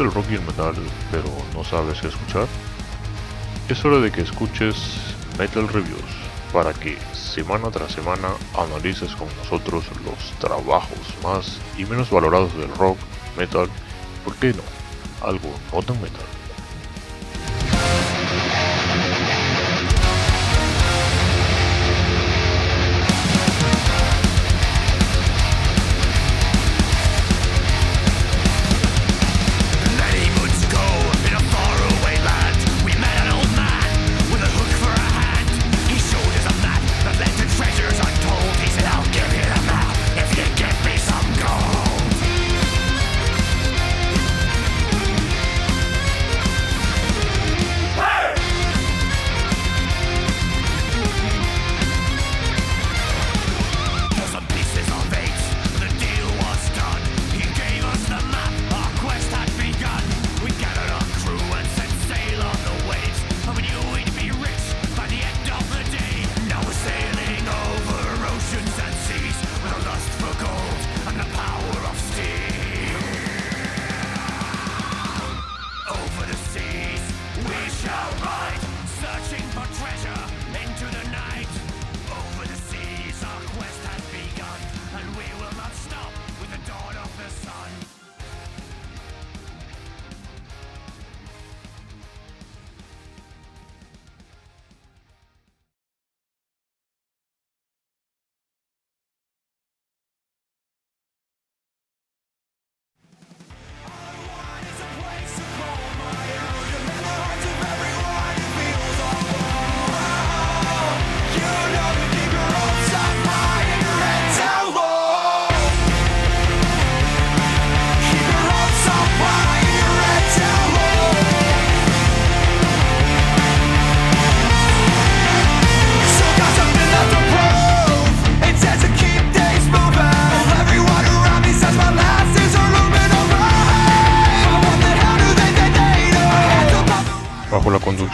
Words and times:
gusta 0.00 0.02
el 0.02 0.12
rock 0.12 0.30
y 0.30 0.34
el 0.34 0.42
metal, 0.42 0.74
pero 1.10 1.28
no 1.54 1.64
sabes 1.64 2.00
qué 2.00 2.08
escuchar? 2.08 2.46
Es 3.68 3.84
hora 3.84 3.98
de 3.98 4.10
que 4.10 4.22
escuches 4.22 4.76
Metal 5.38 5.68
Reviews 5.68 6.00
para 6.52 6.72
que 6.72 6.98
semana 7.12 7.70
tras 7.70 7.92
semana 7.92 8.28
analices 8.56 9.14
con 9.16 9.28
nosotros 9.36 9.84
los 10.04 10.38
trabajos 10.38 10.98
más 11.22 11.58
y 11.76 11.84
menos 11.84 12.10
valorados 12.10 12.56
del 12.56 12.74
rock, 12.76 12.98
metal, 13.36 13.68
¿por 14.24 14.34
qué 14.36 14.52
no? 14.52 14.62
Algo 15.26 15.50
no 15.72 15.82
tan 15.82 16.00
metal. 16.00 16.39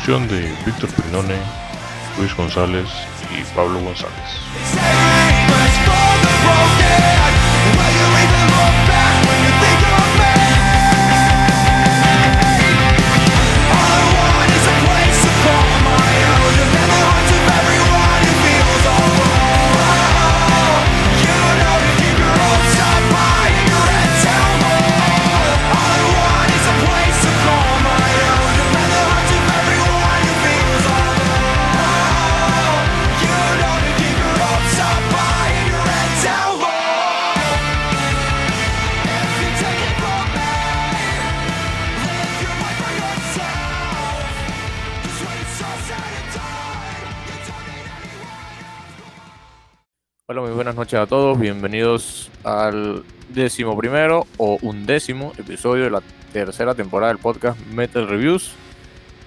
De 0.06 0.55
Víctor 0.65 0.89
Pinone, 0.91 1.37
Luis 2.17 2.33
González 2.37 2.87
y 3.37 3.43
Pablo 3.56 3.81
González. 3.81 5.06
Noches 50.87 51.01
a 51.01 51.07
todos. 51.09 51.37
Bienvenidos 51.37 52.31
al 52.45 53.03
décimo 53.31 53.77
primero 53.77 54.25
o 54.37 54.57
undécimo 54.63 55.33
episodio 55.37 55.83
de 55.83 55.91
la 55.91 56.01
tercera 56.33 56.77
temporada 56.77 57.13
del 57.13 57.21
podcast 57.21 57.59
Metal 57.73 58.07
Reviews. 58.07 58.53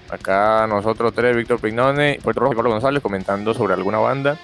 Acá 0.08 0.66
nosotros 0.66 1.12
tres, 1.14 1.36
Víctor 1.36 1.60
Pignone, 1.60 2.18
Puerto 2.22 2.40
Rojo 2.40 2.54
y 2.54 2.56
Pablo 2.56 2.70
González, 2.70 3.02
comentando 3.02 3.52
sobre 3.52 3.74
alguna 3.74 3.98
banda 3.98 4.38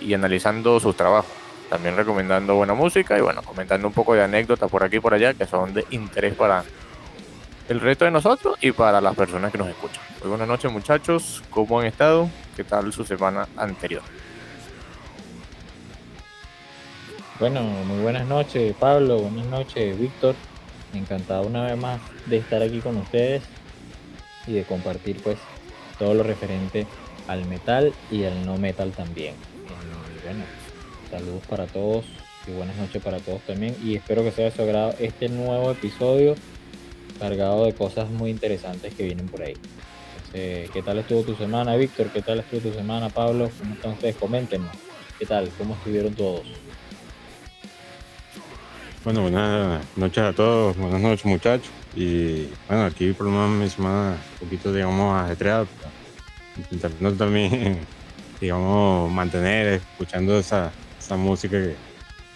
y 0.00 0.14
analizando 0.14 0.80
sus 0.80 0.96
trabajos. 0.96 1.30
También 1.70 1.96
recomendando 1.96 2.56
buena 2.56 2.74
música 2.74 3.16
y 3.16 3.20
bueno, 3.20 3.40
comentando 3.42 3.86
un 3.86 3.94
poco 3.94 4.14
de 4.14 4.24
anécdotas 4.24 4.68
por 4.68 4.82
aquí 4.82 4.96
y 4.96 5.00
por 5.00 5.14
allá 5.14 5.34
que 5.34 5.46
son 5.46 5.72
de 5.72 5.86
interés 5.90 6.34
para 6.34 6.64
el 7.68 7.78
resto 7.78 8.04
de 8.04 8.10
nosotros 8.10 8.58
y 8.60 8.72
para 8.72 9.00
las 9.00 9.14
personas 9.14 9.52
que 9.52 9.58
nos 9.58 9.68
escuchan. 9.68 10.02
Muy 10.22 10.30
buenas 10.30 10.48
noches 10.48 10.72
muchachos, 10.72 11.40
¿cómo 11.50 11.78
han 11.78 11.86
estado? 11.86 12.28
¿Qué 12.56 12.64
tal 12.64 12.92
su 12.92 13.04
semana 13.04 13.46
anterior? 13.56 14.02
Bueno, 17.40 17.62
muy 17.62 18.00
buenas 18.00 18.26
noches 18.26 18.74
Pablo, 18.80 19.20
buenas 19.20 19.46
noches 19.46 19.96
Víctor. 19.96 20.34
Encantado 20.92 21.46
una 21.46 21.66
vez 21.66 21.76
más 21.76 22.00
de 22.26 22.38
estar 22.38 22.60
aquí 22.62 22.80
con 22.80 22.96
ustedes 22.96 23.44
y 24.48 24.54
de 24.54 24.64
compartir 24.64 25.22
pues 25.22 25.38
todo 26.00 26.14
lo 26.14 26.24
referente 26.24 26.84
al 27.28 27.44
metal 27.44 27.92
y 28.10 28.24
al 28.24 28.44
no 28.44 28.58
metal 28.58 28.90
también. 28.90 29.36
Y 30.16 30.24
bueno, 30.24 30.44
saludos 31.12 31.44
para 31.48 31.66
todos 31.66 32.06
y 32.48 32.50
buenas 32.50 32.76
noches 32.76 33.00
para 33.00 33.18
todos 33.20 33.40
también 33.42 33.76
y 33.84 33.94
espero 33.94 34.24
que 34.24 34.32
sea 34.32 34.46
de 34.46 34.50
su 34.50 34.62
agrado 34.62 34.94
este 34.98 35.28
nuevo 35.28 35.70
episodio 35.70 36.34
cargado 37.20 37.66
de 37.66 37.72
cosas 37.72 38.10
muy 38.10 38.30
interesantes 38.30 38.92
que 38.94 39.04
vienen 39.04 39.28
por 39.28 39.42
ahí. 39.42 39.54
¿qué 40.32 40.82
tal 40.84 40.98
estuvo 40.98 41.22
tu 41.22 41.36
semana 41.36 41.76
Víctor? 41.76 42.08
¿Qué 42.08 42.20
tal 42.20 42.40
estuvo 42.40 42.62
tu 42.62 42.72
semana 42.72 43.10
Pablo? 43.10 43.48
¿Cómo 43.60 43.74
están 43.74 43.92
ustedes? 43.92 44.16
Coméntenos. 44.16 44.72
¿Qué 45.20 45.24
tal? 45.24 45.48
¿Cómo 45.56 45.74
estuvieron 45.74 46.14
todos? 46.14 46.42
Bueno, 49.08 49.22
buenas 49.22 49.82
noches 49.96 50.22
a 50.22 50.34
todos, 50.34 50.76
buenas 50.76 51.00
noches 51.00 51.24
muchachos. 51.24 51.70
Y 51.96 52.46
bueno, 52.68 52.84
aquí 52.84 53.10
por 53.14 53.24
lo 53.24 53.32
menos 53.32 53.50
mi 53.52 53.70
semana 53.70 54.18
un 54.32 54.46
poquito, 54.46 54.70
digamos, 54.70 55.18
ajetreada, 55.18 55.64
intentando 56.70 57.14
también, 57.14 57.78
digamos, 58.42 59.10
mantener 59.10 59.80
escuchando 59.80 60.38
esa, 60.38 60.70
esa 60.98 61.16
música 61.16 61.56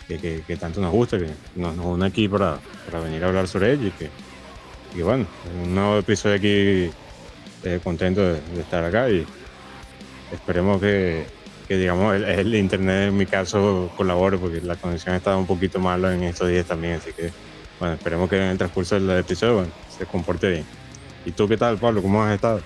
que, 0.08 0.42
que, 0.46 0.56
tanto 0.56 0.80
nos 0.80 0.92
gusta, 0.92 1.18
que 1.18 1.28
nos, 1.56 1.76
nos 1.76 1.84
une 1.84 2.06
aquí 2.06 2.26
para, 2.26 2.58
para, 2.86 3.00
venir 3.00 3.22
a 3.22 3.26
hablar 3.28 3.46
sobre 3.48 3.74
ella 3.74 3.88
y 3.88 3.90
que, 3.90 4.08
y 4.96 5.02
bueno, 5.02 5.26
un 5.62 5.74
nuevo 5.74 5.98
episodio 5.98 6.36
aquí, 6.36 6.90
eh, 7.64 7.80
contento 7.84 8.22
de 8.22 8.40
estar 8.58 8.82
acá 8.82 9.10
y 9.10 9.26
esperemos 10.32 10.80
que, 10.80 11.26
que 11.72 11.78
digamos 11.78 12.14
el, 12.14 12.24
el, 12.24 12.54
internet 12.54 13.08
en 13.08 13.16
mi 13.16 13.24
caso 13.24 13.90
colabore 13.96 14.36
porque 14.36 14.60
la 14.60 14.76
conexión 14.76 15.14
estaba 15.14 15.38
un 15.38 15.46
poquito 15.46 15.78
mala 15.78 16.14
en 16.14 16.22
estos 16.24 16.50
días 16.50 16.66
también, 16.66 16.96
así 16.96 17.14
que 17.14 17.32
bueno, 17.80 17.94
esperemos 17.94 18.28
que 18.28 18.36
en 18.36 18.42
el 18.42 18.58
transcurso 18.58 19.00
del 19.00 19.18
episodio 19.18 19.54
bueno, 19.54 19.70
se 19.96 20.04
comporte 20.04 20.50
bien. 20.50 20.66
¿Y 21.24 21.30
tú 21.30 21.48
qué 21.48 21.56
tal, 21.56 21.78
Pablo? 21.78 22.02
¿Cómo 22.02 22.22
has 22.22 22.34
estado? 22.34 22.60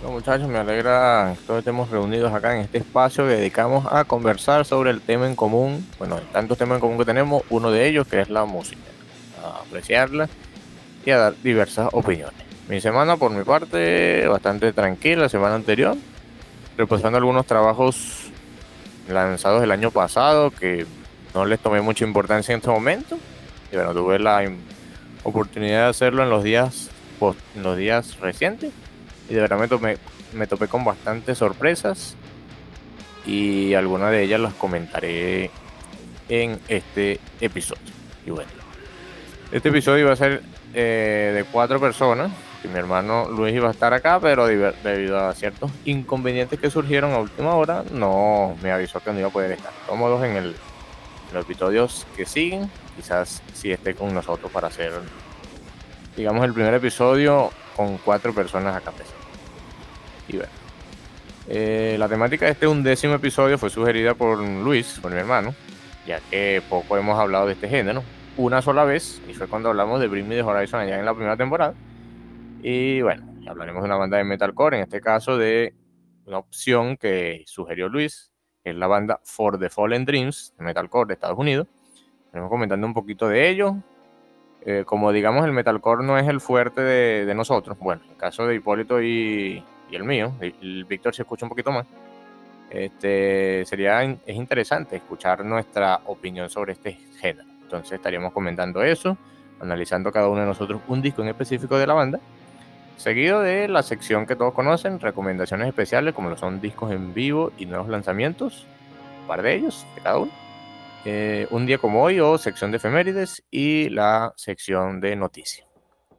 Bueno, 0.00 0.16
muchachos, 0.16 0.48
me 0.48 0.56
alegra 0.56 1.34
que 1.38 1.46
todos 1.46 1.58
estemos 1.58 1.90
reunidos 1.90 2.32
acá 2.32 2.56
en 2.56 2.62
este 2.62 2.78
espacio 2.78 3.24
que 3.24 3.34
dedicamos 3.34 3.86
a 3.90 4.04
conversar 4.04 4.64
sobre 4.64 4.90
el 4.90 5.02
tema 5.02 5.26
en 5.26 5.36
común, 5.36 5.86
bueno, 5.98 6.18
tantos 6.32 6.56
temas 6.56 6.76
en 6.76 6.80
común 6.80 6.96
que 6.96 7.04
tenemos, 7.04 7.42
uno 7.50 7.70
de 7.70 7.88
ellos 7.88 8.06
que 8.06 8.22
es 8.22 8.30
la 8.30 8.46
música. 8.46 8.80
a 9.44 9.60
apreciarla 9.66 10.30
y 11.04 11.10
a 11.10 11.18
dar 11.18 11.34
diversas 11.42 11.90
opiniones. 11.92 12.40
Mi 12.70 12.80
semana, 12.80 13.18
por 13.18 13.32
mi 13.32 13.44
parte, 13.44 14.26
bastante 14.28 14.72
tranquila, 14.72 15.22
la 15.22 15.28
semana 15.28 15.56
anterior, 15.56 15.98
repasando 16.80 17.18
algunos 17.18 17.44
trabajos 17.44 18.30
lanzados 19.06 19.62
el 19.62 19.70
año 19.70 19.90
pasado 19.90 20.50
que 20.50 20.86
no 21.34 21.44
les 21.44 21.60
tomé 21.60 21.82
mucha 21.82 22.06
importancia 22.06 22.54
en 22.54 22.60
este 22.60 22.70
momento. 22.70 23.18
Y 23.70 23.76
bueno, 23.76 23.92
tuve 23.92 24.18
la 24.18 24.50
oportunidad 25.22 25.84
de 25.84 25.88
hacerlo 25.90 26.22
en 26.22 26.30
los 26.30 26.42
días, 26.42 26.88
en 27.54 27.62
los 27.62 27.76
días 27.76 28.18
recientes. 28.18 28.72
Y 29.28 29.34
de 29.34 29.40
verdad 29.42 29.58
me, 29.58 29.68
tomé, 29.68 29.98
me 30.32 30.46
topé 30.46 30.68
con 30.68 30.82
bastantes 30.82 31.36
sorpresas. 31.36 32.16
Y 33.26 33.74
algunas 33.74 34.10
de 34.10 34.22
ellas 34.22 34.40
las 34.40 34.54
comentaré 34.54 35.50
en 36.30 36.58
este 36.68 37.20
episodio. 37.42 37.92
Y 38.26 38.30
bueno, 38.30 38.50
este 39.52 39.68
episodio 39.68 40.06
va 40.06 40.14
a 40.14 40.16
ser 40.16 40.42
eh, 40.72 41.32
de 41.36 41.44
cuatro 41.44 41.78
personas. 41.78 42.30
Que 42.62 42.68
mi 42.68 42.78
hermano 42.78 43.28
Luis 43.30 43.54
iba 43.54 43.68
a 43.68 43.70
estar 43.70 43.94
acá, 43.94 44.20
pero 44.20 44.46
debido 44.46 45.18
a 45.18 45.34
ciertos 45.34 45.70
inconvenientes 45.84 46.58
que 46.60 46.70
surgieron 46.70 47.12
a 47.12 47.18
última 47.18 47.54
hora, 47.54 47.84
no 47.90 48.56
me 48.62 48.70
avisó 48.70 49.00
que 49.00 49.12
no 49.12 49.18
iba 49.18 49.28
a 49.28 49.32
poder 49.32 49.52
estar. 49.52 49.72
Cómodos 49.86 50.22
en, 50.24 50.36
el, 50.36 50.46
en 50.46 51.34
los 51.34 51.44
episodios 51.44 52.06
que 52.16 52.26
siguen. 52.26 52.70
Quizás 52.96 53.42
si 53.54 53.72
esté 53.72 53.94
con 53.94 54.12
nosotros 54.12 54.52
para 54.52 54.68
hacer, 54.68 54.92
digamos, 56.16 56.44
el 56.44 56.52
primer 56.52 56.74
episodio 56.74 57.50
con 57.74 57.96
cuatro 57.98 58.34
personas 58.34 58.76
acá 58.76 58.90
presentes. 58.90 59.26
Y 60.28 60.36
bueno. 60.36 60.52
Eh, 61.52 61.96
la 61.98 62.08
temática 62.08 62.44
de 62.44 62.52
este 62.52 62.68
undécimo 62.68 63.14
episodio 63.14 63.58
fue 63.58 63.70
sugerida 63.70 64.14
por 64.14 64.38
Luis, 64.38 65.00
por 65.02 65.10
mi 65.10 65.18
hermano, 65.18 65.52
ya 66.06 66.20
que 66.30 66.62
poco 66.68 66.96
hemos 66.96 67.18
hablado 67.18 67.46
de 67.46 67.54
este 67.54 67.68
género, 67.68 68.04
una 68.36 68.62
sola 68.62 68.84
vez, 68.84 69.20
y 69.28 69.34
fue 69.34 69.48
cuando 69.48 69.70
hablamos 69.70 69.98
de 69.98 70.06
Bring 70.06 70.28
Me 70.28 70.36
the 70.36 70.42
Horizon 70.42 70.80
allá 70.80 70.98
en 71.00 71.04
la 71.04 71.12
primera 71.12 71.36
temporada. 71.36 71.74
Y 72.62 73.02
bueno, 73.02 73.26
hablaremos 73.48 73.82
de 73.82 73.86
una 73.86 73.96
banda 73.96 74.18
de 74.18 74.24
metalcore, 74.24 74.76
en 74.76 74.82
este 74.84 75.00
caso 75.00 75.38
de 75.38 75.74
una 76.26 76.38
opción 76.38 76.96
que 76.96 77.42
sugirió 77.46 77.88
Luis, 77.88 78.32
que 78.62 78.70
es 78.70 78.76
la 78.76 78.86
banda 78.86 79.20
For 79.24 79.58
the 79.58 79.70
Fallen 79.70 80.04
Dreams, 80.04 80.54
de 80.58 80.64
metalcore 80.64 81.08
de 81.08 81.14
Estados 81.14 81.38
Unidos. 81.38 81.66
Estaremos 82.26 82.50
comentando 82.50 82.86
un 82.86 82.94
poquito 82.94 83.28
de 83.28 83.48
ello. 83.48 83.76
Eh, 84.62 84.84
como 84.86 85.10
digamos, 85.10 85.44
el 85.46 85.52
metalcore 85.52 86.04
no 86.04 86.18
es 86.18 86.28
el 86.28 86.40
fuerte 86.40 86.82
de, 86.82 87.34
nosotros. 87.34 87.78
Bueno, 87.78 88.02
en 88.04 88.10
el 88.10 88.16
caso 88.16 88.46
de 88.46 88.54
Hipólito 88.56 89.02
y, 89.02 89.64
el 89.90 90.04
mío, 90.04 90.34
el 90.40 90.84
Víctor 90.84 91.14
se 91.14 91.22
escucha 91.22 91.46
un 91.46 91.50
poquito 91.50 91.72
más 91.72 91.86
este, 92.70 93.64
sería 93.66 94.02
es 94.02 94.36
interesante 94.36 94.96
escuchar 94.96 95.44
nuestra 95.44 96.00
opinión 96.06 96.48
sobre 96.48 96.72
este 96.72 96.92
género. 97.18 97.48
Entonces 97.62 97.92
estaríamos 97.92 98.32
comentando 98.32 98.82
eso, 98.82 99.16
analizando 99.60 100.12
cada 100.12 100.28
uno 100.28 100.40
de 100.40 100.46
nosotros 100.46 100.80
un 100.88 101.02
disco 101.02 101.22
en 101.22 101.28
específico 101.28 101.76
de 101.76 101.86
la 101.86 101.94
banda, 101.94 102.20
seguido 103.00 103.40
de 103.40 103.66
la 103.66 103.82
sección 103.82 104.26
que 104.26 104.36
todos 104.36 104.52
conocen, 104.52 105.00
recomendaciones 105.00 105.68
especiales 105.68 106.14
como 106.14 106.28
lo 106.28 106.36
son 106.36 106.60
discos 106.60 106.92
en 106.92 107.14
vivo 107.14 107.50
y 107.56 107.64
nuevos 107.64 107.88
lanzamientos, 107.88 108.66
un 109.22 109.26
par 109.26 109.42
de 109.42 109.54
ellos, 109.54 109.86
de 109.94 110.02
cada 110.02 110.18
uno. 110.18 110.32
Eh, 111.06 111.46
un 111.50 111.64
día 111.64 111.78
como 111.78 112.02
hoy 112.02 112.20
o 112.20 112.36
sección 112.36 112.70
de 112.70 112.76
efemérides 112.76 113.42
y 113.50 113.88
la 113.88 114.34
sección 114.36 115.00
de 115.00 115.16
noticias. 115.16 115.66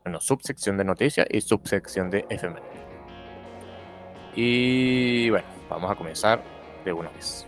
Bueno, 0.03 0.19
subsección 0.19 0.75
de 0.77 0.83
noticias 0.83 1.27
y 1.29 1.41
subsección 1.41 2.09
de 2.09 2.25
efemérides. 2.29 2.81
Y 4.35 5.29
bueno, 5.29 5.45
vamos 5.69 5.91
a 5.91 5.95
comenzar 5.95 6.41
de 6.83 6.93
una 6.93 7.09
vez. 7.11 7.45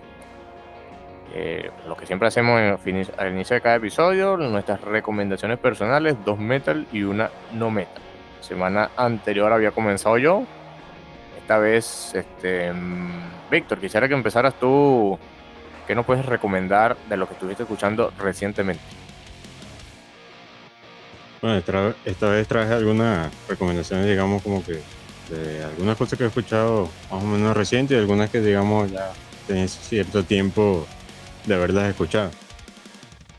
Eh, 1.33 1.71
lo 1.87 1.97
que 1.97 2.05
siempre 2.05 2.27
hacemos 2.27 2.61
al 3.17 3.33
inicio 3.33 3.55
de 3.55 3.61
cada 3.61 3.77
episodio, 3.77 4.37
nuestras 4.37 4.79
recomendaciones 4.81 5.57
personales, 5.57 6.15
dos 6.23 6.37
metal 6.37 6.85
y 6.91 7.01
una 7.01 7.31
no 7.51 7.71
metal. 7.71 8.02
Semana 8.43 8.91
anterior 8.97 9.53
había 9.53 9.71
comenzado 9.71 10.17
yo. 10.17 10.43
Esta 11.39 11.57
vez, 11.57 12.13
este, 12.13 12.73
Víctor, 13.49 13.79
quisiera 13.79 14.07
que 14.07 14.13
empezaras 14.13 14.53
tú. 14.59 15.17
¿Qué 15.87 15.95
nos 15.95 16.05
puedes 16.05 16.25
recomendar 16.25 16.97
de 17.09 17.17
lo 17.17 17.27
que 17.27 17.33
estuviste 17.33 17.63
escuchando 17.63 18.11
recientemente? 18.17 18.83
Bueno, 21.41 21.57
esta, 22.05 22.29
vez 22.29 22.47
traje 22.47 22.73
algunas 22.73 23.29
recomendaciones, 23.49 24.07
digamos, 24.07 24.41
como 24.41 24.63
que 24.63 24.79
de 25.29 25.63
algunas 25.63 25.97
cosas 25.97 26.17
que 26.17 26.25
he 26.25 26.27
escuchado 26.27 26.89
más 27.11 27.23
o 27.23 27.25
menos 27.25 27.55
recientes 27.55 27.95
y 27.95 27.99
algunas 27.99 28.29
que 28.29 28.39
digamos 28.41 28.91
ya 28.91 29.11
tenés 29.47 29.71
cierto 29.71 30.23
tiempo 30.23 30.85
de 31.45 31.55
haberlas 31.55 31.89
escuchado. 31.89 32.31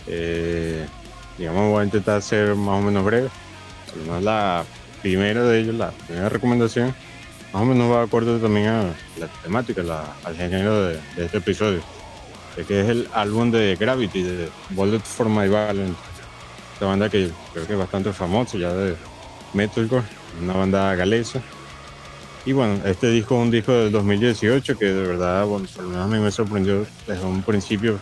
Eh, 0.06 0.86
digamos 1.38 1.70
voy 1.70 1.80
a 1.80 1.84
intentar 1.84 2.20
ser 2.20 2.54
más 2.54 2.78
o 2.78 2.82
menos 2.82 3.04
breve. 3.04 3.28
la 4.20 4.64
primera 5.04 5.44
de 5.44 5.60
ellos, 5.60 5.74
la 5.74 5.90
primera 5.90 6.30
recomendación, 6.30 6.94
más 7.52 7.62
o 7.62 7.66
menos 7.66 7.92
va 7.92 7.98
de 7.98 8.04
acuerdo 8.04 8.38
también 8.38 8.68
a 8.68 8.82
la 9.18 9.28
temática, 9.42 9.82
al 10.24 10.36
género 10.36 10.82
de, 10.84 10.98
este 11.18 11.36
episodio. 11.36 11.82
que 12.56 12.80
es 12.80 12.88
el 12.88 13.06
álbum 13.12 13.50
de 13.50 13.76
Gravity, 13.76 14.22
de 14.22 14.48
Bullet 14.70 15.00
for 15.00 15.28
My 15.28 15.46
Valent. 15.46 15.94
Esta 16.72 16.86
banda 16.86 17.10
que 17.10 17.30
creo 17.52 17.66
que 17.66 17.74
es 17.74 17.78
bastante 17.78 18.14
famosa 18.14 18.56
ya 18.56 18.72
de 18.72 18.96
metalcore, 19.52 20.06
una 20.40 20.54
banda 20.54 20.94
galesa 20.94 21.42
y 22.46 22.52
bueno, 22.52 22.78
este 22.84 23.10
disco 23.10 23.36
es 23.36 23.42
un 23.42 23.50
disco 23.50 23.72
del 23.72 23.92
2018 23.92 24.78
que 24.78 24.84
de 24.86 25.06
verdad, 25.06 25.46
por 25.46 25.62
lo 25.62 25.88
menos 25.88 26.04
a 26.04 26.06
mí 26.06 26.18
me 26.18 26.30
sorprendió 26.30 26.86
desde 27.06 27.24
un 27.24 27.42
principio, 27.42 27.98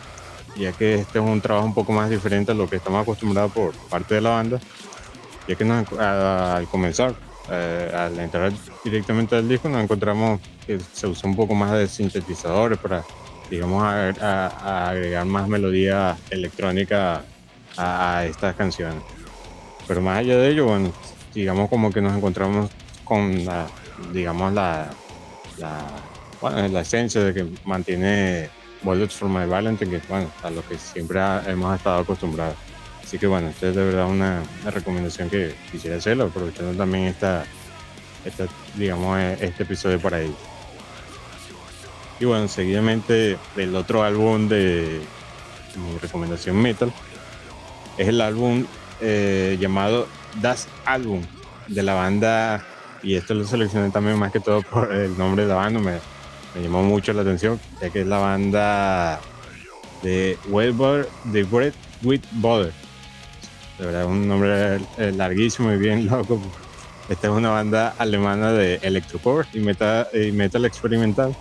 ya 0.57 0.73
que 0.73 0.95
este 0.95 1.21
es 1.21 1.25
un 1.25 1.41
trabajo 1.41 1.67
un 1.67 1.75
poco 1.75 1.93
más 1.93 2.11
diferente 2.11 2.51
a 2.51 2.55
lo 2.55 2.69
que 2.69 2.77
estamos 2.77 3.03
acostumbrados 3.03 3.53
por 3.53 3.73
parte 3.89 4.17
de 4.17 4.21
la 4.21 4.31
banda, 4.31 4.61
ya 5.49 5.55
que 5.57 5.65
al 5.65 6.67
comenzar, 6.69 7.15
eh, 7.51 7.93
al 7.95 8.19
entrar 8.19 8.53
directamente 8.85 9.37
al 9.37 9.49
disco, 9.49 9.69
nos 9.69 9.83
encontramos 9.83 10.41
que 10.67 10.79
se 10.93 11.07
usó 11.07 11.27
un 11.27 11.37
poco 11.37 11.55
más 11.55 11.73
de 11.73 11.89
sintetizadores 11.89 12.79
para, 12.79 13.05
digamos, 13.51 13.83
agregar 13.83 15.25
más 15.27 15.49
melodía 15.49 16.17
electrónica 16.31 17.25
a, 17.77 18.25
estas 18.27 18.55
canciones. 18.55 19.03
Pero 19.89 20.01
más 20.01 20.19
allá 20.19 20.37
de 20.37 20.51
ello, 20.51 20.67
bueno, 20.67 20.93
digamos 21.35 21.69
como 21.69 21.91
que 21.91 22.01
nos 22.01 22.17
encontramos 22.17 22.71
con 23.05 23.45
la 23.45 23.67
digamos, 24.13 24.53
la, 24.53 24.91
bueno, 26.41 26.69
la 26.69 26.81
esencia 26.81 27.23
de 27.23 27.35
que 27.35 27.47
mantiene 27.65 28.49
Bullets 28.83 29.15
for 29.15 29.29
My 29.29 29.47
Valentine, 29.47 30.01
a 30.43 30.51
lo 30.51 30.67
que 30.67 30.77
siempre 30.79 31.21
hemos 31.47 31.77
estado 31.77 32.01
acostumbrados. 32.01 32.57
Así 33.13 33.19
que 33.19 33.27
bueno, 33.27 33.51
esta 33.51 33.69
es 33.69 33.77
de 33.77 33.85
verdad 33.85 34.07
una, 34.07 34.43
recomendación 34.65 35.29
que 35.29 35.55
quisiera 35.71 35.99
hacerlo, 35.99 36.25
aprovechando 36.25 36.73
también 36.73 37.05
esta, 37.05 37.45
esta, 38.25 38.47
digamos, 38.75 39.21
este 39.39 39.65
episodio 39.65 40.01
para 40.01 40.23
ello. 40.23 40.35
Y 42.21 42.25
bueno, 42.25 42.49
seguidamente 42.49 43.37
el 43.55 43.77
otro 43.77 44.03
álbum 44.03 44.49
de 44.49 45.03
mi 45.77 45.99
recomendación 45.99 46.57
metal 46.57 46.91
es 47.99 48.09
el 48.09 48.23
álbum 48.23 48.65
eh, 49.03 49.59
llamado 49.61 50.09
Das 50.41 50.67
Album 50.87 51.21
de 51.69 51.83
la 51.83 51.93
banda 51.93 52.65
y 53.03 53.17
esto 53.17 53.35
lo 53.35 53.45
seleccioné 53.45 53.91
también 53.91 54.19
más 54.19 54.33
que 54.33 54.41
todo 54.41 54.63
por 54.63 54.91
el 54.91 55.19
nombre 55.19 55.43
de 55.43 55.51
la 55.51 55.57
banda, 55.57 55.81
me, 55.81 56.63
llamó 56.63 56.83
mucho 56.83 57.13
la 57.13 57.21
atención, 57.21 57.61
ya 57.79 57.91
que 57.91 58.01
es 58.01 58.07
la 58.07 58.21
banda 58.21 59.21
de 60.03 60.39
Weber 60.49 61.07
de 61.25 61.43
Bread 61.43 61.75
with 62.03 62.23
Butter. 62.31 62.73
De 63.83 63.89
verdad, 63.89 64.07
un 64.07 64.29
nombre 64.29 64.77
eh, 64.97 65.11
larguísimo 65.11 65.73
y 65.73 65.77
bien 65.77 66.07
loco. 66.07 66.41
Esta 67.09 67.27
es 67.27 67.33
una 67.33 67.51
banda 67.51 67.93
alemana 67.99 68.53
de 68.53 68.77
electrocore 68.81 69.49
y 69.55 69.59
metal, 69.59 70.07
y 70.15 70.31
metal 70.31 70.65
experimental. 70.67 71.35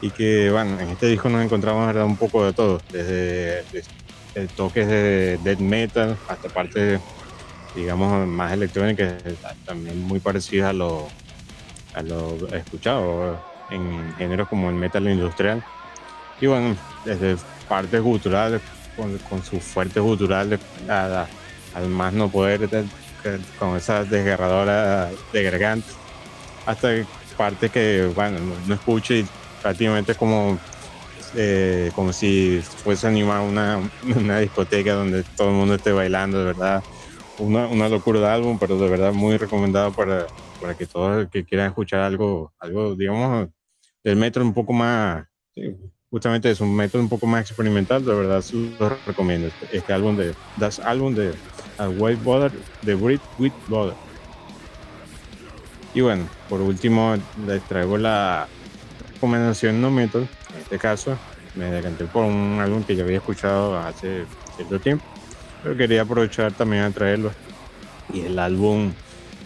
Y 0.00 0.08
que, 0.08 0.50
bueno, 0.50 0.80
en 0.80 0.88
este 0.88 1.08
disco 1.08 1.28
nos 1.28 1.44
encontramos 1.44 1.94
un 1.94 2.16
poco 2.16 2.42
de 2.46 2.54
todo, 2.54 2.80
desde, 2.90 3.64
desde 3.70 4.48
toques 4.56 4.88
de 4.88 5.38
death 5.44 5.58
metal 5.58 6.16
hasta 6.26 6.48
parte 6.48 7.00
digamos, 7.74 8.26
más 8.26 8.50
electrónica 8.52 9.18
también 9.66 10.00
muy 10.00 10.20
parecida 10.20 10.70
a 10.70 10.72
lo, 10.72 11.06
a 11.92 12.00
lo 12.00 12.48
escuchado 12.54 13.38
en 13.68 14.14
géneros 14.16 14.48
como 14.48 14.70
el 14.70 14.74
metal 14.74 15.06
industrial. 15.06 15.62
Y 16.40 16.46
bueno, 16.46 16.74
desde 17.04 17.36
partes 17.68 18.00
guturales, 18.00 18.62
con, 19.28 19.44
sus 19.44 19.62
fuertes 19.62 20.02
guturales, 20.02 20.60
al 21.74 21.88
más 21.88 22.12
no 22.12 22.30
poder, 22.30 22.68
con 23.58 23.76
esa 23.76 24.04
desgarradora 24.04 25.10
de 25.32 25.42
garganta, 25.42 25.88
hasta 26.66 26.88
partes 27.36 27.70
que, 27.70 28.10
bueno, 28.14 28.38
no, 28.66 28.74
escucho 28.74 29.14
y 29.14 29.26
prácticamente 29.62 30.14
como 30.14 30.58
eh, 31.36 31.90
como 31.94 32.12
si 32.12 32.60
fuese 32.62 33.06
animar 33.06 33.42
una, 33.42 33.90
una 34.16 34.38
discoteca 34.38 34.94
donde 34.94 35.22
todo 35.36 35.50
el 35.50 35.54
mundo 35.54 35.74
esté 35.74 35.92
bailando, 35.92 36.38
de 36.38 36.44
verdad. 36.44 36.82
Una, 37.38 37.68
una, 37.68 37.88
locura 37.88 38.18
de 38.18 38.26
álbum, 38.26 38.58
pero 38.58 38.76
de 38.78 38.88
verdad 38.88 39.12
muy 39.12 39.36
recomendado 39.36 39.92
para, 39.92 40.26
para 40.60 40.76
que 40.76 40.86
todos 40.86 41.28
que 41.28 41.44
quieran 41.44 41.68
escuchar 41.68 42.00
algo, 42.00 42.52
algo, 42.58 42.96
digamos, 42.96 43.48
del 44.02 44.16
metro 44.16 44.42
un 44.42 44.52
poco 44.52 44.72
más, 44.72 45.24
justamente 46.10 46.50
es 46.50 46.60
un 46.60 46.74
método 46.74 47.02
un 47.02 47.08
poco 47.08 47.26
más 47.26 47.42
experimental, 47.42 48.04
de 48.04 48.14
verdad 48.14 48.44
lo 48.78 48.96
recomiendo. 49.06 49.48
Este, 49.48 49.76
este 49.76 49.92
álbum 49.92 50.16
de 50.16 50.34
Das 50.56 50.78
álbum 50.80 51.14
de 51.14 51.34
A 51.76 51.88
White 51.88 52.22
Border 52.22 52.52
de 52.82 52.94
Brit 52.94 53.20
with 53.38 53.52
Border. 53.68 53.94
Y 55.94 56.00
bueno, 56.00 56.28
por 56.48 56.60
último 56.60 57.16
les 57.46 57.62
traigo 57.64 57.98
la 57.98 58.46
recomendación 59.14 59.80
no 59.80 59.90
metal. 59.90 60.28
En 60.54 60.62
este 60.62 60.78
caso 60.78 61.18
me 61.54 61.66
decanté 61.66 62.04
por 62.04 62.24
un 62.24 62.58
álbum 62.60 62.82
que 62.82 62.96
ya 62.96 63.04
había 63.04 63.18
escuchado 63.18 63.78
hace 63.78 64.24
cierto 64.56 64.80
tiempo, 64.80 65.04
pero 65.62 65.76
quería 65.76 66.02
aprovechar 66.02 66.52
también 66.52 66.84
a 66.84 66.90
traerlo. 66.90 67.32
Y 68.12 68.20
el 68.20 68.38
álbum 68.38 68.92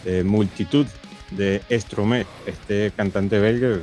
de 0.04 0.22
Multitud 0.22 0.86
de 1.32 1.62
Stromae, 1.70 2.26
este 2.46 2.92
cantante 2.94 3.40
belga 3.40 3.80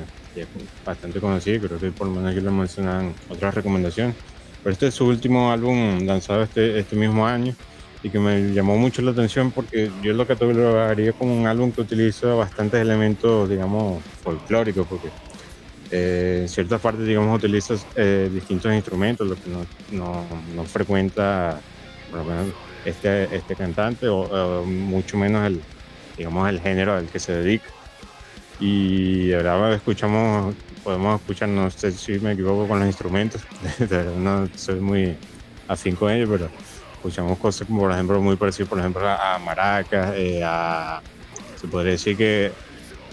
bastante 0.85 1.19
conocido, 1.19 1.67
creo 1.67 1.79
que 1.79 1.91
por 1.91 2.07
lo 2.07 2.13
menos 2.13 2.31
aquí 2.31 2.41
lo 2.41 2.51
mencionan 2.51 3.13
otras 3.29 3.53
recomendaciones. 3.55 4.15
Pero 4.63 4.73
este 4.73 4.87
es 4.87 4.93
su 4.93 5.05
último 5.05 5.51
álbum 5.51 6.05
lanzado 6.05 6.43
este, 6.43 6.79
este 6.79 6.95
mismo 6.95 7.25
año 7.25 7.55
y 8.03 8.09
que 8.09 8.19
me 8.19 8.53
llamó 8.53 8.77
mucho 8.77 9.01
la 9.01 9.11
atención 9.11 9.51
porque 9.51 9.91
yo 10.01 10.13
lo 10.13 10.25
catalogaría 10.25 11.13
como 11.13 11.37
un 11.37 11.47
álbum 11.47 11.71
que 11.71 11.81
utiliza 11.81 12.33
bastantes 12.33 12.81
elementos, 12.81 13.49
digamos, 13.49 14.03
folclóricos, 14.21 14.87
porque 14.87 15.09
eh, 15.91 16.39
en 16.41 16.49
ciertas 16.49 16.79
partes, 16.79 17.05
digamos, 17.05 17.37
utiliza 17.37 17.75
eh, 17.95 18.29
distintos 18.31 18.73
instrumentos, 18.73 19.27
lo 19.27 19.35
que 19.35 19.49
no, 19.49 19.65
no, 19.91 20.25
no 20.55 20.63
frecuenta 20.65 21.59
este, 22.85 23.35
este 23.35 23.55
cantante 23.55 24.07
o, 24.07 24.21
o, 24.21 24.65
mucho 24.65 25.17
menos 25.17 25.45
el, 25.45 25.61
digamos, 26.17 26.49
el 26.49 26.59
género 26.59 26.95
al 26.95 27.07
que 27.07 27.19
se 27.19 27.33
dedica 27.33 27.78
y 28.59 29.31
ahora 29.33 29.73
escuchamos, 29.75 30.53
podemos 30.83 31.19
escuchar, 31.21 31.49
no 31.49 31.69
sé 31.71 31.91
si 31.91 32.19
me 32.19 32.33
equivoco 32.33 32.67
con 32.67 32.79
los 32.79 32.87
instrumentos, 32.87 33.41
de 33.79 33.85
verdad 33.85 34.15
no 34.15 34.49
soy 34.55 34.79
muy 34.79 35.15
afín 35.67 35.95
con 35.95 36.11
ellos, 36.11 36.29
pero 36.29 36.49
escuchamos 36.93 37.37
cosas 37.37 37.67
como 37.67 37.81
por 37.81 37.91
ejemplo 37.91 38.19
muy 38.21 38.35
parecidas 38.35 38.67
por 38.67 38.79
ejemplo 38.79 39.07
a 39.07 39.39
maracas, 39.39 40.13
eh, 40.15 40.41
a, 40.43 41.01
se 41.59 41.67
podría 41.67 41.93
decir 41.93 42.17
que 42.17 42.51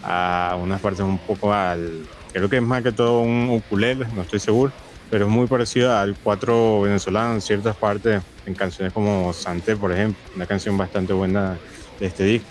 a 0.02 0.56
unas 0.60 0.80
partes 0.80 1.00
un 1.00 1.18
poco 1.18 1.52
al, 1.52 2.06
creo 2.32 2.48
que 2.48 2.56
es 2.56 2.62
más 2.62 2.82
que 2.82 2.92
todo 2.92 3.20
un 3.20 3.48
ukulele, 3.50 4.06
no 4.14 4.22
estoy 4.22 4.40
seguro, 4.40 4.72
pero 5.10 5.26
es 5.26 5.30
muy 5.30 5.46
parecido 5.46 5.96
al 5.96 6.16
cuatro 6.16 6.80
venezolano 6.80 7.34
en 7.34 7.40
ciertas 7.40 7.76
partes, 7.76 8.22
en 8.44 8.54
canciones 8.54 8.92
como 8.92 9.32
Santé, 9.32 9.76
por 9.76 9.92
ejemplo, 9.92 10.20
una 10.34 10.46
canción 10.46 10.76
bastante 10.76 11.12
buena 11.12 11.56
de 12.00 12.06
este 12.06 12.24
disco. 12.24 12.48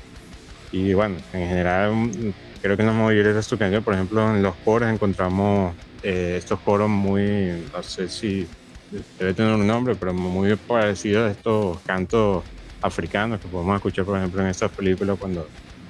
Y 0.72 0.94
bueno, 0.94 1.16
en 1.34 1.48
general 1.48 2.34
creo 2.66 2.78
que 2.78 2.84
mayoría 2.84 3.32
de 3.32 3.44
su 3.44 3.60
canción, 3.60 3.84
por 3.84 3.94
ejemplo, 3.94 4.28
en 4.28 4.42
los 4.42 4.56
coros 4.56 4.90
encontramos 4.90 5.76
eh, 6.02 6.34
estos 6.40 6.60
coros 6.62 6.90
muy, 6.90 7.64
no 7.72 7.84
sé 7.84 8.10
si 8.10 8.48
debe 9.20 9.36
tener 9.36 9.54
un 9.54 9.68
nombre, 9.68 9.94
pero 9.94 10.16
muy 10.16 10.56
parecidos 10.56 11.30
a 11.30 11.32
estos 11.32 11.80
cantos 11.82 12.44
africanos 12.82 13.40
que 13.40 13.48
podemos 13.48 13.76
escuchar, 13.76 14.04
por 14.06 14.18
ejemplo, 14.18 14.42
en 14.42 14.48
estas 14.48 14.72
películas 14.72 15.16
cuando, 15.20 15.48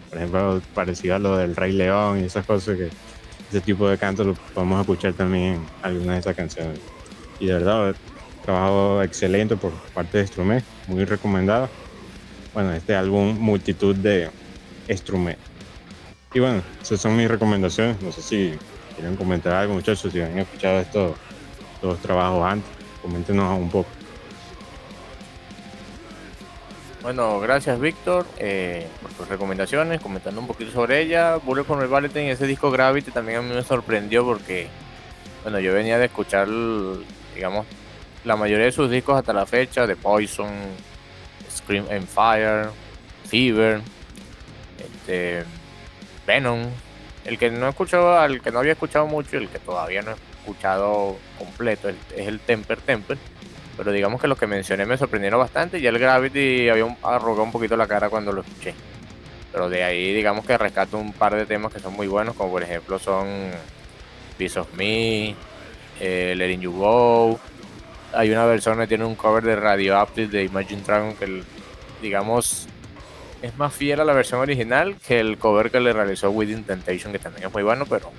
por 0.10 0.18
ejemplo, 0.18 0.62
parecido 0.74 1.16
a 1.16 1.20
lo 1.20 1.38
del 1.38 1.56
Rey 1.56 1.72
León 1.72 2.20
y 2.20 2.26
esas 2.26 2.46
cosas 2.46 2.76
que 2.76 2.90
ese 3.50 3.62
tipo 3.62 3.88
de 3.88 3.98
cantos 3.98 4.26
lo 4.26 4.34
podemos 4.34 4.82
escuchar 4.82 5.14
también 5.14 5.54
en 5.54 5.66
algunas 5.82 6.16
de 6.16 6.20
esas 6.20 6.36
canciones. 6.36 6.82
Y 7.40 7.46
de 7.46 7.54
verdad, 7.54 7.96
trabajo 8.44 9.02
excelente 9.02 9.56
por 9.56 9.72
parte 9.94 10.18
de 10.18 10.28
Strume, 10.28 10.62
muy 10.88 11.06
recomendado. 11.06 11.70
Bueno, 12.54 12.74
este 12.74 12.96
álbum 12.96 13.34
multitud 13.40 13.96
de 13.96 14.30
Strume. 14.90 15.38
Y 16.36 16.40
bueno, 16.42 16.62
esas 16.82 17.00
son 17.00 17.16
mis 17.16 17.30
recomendaciones. 17.30 18.02
No 18.02 18.12
sé 18.12 18.22
si 18.22 18.60
quieren 18.94 19.16
comentar 19.16 19.54
algo, 19.54 19.74
muchachos, 19.74 20.12
si 20.12 20.20
han 20.20 20.38
escuchado 20.38 20.82
estos, 20.82 21.16
estos 21.76 21.98
trabajos 22.00 22.46
antes, 22.46 22.70
coméntenos 23.02 23.58
un 23.58 23.70
poco. 23.72 23.88
Bueno, 27.02 27.40
gracias 27.40 27.80
Víctor 27.80 28.26
eh, 28.38 28.86
por 29.02 29.12
tus 29.12 29.30
recomendaciones, 29.30 30.02
comentando 30.02 30.42
un 30.42 30.48
poquito 30.48 30.72
sobre 30.72 31.04
ella. 31.04 31.38
Bullet 31.38 31.64
for 31.64 31.82
My 31.82 31.88
Valentine, 31.88 32.32
ese 32.32 32.46
disco 32.48 32.70
Gravity 32.70 33.12
también 33.12 33.38
a 33.38 33.42
mí 33.42 33.56
me 33.56 33.64
sorprendió 33.64 34.26
porque, 34.26 34.68
bueno, 35.44 35.62
yo 35.62 35.74
venía 35.74 35.98
de 35.98 36.08
escuchar, 36.08 36.50
digamos, 37.34 37.66
la 38.26 38.36
mayoría 38.36 38.66
de 38.66 38.74
sus 38.74 38.92
discos 38.92 39.18
hasta 39.18 39.32
la 39.32 39.46
fecha, 39.46 39.88
de 39.88 39.96
Poison, 39.96 40.52
Scream 41.50 41.86
and 41.90 42.08
Fire, 42.08 42.72
Fever, 43.26 43.80
este, 44.80 45.46
Venom. 46.26 46.70
El 47.26 47.38
que 47.40 47.50
no 47.50 47.66
he 47.66 47.70
escuchado, 47.70 48.20
al 48.20 48.42
que 48.42 48.52
no 48.52 48.60
había 48.60 48.74
escuchado 48.74 49.08
mucho, 49.08 49.38
el 49.38 49.50
que 49.50 49.60
todavía 49.60 50.02
no 50.02 50.12
he 50.12 50.16
escuchado 50.42 51.18
completo, 51.40 51.90
es 51.90 52.28
el 52.28 52.40
Temper 52.40 52.80
Temper. 52.82 53.18
Pero 53.78 53.92
digamos 53.92 54.22
que 54.22 54.28
los 54.28 54.38
que 54.38 54.48
mencioné 54.48 54.86
me 54.86 54.98
sorprendieron 54.98 55.40
bastante. 55.40 55.80
Y 55.80 55.88
el 55.88 56.00
Gravity 56.00 56.70
había 56.70 56.86
un, 56.86 56.98
arrugado 57.04 57.44
un 57.44 57.52
poquito 57.52 57.76
la 57.76 57.88
cara 57.88 58.10
cuando 58.10 58.32
lo 58.32 58.42
escuché. 58.42 58.74
Pero 59.52 59.70
de 59.70 59.84
ahí, 59.84 60.14
digamos 60.14 60.46
que 60.46 60.58
rescato 60.58 60.98
un 60.98 61.14
par 61.14 61.36
de 61.36 61.46
temas 61.46 61.74
que 61.74 61.80
son 61.80 61.94
muy 61.94 62.08
buenos, 62.08 62.36
como 62.36 62.52
por 62.52 62.64
ejemplo 62.64 63.00
son 63.00 63.52
Piece 64.38 64.60
of 64.60 64.74
Me, 64.76 65.36
eh, 66.00 66.34
Letting 66.36 66.62
You 66.62 66.74
Go. 66.74 67.40
Hay 68.14 68.32
una 68.32 68.46
versión 68.46 68.78
que 68.78 68.88
tiene 68.88 69.06
un 69.06 69.16
cover 69.16 69.44
de 69.44 69.56
Radioactive 69.56 70.28
de 70.28 70.44
Imagine 70.44 70.82
Dragon 70.84 71.16
que, 71.16 71.44
digamos, 72.02 72.68
es 73.46 73.58
más 73.58 73.74
fiel 73.74 74.00
a 74.00 74.06
la 74.06 74.14
versión 74.14 74.40
original 74.40 74.96
que 75.08 75.20
el 75.20 75.38
cover 75.38 75.72
que 75.72 75.80
le 75.80 75.94
realizó 75.94 76.32
Within 76.32 76.64
Temptation, 76.64 77.12
que 77.12 77.20
también 77.20 77.48
es 77.48 77.54
muy 77.54 77.64
bueno, 77.64 77.86
pero 77.86 78.12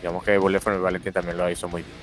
digamos 0.00 0.22
que 0.22 0.38
Bullet 0.38 0.60
for 0.60 0.80
Valentine 0.80 1.12
también 1.12 1.36
lo 1.36 1.50
hizo 1.50 1.68
muy 1.68 1.82
bien. 1.82 1.94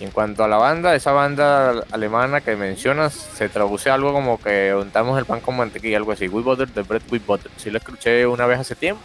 Y 0.00 0.04
en 0.04 0.10
cuanto 0.10 0.44
a 0.44 0.48
la 0.48 0.56
banda, 0.56 0.94
esa 0.94 1.12
banda 1.12 1.84
alemana 1.90 2.40
que 2.40 2.56
mencionas, 2.56 3.14
se 3.14 3.48
traduce 3.48 3.88
algo 3.88 4.12
como 4.12 4.40
que 4.40 4.74
untamos 4.74 5.18
el 5.18 5.24
pan 5.24 5.40
con 5.40 5.56
mantequilla, 5.56 5.96
algo 5.96 6.12
así, 6.12 6.28
with 6.28 6.44
butter, 6.44 6.68
the 6.70 6.82
bread 6.82 7.02
with 7.10 7.22
butter. 7.26 7.50
Sí 7.56 7.70
lo 7.70 7.78
escuché 7.78 8.26
una 8.26 8.46
vez 8.46 8.58
hace 8.58 8.74
tiempo, 8.74 9.02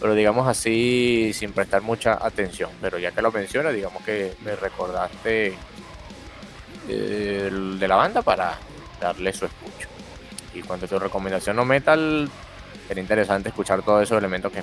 pero 0.00 0.14
digamos 0.14 0.46
así 0.46 1.32
sin 1.34 1.52
prestar 1.52 1.82
mucha 1.82 2.24
atención. 2.24 2.70
Pero 2.80 2.98
ya 2.98 3.12
que 3.12 3.22
lo 3.22 3.32
mencionas, 3.32 3.72
digamos 3.72 4.04
que 4.04 4.34
me 4.44 4.54
recordaste 4.54 5.54
de, 6.86 7.50
de 7.50 7.88
la 7.88 7.96
banda 7.96 8.22
para 8.22 8.58
darle 9.00 9.32
su 9.32 9.46
escucho. 9.46 9.88
Y 10.58 10.62
cuanto 10.62 10.88
tu 10.88 10.98
recomendación 10.98 11.54
no 11.54 11.64
metal, 11.64 12.28
sería 12.88 13.02
interesante 13.02 13.50
escuchar 13.50 13.82
todos 13.82 14.02
esos 14.02 14.18
elementos 14.18 14.50
que, 14.50 14.62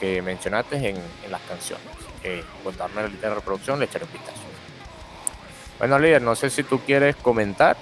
que 0.00 0.20
mencionaste 0.20 0.76
en, 0.88 0.96
las 1.30 1.40
canciones. 1.42 1.86
Que 2.20 2.42
contarme 2.64 3.02
la 3.02 3.08
lista 3.08 3.28
de 3.28 3.36
reproducción 3.36 3.78
le 3.78 3.84
echaré 3.84 4.04
un 4.04 4.12
vistazo. 4.12 4.40
Bueno, 5.78 5.98
líder, 5.98 6.22
no 6.22 6.34
sé 6.34 6.50
si 6.50 6.64
tú 6.64 6.80
quieres 6.80 7.14
comentar 7.14 7.76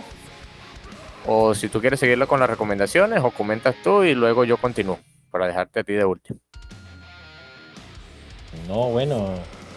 o 1.27 1.55
si 1.55 1.69
tú 1.69 1.81
quieres 1.81 1.99
seguirlo 1.99 2.29
con 2.29 2.41
las 2.41 2.51
recomendaciones 2.51 3.21
o 3.23 3.31
comentas 3.31 3.75
tú 3.83 4.05
y 4.05 4.15
luego 4.15 4.45
yo 4.45 4.59
continúo 4.59 4.99
para 5.31 5.47
dejarte 5.47 5.81
a 5.81 5.85
ti 5.85 5.95
de 5.95 6.05
último. 6.05 6.39
No, 8.69 8.91
bueno, 8.91 9.31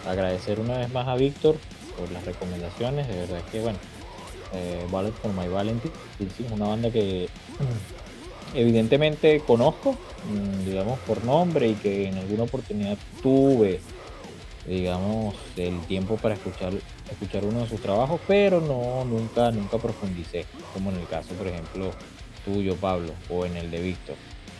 agradecer 0.06 0.60
una 0.60 0.76
vez 0.76 0.92
más 0.92 1.08
a 1.08 1.14
Víctor 1.14 1.56
por 1.98 2.10
las 2.10 2.24
recomendaciones. 2.26 3.08
De 3.08 3.16
verdad 3.16 3.40
que, 3.50 3.60
bueno, 3.60 3.78
eh, 4.52 4.86
Ballet 4.90 5.12
for 5.12 5.32
My 5.32 5.48
Valentine 5.48 5.94
es 6.20 6.52
una 6.52 6.66
banda 6.66 6.90
que 6.90 7.28
evidentemente 8.54 9.40
conozco, 9.46 9.92
mm, 9.92 10.64
digamos, 10.64 10.98
por 11.00 11.24
nombre 11.24 11.68
y 11.68 11.74
que 11.74 12.08
en 12.08 12.18
alguna 12.18 12.44
oportunidad 12.44 12.98
tuve, 13.22 13.80
digamos, 14.66 15.34
el 15.56 15.80
tiempo 15.86 16.16
para 16.16 16.34
escuchar 16.34 16.72
escuchar 17.10 17.44
uno 17.44 17.60
de 17.60 17.68
sus 17.68 17.80
trabajos, 17.80 18.20
pero 18.26 18.60
no, 18.60 19.04
nunca, 19.04 19.50
nunca 19.50 19.78
profundicé, 19.78 20.46
como 20.72 20.90
en 20.90 20.98
el 20.98 21.06
caso, 21.06 21.34
por 21.34 21.48
ejemplo, 21.48 21.90
tuyo, 22.44 22.76
Pablo, 22.76 23.12
o 23.28 23.44
en 23.44 23.56
el 23.56 23.70
de 23.70 23.80
Víctor. 23.80 24.16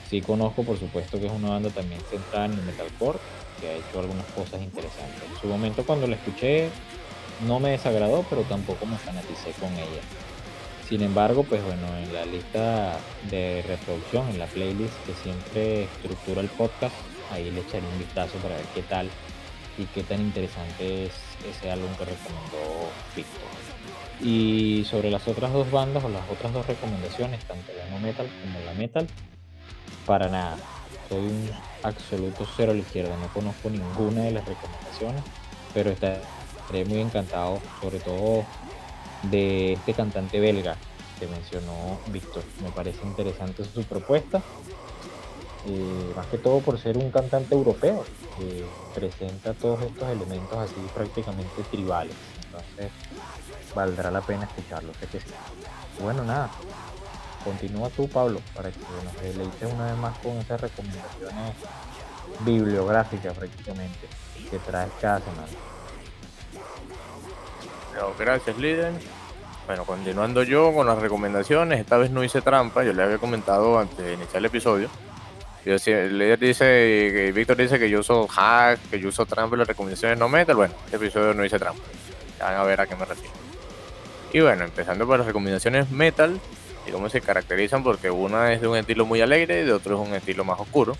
Sí 0.08 0.20
conozco, 0.20 0.64
por 0.64 0.78
supuesto, 0.78 1.20
que 1.20 1.26
es 1.26 1.32
una 1.32 1.50
banda 1.50 1.70
también 1.70 2.00
centrada 2.10 2.46
en 2.46 2.52
el 2.54 2.62
metalcore, 2.62 3.18
que 3.60 3.68
ha 3.68 3.74
hecho 3.74 4.00
algunas 4.00 4.26
cosas 4.26 4.60
interesantes. 4.60 5.22
En 5.30 5.40
su 5.40 5.46
momento 5.46 5.84
cuando 5.84 6.06
la 6.06 6.16
escuché 6.16 6.68
no 7.46 7.60
me 7.60 7.70
desagradó, 7.70 8.24
pero 8.28 8.42
tampoco 8.42 8.86
me 8.86 8.96
fanaticé 8.96 9.52
con 9.60 9.72
ella. 9.72 10.02
Sin 10.88 11.02
embargo, 11.02 11.44
pues 11.44 11.62
bueno, 11.64 11.86
en 11.98 12.12
la 12.12 12.26
lista 12.26 12.98
de 13.30 13.62
reproducción, 13.66 14.28
en 14.28 14.38
la 14.38 14.46
playlist 14.46 14.94
que 15.06 15.14
siempre 15.14 15.84
estructura 15.84 16.40
el 16.40 16.48
podcast, 16.48 16.94
ahí 17.30 17.50
le 17.50 17.60
echaré 17.60 17.86
un 17.86 17.98
vistazo 17.98 18.38
para 18.38 18.56
ver 18.56 18.66
qué 18.74 18.82
tal 18.82 19.08
y 19.78 19.84
qué 19.84 20.02
tan 20.02 20.20
interesante 20.20 21.06
es 21.06 21.12
ese 21.48 21.70
álbum 21.70 21.90
que 21.94 22.06
recomendó 22.06 22.90
Víctor. 23.14 23.48
Y 24.20 24.84
sobre 24.84 25.10
las 25.10 25.26
otras 25.28 25.52
dos 25.52 25.70
bandas 25.70 26.04
o 26.04 26.08
las 26.08 26.28
otras 26.28 26.52
dos 26.52 26.66
recomendaciones, 26.66 27.42
tanto 27.44 27.72
la 27.72 27.88
no 27.88 28.00
metal 28.00 28.28
como 28.42 28.58
la 28.66 28.74
metal, 28.74 29.06
para 30.06 30.28
nada. 30.28 30.58
Soy 31.08 31.20
un 31.20 31.50
absoluto 31.82 32.46
cero 32.56 32.72
a 32.72 32.74
la 32.74 32.80
izquierda, 32.80 33.16
no 33.16 33.32
conozco 33.32 33.70
ninguna 33.70 34.22
de 34.22 34.32
las 34.32 34.44
recomendaciones, 34.44 35.22
pero 35.72 35.90
estaré 36.70 36.84
muy 36.84 37.00
encantado, 37.00 37.58
sobre 37.80 37.98
todo 37.98 38.44
de 39.24 39.72
este 39.72 39.92
cantante 39.92 40.38
belga 40.38 40.76
que 41.18 41.26
mencionó 41.26 41.98
Víctor. 42.06 42.44
Me 42.62 42.70
parece 42.70 43.04
interesante 43.04 43.64
su 43.64 43.82
propuesta 43.82 44.40
eh, 45.66 46.12
más 46.16 46.26
que 46.28 46.38
todo 46.38 46.60
por 46.60 46.78
ser 46.78 46.96
un 46.96 47.10
cantante 47.10 47.54
europeo, 47.54 48.04
que 48.38 48.64
presenta 48.94 49.52
todos 49.52 49.82
estos 49.82 50.08
elementos 50.08 50.56
así 50.56 50.80
prácticamente 50.94 51.62
tribales. 51.70 52.14
Entonces, 52.46 52.92
valdrá 53.74 54.10
la 54.10 54.20
pena 54.20 54.44
escucharlo, 54.44 54.92
sé 54.94 55.06
que 55.08 55.20
sí. 55.20 55.26
Bueno, 56.00 56.24
nada, 56.24 56.50
continúa 57.44 57.90
tú, 57.90 58.08
Pablo, 58.08 58.40
para 58.54 58.70
que 58.70 58.78
nos 59.04 59.20
deleites 59.20 59.72
una 59.72 59.86
vez 59.86 59.96
más 59.96 60.16
con 60.18 60.38
esas 60.38 60.60
recomendaciones 60.60 61.56
bibliográficas 62.40 63.36
prácticamente 63.36 64.08
que 64.50 64.58
traes 64.60 64.90
cada 65.00 65.18
semana. 65.18 65.69
Gracias, 68.18 68.58
líder. 68.58 68.92
Bueno, 69.66 69.84
continuando 69.84 70.42
yo 70.42 70.72
con 70.72 70.86
las 70.86 70.98
recomendaciones, 70.98 71.80
esta 71.80 71.96
vez 71.96 72.10
no 72.10 72.24
hice 72.24 72.42
trampa, 72.42 72.82
yo 72.82 72.92
le 72.92 73.02
había 73.02 73.18
comentado 73.18 73.78
antes 73.78 73.98
de 73.98 74.14
iniciar 74.14 74.38
el 74.38 74.46
episodio. 74.46 74.90
el 75.64 76.18
líder 76.18 76.38
dice, 76.38 76.64
que 76.64 77.32
Víctor 77.32 77.56
dice 77.56 77.78
que 77.78 77.88
yo 77.88 78.00
uso 78.00 78.26
hack, 78.26 78.80
que 78.90 78.98
yo 78.98 79.08
uso 79.08 79.26
trampa 79.26 79.54
y 79.54 79.58
las 79.58 79.68
recomendaciones 79.68 80.18
no 80.18 80.28
metal. 80.28 80.56
Bueno, 80.56 80.74
este 80.84 80.96
episodio 80.96 81.34
no 81.34 81.44
hice 81.44 81.58
trampa. 81.58 81.82
Ya 82.38 82.46
van 82.46 82.54
a 82.56 82.62
ver 82.64 82.80
a 82.80 82.86
qué 82.86 82.96
me 82.96 83.04
refiero. 83.04 83.32
Y 84.32 84.40
bueno, 84.40 84.64
empezando 84.64 85.06
por 85.06 85.18
las 85.18 85.26
recomendaciones 85.26 85.90
metal, 85.90 86.40
digamos 86.86 87.12
se 87.12 87.20
caracterizan 87.20 87.82
porque 87.82 88.10
una 88.10 88.52
es 88.52 88.60
de 88.60 88.68
un 88.68 88.76
estilo 88.76 89.06
muy 89.06 89.20
alegre 89.20 89.62
y 89.62 89.64
de 89.64 89.72
otro 89.72 90.02
es 90.02 90.08
un 90.08 90.14
estilo 90.14 90.44
más 90.44 90.58
oscuro, 90.58 90.96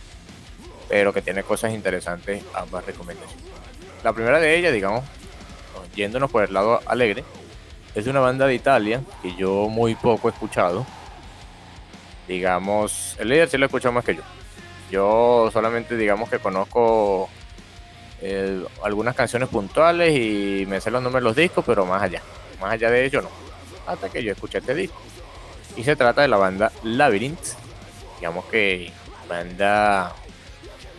pero 0.89 1.13
que 1.13 1.23
tiene 1.23 1.43
cosas 1.43 1.73
interesantes 1.73 2.45
ambas 2.55 2.85
recomendaciones. 2.87 3.45
La 4.05 4.13
primera 4.13 4.39
de 4.39 4.57
ellas, 4.57 4.73
digamos, 4.73 5.05
yéndonos 5.95 6.31
por 6.31 6.45
el 6.45 6.53
lado 6.53 6.81
alegre, 6.87 7.25
es 7.95 8.07
una 8.07 8.21
banda 8.21 8.47
de 8.47 8.55
Italia 8.55 9.03
que 9.23 9.35
yo 9.35 9.69
muy 9.69 9.95
poco 9.95 10.29
he 10.29 10.33
escuchado. 10.33 10.87
Digamos, 12.29 13.17
el 13.19 13.29
líder 13.29 13.49
sí 13.49 13.59
lo 13.59 13.65
ha 13.65 13.67
escuchado 13.67 13.93
más 13.93 14.05
que 14.05 14.15
yo. 14.15 14.23
Yo 14.91 15.51
solamente, 15.53 15.97
digamos 15.97 16.31
que 16.31 16.39
conozco 16.39 17.29
algunas 18.85 19.15
canciones 19.17 19.49
puntuales 19.49 20.15
y 20.15 20.67
me 20.67 20.81
sé 20.81 20.91
los 20.91 21.03
nombres 21.03 21.23
de 21.23 21.29
los 21.29 21.37
discos, 21.37 21.65
pero 21.67 21.87
más 21.87 22.03
allá. 22.03 22.23
Más 22.61 22.73
allá 22.73 22.91
de 22.91 23.05
ello, 23.05 23.23
no. 23.23 23.29
Hasta 23.87 24.09
que 24.09 24.23
yo 24.23 24.33
escuché 24.33 24.59
este 24.59 24.75
disco. 24.75 25.01
Y 25.77 25.85
se 25.85 25.97
trata 25.97 26.23
de 26.23 26.29
la 26.29 26.37
banda 26.37 26.71
Labyrinth. 26.83 27.55
Digamos 28.19 28.45
que 28.47 28.93
banda 29.29 30.13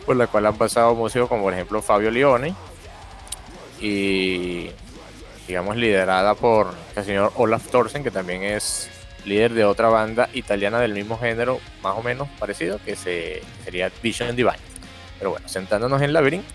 por 0.04 0.16
la 0.16 0.26
cual 0.26 0.46
han 0.46 0.56
pasado 0.56 0.94
músicos 0.94 1.28
como 1.28 1.44
por 1.44 1.54
ejemplo 1.54 1.80
Fabio 1.80 2.10
Leone. 2.10 2.54
Y 3.80 4.70
digamos, 5.52 5.76
liderada 5.76 6.34
por 6.34 6.72
el 6.96 7.04
señor 7.04 7.30
Olaf 7.36 7.66
Thorsen, 7.70 8.02
que 8.02 8.10
también 8.10 8.42
es 8.42 8.88
líder 9.26 9.52
de 9.52 9.66
otra 9.66 9.90
banda 9.90 10.30
italiana 10.32 10.80
del 10.80 10.94
mismo 10.94 11.18
género, 11.18 11.60
más 11.82 11.94
o 11.94 12.02
menos 12.02 12.26
parecido, 12.38 12.80
que 12.82 12.96
se, 12.96 13.42
sería 13.62 13.92
Vision 14.02 14.34
Divine. 14.34 14.56
Pero 15.18 15.32
bueno, 15.32 15.46
sentándonos 15.50 16.00
en 16.00 16.14
Labyrinth, 16.14 16.46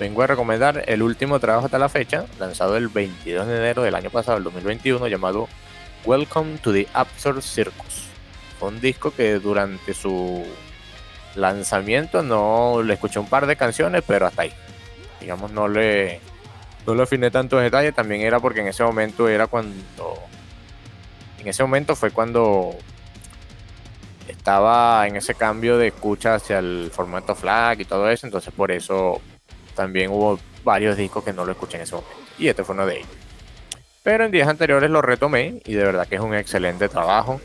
vengo 0.00 0.22
a 0.22 0.26
recomendar 0.26 0.82
el 0.88 1.02
último 1.04 1.38
trabajo 1.38 1.66
hasta 1.66 1.78
la 1.78 1.88
fecha, 1.88 2.24
lanzado 2.40 2.76
el 2.76 2.88
22 2.88 3.46
de 3.46 3.56
enero 3.58 3.82
del 3.82 3.94
año 3.94 4.10
pasado, 4.10 4.38
el 4.38 4.42
2021, 4.42 5.06
llamado 5.06 5.48
Welcome 6.04 6.58
to 6.58 6.72
the 6.72 6.88
Absurd 6.94 7.42
Circus. 7.42 8.08
Fue 8.58 8.70
un 8.70 8.80
disco 8.80 9.14
que 9.14 9.34
durante 9.34 9.94
su 9.94 10.44
lanzamiento 11.36 12.24
no 12.24 12.82
le 12.82 12.94
escuché 12.94 13.20
un 13.20 13.28
par 13.28 13.46
de 13.46 13.54
canciones, 13.54 14.02
pero 14.04 14.26
hasta 14.26 14.42
ahí. 14.42 14.52
Digamos, 15.20 15.52
no 15.52 15.68
le, 15.68 16.20
no 16.86 16.94
lo 16.94 17.02
afiné 17.02 17.30
tanto 17.30 17.58
en 17.58 17.64
detalle, 17.64 17.92
también 17.92 18.22
era 18.22 18.40
porque 18.40 18.60
en 18.60 18.68
ese 18.68 18.82
momento 18.82 19.28
era 19.28 19.46
cuando. 19.46 20.18
En 21.38 21.48
ese 21.48 21.62
momento 21.62 21.96
fue 21.96 22.10
cuando 22.10 22.76
estaba 24.28 25.06
en 25.06 25.16
ese 25.16 25.34
cambio 25.34 25.76
de 25.78 25.88
escucha 25.88 26.34
hacia 26.34 26.58
el 26.58 26.90
formato 26.92 27.34
FLAC 27.34 27.80
y 27.80 27.84
todo 27.84 28.08
eso, 28.10 28.26
entonces 28.26 28.52
por 28.54 28.70
eso 28.70 29.20
también 29.74 30.10
hubo 30.10 30.38
varios 30.64 30.96
discos 30.96 31.24
que 31.24 31.32
no 31.32 31.44
lo 31.44 31.52
escuché 31.52 31.76
en 31.76 31.82
ese 31.82 31.94
momento. 31.94 32.16
Y 32.38 32.48
este 32.48 32.64
fue 32.64 32.74
uno 32.74 32.86
de 32.86 32.98
ellos. 32.98 33.08
Pero 34.02 34.24
en 34.24 34.32
días 34.32 34.48
anteriores 34.48 34.90
lo 34.90 35.02
retomé 35.02 35.62
y 35.64 35.74
de 35.74 35.84
verdad 35.84 36.06
que 36.08 36.16
es 36.16 36.20
un 36.20 36.34
excelente 36.34 36.88
trabajo, 36.88 37.40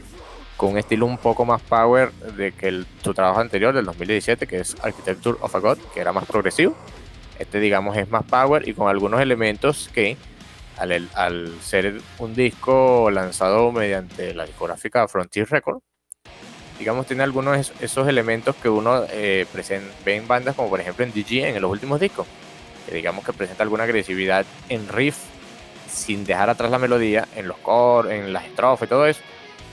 con 0.58 0.72
un 0.72 0.78
estilo 0.80 1.06
un 1.06 1.20
poco 1.20 1.46
más 1.46 1.62
power 1.62 2.12
de 2.12 2.52
que 2.52 2.68
el, 2.68 2.88
su 3.04 3.14
trabajo 3.14 3.40
anterior 3.40 3.76
del 3.76 3.86
2017, 3.86 4.48
que 4.48 4.60
es 4.60 4.76
Architecture 4.82 5.38
of 5.42 5.56
a 5.56 5.60
God, 5.60 5.78
que 5.94 6.00
era 6.00 6.12
más 6.12 6.26
progresivo 6.26 6.76
este, 7.40 7.60
digamos, 7.60 7.98
es 7.98 8.10
más 8.10 8.24
power 8.24 8.68
y 8.68 8.74
con 8.74 8.90
algunos 8.90 9.22
elementos 9.22 9.90
que, 9.94 10.18
al, 10.78 11.52
ser 11.62 12.02
un 12.20 12.36
disco 12.36 13.10
lanzado 13.12 13.72
mediante 13.72 14.34
la 14.34 14.46
discográfica 14.46 15.08
Frontier 15.08 15.48
Record, 15.50 15.80
digamos, 16.80 17.08
tiene 17.08 17.24
algunos 17.24 17.56
de 17.80 17.86
esos 17.86 18.08
elementos 18.08 18.56
que 18.56 18.70
uno 18.70 19.04
eh, 19.10 19.46
ve 20.06 20.16
en 20.16 20.28
bandas 20.28 20.56
como 20.56 20.70
por 20.70 20.80
ejemplo 20.80 21.04
en 21.04 21.12
DG 21.12 21.46
en 21.46 21.62
los 21.62 21.72
últimos 21.72 22.00
discos, 22.00 22.28
que 22.88 22.96
digamos 22.96 23.26
que 23.26 23.34
presenta 23.34 23.64
alguna 23.64 23.84
agresividad 23.84 24.46
en 24.70 24.88
riff 24.88 25.18
sin 25.90 26.26
dejar 26.26 26.50
atrás 26.50 26.70
la 26.70 26.80
melodía, 26.80 27.28
en 27.36 27.48
los 27.48 27.58
cores, 27.58 28.14
en 28.14 28.32
las 28.32 28.46
estrofas 28.46 28.88
y 28.88 28.90
todo 28.90 29.08
eso. 29.08 29.22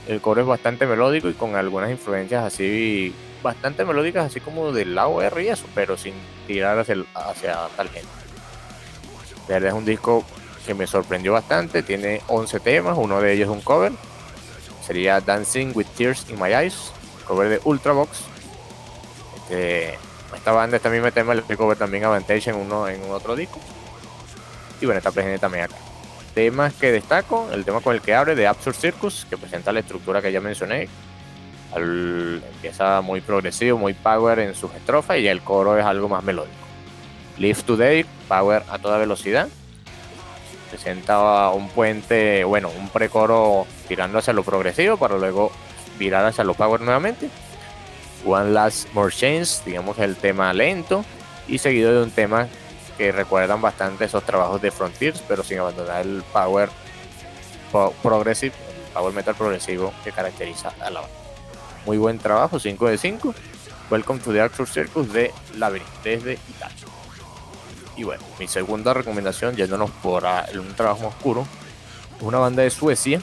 El 0.07 0.21
coro 0.21 0.41
es 0.41 0.47
bastante 0.47 0.85
melódico 0.85 1.29
y 1.29 1.33
con 1.33 1.55
algunas 1.55 1.91
influencias 1.91 2.43
así 2.43 3.13
bastante 3.45 3.85
melódicas, 3.85 4.25
así 4.25 4.39
como 4.39 4.71
del 4.71 4.95
lado 4.95 5.21
R 5.21 5.43
y 5.43 5.49
eso, 5.49 5.67
pero 5.75 5.95
sin 5.95 6.15
tirar 6.47 6.79
hacia, 6.79 6.95
hacia 7.13 7.67
tal 7.77 7.89
gente. 7.89 8.09
De 9.47 9.67
es 9.67 9.73
un 9.73 9.85
disco 9.85 10.25
que 10.65 10.73
me 10.73 10.87
sorprendió 10.87 11.31
bastante, 11.31 11.83
tiene 11.83 12.23
11 12.27 12.59
temas, 12.59 12.97
uno 12.97 13.21
de 13.21 13.33
ellos 13.33 13.47
es 13.49 13.55
un 13.55 13.61
cover, 13.61 13.91
sería 14.85 15.21
Dancing 15.21 15.73
with 15.75 15.85
Tears 15.95 16.25
in 16.29 16.41
My 16.41 16.51
Eyes, 16.53 16.91
cover 17.27 17.47
de 17.47 17.61
Ultravox. 17.63 18.21
Este, 19.35 19.99
esta 20.35 20.51
banda 20.51 20.79
también 20.79 21.03
me 21.03 21.11
tema 21.11 21.33
el 21.33 21.43
cover 21.43 21.77
también 21.77 22.03
Avantage 22.03 22.49
en 22.49 22.55
uno 22.55 22.87
en 22.87 23.03
un 23.03 23.11
otro 23.11 23.35
disco. 23.35 23.59
Y 24.81 24.85
bueno, 24.85 24.97
está 24.97 25.11
presente 25.11 25.37
también 25.37 25.65
acá. 25.65 25.75
Temas 26.33 26.73
que 26.73 26.91
destaco, 26.91 27.47
el 27.53 27.63
tema 27.63 27.79
con 27.79 27.93
el 27.93 28.01
que 28.01 28.15
abre 28.15 28.33
de 28.33 28.47
Absurd 28.47 28.75
Circus, 28.75 29.27
que 29.29 29.37
presenta 29.37 29.71
la 29.71 29.81
estructura 29.81 30.21
que 30.21 30.31
ya 30.31 30.41
mencioné, 30.41 30.89
empieza 31.75 33.01
muy 33.01 33.21
progresivo, 33.21 33.77
muy 33.77 33.93
power 33.93 34.39
en 34.39 34.55
sus 34.55 34.73
estrofas 34.73 35.17
y 35.17 35.27
el 35.27 35.41
coro 35.41 35.77
es 35.77 35.85
algo 35.85 36.09
más 36.09 36.23
melódico. 36.23 36.55
Live 37.37 37.63
Today, 37.63 38.05
power 38.27 38.63
a 38.69 38.79
toda 38.79 38.97
velocidad. 38.97 39.47
Presenta 40.69 41.49
un 41.49 41.69
puente, 41.69 42.43
bueno, 42.43 42.69
un 42.77 42.89
precoro 42.89 43.65
tirando 43.87 44.19
hacia 44.19 44.33
lo 44.33 44.43
progresivo 44.43 44.97
para 44.97 45.17
luego 45.17 45.51
virar 45.99 46.25
hacia 46.25 46.43
lo 46.43 46.53
power 46.53 46.81
nuevamente. 46.81 47.29
One 48.25 48.51
Last 48.51 48.91
More 48.93 49.13
Change, 49.13 49.63
digamos 49.65 49.99
el 49.99 50.15
tema 50.15 50.51
lento 50.53 51.05
y 51.47 51.59
seguido 51.59 51.93
de 51.93 52.03
un 52.03 52.11
tema 52.11 52.47
que 52.97 53.11
recuerdan 53.11 53.61
bastante 53.61 54.05
esos 54.05 54.23
trabajos 54.23 54.61
de 54.61 54.71
Frontiers, 54.71 55.21
pero 55.27 55.43
sin 55.43 55.59
abandonar 55.59 56.01
el 56.01 56.23
power 56.33 56.69
progressive, 58.01 58.55
el 58.87 58.93
power 58.93 59.13
metal 59.13 59.35
progresivo 59.35 59.93
que 60.03 60.11
caracteriza 60.11 60.73
a 60.79 60.89
la 60.89 61.01
banda. 61.01 61.24
Muy 61.85 61.99
buen 61.99 62.17
trabajo, 62.17 62.59
5 62.59 62.87
de 62.87 62.97
5. 62.97 63.35
Welcome 63.91 64.19
to 64.21 64.33
the 64.33 64.41
Arthur 64.41 64.67
Circus 64.67 65.13
de 65.13 65.31
Labyrinth, 65.55 65.87
desde 66.03 66.33
Italia. 66.49 66.75
Y 67.95 68.03
bueno, 68.03 68.23
mi 68.39 68.47
segunda 68.47 68.91
recomendación, 68.93 69.55
yéndonos 69.55 69.91
por 69.91 70.25
un 70.55 70.73
trabajo 70.75 71.07
oscuro, 71.07 71.45
una 72.21 72.39
banda 72.39 72.63
de 72.63 72.71
Suecia 72.71 73.21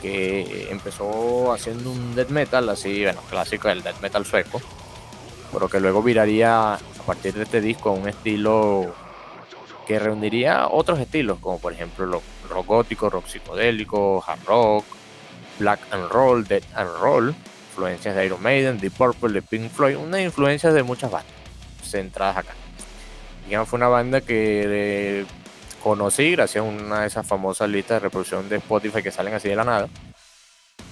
que 0.00 0.68
empezó 0.70 1.52
haciendo 1.52 1.90
un 1.90 2.14
death 2.14 2.30
metal, 2.30 2.68
así, 2.70 3.02
bueno, 3.02 3.20
clásico 3.28 3.68
del 3.68 3.82
death 3.82 4.00
metal 4.00 4.24
sueco, 4.24 4.62
pero 5.52 5.68
que 5.68 5.80
luego 5.80 6.02
viraría 6.02 6.74
a 6.74 6.78
partir 7.06 7.34
de 7.34 7.42
este 7.42 7.60
disco 7.60 7.90
a 7.90 7.92
un 7.92 8.08
estilo 8.08 8.94
que 9.86 9.98
reuniría 9.98 10.68
otros 10.68 10.98
estilos, 10.98 11.38
como 11.40 11.58
por 11.58 11.74
ejemplo 11.74 12.22
rock 12.48 12.66
gótico, 12.66 13.10
rock 13.10 13.26
psicodélico, 13.26 14.24
hard 14.26 14.44
rock, 14.46 14.84
Black 15.58 15.80
and 15.90 16.08
Roll, 16.10 16.44
Dead 16.44 16.62
and 16.74 16.90
Roll, 17.00 17.34
influencias 17.70 18.14
de 18.14 18.26
Iron 18.26 18.42
Maiden, 18.42 18.78
The 18.78 18.90
Purple, 18.90 19.32
de 19.32 19.42
Pink 19.42 19.70
Floyd, 19.70 19.96
unas 19.96 20.20
influencias 20.20 20.74
de 20.74 20.82
muchas 20.82 21.10
bandas 21.10 21.32
centradas 21.82 22.38
acá. 22.38 22.54
Digamos, 23.46 23.68
fue 23.68 23.76
una 23.76 23.88
banda 23.88 24.20
que 24.20 25.26
conocí 25.82 26.32
gracias 26.32 26.64
a 26.64 26.66
una 26.66 27.02
de 27.02 27.06
esas 27.06 27.26
famosas 27.26 27.68
listas 27.68 27.96
de 27.96 28.00
reproducción 28.00 28.48
de 28.48 28.56
Spotify 28.56 29.02
que 29.02 29.10
salen 29.10 29.34
así 29.34 29.48
de 29.48 29.56
la 29.56 29.64
nada. 29.64 29.88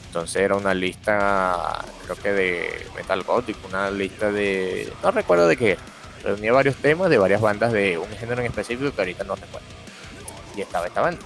Entonces 0.07 0.43
era 0.43 0.57
una 0.57 0.75
lista, 0.75 1.83
creo 2.05 2.17
que 2.17 2.33
de 2.33 2.87
metal 2.95 3.23
gótico, 3.23 3.67
una 3.69 3.91
lista 3.91 4.31
de. 4.31 4.93
No 5.03 5.11
recuerdo 5.11 5.49
de 5.49 5.57
qué 5.57 5.73
era. 5.73 5.83
Reunía 6.23 6.53
varios 6.53 6.77
temas 6.77 7.09
de 7.09 7.19
varias 7.19 7.41
bandas 7.41 7.73
de 7.73 7.97
un 7.97 8.11
género 8.11 8.43
en 8.43 8.47
específico 8.47 8.95
que 8.95 9.01
ahorita 9.01 9.25
no 9.25 9.35
recuerdo. 9.35 9.67
Y 10.55 10.61
estaba 10.61 10.87
esta 10.87 11.01
banda 11.01 11.21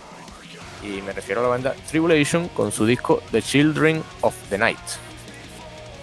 y 0.83 1.03
me 1.03 1.13
refiero 1.13 1.41
a 1.41 1.45
la 1.45 1.49
banda 1.49 1.75
Tribulation 1.89 2.49
con 2.49 2.73
su 2.73 2.87
disco 2.87 3.23
The 3.31 3.43
Children 3.43 4.03
of 4.21 4.35
the 4.51 4.59
Night. 4.59 4.79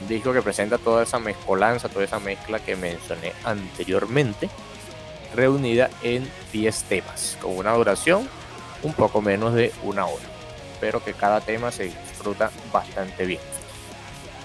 Disco 0.07 0.33
que 0.33 0.41
presenta 0.41 0.77
toda 0.77 1.03
esa 1.03 1.19
mezcolanza, 1.19 1.89
toda 1.89 2.05
esa 2.05 2.19
mezcla 2.19 2.59
que 2.59 2.75
mencioné 2.75 3.33
anteriormente, 3.43 4.49
reunida 5.33 5.89
en 6.01 6.29
10 6.51 6.83
temas, 6.83 7.37
con 7.41 7.57
una 7.57 7.73
duración 7.73 8.27
un 8.83 8.93
poco 8.93 9.21
menos 9.21 9.53
de 9.53 9.71
una 9.83 10.05
hora, 10.05 10.25
pero 10.81 11.03
que 11.03 11.13
cada 11.13 11.39
tema 11.41 11.71
se 11.71 11.85
disfruta 11.85 12.51
bastante 12.71 13.25
bien. 13.25 13.41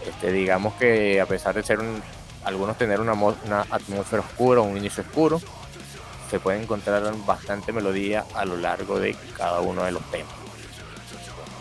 Este, 0.07 0.33
digamos 0.33 0.75
que 0.75 1.21
a 1.21 1.27
pesar 1.27 1.55
de 1.55 1.62
ser 1.62 1.81
un 1.81 2.01
algunos 2.45 2.79
tener 2.79 3.01
una, 3.01 3.12
una 3.12 3.67
atmósfera 3.71 4.23
oscura, 4.23 4.61
un 4.61 4.77
inicio 4.77 5.03
oscuro, 5.03 5.41
se 6.31 6.41
puede 6.41 6.62
encontrar 6.62 7.03
bastante 7.27 7.73
melodía 7.73 8.25
a 8.35 8.45
lo 8.45 8.57
largo 8.57 8.99
de 8.99 9.17
cada 9.37 9.61
uno 9.61 9.85
de 9.85 9.93
los 9.93 10.03
temas. 10.11 10.33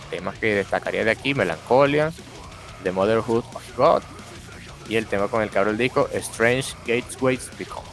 Temas 0.10 0.38
que 0.38 0.56
destacaría 0.56 1.04
de 1.04 1.12
aquí, 1.12 1.34
Melancolia, 1.34 2.12
The 2.84 2.92
Motherhood 2.92 3.44
of 3.54 3.78
God 3.78 4.04
y 4.90 4.96
el 4.96 5.06
tema 5.08 5.28
con 5.28 5.42
el 5.42 5.50
que 5.50 5.60
abro 5.60 5.72
el 5.72 5.78
disco, 5.78 6.10
Strange 6.14 6.74
Gateways 6.86 7.50
Become. 7.58 7.88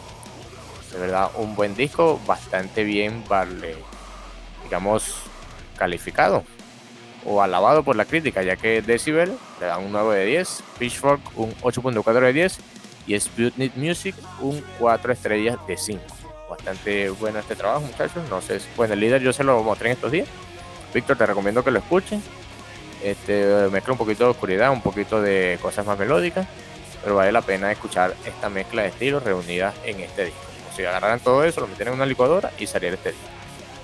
De 0.92 0.98
verdad, 0.98 1.30
un 1.36 1.56
buen 1.56 1.74
disco, 1.74 2.20
bastante 2.26 2.84
bien, 2.84 3.24
vale, 3.28 3.76
digamos, 4.62 5.16
calificado 5.76 6.44
o 7.24 7.42
alabado 7.42 7.82
por 7.82 7.96
la 7.96 8.04
crítica, 8.04 8.42
ya 8.42 8.56
que 8.56 8.82
Decibel 8.82 9.36
le 9.60 9.66
da 9.66 9.78
un 9.78 9.90
9 9.90 10.18
de 10.18 10.26
10, 10.26 10.62
Pitchfork 10.78 11.20
un 11.36 11.52
8.4 11.62 12.20
de 12.20 12.32
10 12.32 12.58
y 13.06 13.18
Sputnik 13.18 13.74
Music 13.76 14.14
un 14.40 14.62
4 14.78 15.12
estrellas 15.12 15.58
de 15.66 15.76
5. 15.76 16.02
Bastante 16.56 17.10
bueno 17.10 17.40
este 17.40 17.56
trabajo, 17.56 17.80
muchachos. 17.80 18.22
No 18.30 18.40
sé, 18.40 18.60
bueno, 18.76 18.94
el 18.94 19.00
líder 19.00 19.20
yo 19.20 19.32
se 19.32 19.42
lo 19.42 19.60
mostré 19.64 19.88
en 19.88 19.94
estos 19.94 20.12
días. 20.12 20.28
Víctor, 20.94 21.16
te 21.16 21.26
recomiendo 21.26 21.64
que 21.64 21.72
lo 21.72 21.80
escuchen. 21.80 22.22
Este, 23.02 23.68
mezcla 23.72 23.92
un 23.92 23.98
poquito 23.98 24.24
de 24.24 24.30
oscuridad, 24.30 24.70
un 24.70 24.80
poquito 24.80 25.20
de 25.20 25.58
cosas 25.60 25.84
más 25.84 25.98
melódicas, 25.98 26.46
pero 27.02 27.16
vale 27.16 27.32
la 27.32 27.42
pena 27.42 27.72
escuchar 27.72 28.14
esta 28.24 28.48
mezcla 28.48 28.82
de 28.82 28.88
estilos 28.88 29.24
reunidas 29.24 29.74
en 29.84 29.98
este 29.98 30.26
disco. 30.26 30.40
Si 30.76 30.84
agarraran 30.84 31.18
todo 31.18 31.42
eso, 31.44 31.60
lo 31.60 31.66
meten 31.66 31.88
en 31.88 31.94
una 31.94 32.06
licuadora 32.06 32.52
y 32.56 32.68
saliera 32.68 32.94
este 32.94 33.10
disco. 33.10 33.26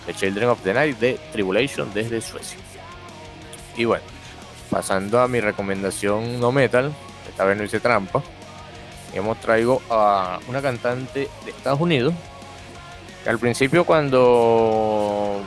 The 0.06 0.14
Children 0.14 0.48
of 0.50 0.62
the 0.62 0.72
Night 0.72 0.98
de 0.98 1.18
Tribulation 1.32 1.92
desde 1.92 2.20
Suecia. 2.20 2.58
Y 3.76 3.84
bueno, 3.84 4.04
pasando 4.70 5.20
a 5.20 5.26
mi 5.26 5.40
recomendación 5.40 6.38
no 6.38 6.52
metal, 6.52 6.92
esta 7.28 7.44
vez 7.44 7.58
no 7.58 7.64
hice 7.64 7.80
trampa. 7.80 8.22
Hemos 9.12 9.40
traigo 9.40 9.82
a 9.90 10.38
una 10.46 10.62
cantante 10.62 11.28
de 11.44 11.50
Estados 11.50 11.80
Unidos 11.80 12.14
al 13.26 13.38
principio 13.38 13.84
cuando 13.84 15.42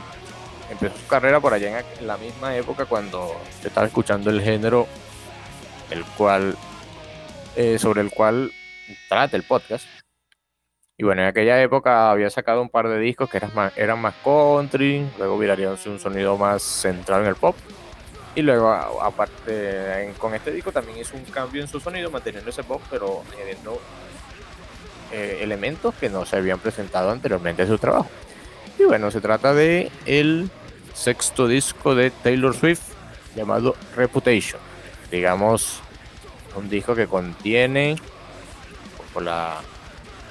empezó 0.70 0.96
su 0.96 1.06
carrera 1.06 1.40
por 1.40 1.54
allá 1.54 1.80
en 1.80 2.06
la 2.06 2.16
misma 2.16 2.56
época 2.56 2.84
cuando 2.84 3.34
se 3.60 3.68
estaba 3.68 3.86
escuchando 3.86 4.30
el 4.30 4.40
género 4.40 4.86
el 5.90 6.04
cual 6.16 6.56
eh, 7.56 7.78
sobre 7.78 8.00
el 8.00 8.10
cual 8.10 8.52
trata 9.08 9.36
el 9.36 9.42
podcast. 9.44 9.86
Y 10.96 11.04
bueno 11.04 11.22
en 11.22 11.28
aquella 11.28 11.60
época 11.60 12.10
había 12.10 12.30
sacado 12.30 12.62
un 12.62 12.68
par 12.68 12.88
de 12.88 12.98
discos 13.00 13.28
que 13.28 13.38
eran 13.38 14.00
más, 14.00 14.14
country 14.22 15.08
luego 15.18 15.38
virarían 15.38 15.76
un 15.86 15.98
sonido 15.98 16.36
más 16.38 16.62
centrado 16.62 17.22
en 17.22 17.28
el 17.28 17.36
pop. 17.36 17.56
Y 18.36 18.42
luego 18.42 18.72
aparte 18.72 20.12
con 20.18 20.34
este 20.34 20.50
disco 20.50 20.72
también 20.72 20.98
hizo 20.98 21.16
un 21.16 21.24
cambio 21.24 21.62
en 21.62 21.68
su 21.68 21.78
sonido 21.78 22.10
manteniendo 22.10 22.50
ese 22.50 22.64
pop 22.64 22.82
pero 22.90 23.22
añadiendo 23.32 23.80
eh, 25.14 25.38
elementos 25.42 25.94
que 25.94 26.08
no 26.08 26.26
se 26.26 26.36
habían 26.36 26.58
presentado 26.58 27.10
anteriormente 27.10 27.62
en 27.62 27.68
su 27.68 27.78
trabajo 27.78 28.10
y 28.78 28.84
bueno 28.84 29.10
se 29.10 29.20
trata 29.20 29.54
de 29.54 29.90
el 30.06 30.50
sexto 30.94 31.48
disco 31.48 31.94
de 31.94 32.10
Taylor 32.10 32.54
Swift 32.56 32.80
llamado 33.34 33.76
Reputation. 33.96 34.60
Digamos, 35.10 35.80
un 36.56 36.68
disco 36.68 36.94
que 36.94 37.06
contiene, 37.06 37.96
por 39.12 39.22
la 39.22 39.60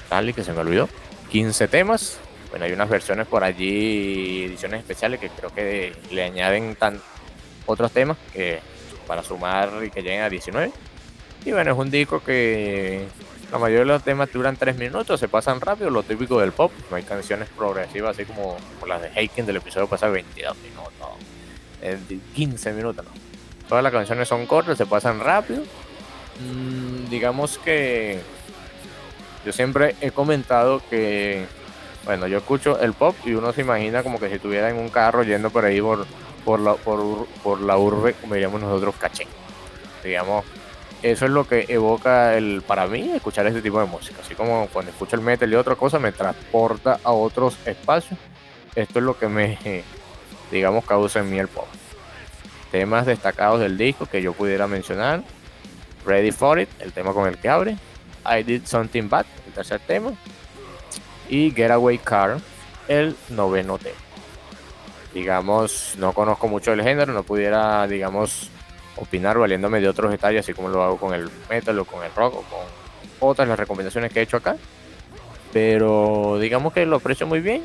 tal 0.09 0.33
que 0.33 0.43
se 0.43 0.53
me 0.53 0.59
olvidó, 0.59 0.89
15 1.29 1.67
temas. 1.67 2.17
Bueno, 2.49 2.65
hay 2.65 2.71
unas 2.71 2.89
versiones 2.89 3.27
por 3.27 3.43
allí, 3.43 4.45
ediciones 4.45 4.79
especiales 4.79 5.19
que 5.19 5.29
creo 5.29 5.53
que 5.53 5.93
le 6.11 6.23
añaden 6.23 6.75
tan, 6.75 7.01
otros 7.65 7.91
temas 7.91 8.17
que 8.31 8.59
para 9.07 9.23
sumar 9.23 9.71
y 9.83 9.89
que 9.89 10.01
lleguen 10.01 10.21
a 10.21 10.29
19. 10.29 10.71
Y 11.45 11.51
bueno, 11.51 11.71
es 11.71 11.77
un 11.77 11.91
disco 11.91 12.23
que 12.23 13.05
la 13.53 13.59
mayoría 13.59 13.81
de 13.81 13.85
los 13.85 14.03
temas 14.03 14.33
duran 14.33 14.57
3 14.57 14.75
minutos, 14.77 15.19
se 15.19 15.27
pasan 15.27 15.61
rápido, 15.61 15.91
lo 15.91 16.01
típico 16.01 16.39
del 16.39 16.53
pop. 16.53 16.71
No 16.89 16.95
hay 16.95 17.03
canciones 17.03 17.47
progresivas 17.55 18.17
así 18.17 18.25
como, 18.25 18.57
las 18.87 18.99
de 18.99 19.09
Heiken 19.09 19.45
del 19.45 19.57
episodio 19.57 19.85
pasado, 19.85 20.11
22 20.13 20.57
minutos, 20.57 22.09
15 22.33 22.73
minutos, 22.73 23.05
no. 23.05 23.11
Todas 23.69 23.83
las 23.83 23.93
canciones 23.93 24.27
son 24.27 24.47
cortas, 24.47 24.75
se 24.75 24.87
pasan 24.87 25.19
rápido. 25.19 25.61
Mm, 26.39 27.11
digamos 27.11 27.59
que 27.59 28.21
yo 29.45 29.53
siempre 29.53 29.95
he 30.01 30.09
comentado 30.09 30.81
que, 30.89 31.45
bueno, 32.05 32.25
yo 32.25 32.39
escucho 32.39 32.79
el 32.79 32.93
pop 32.93 33.15
y 33.23 33.35
uno 33.35 33.53
se 33.53 33.61
imagina 33.61 34.01
como 34.01 34.19
que 34.19 34.29
si 34.29 34.35
estuviera 34.35 34.67
en 34.71 34.77
un 34.77 34.89
carro 34.89 35.21
yendo 35.21 35.51
por 35.51 35.63
ahí 35.63 35.79
por, 35.79 36.07
por, 36.43 36.59
la, 36.59 36.73
por, 36.73 37.27
por 37.43 37.61
la 37.61 37.77
urbe, 37.77 38.15
como 38.15 38.33
diríamos 38.33 38.59
nosotros, 38.59 38.95
caché. 38.95 39.27
Digamos, 40.03 40.43
eso 41.03 41.25
es 41.25 41.31
lo 41.31 41.45
que 41.45 41.65
evoca 41.67 42.35
el 42.37 42.63
para 42.65 42.87
mí 42.87 43.11
escuchar 43.11 43.45
este 43.45 43.61
tipo 43.61 43.79
de 43.79 43.85
música. 43.85 44.21
Así 44.21 44.35
como 44.35 44.67
cuando 44.67 44.91
escucho 44.91 45.17
el 45.17 45.21
metal 45.21 45.51
y 45.51 45.55
otra 45.55 45.75
cosa 45.75 45.99
me 45.99 46.13
transporta 46.13 46.99
a 47.03 47.11
otros 47.11 47.57
espacios. 47.65 48.17
Esto 48.73 48.99
es 48.99 49.05
lo 49.05 49.19
que 49.19 49.27
me, 49.27 49.57
digamos, 50.51 50.85
causa 50.85 51.19
en 51.19 51.29
mí 51.29 51.37
el 51.37 51.49
pop. 51.49 51.67
Temas 52.71 53.05
destacados 53.05 53.59
del 53.59 53.77
disco 53.77 54.05
que 54.05 54.21
yo 54.21 54.31
pudiera 54.31 54.65
mencionar. 54.65 55.23
Ready 56.05 56.31
for 56.31 56.59
It, 56.59 56.69
el 56.79 56.93
tema 56.93 57.13
con 57.13 57.27
el 57.27 57.37
que 57.37 57.49
abre. 57.49 57.77
I 58.25 58.43
Did 58.43 58.65
Something 58.65 59.09
Bad, 59.09 59.25
el 59.45 59.53
tercer 59.53 59.81
tema. 59.81 60.13
Y 61.27 61.51
Getaway 61.51 61.97
Car, 61.97 62.37
el 62.87 63.15
noveno 63.29 63.77
tema. 63.77 63.97
Digamos, 65.13 65.95
no 65.97 66.13
conozco 66.13 66.47
mucho 66.47 66.71
el 66.71 66.81
género, 66.81 67.11
no 67.13 67.23
pudiera, 67.23 67.85
digamos, 67.87 68.49
opinar 68.97 69.37
valiéndome 69.37 69.81
de 69.81 69.89
otros 69.89 70.11
detalles, 70.11 70.41
así 70.41 70.53
como 70.53 70.69
lo 70.69 70.83
hago 70.83 70.97
con 70.97 71.13
el 71.13 71.29
metal 71.49 71.77
o 71.79 71.85
con 71.85 72.03
el 72.03 72.13
rock 72.13 72.35
o 72.35 72.41
con 72.43 73.29
otras 73.29 73.47
las 73.47 73.59
recomendaciones 73.59 74.11
que 74.11 74.19
he 74.19 74.23
hecho 74.23 74.37
acá. 74.37 74.55
Pero 75.51 76.37
digamos 76.39 76.73
que 76.73 76.85
lo 76.85 76.97
aprecio 76.97 77.27
muy 77.27 77.39
bien 77.39 77.63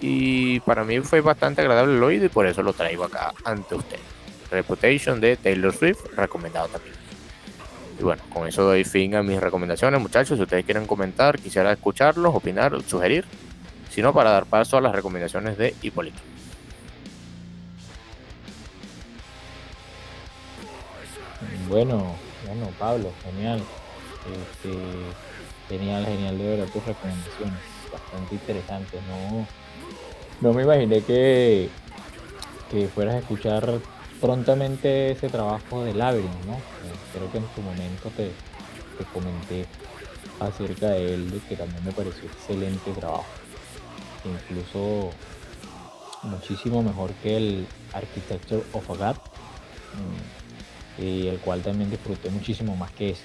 y 0.00 0.60
para 0.60 0.84
mí 0.84 1.00
fue 1.00 1.20
bastante 1.20 1.60
agradable 1.60 1.96
el 1.96 2.02
oído 2.02 2.26
y 2.26 2.28
por 2.28 2.46
eso 2.46 2.62
lo 2.62 2.72
traigo 2.72 3.04
acá 3.04 3.32
ante 3.44 3.74
usted. 3.74 3.98
Reputation 4.50 5.20
de 5.20 5.36
Taylor 5.36 5.74
Swift, 5.74 6.06
recomendado 6.16 6.68
también. 6.68 6.94
Y 7.98 8.02
bueno, 8.02 8.22
con 8.32 8.46
eso 8.46 8.62
doy 8.62 8.84
fin 8.84 9.16
a 9.16 9.22
mis 9.22 9.40
recomendaciones, 9.40 10.00
muchachos. 10.00 10.36
Si 10.38 10.42
ustedes 10.42 10.64
quieren 10.64 10.86
comentar, 10.86 11.38
quisiera 11.38 11.72
escucharlos, 11.72 12.34
opinar, 12.34 12.80
sugerir, 12.86 13.24
sino 13.90 14.14
para 14.14 14.30
dar 14.30 14.46
paso 14.46 14.76
a 14.76 14.80
las 14.80 14.94
recomendaciones 14.94 15.58
de 15.58 15.74
Hipólito. 15.82 16.20
Bueno, 21.68 22.16
bueno, 22.46 22.68
Pablo, 22.78 23.12
genial. 23.22 23.62
Este, 24.26 24.76
genial, 25.68 26.04
genial 26.04 26.38
de 26.38 26.48
verdad 26.48 26.72
tus 26.72 26.84
recomendaciones. 26.84 27.58
Bastante 27.92 28.34
interesantes. 28.34 29.00
No, 29.08 29.46
no 30.40 30.54
me 30.54 30.62
imaginé 30.62 31.02
que, 31.02 31.68
que 32.70 32.88
fueras 32.88 33.14
a 33.14 33.18
escuchar 33.18 33.80
prontamente 34.20 35.12
ese 35.12 35.28
trabajo 35.28 35.84
de 35.84 35.94
Labyrinth, 35.94 36.44
¿no? 36.44 36.54
Eh, 36.54 36.94
creo 37.12 37.30
que 37.30 37.38
en 37.38 37.46
su 37.54 37.62
momento 37.62 38.10
te, 38.16 38.32
te 38.98 39.04
comenté 39.12 39.66
acerca 40.40 40.88
de 40.88 41.14
él, 41.14 41.42
que 41.48 41.56
también 41.56 41.84
me 41.84 41.92
pareció 41.92 42.24
excelente 42.24 42.92
trabajo. 42.92 43.26
Incluso 44.24 45.10
muchísimo 46.24 46.82
mejor 46.82 47.12
que 47.22 47.36
el 47.36 47.66
Architecture 47.92 48.62
of 48.72 48.90
a 48.90 48.94
God. 48.94 49.16
Y 50.98 51.28
el 51.28 51.38
cual 51.38 51.62
también 51.62 51.90
disfruté 51.90 52.30
muchísimo 52.30 52.74
más 52.76 52.90
que 52.92 53.10
ese. 53.10 53.24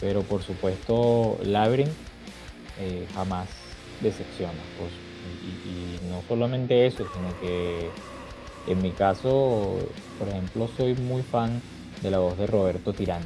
Pero 0.00 0.22
por 0.22 0.42
supuesto, 0.42 1.38
Labyrinth 1.42 1.90
eh, 2.80 3.06
jamás 3.14 3.48
decepciona. 4.00 4.52
Y, 5.64 5.98
no 6.08 6.22
solamente 6.28 6.86
eso, 6.86 7.04
sino 7.12 7.28
que 7.40 7.90
en 8.66 8.82
mi 8.82 8.90
caso, 8.92 9.78
por 10.18 10.28
ejemplo, 10.28 10.68
soy 10.76 10.94
muy 10.94 11.22
fan 11.22 11.60
de 12.02 12.10
la 12.10 12.18
voz 12.18 12.38
de 12.38 12.46
Roberto 12.46 12.92
Tirán, 12.92 13.22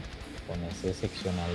con 0.46 0.62
ese 0.64 0.94
seccional, 0.94 1.50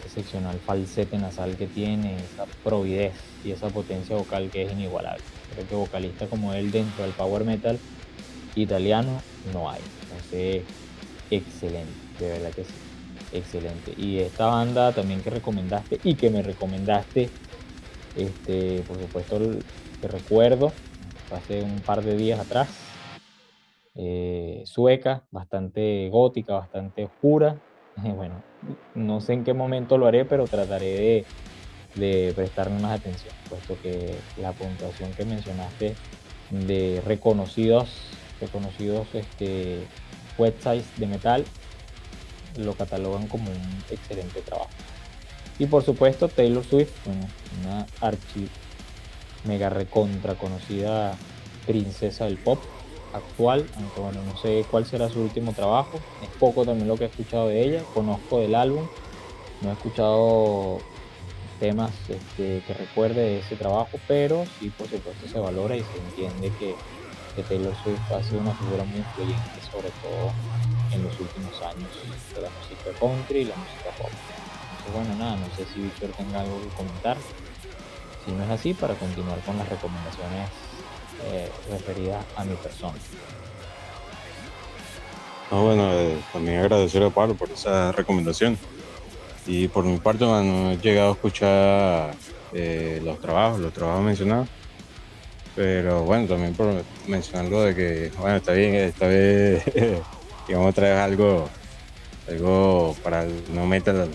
ese 0.00 0.08
seccional 0.08 0.58
falsete 0.66 1.16
nasal 1.18 1.56
que 1.56 1.66
tiene, 1.66 2.16
esa 2.16 2.44
providez 2.64 3.14
y 3.44 3.52
esa 3.52 3.68
potencia 3.68 4.16
vocal 4.16 4.50
que 4.50 4.62
es 4.62 4.72
inigualable. 4.72 5.22
Creo 5.54 5.68
que 5.68 5.74
vocalista 5.74 6.26
como 6.26 6.52
él 6.52 6.70
dentro 6.70 7.04
del 7.04 7.12
power 7.12 7.44
metal 7.44 7.78
italiano 8.54 9.20
no 9.52 9.70
hay. 9.70 9.80
Entonces, 10.02 10.64
excelente, 11.30 12.04
de 12.16 12.28
verdad 12.28 12.54
que 12.54 12.64
sí, 12.64 12.82
excelente. 13.30 13.92
Y 13.96 14.20
esta 14.20 14.46
banda 14.46 14.94
también 14.94 15.22
que 15.22 15.30
recomendaste 15.30 16.00
y 16.02 16.16
que 16.16 16.30
me 16.30 16.42
recomendaste, 16.42 17.34
este, 18.14 18.84
por 18.86 18.98
supuesto, 19.00 19.40
te 20.00 20.08
recuerdo, 20.08 20.80
hace 21.30 21.62
un 21.62 21.84
par 21.84 22.02
de 22.04 22.16
días 22.16 22.40
atrás, 22.40 23.02
eh, 23.94 24.62
sueca, 24.66 25.26
bastante 25.30 26.08
gótica, 26.10 26.54
bastante 26.54 27.04
oscura. 27.04 27.60
Bueno, 28.16 28.46
no 28.94 29.20
sé 29.20 29.34
en 29.34 29.44
qué 29.44 29.54
momento 29.54 29.98
lo 29.98 30.06
haré, 30.06 30.24
pero 30.24 30.48
trataré 30.48 30.86
de, 31.94 32.26
de 32.26 32.34
prestarme 32.34 32.78
más 32.78 32.92
atención, 32.98 33.36
puesto 33.48 33.78
que 33.78 34.26
la 34.34 34.54
puntuación 34.54 35.14
que 35.14 35.24
mencionaste 35.24 36.00
de 36.48 37.02
reconocidos, 37.04 38.30
reconocidos 38.40 39.14
este, 39.14 39.90
websites 40.38 40.86
de 40.96 41.06
metal 41.06 41.44
lo 42.56 42.74
catalogan 42.74 43.28
como 43.28 43.50
un 43.50 43.84
excelente 43.90 44.40
trabajo. 44.40 44.70
Y 45.58 45.66
por 45.66 45.82
supuesto 45.82 46.28
Taylor 46.28 46.64
Swift, 46.64 46.92
una 47.62 47.86
archi 48.00 48.48
mega 49.44 49.68
recontra 49.70 50.34
conocida 50.34 51.16
princesa 51.66 52.24
del 52.24 52.38
pop 52.38 52.58
actual, 53.12 53.66
aunque 53.76 54.00
bueno, 54.00 54.22
no 54.22 54.36
sé 54.36 54.64
cuál 54.70 54.86
será 54.86 55.08
su 55.08 55.20
último 55.20 55.52
trabajo. 55.52 56.00
Es 56.20 56.28
poco 56.38 56.64
también 56.64 56.88
lo 56.88 56.96
que 56.96 57.04
he 57.04 57.08
escuchado 57.08 57.48
de 57.48 57.64
ella, 57.64 57.84
conozco 57.92 58.40
del 58.40 58.54
álbum, 58.54 58.86
no 59.60 59.70
he 59.70 59.72
escuchado 59.72 60.80
temas 61.58 61.90
este, 62.08 62.62
que 62.66 62.74
recuerde 62.74 63.22
de 63.22 63.38
ese 63.38 63.56
trabajo, 63.56 63.98
pero 64.06 64.44
sí 64.58 64.70
por 64.70 64.88
supuesto 64.88 65.26
se 65.26 65.38
valora 65.40 65.76
y 65.76 65.82
se 65.84 65.98
entiende 65.98 66.52
que, 66.58 66.76
Taylor 67.48 67.76
Swift 67.76 68.10
ha 68.10 68.20
sido 68.24 68.40
una 68.40 68.52
figura 68.52 68.82
muy 68.82 68.98
influyente, 68.98 69.57
sobre 69.78 69.90
todo 70.02 70.32
en 70.92 71.04
los 71.04 71.20
últimos 71.20 71.54
años 71.62 71.88
de 72.34 72.42
la 72.42 72.50
música 72.50 72.98
country 72.98 73.40
y 73.40 73.44
la 73.44 73.54
música 73.54 73.90
pop. 73.96 74.10
Entonces 74.10 74.92
bueno, 74.92 75.14
nada, 75.14 75.36
no 75.36 75.46
sé 75.54 75.64
si 75.72 75.80
Víctor 75.80 76.10
tenga 76.16 76.40
algo 76.40 76.60
que 76.60 76.68
comentar. 76.68 77.16
Si 78.24 78.32
no 78.32 78.42
es 78.42 78.50
así, 78.50 78.74
para 78.74 78.94
continuar 78.94 79.38
con 79.40 79.56
las 79.56 79.68
recomendaciones 79.68 80.50
eh, 81.26 81.48
referidas 81.70 82.24
a 82.36 82.44
mi 82.44 82.56
persona. 82.56 82.94
bueno, 85.50 85.92
eh, 85.92 86.18
también 86.32 86.58
agradecer 86.58 87.02
a 87.04 87.10
Pablo 87.10 87.34
por 87.34 87.48
esa 87.50 87.92
recomendación. 87.92 88.58
Y 89.46 89.68
por 89.68 89.84
mi 89.84 89.98
parte, 89.98 90.24
no 90.24 90.72
he 90.72 90.78
llegado 90.78 91.10
a 91.10 91.12
escuchar 91.12 92.14
eh, 92.52 93.00
los 93.04 93.20
trabajos, 93.20 93.60
los 93.60 93.72
trabajos 93.72 94.02
mencionados. 94.02 94.48
Pero 95.58 96.04
bueno, 96.04 96.28
también 96.28 96.54
por 96.54 96.68
mencionar 97.08 97.46
algo 97.46 97.62
de 97.64 97.74
que, 97.74 98.12
bueno, 98.16 98.36
está 98.36 98.52
bien, 98.52 98.76
esta 98.76 99.08
vez, 99.08 99.64
digamos, 100.46 100.72
traer 100.72 100.98
algo, 100.98 101.50
algo 102.28 102.94
para 103.02 103.26
no 103.52 103.66
meter, 103.66 104.06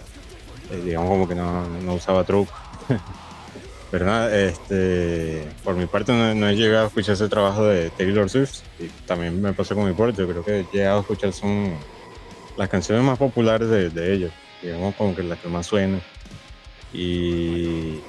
digamos, 0.85 1.09
como 1.09 1.27
que 1.27 1.35
no, 1.35 1.67
no 1.67 1.95
usaba 1.95 2.23
truco. 2.23 2.49
Pero 3.91 4.05
nada, 4.05 4.33
este, 4.33 5.43
por 5.65 5.75
mi 5.75 5.85
parte 5.85 6.13
no, 6.13 6.47
he 6.47 6.55
llegado 6.55 6.85
a 6.85 6.87
escuchar 6.87 7.15
ese 7.15 7.27
trabajo 7.27 7.65
de 7.65 7.89
Taylor 7.89 8.29
Swift 8.29 8.61
y 8.79 8.87
también 9.05 9.41
me 9.41 9.51
pasó 9.51 9.75
con 9.75 9.85
mi 9.85 9.93
porte, 9.93 10.25
creo 10.25 10.45
que 10.45 10.61
he 10.61 10.65
llegado 10.71 10.99
a 10.99 11.01
escuchar 11.01 11.33
son 11.33 11.73
las 12.55 12.69
canciones 12.69 13.03
más 13.03 13.19
populares 13.19 13.67
de, 13.67 13.89
de 13.89 14.13
ellos, 14.13 14.31
digamos 14.61 14.95
como 14.95 15.13
que 15.13 15.23
las 15.23 15.39
que 15.39 15.49
más 15.49 15.65
suenan. 15.65 16.01
Y, 16.93 17.99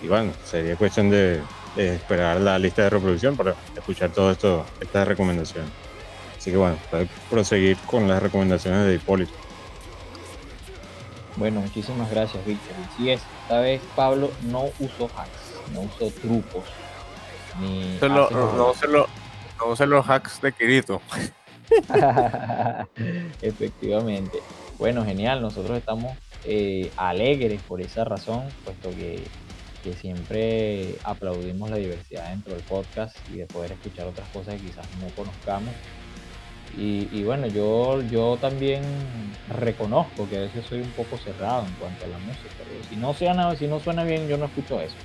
y 0.00 0.08
bueno, 0.08 0.32
sería 0.44 0.76
cuestión 0.76 1.10
de, 1.10 1.40
esperar 1.76 2.40
la 2.40 2.58
lista 2.58 2.82
de 2.82 2.90
reproducción 2.90 3.36
para 3.36 3.54
escuchar 3.76 4.10
todo 4.10 4.30
esto, 4.30 4.64
estas 4.80 5.06
recomendaciones. 5.08 5.70
Así 6.36 6.50
que 6.50 6.56
bueno, 6.56 6.76
para 6.90 7.06
proseguir 7.30 7.76
con 7.86 8.08
las 8.08 8.22
recomendaciones 8.22 8.86
de 8.86 8.94
Hipólito. 8.94 9.32
Bueno, 11.36 11.60
muchísimas 11.60 12.10
gracias, 12.10 12.44
Víctor. 12.44 12.74
Y 12.98 13.10
es, 13.10 13.22
esta 13.42 13.60
vez 13.60 13.80
Pablo 13.96 14.30
no 14.42 14.64
usó 14.80 15.08
hacks, 15.16 15.72
no 15.72 15.82
usó 15.82 16.10
trucos. 16.20 16.64
Ni 17.60 17.98
no, 18.00 18.28
no, 18.30 19.86
los 19.86 20.06
hacks 20.08 20.40
de 20.40 20.52
Kirito. 20.52 21.00
Efectivamente. 23.42 24.38
Bueno, 24.78 25.04
genial. 25.04 25.40
Nosotros 25.40 25.78
estamos 25.78 26.16
eh, 26.44 26.90
alegres 26.96 27.62
por 27.62 27.80
esa 27.80 28.04
razón, 28.04 28.42
puesto 28.64 28.90
que, 28.90 29.22
que, 29.82 29.94
siempre 29.96 30.98
aplaudimos 31.04 31.70
la 31.70 31.76
diversidad 31.76 32.30
dentro 32.30 32.54
del 32.54 32.62
podcast 32.62 33.16
y 33.28 33.38
de 33.38 33.46
poder 33.46 33.72
escuchar 33.72 34.06
otras 34.06 34.28
cosas 34.30 34.58
que 34.58 34.66
quizás 34.66 34.86
no 35.00 35.10
conozcamos 35.10 35.74
y, 36.74 37.22
bueno, 37.24 37.46
yo, 37.48 38.00
yo 38.10 38.38
también 38.40 38.82
reconozco 39.48 40.26
que 40.28 40.38
a 40.38 40.40
veces 40.40 40.64
soy 40.64 40.80
un 40.80 40.90
poco 40.92 41.18
cerrado 41.18 41.66
en 41.66 41.74
cuanto 41.74 42.04
a 42.04 42.08
la 42.08 42.18
música. 42.18 42.48
Si 42.88 42.96
no, 42.96 43.12
suena, 43.12 43.54
si 43.56 43.66
no 43.66 43.78
suena 43.78 44.04
bien, 44.04 44.26
yo 44.26 44.38
no 44.38 44.46
escucho 44.46 44.80
eso. 44.80 44.96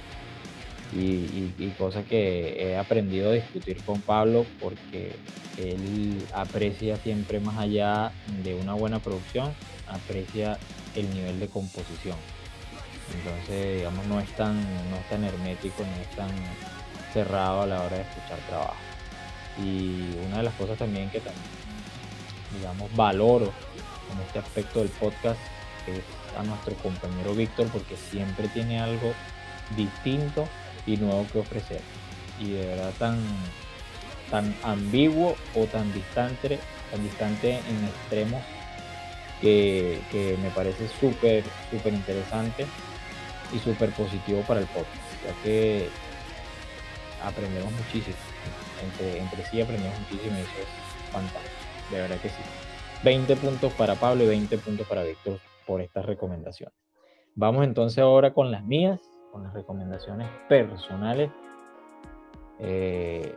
Y, 0.94 1.52
y, 1.60 1.74
cosa 1.78 2.04
que 2.04 2.56
he 2.63 2.78
aprendido 2.78 3.32
a 3.32 3.34
discutir 3.34 3.84
con 3.86 4.00
Pablo 4.02 4.46
porque 4.62 5.12
él 5.58 6.26
aprecia 6.34 6.96
siempre 6.98 7.42
más 7.42 7.58
allá 7.58 8.13
de 8.44 8.56
una 8.56 8.74
buena 8.74 9.00
producción, 9.00 9.52
aprecia 9.88 10.58
el 10.96 11.13
nivel 11.13 11.42
de 11.42 11.48
composición. 11.48 12.16
Entonces, 13.13 13.78
digamos, 13.78 14.06
no 14.08 14.20
es 14.20 14.30
tan, 14.36 14.56
no 14.89 14.98
es 14.98 15.10
tan 15.10 15.24
hermético, 15.24 15.84
no 15.84 16.02
es 16.02 16.10
tan 16.15 16.30
cerrado 17.13 17.62
a 17.62 17.67
la 17.67 17.82
hora 17.82 17.98
de 17.98 18.02
escuchar 18.02 18.39
trabajo. 18.48 18.76
Y 19.58 20.17
una 20.28 20.38
de 20.38 20.43
las 20.43 20.54
cosas 20.56 20.78
también 20.78 21.10
que 21.10 21.20
también, 21.20 21.46
digamos, 22.56 22.93
valoro 22.96 23.52
en 24.13 24.22
este 24.26 24.39
aspecto 24.39 24.80
del 24.80 24.89
podcast 24.89 25.39
es 25.88 26.04
a 26.38 26.43
nuestro 26.43 26.76
compañero 26.76 27.34
Víctor 27.34 27.67
porque 27.67 27.96
siempre 27.96 28.48
tiene 28.50 28.80
algo 28.80 29.13
distinto 29.76 30.48
y 30.86 30.98
nuevo 30.98 31.26
que 31.32 31.39
ofrecer. 31.39 31.82
Y 32.39 32.52
de 32.52 32.67
verdad 32.67 32.93
tan, 33.00 33.20
tan 34.30 34.56
ambiguo 34.63 35.36
o 35.56 35.65
tan 35.65 35.91
distante, 35.93 36.60
tan 36.91 37.04
distante 37.04 37.58
en 37.58 37.86
extremos 37.86 38.43
que, 39.41 40.00
que 40.12 40.38
me 40.41 40.50
parece 40.52 40.88
súper, 41.00 41.43
súper 41.72 41.93
interesante 41.93 42.67
y 43.53 43.60
súper 43.60 43.91
positivo 43.91 44.41
para 44.47 44.60
el 44.60 44.65
podcast, 44.67 45.25
ya 45.25 45.43
que 45.43 45.89
aprendemos 47.23 47.71
muchísimo 47.73 48.15
entre, 48.83 49.43
sí 49.45 49.62
aprendemos 49.62 49.99
muchísimo 49.99 50.38
y 50.38 50.41
eso 50.41 50.51
es 50.62 51.12
fantástico, 51.12 51.55
de 51.91 52.01
verdad 52.01 52.17
que 52.21 52.29
sí. 52.29 52.41
20 53.03 53.36
puntos 53.38 53.73
para 53.73 53.95
Pablo 53.95 54.23
y 54.23 54.27
20 54.27 54.57
puntos 54.57 54.88
para 54.88 55.03
Víctor 55.03 55.39
por 55.65 55.81
estas 55.81 56.05
recomendaciones. 56.05 56.75
Vamos 57.36 57.63
entonces 57.63 57.99
ahora 57.99 58.33
con 58.33 58.51
las 58.51 58.63
mías, 58.63 58.99
con 59.31 59.43
las 59.43 59.53
recomendaciones 59.53 60.27
personales. 60.49 61.29
Eh, 62.60 63.36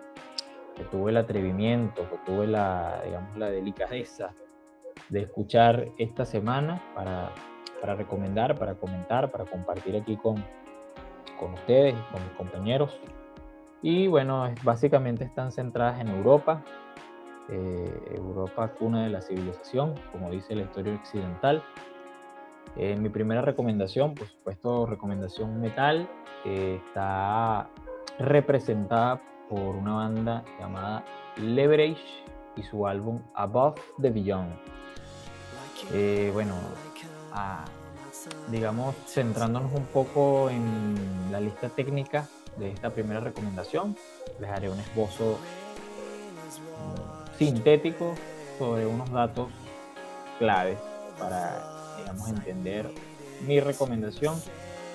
que 0.76 0.84
tuve 0.84 1.10
el 1.10 1.18
atrevimiento, 1.18 2.08
que 2.08 2.16
tuve 2.24 2.46
la, 2.46 3.02
digamos, 3.04 3.36
la 3.36 3.50
delicadeza 3.50 4.34
de 5.10 5.22
escuchar 5.22 5.88
esta 5.98 6.24
semana 6.24 6.82
para, 6.94 7.34
para 7.80 7.94
recomendar, 7.94 8.58
para 8.58 8.74
comentar, 8.74 9.30
para 9.30 9.44
compartir 9.44 9.96
aquí 9.96 10.16
con, 10.16 10.36
con 11.38 11.54
ustedes 11.54 11.94
y 11.94 12.12
con 12.12 12.22
mis 12.22 12.32
compañeros. 12.32 12.98
Y 13.82 14.06
bueno, 14.08 14.52
básicamente 14.62 15.24
están 15.24 15.52
centradas 15.52 16.00
en 16.00 16.08
Europa, 16.08 16.62
eh, 17.48 18.12
Europa 18.14 18.68
cuna 18.68 19.04
de 19.04 19.10
la 19.10 19.22
civilización, 19.22 19.94
como 20.12 20.30
dice 20.30 20.54
la 20.54 20.62
historia 20.62 20.94
occidental. 20.94 21.62
Eh, 22.76 22.96
mi 22.96 23.08
primera 23.08 23.42
recomendación, 23.42 24.14
por 24.14 24.26
supuesto, 24.28 24.86
recomendación 24.86 25.60
metal, 25.60 26.08
está 26.44 27.68
representada 28.18 29.20
por 29.48 29.76
una 29.76 29.94
banda 29.94 30.44
llamada 30.58 31.04
Leverage 31.36 32.02
y 32.56 32.62
su 32.62 32.86
álbum 32.86 33.20
Above 33.34 33.80
the 34.00 34.10
Beyond. 34.10 34.52
Eh, 35.92 36.30
bueno, 37.30 37.80
digamos, 38.48 38.94
centrándonos 39.06 39.72
un 39.72 39.86
poco 39.86 40.50
en 40.50 40.96
la 41.30 41.40
lista 41.40 41.68
técnica 41.68 42.28
de 42.56 42.70
esta 42.70 42.90
primera 42.90 43.20
recomendación. 43.20 43.96
Les 44.38 44.50
haré 44.50 44.70
un 44.70 44.78
esbozo 44.78 45.38
mm, 46.58 47.38
sintético 47.38 48.14
sobre 48.58 48.86
unos 48.86 49.10
datos 49.10 49.48
claves 50.38 50.78
para, 51.18 51.96
digamos, 51.98 52.28
entender 52.28 52.90
mi 53.46 53.60
recomendación 53.60 54.40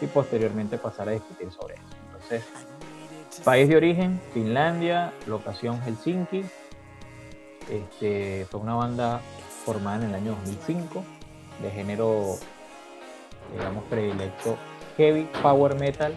y 0.02 0.08
posteriormente 0.08 0.78
pasar 0.78 1.10
a 1.10 1.12
discutir 1.12 1.52
sobre 1.52 1.76
esto. 1.76 1.96
Entonces, 2.08 2.44
país 3.44 3.70
de 3.70 3.78
origen, 3.78 4.22
Finlandia, 4.34 5.14
locación 5.26 5.82
Helsinki. 5.82 6.44
Este, 7.70 8.46
fue 8.52 8.60
una 8.60 8.76
banda 8.76 9.22
formada 9.66 10.04
en 10.04 10.10
el 10.10 10.16
año 10.16 10.36
2005 10.44 11.04
de 11.62 11.72
género, 11.72 12.38
digamos, 13.58 13.84
predilecto 13.86 14.58
heavy 14.98 15.28
power 15.42 15.76
metal 15.76 16.16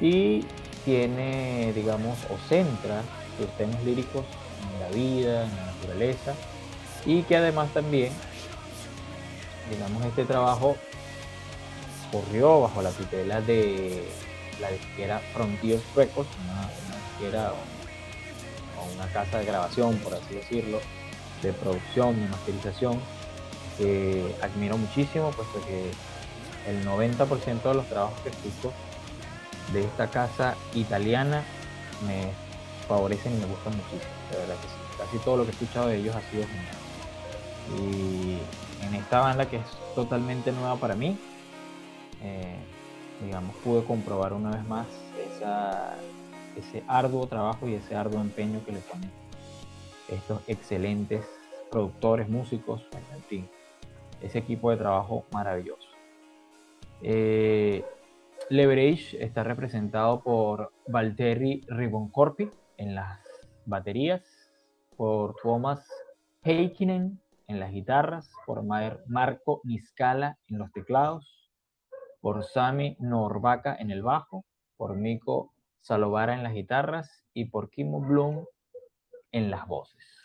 y 0.00 0.44
tiene, 0.84 1.72
digamos, 1.74 2.18
o 2.30 2.38
centra 2.48 3.02
sus 3.38 3.48
temas 3.56 3.82
líricos 3.84 4.24
en 4.72 4.80
la 4.80 4.88
vida, 4.88 5.44
en 5.44 5.56
la 5.56 5.66
naturaleza 5.66 6.34
y 7.04 7.22
que 7.22 7.36
además 7.36 7.72
también, 7.72 8.12
digamos, 9.70 10.04
este 10.04 10.24
trabajo 10.24 10.76
corrió 12.10 12.60
bajo 12.62 12.82
la 12.82 12.90
tutela 12.90 13.40
de 13.40 14.04
la 14.60 14.70
disquera 14.70 15.20
Frontier 15.32 15.80
Records, 15.94 16.28
una, 16.44 16.68
disquera 17.20 17.52
o 17.52 18.94
una 18.94 19.06
casa 19.12 19.38
de 19.38 19.44
grabación, 19.44 19.96
por 19.98 20.14
así 20.14 20.34
decirlo, 20.34 20.80
de 21.42 21.52
producción, 21.52 22.20
de 22.20 22.28
masterización, 22.28 23.00
que 23.76 24.34
admiro 24.42 24.76
muchísimo, 24.76 25.30
puesto 25.30 25.60
que 25.66 25.90
el 26.70 26.84
90% 26.84 27.62
de 27.62 27.74
los 27.74 27.86
trabajos 27.86 28.18
que 28.20 28.30
escucho 28.30 28.72
de 29.72 29.84
esta 29.84 30.08
casa 30.08 30.56
italiana 30.74 31.42
me 32.06 32.30
favorecen 32.88 33.34
y 33.34 33.36
me 33.38 33.46
gustan 33.46 33.76
muchísimo, 33.76 34.12
de 34.30 34.38
verdad 34.38 34.56
que 34.56 34.68
sí. 34.68 34.74
Casi 34.98 35.18
todo 35.18 35.38
lo 35.38 35.44
que 35.44 35.50
he 35.50 35.52
escuchado 35.52 35.88
de 35.88 35.96
ellos 35.96 36.14
ha 36.14 36.22
sido 36.30 36.44
genial. 36.46 36.76
Y 37.78 38.38
en 38.86 38.94
esta 38.94 39.20
banda 39.20 39.48
que 39.48 39.56
es 39.56 39.66
totalmente 39.94 40.52
nueva 40.52 40.76
para 40.76 40.94
mí, 40.94 41.18
eh, 42.22 42.56
digamos, 43.24 43.54
pude 43.56 43.84
comprobar 43.84 44.32
una 44.32 44.50
vez 44.50 44.64
más 44.66 44.86
ese 46.56 46.82
arduo 46.86 47.26
trabajo 47.26 47.68
y 47.68 47.74
ese 47.74 47.94
arduo 47.94 48.20
empeño 48.20 48.64
que 48.64 48.72
le 48.72 48.78
ponen 48.78 49.10
estos 50.08 50.40
excelentes 50.46 51.24
productores, 51.70 52.28
músicos, 52.28 52.82
en 53.14 53.22
fin, 53.24 53.48
ese 54.20 54.38
equipo 54.38 54.70
de 54.70 54.76
trabajo 54.76 55.26
maravilloso. 55.32 55.88
Eh, 57.02 57.84
Leverage 58.48 59.22
está 59.22 59.42
representado 59.44 60.22
por 60.22 60.72
Valtteri 60.86 61.62
Riboncorpi 61.68 62.50
en 62.76 62.94
las 62.94 63.20
baterías, 63.64 64.22
por 64.96 65.34
Thomas 65.42 65.88
Heikkinen 66.42 67.20
en 67.48 67.60
las 67.60 67.72
guitarras, 67.72 68.30
por 68.46 68.62
Marco 68.64 69.60
Niscala 69.64 70.38
en 70.48 70.58
los 70.58 70.72
teclados, 70.72 71.50
por 72.20 72.44
Sami 72.44 72.96
Norvaca 72.98 73.76
en 73.78 73.90
el 73.90 74.02
bajo, 74.02 74.44
por 74.76 74.96
Miko 74.96 75.52
Salovara 75.80 76.34
en 76.34 76.42
las 76.42 76.54
guitarras 76.54 77.24
y 77.34 77.46
por 77.46 77.70
Kimo 77.70 78.00
Bloom 78.00 78.44
en 79.32 79.50
las 79.50 79.66
voces. 79.66 80.15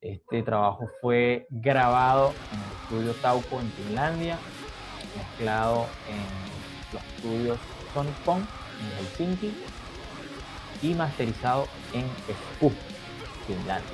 Este 0.00 0.44
trabajo 0.44 0.88
fue 1.00 1.48
grabado 1.50 2.32
en 2.52 2.58
el 2.60 2.82
estudio 2.82 3.14
Taupo 3.20 3.60
en 3.60 3.72
Finlandia, 3.72 4.38
mezclado 5.16 5.86
en 6.08 6.94
los 6.94 7.02
estudios 7.02 7.58
Sonic 7.92 8.14
Pong 8.18 8.42
en 8.80 8.96
Helsinki 8.96 9.54
y 10.82 10.94
masterizado 10.94 11.66
en 11.92 12.04
Espoo, 12.28 12.70
Finlandia. 13.48 13.90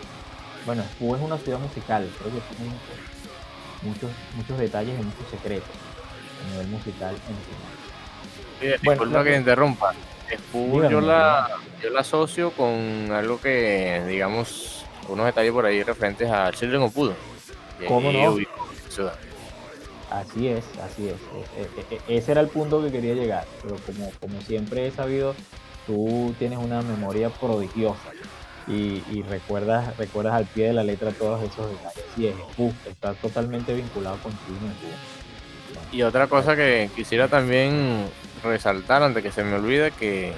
Bueno, 0.66 0.82
Espoo 0.82 1.16
es 1.16 1.22
una 1.22 1.38
ciudad 1.38 1.58
musical, 1.58 2.10
creo 2.18 2.34
que 2.34 2.54
tiene 2.54 2.72
muchos, 3.80 4.10
muchos, 4.36 4.58
detalles 4.58 5.00
y 5.00 5.02
muchos 5.02 5.26
secretos 5.30 5.70
a 6.44 6.50
nivel 6.50 6.66
musical 6.66 7.14
en 7.14 7.36
Finlandia. 8.60 8.78
Sí, 8.78 8.88
disculpa 8.90 9.24
que, 9.24 9.30
que 9.30 9.36
interrumpa. 9.36 9.94
Espoo 10.30 10.86
yo 10.90 11.00
la, 11.00 11.48
yo 11.82 11.88
la 11.88 12.00
asocio 12.00 12.50
con 12.50 13.10
algo 13.10 13.40
que, 13.40 14.04
digamos, 14.06 14.83
unos 15.08 15.26
detalles 15.26 15.52
por 15.52 15.66
ahí 15.66 15.82
referentes 15.82 16.30
a 16.30 16.52
Children 16.52 16.82
of 16.82 16.92
Pudo. 16.94 17.14
¿Cómo 17.88 18.12
no? 18.12 18.36
Así 20.10 20.48
es, 20.48 20.64
así 20.82 21.08
es. 21.08 21.16
E, 21.56 21.94
e, 21.94 22.00
e, 22.08 22.18
ese 22.18 22.32
era 22.32 22.40
el 22.40 22.48
punto 22.48 22.82
que 22.82 22.92
quería 22.92 23.14
llegar. 23.14 23.44
Pero 23.62 23.76
como, 23.86 24.10
como 24.20 24.40
siempre 24.42 24.86
he 24.86 24.90
sabido, 24.90 25.34
tú 25.86 26.34
tienes 26.38 26.58
una 26.58 26.82
memoria 26.82 27.30
prodigiosa 27.30 28.10
y, 28.66 29.22
recuerdas, 29.28 29.96
recuerdas 29.98 30.34
al 30.34 30.46
pie 30.46 30.68
de 30.68 30.72
la 30.72 30.84
letra 30.84 31.10
todos 31.10 31.42
esos 31.42 31.70
detalles. 31.70 32.04
Sí, 32.16 32.26
es, 32.28 32.34
está 32.86 33.14
totalmente 33.14 33.74
vinculado 33.74 34.18
con 34.18 34.32
Children 34.32 34.72
Y 35.92 36.02
otra 36.02 36.28
cosa 36.28 36.56
que 36.56 36.88
quisiera 36.94 37.28
también 37.28 38.06
resaltar 38.42 39.02
antes 39.02 39.22
que 39.22 39.32
se 39.32 39.42
me 39.42 39.56
olvide 39.56 39.90
que 39.90 40.32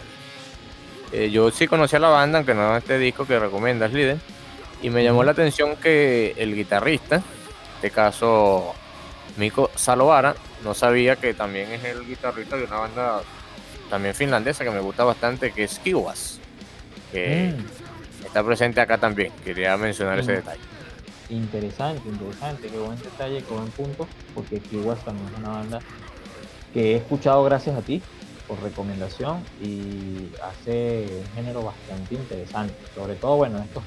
eh, 1.13 1.31
yo 1.31 1.51
sí 1.51 1.67
conocía 1.67 1.99
la 1.99 2.09
banda, 2.09 2.39
aunque 2.39 2.55
no 2.55 2.77
este 2.77 2.99
disco 2.99 3.27
que 3.27 3.39
recomiendas, 3.39 3.93
líder, 3.93 4.19
y 4.83 4.91
me 4.91 5.03
llamó 5.03 5.25
la 5.25 5.33
atención 5.33 5.77
que 5.77 6.35
el 6.37 6.55
guitarrista, 6.55 7.17
en 7.17 7.23
este 7.77 7.91
caso 7.91 8.75
Miko 9.37 9.71
Salovara, 9.75 10.35
no 10.65 10.75
sabía 10.75 11.17
que 11.17 11.35
también 11.35 11.71
es 11.73 11.85
el 11.85 12.07
guitarrista 12.07 12.57
de 12.57 12.65
una 12.65 12.79
banda 12.79 13.23
también 13.91 14.15
finlandesa 14.15 14.65
que 14.65 14.71
me 14.71 14.81
gusta 14.81 15.05
bastante, 15.05 15.53
que 15.53 15.65
es 15.65 15.79
Kiwas, 15.79 16.41
que 17.13 17.55
mm. 17.57 18.27
está 18.27 18.45
presente 18.45 18.81
acá 18.81 18.99
también. 18.99 19.33
Quería 19.45 19.77
mencionar 19.77 20.19
ese 20.19 20.33
mm. 20.33 20.37
detalle. 20.37 20.61
Interesante, 21.29 22.09
interesante, 22.09 22.69
qué 22.69 22.79
buen 22.79 22.99
detalle, 22.99 23.43
qué 23.43 23.53
buen 23.53 23.71
punto, 23.71 24.07
porque 24.35 24.61
Kiwas 24.61 25.05
también 25.05 25.29
es 25.33 25.39
una 25.39 25.49
banda 25.49 25.79
que 26.73 26.93
he 26.93 26.97
escuchado 26.97 27.43
gracias 27.45 27.77
a 27.77 27.83
ti 27.83 28.03
por 28.47 28.63
recomendación 28.63 29.43
y 29.61 30.29
hace 30.43 31.07
un 31.21 31.35
género 31.35 31.63
bastante 31.63 32.15
interesante, 32.15 32.75
sobre 32.95 33.15
todo, 33.17 33.37
bueno, 33.37 33.59
estos 33.59 33.83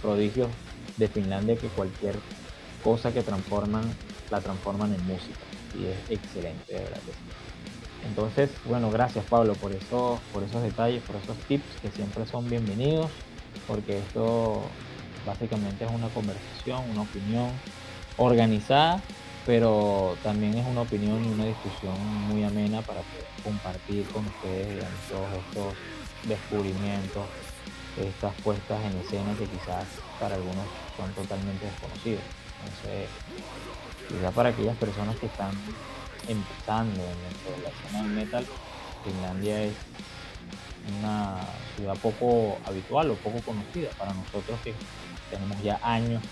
prodigios 0.00 0.48
de 0.96 1.08
Finlandia 1.08 1.56
que 1.56 1.68
cualquier 1.68 2.16
cosa 2.82 3.12
que 3.12 3.22
transforman, 3.22 3.82
la 4.30 4.40
transforman 4.40 4.94
en 4.94 5.06
música. 5.06 5.38
Y 5.78 5.86
es 5.86 6.18
excelente, 6.18 6.72
de 6.72 6.78
verdad 6.80 7.00
Entonces, 8.08 8.50
bueno, 8.64 8.90
gracias 8.90 9.24
Pablo 9.26 9.54
por, 9.54 9.72
eso, 9.72 10.18
por 10.32 10.42
esos 10.42 10.62
detalles, 10.62 11.02
por 11.02 11.16
esos 11.16 11.36
tips 11.48 11.76
que 11.82 11.90
siempre 11.90 12.26
son 12.26 12.48
bienvenidos, 12.48 13.10
porque 13.66 13.98
esto 13.98 14.62
básicamente 15.26 15.84
es 15.84 15.90
una 15.90 16.08
conversación, 16.08 16.82
una 16.90 17.02
opinión 17.02 17.50
organizada 18.16 19.02
pero 19.48 20.14
también 20.22 20.58
es 20.58 20.66
una 20.66 20.82
opinión 20.82 21.24
y 21.24 21.32
una 21.32 21.46
discusión 21.46 21.94
muy 22.28 22.44
amena 22.44 22.82
para 22.82 23.00
compartir 23.42 24.06
con 24.08 24.26
ustedes 24.26 24.84
todos 25.08 25.26
estos 25.32 25.74
descubrimientos, 26.28 27.24
estas 28.00 28.34
puestas 28.42 28.78
en 28.84 28.98
escena 28.98 29.34
que 29.38 29.46
quizás 29.46 29.86
para 30.20 30.36
algunos 30.36 30.66
son 30.96 31.12
totalmente 31.12 31.64
desconocidos. 31.64 32.22
Entonces, 32.64 33.08
quizás 34.08 34.34
para 34.34 34.48
aquellas 34.50 34.76
personas 34.76 35.16
que 35.16 35.26
están 35.26 35.52
empezando 36.28 37.00
en 37.02 37.62
la 37.62 37.68
escena 37.68 38.02
del 38.02 38.12
metal, 38.12 38.46
Finlandia 39.04 39.62
es 39.62 39.74
una 41.00 41.36
ciudad 41.76 41.96
poco 41.96 42.58
habitual 42.66 43.10
o 43.10 43.14
poco 43.16 43.40
conocida 43.42 43.90
para 43.98 44.12
nosotros 44.14 44.58
que 44.64 44.74
tenemos 45.30 45.62
ya 45.62 45.78
años 45.82 46.22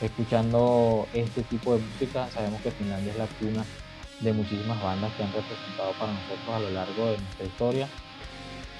escuchando 0.00 1.06
este 1.12 1.42
tipo 1.42 1.74
de 1.74 1.82
música, 1.82 2.28
sabemos 2.30 2.60
que 2.62 2.70
Finlandia 2.72 3.12
es 3.12 3.18
la 3.18 3.26
cuna 3.26 3.64
de 4.20 4.32
muchísimas 4.32 4.80
bandas 4.82 5.12
que 5.14 5.22
han 5.22 5.32
representado 5.32 5.92
para 5.92 6.12
nosotros 6.12 6.48
a 6.54 6.60
lo 6.60 6.70
largo 6.70 7.06
de 7.06 7.18
nuestra 7.18 7.46
historia 7.46 7.88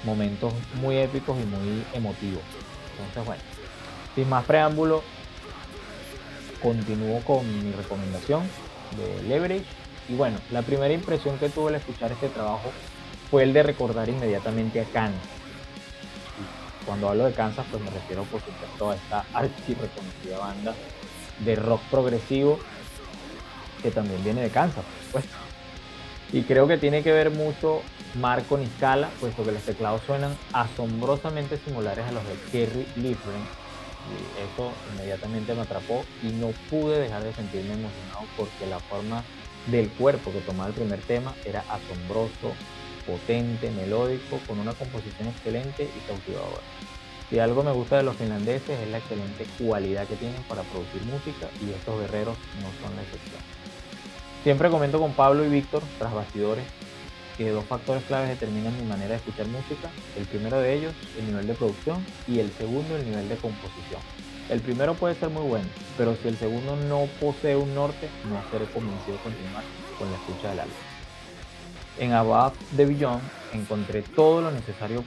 momentos 0.03 0.53
muy 0.81 0.97
épicos 0.97 1.37
y 1.39 1.45
muy 1.45 1.83
emotivos. 1.93 2.41
Entonces, 2.91 3.25
bueno, 3.25 3.41
sin 4.15 4.29
más 4.29 4.45
preámbulo, 4.45 5.03
continúo 6.61 7.19
con 7.21 7.45
mi 7.63 7.71
recomendación 7.73 8.43
de 8.97 9.23
Leverage. 9.23 9.65
Y 10.09 10.15
bueno, 10.15 10.37
la 10.51 10.61
primera 10.61 10.93
impresión 10.93 11.37
que 11.37 11.49
tuve 11.49 11.69
al 11.69 11.75
escuchar 11.75 12.11
este 12.11 12.29
trabajo 12.29 12.71
fue 13.31 13.43
el 13.43 13.53
de 13.53 13.63
recordar 13.63 14.09
inmediatamente 14.09 14.81
a 14.81 14.85
Kansas. 14.85 15.19
cuando 16.85 17.09
hablo 17.09 17.25
de 17.25 17.33
Kansas, 17.33 17.65
pues 17.71 17.81
me 17.81 17.89
refiero 17.89 18.23
por 18.23 18.41
supuesto 18.41 18.91
a 18.91 18.95
esta 18.95 19.25
archi 19.33 19.73
reconocida 19.73 20.37
banda 20.37 20.75
de 21.39 21.55
rock 21.55 21.81
progresivo 21.89 22.59
que 23.81 23.91
también 23.91 24.23
viene 24.23 24.41
de 24.41 24.49
Kansas, 24.49 24.83
pues. 25.11 25.25
Y 26.31 26.43
creo 26.43 26.67
que 26.67 26.77
tiene 26.77 27.03
que 27.03 27.11
ver 27.11 27.29
mucho 27.29 27.81
Marco 28.15 28.57
Niscala, 28.57 29.09
puesto 29.19 29.43
que 29.43 29.51
los 29.51 29.61
teclados 29.63 30.01
suenan 30.05 30.35
asombrosamente 30.51 31.57
similares 31.57 32.05
a 32.05 32.11
los 32.11 32.23
de 32.27 32.35
Kerry 32.51 32.87
Livgren. 32.95 33.41
Y 34.03 34.41
eso 34.41 34.73
inmediatamente 34.93 35.53
me 35.53 35.61
atrapó 35.61 36.03
y 36.21 36.27
no 36.27 36.49
pude 36.69 36.99
dejar 36.99 37.23
de 37.23 37.33
sentirme 37.33 37.73
emocionado 37.73 38.25
porque 38.35 38.65
la 38.67 38.79
forma 38.79 39.23
del 39.67 39.89
cuerpo 39.89 40.31
que 40.31 40.41
tomaba 40.41 40.69
el 40.69 40.75
primer 40.75 40.99
tema 41.01 41.33
era 41.45 41.63
asombroso, 41.69 42.53
potente, 43.05 43.71
melódico, 43.71 44.39
con 44.47 44.59
una 44.59 44.73
composición 44.73 45.29
excelente 45.29 45.83
y 45.83 45.99
cautivadora. 46.07 46.63
Si 47.29 47.39
algo 47.39 47.63
me 47.63 47.71
gusta 47.71 47.97
de 47.97 48.03
los 48.03 48.17
finlandeses 48.17 48.79
es 48.79 48.89
la 48.89 48.97
excelente 48.97 49.45
cualidad 49.57 50.05
que 50.07 50.15
tienen 50.15 50.43
para 50.43 50.63
producir 50.63 51.01
música 51.03 51.49
y 51.65 51.71
estos 51.71 51.99
guerreros 51.99 52.37
no 52.61 52.69
son 52.85 52.95
la 52.95 53.01
excepción. 53.01 53.41
Siempre 54.43 54.69
comento 54.69 54.99
con 54.99 55.13
Pablo 55.13 55.45
y 55.45 55.49
Víctor, 55.49 55.81
tras 55.97 56.13
bastidores, 56.13 56.65
que 57.37 57.49
dos 57.49 57.63
factores 57.63 58.03
claves 58.03 58.27
determinan 58.27 58.77
mi 58.77 58.85
manera 58.85 59.11
de 59.11 59.15
escuchar 59.15 59.47
música. 59.47 59.89
El 60.17 60.25
primero 60.25 60.59
de 60.59 60.73
ellos, 60.73 60.93
el 61.17 61.27
nivel 61.27 61.47
de 61.47 61.53
producción, 61.53 62.05
y 62.27 62.39
el 62.39 62.51
segundo, 62.51 62.97
el 62.97 63.05
nivel 63.05 63.29
de 63.29 63.37
composición. 63.37 64.01
El 64.49 64.59
primero 64.59 64.95
puede 64.95 65.15
ser 65.15 65.29
muy 65.29 65.43
bueno, 65.43 65.65
pero 65.97 66.17
si 66.21 66.27
el 66.27 66.35
segundo 66.35 66.75
no 66.75 67.07
posee 67.21 67.55
un 67.55 67.73
norte, 67.73 68.09
no 68.25 68.43
seré 68.51 68.65
convencido 68.65 69.15
de 69.15 69.23
continuar 69.23 69.63
con 69.97 70.11
la 70.11 70.17
escucha 70.17 70.49
del 70.49 70.59
álbum. 70.59 70.75
En 71.99 72.11
Above 72.11 72.53
the 72.75 72.85
Beyond 72.85 73.21
encontré 73.53 74.01
todo 74.01 74.41
lo 74.41 74.51
necesario 74.51 75.05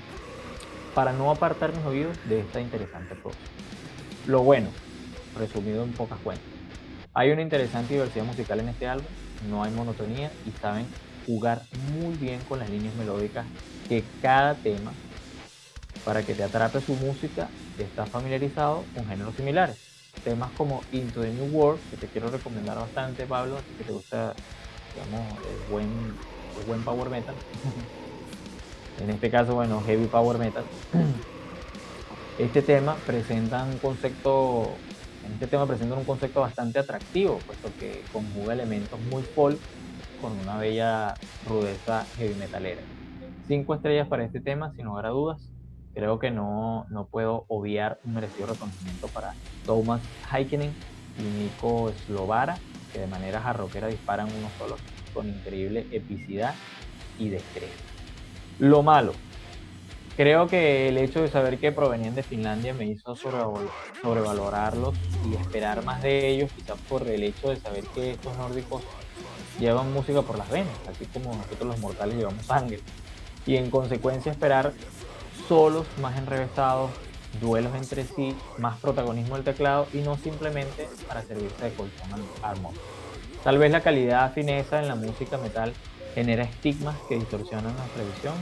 para 0.95 1.13
no 1.13 1.31
apartar 1.31 1.77
mis 1.77 1.85
oídos 1.85 2.17
de 2.25 2.41
esta 2.41 2.59
interesante 2.59 3.15
prosa. 3.15 3.39
Lo 4.27 4.43
bueno, 4.43 4.69
resumido 5.39 5.85
en 5.85 5.93
pocas 5.93 6.19
cuentas. 6.21 6.47
Hay 7.13 7.31
una 7.31 7.43
interesante 7.43 7.95
diversidad 7.95 8.25
musical 8.25 8.61
en 8.61 8.69
este 8.71 8.87
álbum, 8.87 9.07
no 9.47 9.65
hay 9.65 9.73
monotonía 9.73 10.37
y 10.45 10.55
saben 10.55 10.95
jugar 11.25 11.69
muy 11.73 12.17
bien 12.17 12.45
con 12.45 12.59
las 12.61 12.71
líneas 12.71 12.95
melódicas 12.95 13.53
que 13.87 14.13
cada 14.21 14.61
tema, 14.63 15.01
para 16.03 16.25
que 16.25 16.35
te 16.35 16.43
atrape 16.43 16.81
su 16.81 16.97
música, 16.97 17.55
está 17.77 18.09
familiarizado 18.09 18.91
con 18.93 19.07
géneros 19.07 19.37
similares. 19.37 19.79
Temas 20.23 20.53
como 20.53 20.87
Into 20.91 21.23
the 21.23 21.33
New 21.33 21.47
World, 21.47 21.83
que 21.89 21.97
te 21.99 22.11
quiero 22.11 22.31
recomendar 22.31 22.79
bastante, 22.79 23.27
Pablo, 23.27 23.69
si 23.77 23.85
te 23.85 23.93
gusta, 23.93 24.41
digamos, 24.93 25.43
el 25.45 25.61
buen, 25.61 26.21
el 26.55 26.63
buen 26.63 26.85
power 26.85 27.11
metal. 27.11 27.43
en 28.97 29.11
este 29.11 29.31
caso, 29.31 29.55
bueno, 29.55 29.83
heavy 29.83 30.09
power 30.09 30.39
metal, 30.39 30.71
este 32.37 32.63
tema 32.63 33.05
presenta 33.05 33.65
un 33.65 33.79
concepto, 33.79 34.85
en 35.27 35.35
este 35.35 35.49
tema 35.49 35.67
presenta 35.67 35.97
un 35.97 36.05
concepto 36.05 36.41
bastante 36.41 36.79
atractivo, 36.79 37.45
puesto 37.45 37.75
que 37.75 38.07
conjuga 38.09 38.55
elementos 38.55 39.01
muy 39.01 39.25
folk 39.25 39.63
con 40.17 40.33
una 40.39 40.59
bella 40.59 41.21
rudeza 41.41 42.11
heavy 42.15 42.35
metalera. 42.37 42.87
Cinco 43.43 43.75
estrellas 43.75 44.09
para 44.09 44.25
este 44.25 44.41
tema, 44.41 44.73
sin 44.73 44.87
lugar 44.87 45.07
a 45.07 45.11
dudas. 45.11 45.53
Creo 45.95 46.19
que 46.19 46.31
no, 46.31 46.87
no 46.91 47.09
puedo 47.09 47.45
obviar 47.49 48.01
un 48.05 48.15
merecido 48.15 48.47
reconocimiento 48.49 49.11
para 49.11 49.39
Thomas 49.65 50.13
Heikkinen 50.31 50.79
y 51.15 51.31
Nico 51.31 51.93
Slovara, 51.95 52.65
que 52.93 53.01
de 53.01 53.09
manera 53.09 53.43
jarroquera 53.43 53.89
disparan 53.89 54.33
unos 54.33 54.57
solos 54.57 54.89
con 55.13 55.29
increíble 55.29 55.89
epicidad 55.91 56.61
y 57.17 57.31
destreza. 57.31 57.85
Lo 58.59 58.83
malo, 58.83 59.26
creo 60.17 60.47
que 60.47 60.89
el 60.89 60.97
hecho 60.99 61.21
de 61.21 61.29
saber 61.29 61.59
que 61.59 61.73
provenían 61.73 62.15
de 62.15 62.23
Finlandia 62.23 62.73
me 62.73 62.87
hizo 62.87 63.15
sobrevalorarlos 63.15 64.95
y 65.31 65.35
esperar 65.35 65.85
más 65.85 66.03
de 66.03 66.29
ellos, 66.29 66.51
quizás 66.57 66.79
por 66.89 67.07
el 67.07 67.23
hecho 67.23 67.51
de 67.51 67.57
saber 67.57 67.85
que 67.95 68.13
estos 68.13 68.37
nórdicos 68.39 68.83
llevan 69.61 69.93
música 69.93 70.23
por 70.23 70.39
las 70.39 70.49
venas, 70.51 70.75
así 70.89 71.05
como 71.07 71.35
nosotros 71.35 71.69
los 71.69 71.79
mortales 71.79 72.17
llevamos 72.17 72.47
sangre. 72.47 72.81
Y 73.47 73.57
en 73.57 73.71
consecuencia 73.71 74.33
esperar 74.33 74.73
solos 75.47 75.87
más 76.01 76.19
enrevesados, 76.19 76.91
duelos 77.41 77.75
entre 77.75 78.05
sí, 78.05 78.35
más 78.59 78.79
protagonismo 78.81 79.37
del 79.37 79.45
teclado 79.45 79.87
y 79.93 79.99
no 79.99 80.17
simplemente 80.17 80.89
para 81.07 81.23
servirse 81.23 81.65
de 81.65 81.75
colchón 81.75 82.09
armónico. 82.43 82.83
Tal 83.45 83.59
vez 83.59 83.71
la 83.71 83.83
calidad 83.83 84.33
fineza 84.33 84.81
en 84.81 84.89
la 84.89 84.97
música 84.97 85.37
metal 85.39 85.73
genera 86.15 86.45
estigmas 86.45 86.97
que 87.09 87.17
distorsionan 87.17 87.77
nuestra 87.77 88.03
visión 88.03 88.35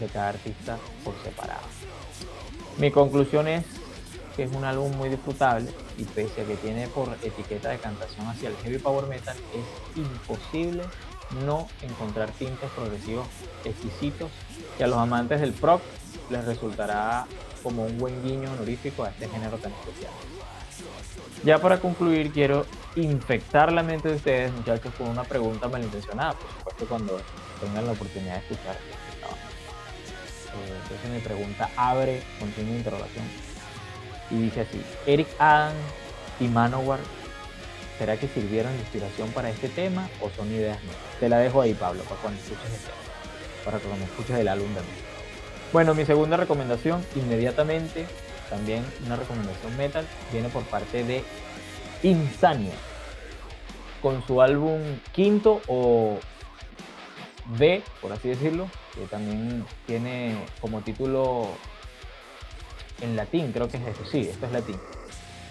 de 0.00 0.06
cada 0.06 0.30
artista 0.30 0.78
por 1.04 1.14
separado. 1.22 1.62
Mi 2.78 2.90
conclusión 2.90 3.46
es 3.46 3.64
que 4.36 4.44
es 4.44 4.52
un 4.52 4.64
álbum 4.64 4.96
muy 4.96 5.08
disfrutable 5.08 5.70
y 5.98 6.04
pese 6.04 6.42
a 6.42 6.44
que 6.44 6.56
tiene 6.56 6.88
por 6.88 7.08
etiqueta 7.22 7.70
de 7.70 7.78
cantación 7.78 8.26
hacia 8.26 8.48
el 8.48 8.56
heavy 8.56 8.78
power 8.78 9.06
metal, 9.06 9.36
es 9.54 9.98
imposible 9.98 10.84
no 11.44 11.68
encontrar 11.82 12.30
tintes 12.32 12.70
progresivos 12.70 13.26
exquisitos 13.64 14.30
que 14.76 14.84
a 14.84 14.86
los 14.86 14.98
amantes 14.98 15.40
del 15.40 15.52
prog 15.52 15.80
les 16.30 16.44
resultará 16.44 17.26
como 17.62 17.84
un 17.84 17.98
buen 17.98 18.22
guiño 18.22 18.50
honorífico 18.52 19.04
a 19.04 19.10
este 19.10 19.28
género 19.28 19.58
tan 19.58 19.72
especial. 19.72 20.12
Ya 21.44 21.58
para 21.58 21.78
concluir, 21.80 22.32
quiero 22.32 22.66
infectar 22.96 23.72
la 23.72 23.82
mente 23.82 24.08
de 24.08 24.16
ustedes, 24.16 24.52
muchachos, 24.52 24.92
con 24.94 25.08
una 25.08 25.24
pregunta 25.24 25.68
malintencionada, 25.68 26.32
por 26.32 26.50
supuesto, 26.50 26.86
cuando 26.86 27.20
tengan 27.60 27.86
la 27.86 27.92
oportunidad 27.92 28.34
de 28.34 28.40
escuchar 28.40 28.76
entonces 30.82 31.10
mi 31.10 31.20
pregunta 31.20 31.70
abre 31.76 32.22
con 32.38 32.52
de 32.54 32.62
interrogación 32.62 33.24
y 34.30 34.42
dice 34.42 34.62
así: 34.62 34.82
Eric 35.06 35.28
Adam 35.38 35.74
y 36.38 36.48
Manowar, 36.48 37.00
¿será 37.98 38.16
que 38.16 38.28
sirvieron 38.28 38.72
de 38.72 38.80
inspiración 38.80 39.30
para 39.30 39.50
este 39.50 39.68
tema 39.68 40.08
o 40.20 40.30
son 40.30 40.50
ideas 40.52 40.82
nuevas? 40.82 41.02
Te 41.18 41.28
la 41.28 41.38
dejo 41.38 41.60
ahí, 41.60 41.74
Pablo, 41.74 42.02
para 42.04 42.20
cuando 42.20 42.40
escuches 42.40 42.70
para 43.64 43.78
cuando 43.78 44.04
escuches 44.04 44.36
el 44.38 44.48
álbum 44.48 44.68
también. 44.74 44.96
Bueno, 45.72 45.94
mi 45.94 46.04
segunda 46.04 46.36
recomendación, 46.36 47.04
inmediatamente, 47.14 48.06
también 48.48 48.84
una 49.06 49.16
recomendación 49.16 49.76
metal, 49.76 50.06
viene 50.32 50.48
por 50.48 50.64
parte 50.64 51.04
de 51.04 51.22
Insania, 52.02 52.72
con 54.02 54.26
su 54.26 54.40
álbum 54.40 54.80
quinto 55.12 55.60
o 55.68 56.18
B, 57.58 57.82
por 58.00 58.12
así 58.12 58.28
decirlo, 58.28 58.68
que 58.94 59.06
también 59.06 59.64
tiene 59.86 60.36
como 60.60 60.80
título 60.82 61.48
en 63.00 63.16
latín, 63.16 63.52
creo 63.52 63.68
que 63.68 63.78
es 63.78 63.86
eso, 63.88 64.04
sí, 64.04 64.20
esto 64.20 64.46
es 64.46 64.52
latín. 64.52 64.78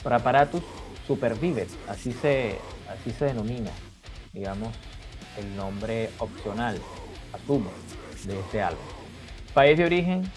Preparatus 0.04 0.64
Supervivet, 1.08 1.68
así 1.88 2.14
se, 2.14 2.58
así 2.88 3.12
se 3.12 3.26
denomina, 3.26 3.72
digamos, 4.32 4.74
el 5.38 5.56
nombre 5.56 6.10
opcional, 6.20 6.80
asumo, 7.34 7.72
de 8.26 8.39
este 8.39 8.62
álbum. 8.62 8.84
País 9.54 9.78
de 9.78 9.86
origen, 9.86 10.32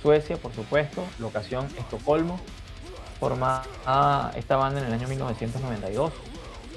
Suecia, 0.00 0.36
por 0.36 0.54
supuesto, 0.54 1.04
locación 1.18 1.66
Estocolmo, 1.78 2.38
forma 3.18 3.62
esta 4.36 4.56
banda 4.56 4.80
en 4.80 4.86
el 4.86 4.92
año 4.92 5.08
1992, 5.08 6.12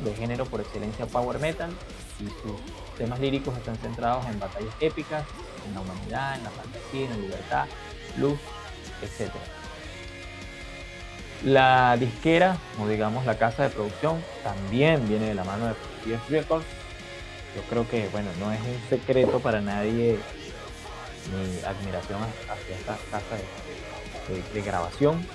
de 0.03 0.13
género 0.15 0.45
por 0.45 0.61
excelencia 0.61 1.05
power 1.05 1.39
metal, 1.39 1.71
y 2.19 2.25
sus 2.25 2.59
temas 2.97 3.19
líricos 3.19 3.57
están 3.57 3.75
centrados 3.77 4.25
en 4.27 4.39
batallas 4.39 4.73
épicas, 4.79 5.23
en 5.67 5.73
la 5.73 5.81
humanidad, 5.81 6.37
en 6.37 6.43
la 6.43 6.49
fantasía, 6.49 7.05
en 7.05 7.09
la 7.09 7.17
libertad, 7.17 7.65
luz, 8.17 8.39
etc. 9.01 9.31
La 11.43 11.97
disquera, 11.97 12.57
o 12.81 12.87
digamos 12.87 13.25
la 13.25 13.37
casa 13.37 13.63
de 13.63 13.69
producción, 13.69 14.23
también 14.43 15.07
viene 15.07 15.27
de 15.27 15.35
la 15.35 15.43
mano 15.43 15.67
de 15.67 15.73
PS 15.73 16.29
Records. 16.29 16.65
Yo 17.55 17.61
creo 17.69 17.87
que, 17.87 18.09
bueno, 18.09 18.29
no 18.39 18.51
es 18.51 18.59
un 18.61 18.89
secreto 18.89 19.39
para 19.39 19.61
nadie 19.61 20.19
mi 21.31 21.63
admiración 21.65 22.19
hacia 22.21 22.75
esta 22.75 22.97
casa 23.11 23.35
de, 24.53 24.61
grabación. 24.61 25.25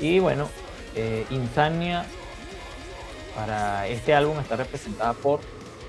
Y 0.00 0.18
bueno, 0.18 0.48
eh, 0.94 1.26
Insania 1.30 2.04
para 3.34 3.86
este 3.86 4.14
álbum 4.14 4.38
está 4.40 4.56
representada 4.56 5.12
por 5.12 5.40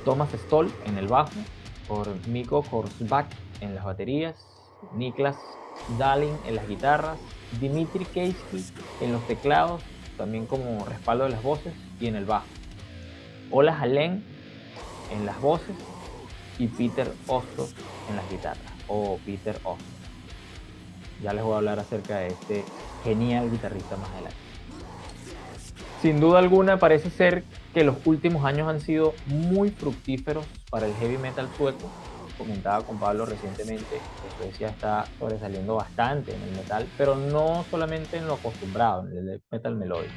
Thomas 0.03 0.31
Stoll 0.33 0.71
en 0.85 0.97
el 0.97 1.07
bajo, 1.07 1.31
por 1.87 2.07
Miko 2.27 2.61
Korsbach 2.63 3.27
en 3.61 3.75
las 3.75 3.83
baterías, 3.83 4.35
Niklas 4.91 5.37
Dalin 5.97 6.35
en 6.45 6.55
las 6.55 6.67
guitarras, 6.67 7.19
Dimitri 7.59 8.05
Keisky 8.05 8.63
en 9.01 9.11
los 9.11 9.25
teclados, 9.27 9.81
también 10.17 10.45
como 10.45 10.85
respaldo 10.85 11.23
de 11.23 11.31
las 11.31 11.43
voces 11.43 11.73
y 11.99 12.07
en 12.07 12.15
el 12.15 12.25
bajo. 12.25 12.47
Ola 13.51 13.77
Halen 13.79 14.23
en 15.11 15.25
las 15.25 15.39
voces 15.41 15.75
y 16.59 16.67
Peter 16.67 17.11
Osto 17.27 17.67
en 18.09 18.15
las 18.15 18.29
guitarras, 18.29 18.73
o 18.87 19.17
Peter 19.25 19.55
Osto. 19.63 19.83
Ya 21.23 21.33
les 21.33 21.43
voy 21.43 21.53
a 21.53 21.57
hablar 21.57 21.79
acerca 21.79 22.19
de 22.19 22.27
este 22.27 22.63
genial 23.03 23.49
guitarrista 23.49 23.97
más 23.97 24.09
adelante. 24.11 24.48
Sin 26.01 26.21
duda 26.21 26.39
alguna 26.39 26.77
parece 26.77 27.09
ser 27.09 27.43
que 27.73 27.83
los 27.83 27.97
últimos 28.05 28.45
años 28.45 28.69
han 28.69 28.79
sido 28.79 29.13
muy 29.25 29.69
fructíferos 29.69 30.45
para 30.69 30.85
el 30.85 30.95
heavy 30.95 31.17
metal 31.17 31.49
sueco. 31.57 31.89
Comentaba 32.37 32.85
con 32.85 32.97
Pablo 32.97 33.25
recientemente 33.25 33.99
que 33.99 34.29
Suecia 34.37 34.69
está 34.69 35.05
sobresaliendo 35.19 35.75
bastante 35.75 36.33
en 36.33 36.41
el 36.41 36.51
metal, 36.51 36.87
pero 36.97 37.17
no 37.17 37.65
solamente 37.69 38.15
en 38.15 38.27
lo 38.27 38.35
acostumbrado, 38.35 39.09
en 39.09 39.17
el 39.17 39.41
metal 39.51 39.75
melódico, 39.75 40.13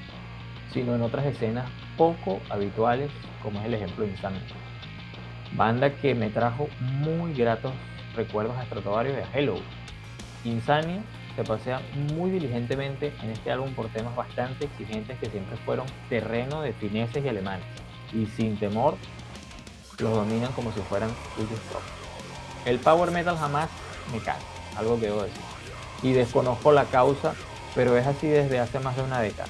sino 0.72 0.95
en 0.95 1.03
otras 1.03 1.26
escenas 1.26 1.68
poco 1.97 2.41
habituales, 2.49 3.11
como 3.43 3.59
es 3.59 3.66
el 3.66 3.74
ejemplo 3.74 4.05
de 4.05 4.12
Insania. 4.12 4.41
Banda 5.57 5.91
que 5.97 6.14
me 6.14 6.30
trajo 6.30 6.68
muy 6.80 7.35
gratos 7.35 7.72
recuerdos 8.14 8.57
a 8.57 8.66
Stratovarius 8.66 9.16
de 9.16 9.24
Hello. 9.35 9.57
Insania 10.45 11.03
se 11.37 11.45
pasea 11.45 11.80
muy 12.14 12.30
diligentemente 12.30 13.12
en 13.22 13.30
este 13.30 13.51
álbum 13.51 13.72
por 13.74 13.89
temas 13.89 14.14
bastante 14.14 14.66
exigentes 14.66 15.18
que 15.18 15.30
siempre 15.30 15.57
fueron 15.59 15.87
terreno 16.09 16.62
de 16.62 16.72
fineses 16.72 17.24
y 17.24 17.28
alemanes, 17.28 17.64
y 18.12 18.26
sin 18.26 18.59
temor 18.59 18.97
los 19.99 20.14
dominan 20.14 20.53
como 20.53 20.72
si 20.72 20.80
fueran 20.80 21.11
suyos 21.35 21.59
propios. 21.70 21.93
El 22.64 22.78
power 22.78 23.11
metal 23.11 23.37
jamás 23.37 23.68
me 24.12 24.18
cae, 24.20 24.41
algo 24.76 24.99
que 24.99 25.07
debo 25.07 25.22
decir, 25.22 25.41
y 26.03 26.12
desconozco 26.12 26.72
la 26.72 26.85
causa, 26.85 27.35
pero 27.74 27.97
es 27.97 28.07
así 28.07 28.26
desde 28.26 28.59
hace 28.59 28.78
más 28.80 28.97
de 28.97 29.03
una 29.03 29.20
década. 29.20 29.49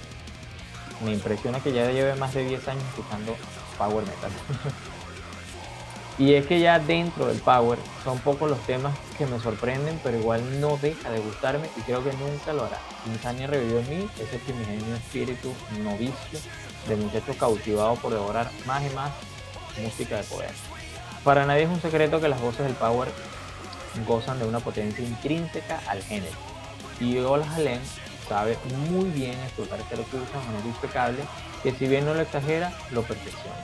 Me 1.05 1.13
impresiona 1.13 1.59
que 1.61 1.73
ya 1.73 1.91
lleve 1.91 2.15
más 2.15 2.33
de 2.33 2.45
10 2.45 2.69
años 2.69 2.85
escuchando 2.85 3.35
power 3.77 4.05
metal. 4.05 4.31
Y 6.23 6.35
es 6.35 6.47
que 6.47 6.61
ya 6.61 6.79
dentro 6.79 7.27
del 7.27 7.39
Power 7.39 7.81
son 8.05 8.17
pocos 8.21 8.49
los 8.49 8.61
temas 8.61 8.97
que 9.19 9.27
me 9.27 9.41
sorprenden, 9.41 9.99
pero 10.05 10.17
igual 10.17 10.61
no 10.61 10.77
deja 10.77 11.11
de 11.11 11.19
gustarme 11.19 11.69
y 11.77 11.81
creo 11.81 12.05
que 12.05 12.13
nunca 12.13 12.53
lo 12.53 12.65
hará. 12.65 12.79
Insania 13.07 13.49
revivió 13.49 13.81
en 13.81 13.91
mí 13.91 14.09
ese 14.21 14.39
primigenio 14.39 14.95
espíritu 14.95 15.53
novicio 15.83 16.39
de 16.87 16.95
muchacho 16.95 17.35
cautivado 17.37 17.97
por 17.97 18.13
devorar 18.13 18.49
más 18.67 18.85
y 18.89 18.95
más 18.95 19.11
música 19.83 20.19
de 20.19 20.23
poder. 20.23 20.53
Para 21.25 21.45
nadie 21.45 21.65
es 21.65 21.69
un 21.69 21.83
secreto 21.83 22.21
que 22.21 22.29
las 22.29 22.41
voces 22.41 22.67
del 22.67 22.75
Power 22.75 23.09
gozan 24.07 24.39
de 24.39 24.47
una 24.47 24.61
potencia 24.61 25.05
intrínseca 25.05 25.81
al 25.89 26.05
género. 26.05 26.37
Y 27.01 27.19
Ola 27.19 27.53
Halen 27.53 27.81
sabe 28.29 28.57
muy 28.89 29.11
bien 29.11 29.33
explotar 29.41 29.81
este 29.81 29.97
recurso 29.97 30.39
de 30.39 30.47
manera 30.47 30.67
impecable, 30.67 31.19
que 31.65 31.73
si 31.73 31.89
bien 31.89 32.05
no 32.05 32.15
lo 32.15 32.21
exagera, 32.21 32.73
lo 32.93 33.03
perfecciona. 33.03 33.57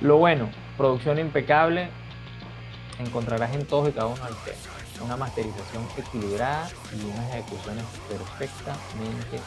Lo 0.00 0.18
bueno 0.18 0.63
Producción 0.76 1.18
impecable, 1.18 1.88
encontrarás 2.98 3.54
en 3.54 3.66
todos 3.66 3.88
y 3.88 3.92
cada 3.92 4.06
uno 4.06 4.24
del 4.24 4.34
tema. 4.36 5.04
Una 5.04 5.16
masterización 5.16 5.86
equilibrada 5.96 6.68
y 6.92 7.04
unas 7.10 7.30
ejecuciones 7.30 7.84
perfectamente, 8.08 9.40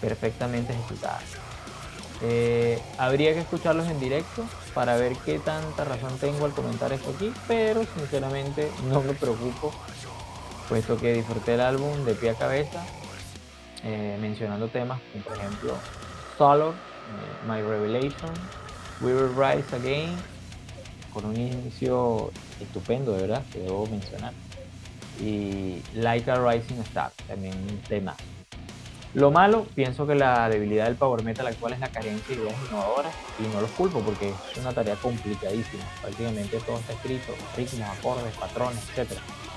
perfectamente 0.00 0.72
ejecutadas. 0.72 1.22
Eh, 2.20 2.82
habría 2.98 3.32
que 3.32 3.40
escucharlos 3.40 3.86
en 3.88 4.00
directo 4.00 4.44
para 4.74 4.96
ver 4.96 5.14
qué 5.24 5.38
tanta 5.38 5.84
razón 5.84 6.18
tengo 6.18 6.46
al 6.46 6.52
comentar 6.52 6.92
esto 6.92 7.10
aquí, 7.14 7.32
pero 7.46 7.84
sinceramente 7.96 8.70
no 8.90 9.02
me 9.02 9.12
preocupo, 9.12 9.72
puesto 10.68 10.96
que 10.96 11.14
disfruté 11.14 11.54
el 11.54 11.60
álbum 11.60 12.04
de 12.04 12.14
pie 12.14 12.30
a 12.30 12.34
cabeza, 12.34 12.84
eh, 13.84 14.18
mencionando 14.20 14.68
temas 14.68 15.00
como 15.12 15.24
por 15.24 15.36
ejemplo 15.36 15.74
Solar, 16.36 16.70
eh, 16.70 17.46
My 17.46 17.62
Revelation, 17.62 18.32
We 19.00 19.14
Will 19.14 19.34
Rise 19.34 19.76
Again, 19.76 20.10
con 21.12 21.24
un 21.24 21.36
inicio 21.36 22.32
estupendo, 22.60 23.12
de 23.12 23.22
verdad, 23.22 23.42
que 23.52 23.60
debo 23.60 23.86
mencionar. 23.86 24.32
Y 25.20 25.82
Like 25.94 26.30
a 26.30 26.36
Rising 26.36 26.80
Star, 26.80 27.12
también 27.26 27.54
un 27.54 27.78
tema. 27.88 28.14
Lo 29.14 29.30
malo, 29.30 29.66
pienso 29.74 30.06
que 30.06 30.14
la 30.14 30.48
debilidad 30.48 30.84
del 30.84 30.96
power 30.96 31.22
metal 31.22 31.46
actual 31.46 31.72
es 31.72 31.80
la 31.80 31.88
carencia 31.88 32.36
de 32.36 32.42
ideas 32.42 32.54
innovadoras 32.68 33.14
y 33.38 33.54
no 33.54 33.60
los 33.60 33.70
culpo 33.70 34.00
porque 34.00 34.28
es 34.28 34.58
una 34.58 34.72
tarea 34.72 34.96
complicadísima. 34.96 35.82
Prácticamente 36.02 36.58
todo 36.58 36.78
está 36.78 36.92
escrito, 36.92 37.34
ritmos, 37.56 37.88
acordes, 37.88 38.34
patrones, 38.36 38.78
etc. 38.94 39.12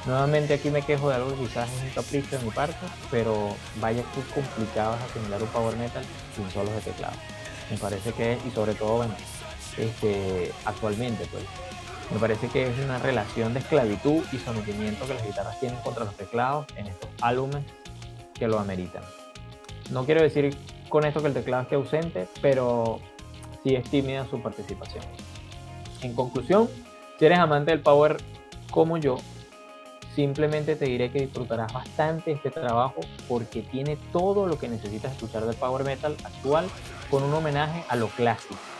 Nuevamente 0.05 0.53
aquí 0.53 0.69
me 0.69 0.81
quejo 0.81 1.09
de 1.09 1.15
algo 1.15 1.35
que 1.35 1.47
quizás 1.47 1.69
es 1.69 1.83
un 1.83 1.89
capricho 1.89 2.37
de 2.37 2.45
mi 2.45 2.51
parte, 2.51 2.87
pero 3.11 3.55
vaya 3.81 4.03
que 4.15 4.33
complicado 4.33 4.95
es 4.95 5.11
asimilar 5.11 5.43
un 5.43 5.49
power 5.49 5.75
metal 5.75 6.03
sin 6.35 6.49
solos 6.49 6.73
de 6.73 6.81
teclado. 6.81 7.17
Me 7.69 7.77
parece 7.77 8.13
que 8.13 8.37
y 8.47 8.51
sobre 8.51 8.73
todo, 8.73 8.97
bueno, 8.97 9.13
este, 9.77 10.51
actualmente, 10.65 11.25
pues, 11.31 11.43
me 12.11 12.19
parece 12.19 12.47
que 12.49 12.67
es 12.67 12.77
una 12.79 12.99
relación 12.99 13.53
de 13.53 13.59
esclavitud 13.59 14.23
y 14.31 14.37
sometimiento 14.37 15.05
que 15.07 15.13
las 15.13 15.25
guitarras 15.25 15.59
tienen 15.59 15.79
contra 15.79 16.03
los 16.03 16.15
teclados 16.15 16.65
en 16.75 16.87
estos 16.87 17.09
álbumes 17.21 17.63
que 18.33 18.47
lo 18.47 18.59
ameritan. 18.59 19.03
No 19.91 20.05
quiero 20.05 20.21
decir 20.21 20.57
con 20.89 21.05
esto 21.05 21.21
que 21.21 21.27
el 21.27 21.33
teclado 21.33 21.63
esté 21.63 21.75
ausente, 21.75 22.27
pero 22.41 22.99
sí 23.63 23.75
es 23.75 23.89
tímida 23.89 24.25
su 24.29 24.41
participación. 24.41 25.03
En 26.01 26.13
conclusión, 26.13 26.69
si 27.17 27.25
eres 27.25 27.39
amante 27.39 27.71
del 27.71 27.79
power 27.79 28.17
como 28.71 28.97
yo, 28.97 29.17
simplemente 30.15 30.75
te 30.75 30.85
diré 30.85 31.11
que 31.11 31.19
disfrutarás 31.19 31.71
bastante 31.71 32.31
este 32.31 32.49
trabajo 32.49 33.01
porque 33.29 33.61
tiene 33.61 33.97
todo 34.11 34.47
lo 34.47 34.59
que 34.59 34.67
necesitas 34.67 35.13
escuchar 35.13 35.45
del 35.45 35.55
power 35.55 35.85
metal 35.85 36.17
actual 36.23 36.67
con 37.09 37.23
un 37.23 37.33
homenaje 37.33 37.83
a 37.87 37.95
lo 37.95 38.07
clásico. 38.07 38.70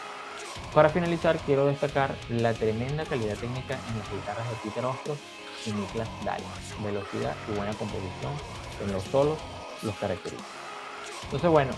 Para 0.74 0.90
finalizar, 0.90 1.38
quiero 1.40 1.66
destacar 1.66 2.16
la 2.30 2.54
tremenda 2.54 3.04
calidad 3.04 3.36
técnica 3.36 3.78
en 3.90 4.00
las 4.00 4.10
guitarras 4.10 4.50
de 4.50 4.56
Peter 4.64 4.86
Ostros 4.86 5.18
y 5.66 5.74
Niklas 5.74 6.08
Dahl. 6.24 6.42
Velocidad 6.82 7.36
y 7.50 7.58
buena 7.58 7.74
composición 7.74 8.32
en 8.82 8.94
los 8.94 9.04
solos 9.04 9.38
los 9.82 9.94
caracterizan. 9.98 10.46
Entonces, 11.24 11.50
bueno, 11.50 11.74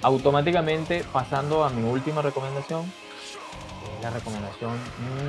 automáticamente 0.00 1.04
pasando 1.12 1.62
a 1.62 1.68
mi 1.68 1.86
última 1.86 2.22
recomendación, 2.22 2.90
la 4.02 4.10
recomendación 4.10 4.78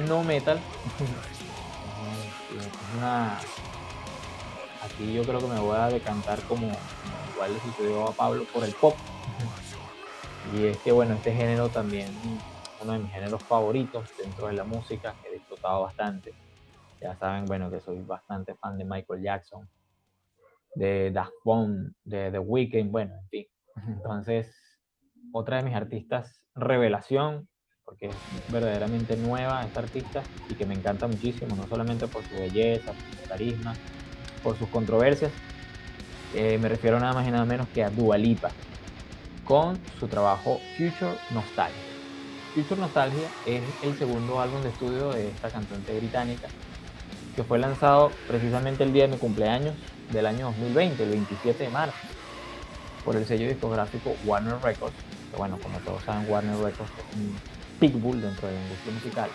no 0.08 0.24
metal. 0.24 0.62
una, 2.98 3.38
aquí 4.82 5.14
yo 5.14 5.24
creo 5.24 5.40
que 5.40 5.48
me 5.48 5.60
voy 5.60 5.78
a 5.78 5.88
decantar 5.88 6.42
como, 6.44 6.72
igual 7.34 7.54
le 7.54 7.60
sucedió 7.60 8.08
a 8.08 8.12
Pablo 8.14 8.46
por 8.54 8.64
el 8.64 8.72
pop. 8.72 8.96
Y 10.52 10.66
es 10.66 10.82
que 10.82 10.92
bueno, 10.92 11.16
este 11.16 11.34
género 11.34 11.72
también 11.72 12.44
uno 12.80 12.94
de 12.94 13.00
mis 13.00 13.14
géneros 13.14 13.46
favoritos 13.48 14.10
dentro 14.18 14.48
de 14.48 14.54
la 14.54 14.64
música, 14.64 15.18
he 15.24 15.34
disfrutado 15.34 15.84
bastante. 15.84 16.36
Ya 17.02 17.16
saben, 17.16 17.48
bueno, 17.48 17.70
que 17.70 17.80
soy 17.80 18.02
bastante 18.02 18.56
fan 18.56 18.78
de 18.78 18.86
Michael 18.86 19.22
Jackson, 19.22 19.70
de 20.76 21.12
Daft 21.12 21.34
Punk, 21.44 21.94
de 22.04 22.32
The 22.32 22.40
Weeknd, 22.40 22.92
bueno, 22.92 23.16
en 23.16 23.28
fin. 23.30 23.46
Entonces, 23.88 24.56
otra 25.32 25.58
de 25.58 25.64
mis 25.64 25.76
artistas 25.76 26.44
revelación, 26.56 27.48
porque 27.86 28.08
es 28.08 28.24
verdaderamente 28.48 29.16
nueva 29.18 29.66
esta 29.66 29.80
artista 29.80 30.28
y 30.48 30.56
que 30.56 30.66
me 30.66 30.76
encanta 30.76 31.08
muchísimo, 31.08 31.56
no 31.56 31.68
solamente 31.68 32.08
por 32.08 32.26
su 32.26 32.38
belleza, 32.38 32.94
por 32.94 33.10
su 33.10 33.26
carisma, 33.28 33.80
por 34.42 34.58
sus 34.58 34.70
controversias, 34.70 35.34
eh, 36.34 36.58
me 36.60 36.70
refiero 36.70 37.00
nada 37.00 37.14
más 37.14 37.28
y 37.28 37.32
nada 37.32 37.46
menos 37.46 37.70
que 37.70 37.84
a 37.84 37.90
Dua 37.90 38.18
Lipa, 38.18 38.56
con 39.50 39.80
su 40.00 40.08
trabajo 40.08 40.62
Future 40.78 41.18
Nostalgia. 41.32 41.82
Future 42.54 42.80
Nostalgia 42.80 43.28
es 43.48 43.64
el 43.82 43.98
segundo 43.98 44.40
álbum 44.40 44.62
de 44.62 44.70
estudio 44.70 45.10
de 45.10 45.30
esta 45.30 45.50
cantante 45.50 45.98
británica, 45.98 46.48
que 47.36 47.44
fue 47.44 47.58
lanzado 47.58 48.12
precisamente 48.28 48.84
el 48.84 48.94
día 48.94 49.08
de 49.08 49.14
mi 49.14 49.18
cumpleaños, 49.18 49.74
del 50.12 50.28
año 50.28 50.46
2020, 50.52 51.04
el 51.04 51.10
27 51.10 51.64
de 51.64 51.70
marzo, 51.70 51.98
por 53.04 53.16
el 53.16 53.26
sello 53.26 53.48
discográfico 53.48 54.16
Warner 54.24 54.62
Records, 54.62 54.94
que 55.32 55.38
bueno, 55.38 55.58
como 55.64 55.80
todos 55.80 56.04
saben, 56.04 56.30
Warner 56.30 56.56
Records 56.58 56.92
es 57.00 57.16
un 57.16 57.36
pitbull 57.80 58.22
dentro 58.22 58.48
de 58.48 58.54
la 58.54 58.62
industria 58.62 58.94
musical, 58.94 59.30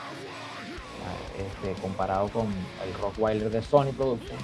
este, 1.37 1.83
comparado 1.83 2.29
con 2.29 2.47
el 2.47 2.95
Rockweiler 3.01 3.51
de 3.51 3.63
Sony 3.63 3.93
Productions. 3.97 4.43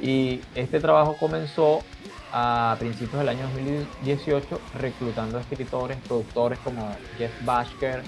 Y 0.00 0.40
este 0.56 0.80
trabajo 0.80 1.16
comenzó 1.20 1.84
a 2.32 2.76
principios 2.78 3.18
del 3.18 3.28
año 3.28 3.42
2018 3.48 4.60
reclutando 4.78 5.38
escritores, 5.38 5.98
productores 5.98 6.58
como 6.60 6.90
Jeff 7.18 7.32
Bashker, 7.44 8.02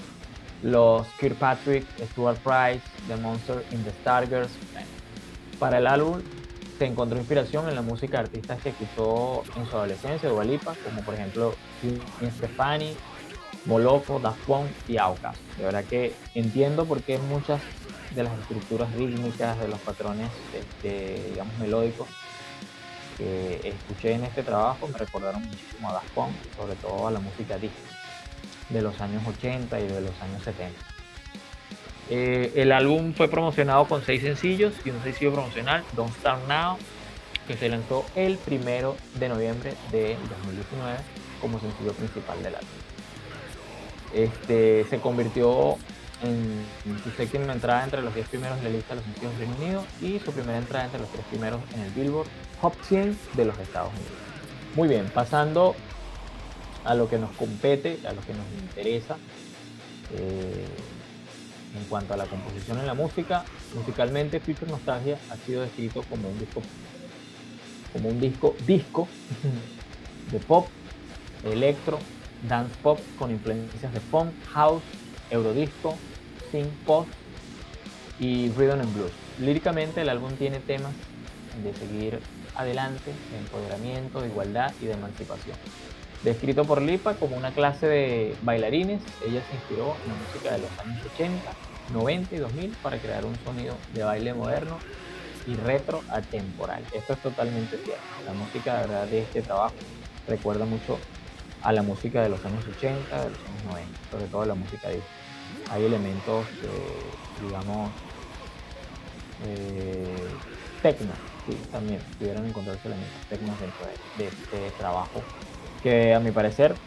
los 0.63 1.05
Kirkpatrick, 1.19 1.85
Stuart 2.11 2.39
Price, 2.39 2.81
The 3.07 3.17
Monster 3.17 3.63
in 3.71 3.83
the 3.83 3.91
Stargers. 4.01 4.49
Para 5.59 5.77
el 5.77 5.87
álbum 5.87 6.21
se 6.79 6.85
encontró 6.85 7.17
inspiración 7.19 7.69
en 7.69 7.75
la 7.75 7.81
música 7.81 8.17
de 8.17 8.23
artistas 8.25 8.61
que 8.61 8.69
escuchó 8.69 9.43
en 9.55 9.65
su 9.67 9.75
adolescencia, 9.75 10.27
de 10.27 10.35
Walipa, 10.35 10.73
como 10.83 11.01
por 11.01 11.13
ejemplo 11.13 11.53
Gwen 11.81 12.31
Stefani, 12.31 12.95
Moloko, 13.65 14.19
Daft 14.19 14.39
Punk 14.45 14.67
y 14.87 14.97
Auka. 14.97 15.33
De 15.57 15.65
verdad 15.65 15.83
que 15.85 16.15
entiendo 16.33 16.85
por 16.85 17.01
qué 17.01 17.19
muchas 17.19 17.61
de 18.15 18.23
las 18.23 18.37
estructuras 18.39 18.91
rítmicas, 18.93 19.59
de 19.59 19.67
los 19.67 19.79
patrones, 19.79 20.29
este, 20.53 21.29
digamos, 21.31 21.57
melódicos 21.59 22.07
que 23.17 23.61
escuché 23.63 24.13
en 24.13 24.23
este 24.23 24.43
trabajo 24.43 24.87
me 24.87 24.97
recordaron 24.97 25.41
muchísimo 25.43 25.89
a 25.89 25.93
Daft 25.93 26.09
Punk, 26.11 26.33
sobre 26.57 26.75
todo 26.75 27.07
a 27.07 27.11
la 27.11 27.19
música 27.19 27.57
disco 27.57 27.77
de 28.69 28.81
los 28.81 28.99
años 28.99 29.23
80 29.25 29.79
y 29.79 29.87
de 29.87 30.01
los 30.01 30.21
años 30.21 30.43
70. 30.43 30.79
Eh, 32.09 32.51
el 32.55 32.71
álbum 32.71 33.13
fue 33.13 33.27
promocionado 33.27 33.85
con 33.85 34.03
seis 34.03 34.21
sencillos 34.21 34.73
y 34.85 34.91
un 34.91 35.01
sencillo 35.03 35.33
promocional, 35.33 35.83
Don't 35.93 36.15
Start 36.17 36.47
Now, 36.47 36.77
que 37.47 37.55
se 37.55 37.69
lanzó 37.69 38.05
el 38.15 38.37
primero 38.37 38.95
de 39.15 39.29
noviembre 39.29 39.73
de 39.91 40.17
2019 40.43 40.97
como 41.41 41.59
sencillo 41.59 41.93
principal 41.93 42.41
del 42.43 42.55
álbum. 42.55 42.69
Este, 44.13 44.85
se 44.89 44.99
convirtió 44.99 45.77
en, 46.21 46.65
su 47.03 47.11
séptima 47.11 47.53
entrada 47.53 47.83
entre 47.83 48.01
los 48.01 48.13
10 48.13 48.27
primeros 48.29 48.57
de 48.57 48.63
la 48.63 48.69
lista 48.69 48.95
de 48.95 49.01
los 49.01 49.05
sencillos 49.05 49.37
Reino 49.37 49.55
Unido 49.55 49.85
y 50.01 50.19
su 50.19 50.31
primera 50.31 50.57
entrada 50.57 50.85
entre 50.85 51.01
los 51.01 51.09
tres 51.09 51.25
primeros 51.25 51.59
en 51.73 51.81
el 51.81 51.91
Billboard 51.91 52.27
Top 52.65 52.73
100 52.81 53.15
de 53.35 53.45
los 53.45 53.59
Estados 53.59 53.91
Unidos. 53.93 54.11
Muy 54.73 54.87
bien, 54.87 55.05
pasando 55.13 55.75
a 56.83 56.95
lo 56.95 57.07
que 57.07 57.19
nos 57.19 57.29
compete, 57.33 57.99
a 58.07 58.11
lo 58.11 58.21
que 58.21 58.33
nos 58.33 58.47
interesa. 58.59 59.17
Eh, 60.17 60.65
en 61.77 61.83
cuanto 61.87 62.15
a 62.15 62.17
la 62.17 62.25
composición 62.25 62.79
en 62.79 62.87
la 62.87 62.95
música, 62.95 63.45
musicalmente 63.75 64.39
Future 64.39 64.71
Nostalgia 64.71 65.19
ha 65.29 65.35
sido 65.45 65.61
descrito 65.61 66.01
como 66.09 66.27
un 66.27 66.39
disco 66.39 66.63
como 67.93 68.09
un 68.09 68.19
disco 68.19 68.55
disco 68.65 69.07
de 70.31 70.39
pop, 70.39 70.67
electro, 71.43 71.99
dance 72.49 72.73
pop 72.81 72.99
con 73.19 73.29
influencias 73.29 73.93
de 73.93 73.99
funk, 73.99 74.31
house, 74.53 74.81
eurodisco, 75.29 75.95
synth 76.51 76.73
pop 76.83 77.05
y 78.19 78.49
rhythm 78.57 78.81
and 78.81 78.95
blues. 78.95 79.11
Líricamente 79.39 80.01
el 80.01 80.09
álbum 80.09 80.31
tiene 80.31 80.59
temas 80.61 80.93
de 81.63 81.71
seguir 81.75 82.19
adelante, 82.55 83.11
de 83.31 83.37
empoderamiento, 83.37 84.21
de 84.21 84.27
igualdad 84.27 84.73
y 84.81 84.85
de 84.85 84.93
emancipación. 84.93 85.57
Descrito 86.23 86.65
por 86.65 86.81
Lipa 86.81 87.13
como 87.15 87.35
una 87.37 87.51
clase 87.51 87.87
de 87.87 88.35
bailarines, 88.41 89.01
ella 89.27 89.41
se 89.47 89.55
inspiró 89.55 89.95
en 90.03 90.09
la 90.09 90.15
música 90.15 90.51
de 90.53 90.59
los 90.59 90.79
años 90.79 91.05
80, 91.13 91.51
90 91.93 92.35
y 92.35 92.37
2000 92.39 92.75
para 92.81 92.97
crear 92.97 93.25
un 93.25 93.35
sonido 93.43 93.75
de 93.93 94.03
baile 94.03 94.33
moderno 94.33 94.79
y 95.45 95.55
retro 95.55 96.01
atemporal. 96.09 96.83
Esto 96.93 97.13
es 97.13 97.19
totalmente 97.19 97.77
cierto. 97.77 98.03
La 98.25 98.33
música 98.33 99.05
de 99.05 99.19
este 99.19 99.43
trabajo 99.43 99.75
recuerda 100.27 100.65
mucho 100.65 100.97
a 101.61 101.71
la 101.71 101.83
música 101.83 102.23
de 102.23 102.29
los 102.29 102.43
años 102.45 102.63
80, 102.75 103.23
de 103.23 103.29
los 103.29 103.39
años 103.39 103.63
90, 103.65 103.91
sobre 104.09 104.25
todo 104.25 104.45
la 104.45 104.55
música 104.55 104.89
de 104.89 104.99
hay 105.71 105.85
elementos, 105.85 106.45
digamos, 107.41 107.91
eh, 109.45 110.27
sí, 111.45 111.67
también 111.71 112.03
pudieran 112.17 112.45
encontrarse 112.45 112.87
elementos 112.87 113.21
tecnos 113.27 113.59
dentro 113.59 113.85
de 114.15 114.27
este 114.27 114.71
trabajo 114.71 115.25
que 115.81 116.13
a 116.13 116.19
mi 116.19 116.31
parecer 116.31 116.79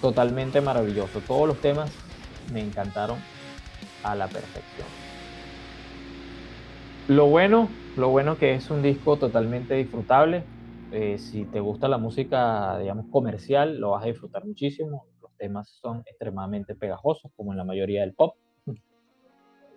totalmente 0.00 0.60
maravilloso. 0.60 1.22
Todos 1.22 1.46
los 1.46 1.60
temas 1.60 2.00
me 2.46 2.62
encantaron 2.62 3.24
a 4.02 4.14
la 4.14 4.28
perfección. 4.28 4.88
Lo 7.06 7.26
bueno, 7.26 7.76
lo 7.96 8.10
bueno 8.10 8.38
que 8.38 8.54
es 8.54 8.70
un 8.70 8.82
disco 8.82 9.18
totalmente 9.18 9.74
disfrutable. 9.74 10.48
Eh, 10.92 11.18
si 11.18 11.44
te 11.46 11.60
gusta 11.60 11.88
la 11.88 11.98
música, 11.98 12.78
digamos, 12.78 13.06
comercial, 13.10 13.78
lo 13.78 13.90
vas 13.90 14.04
a 14.04 14.06
disfrutar 14.06 14.44
muchísimo. 14.44 15.06
Los 15.20 15.36
temas 15.36 15.68
son 15.82 16.02
extremadamente 16.06 16.74
pegajosos, 16.74 17.32
como 17.36 17.52
en 17.52 17.58
la 17.58 17.64
mayoría 17.64 18.02
del 18.02 18.14
pop. 18.14 18.36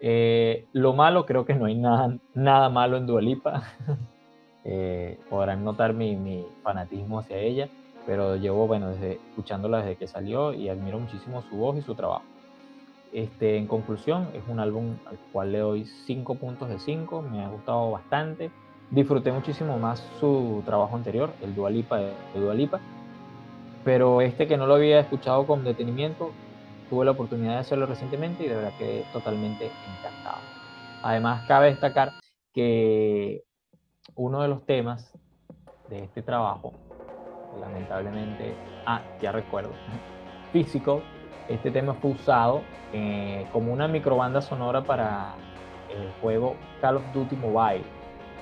Eh, 0.06 0.68
lo 0.74 0.92
malo, 0.92 1.26
creo 1.26 1.46
que 1.46 1.54
no 1.56 1.64
hay 1.64 1.76
nada, 1.76 2.18
nada 2.34 2.68
malo 2.70 2.98
en 2.98 3.06
Dualipa. 3.08 3.64
eh, 4.66 5.20
podrán 5.30 5.64
notar 5.64 5.94
mi, 5.94 6.16
mi 6.16 6.46
fanatismo 6.64 7.20
hacia 7.20 7.38
ella 7.38 7.70
pero 8.06 8.36
llevo, 8.36 8.68
bueno, 8.68 8.90
desde, 8.90 9.14
escuchándola 9.30 9.80
desde 9.80 9.96
que 9.96 10.08
salió 10.08 10.54
y 10.54 10.70
admiro 10.70 11.00
muchísimo 11.00 11.42
su 11.50 11.56
voz 11.56 11.78
y 11.78 11.82
su 11.82 11.96
trabajo. 11.96 12.24
Este, 13.12 13.58
en 13.58 13.68
conclusión, 13.68 14.28
es 14.34 14.44
un 14.48 14.60
álbum 14.60 14.98
al 15.06 15.18
cual 15.32 15.52
le 15.52 15.60
doy 15.60 15.86
5 15.86 16.36
puntos 16.36 16.70
de 16.70 16.80
5, 16.80 17.22
me 17.22 17.44
ha 17.44 17.50
gustado 17.50 17.92
bastante. 17.92 18.52
Disfruté 18.90 19.32
muchísimo 19.32 19.78
más 19.78 20.00
su 20.20 20.62
trabajo 20.66 20.96
anterior, 20.96 21.32
el 21.42 21.56
Dualipa 21.56 21.98
de, 21.98 22.12
de 22.34 22.40
Dualipa, 22.40 22.80
pero 23.84 24.22
este 24.22 24.48
que 24.48 24.58
no 24.58 24.68
lo 24.68 24.76
había 24.76 25.00
escuchado 25.00 25.46
con 25.48 25.64
detenimiento, 25.64 26.32
tuve 26.90 27.06
la 27.06 27.12
oportunidad 27.12 27.54
de 27.54 27.60
hacerlo 27.60 27.86
recientemente 27.86 28.44
y 28.44 28.50
de 28.50 28.56
verdad 28.56 28.74
que 28.78 29.06
totalmente 29.14 29.66
encantado. 29.66 30.42
Además, 31.02 31.46
cabe 31.48 31.68
destacar 31.68 32.14
que 32.54 33.44
uno 34.16 34.42
de 34.42 34.48
los 34.48 34.66
temas 34.66 35.18
de 35.90 36.04
este 36.04 36.22
trabajo, 36.22 36.74
lamentablemente, 37.60 38.56
ah, 38.86 39.02
ya 39.22 39.32
recuerdo, 39.32 39.72
físico, 40.52 41.02
este 41.48 41.72
tema 41.72 41.94
fue 41.96 42.12
usado 42.12 42.62
eh, 42.94 43.46
como 43.52 43.74
una 43.74 43.88
microbanda 43.88 44.42
sonora 44.42 44.84
para 44.84 45.34
el 45.90 46.12
juego 46.22 46.56
Call 46.82 46.98
of 46.98 47.04
Duty 47.14 47.36
Mobile 47.36 47.84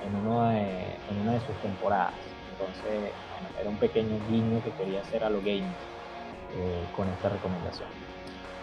en, 0.06 0.14
uno 0.16 0.48
de, 0.48 0.96
en 1.10 1.20
una 1.22 1.32
de 1.32 1.40
sus 1.40 1.56
temporadas. 1.56 2.14
Entonces, 2.52 3.12
bueno, 3.30 3.48
era 3.60 3.68
un 3.68 3.76
pequeño 3.76 4.18
guiño 4.28 4.62
que 4.62 4.70
quería 4.72 5.00
hacer 5.00 5.24
a 5.24 5.30
los 5.30 5.42
gamers 5.42 5.74
eh, 6.54 6.84
con 6.94 7.08
esta 7.08 7.28
recomendación. 7.28 7.88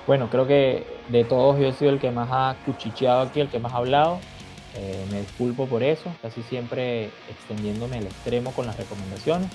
Bueno, 0.08 0.30
creo 0.30 0.47
que 0.47 0.88
de 1.10 1.24
todos 1.24 1.60
yo 1.60 1.68
he 1.68 1.74
sido 1.74 1.91
el 1.91 2.00
que 2.00 2.12
más 2.12 2.30
ha 2.32 2.56
cuchicheado 2.66 3.22
aquí, 3.22 3.41
el 3.41 3.50
que 3.50 3.60
más 3.60 3.74
ha 3.74 3.78
hablado. 3.78 4.20
Eh, 4.76 5.05
me 5.11 5.22
disculpo 5.22 5.67
por 5.67 5.84
eso, 5.84 6.13
casi 6.22 6.43
siempre 6.43 7.05
extendiéndome 7.30 7.97
al 7.97 8.05
extremo 8.05 8.51
con 8.51 8.65
las 8.65 8.78
recomendaciones. 8.78 9.49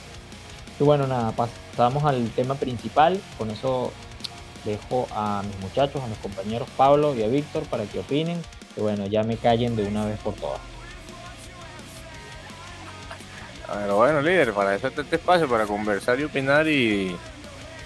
Y 0.79 0.85
bueno, 0.85 1.07
nada, 1.07 1.33
pasamos 1.33 2.05
al 2.05 2.29
tema 2.31 2.57
principal. 2.57 3.21
Con 3.39 3.51
eso 3.51 3.93
dejo 4.65 5.07
a 5.15 5.43
mis 5.47 5.59
muchachos, 5.61 6.03
a 6.03 6.07
mis 6.07 6.19
compañeros 6.19 6.69
Pablo 6.77 7.15
y 7.15 7.23
a 7.23 7.29
Víctor 7.29 7.63
para 7.65 7.85
que 7.85 8.01
opinen. 8.01 8.41
Y 8.77 8.81
bueno, 8.81 9.07
ya 9.07 9.23
me 9.23 9.37
callen 9.37 9.77
de 9.77 9.85
una 9.85 10.05
vez 10.07 10.19
por 10.19 10.35
todas. 10.35 10.61
Pero 13.73 13.97
bueno, 13.97 14.21
líder, 14.21 14.53
para 14.53 14.75
eso 14.75 14.89
este 14.89 15.17
espacio, 15.17 15.49
para 15.49 15.65
conversar 15.67 16.21
y 16.21 16.25
opinar 16.25 16.69
y, 16.69 17.17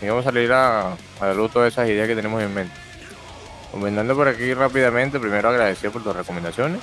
vamos 0.02 0.26
a 0.26 0.30
salir 0.30 0.52
a, 0.52 0.92
a 0.92 1.26
la 1.26 1.34
luz 1.34 1.52
todas 1.52 1.72
esas 1.72 1.88
ideas 1.88 2.08
que 2.08 2.16
tenemos 2.16 2.42
en 2.42 2.52
mente. 2.52 2.74
Comentando 3.70 4.14
por 4.16 4.28
aquí 4.28 4.52
rápidamente, 4.54 5.20
primero 5.20 5.48
agradecer 5.48 5.90
por 5.90 6.02
tus 6.02 6.16
recomendaciones. 6.16 6.80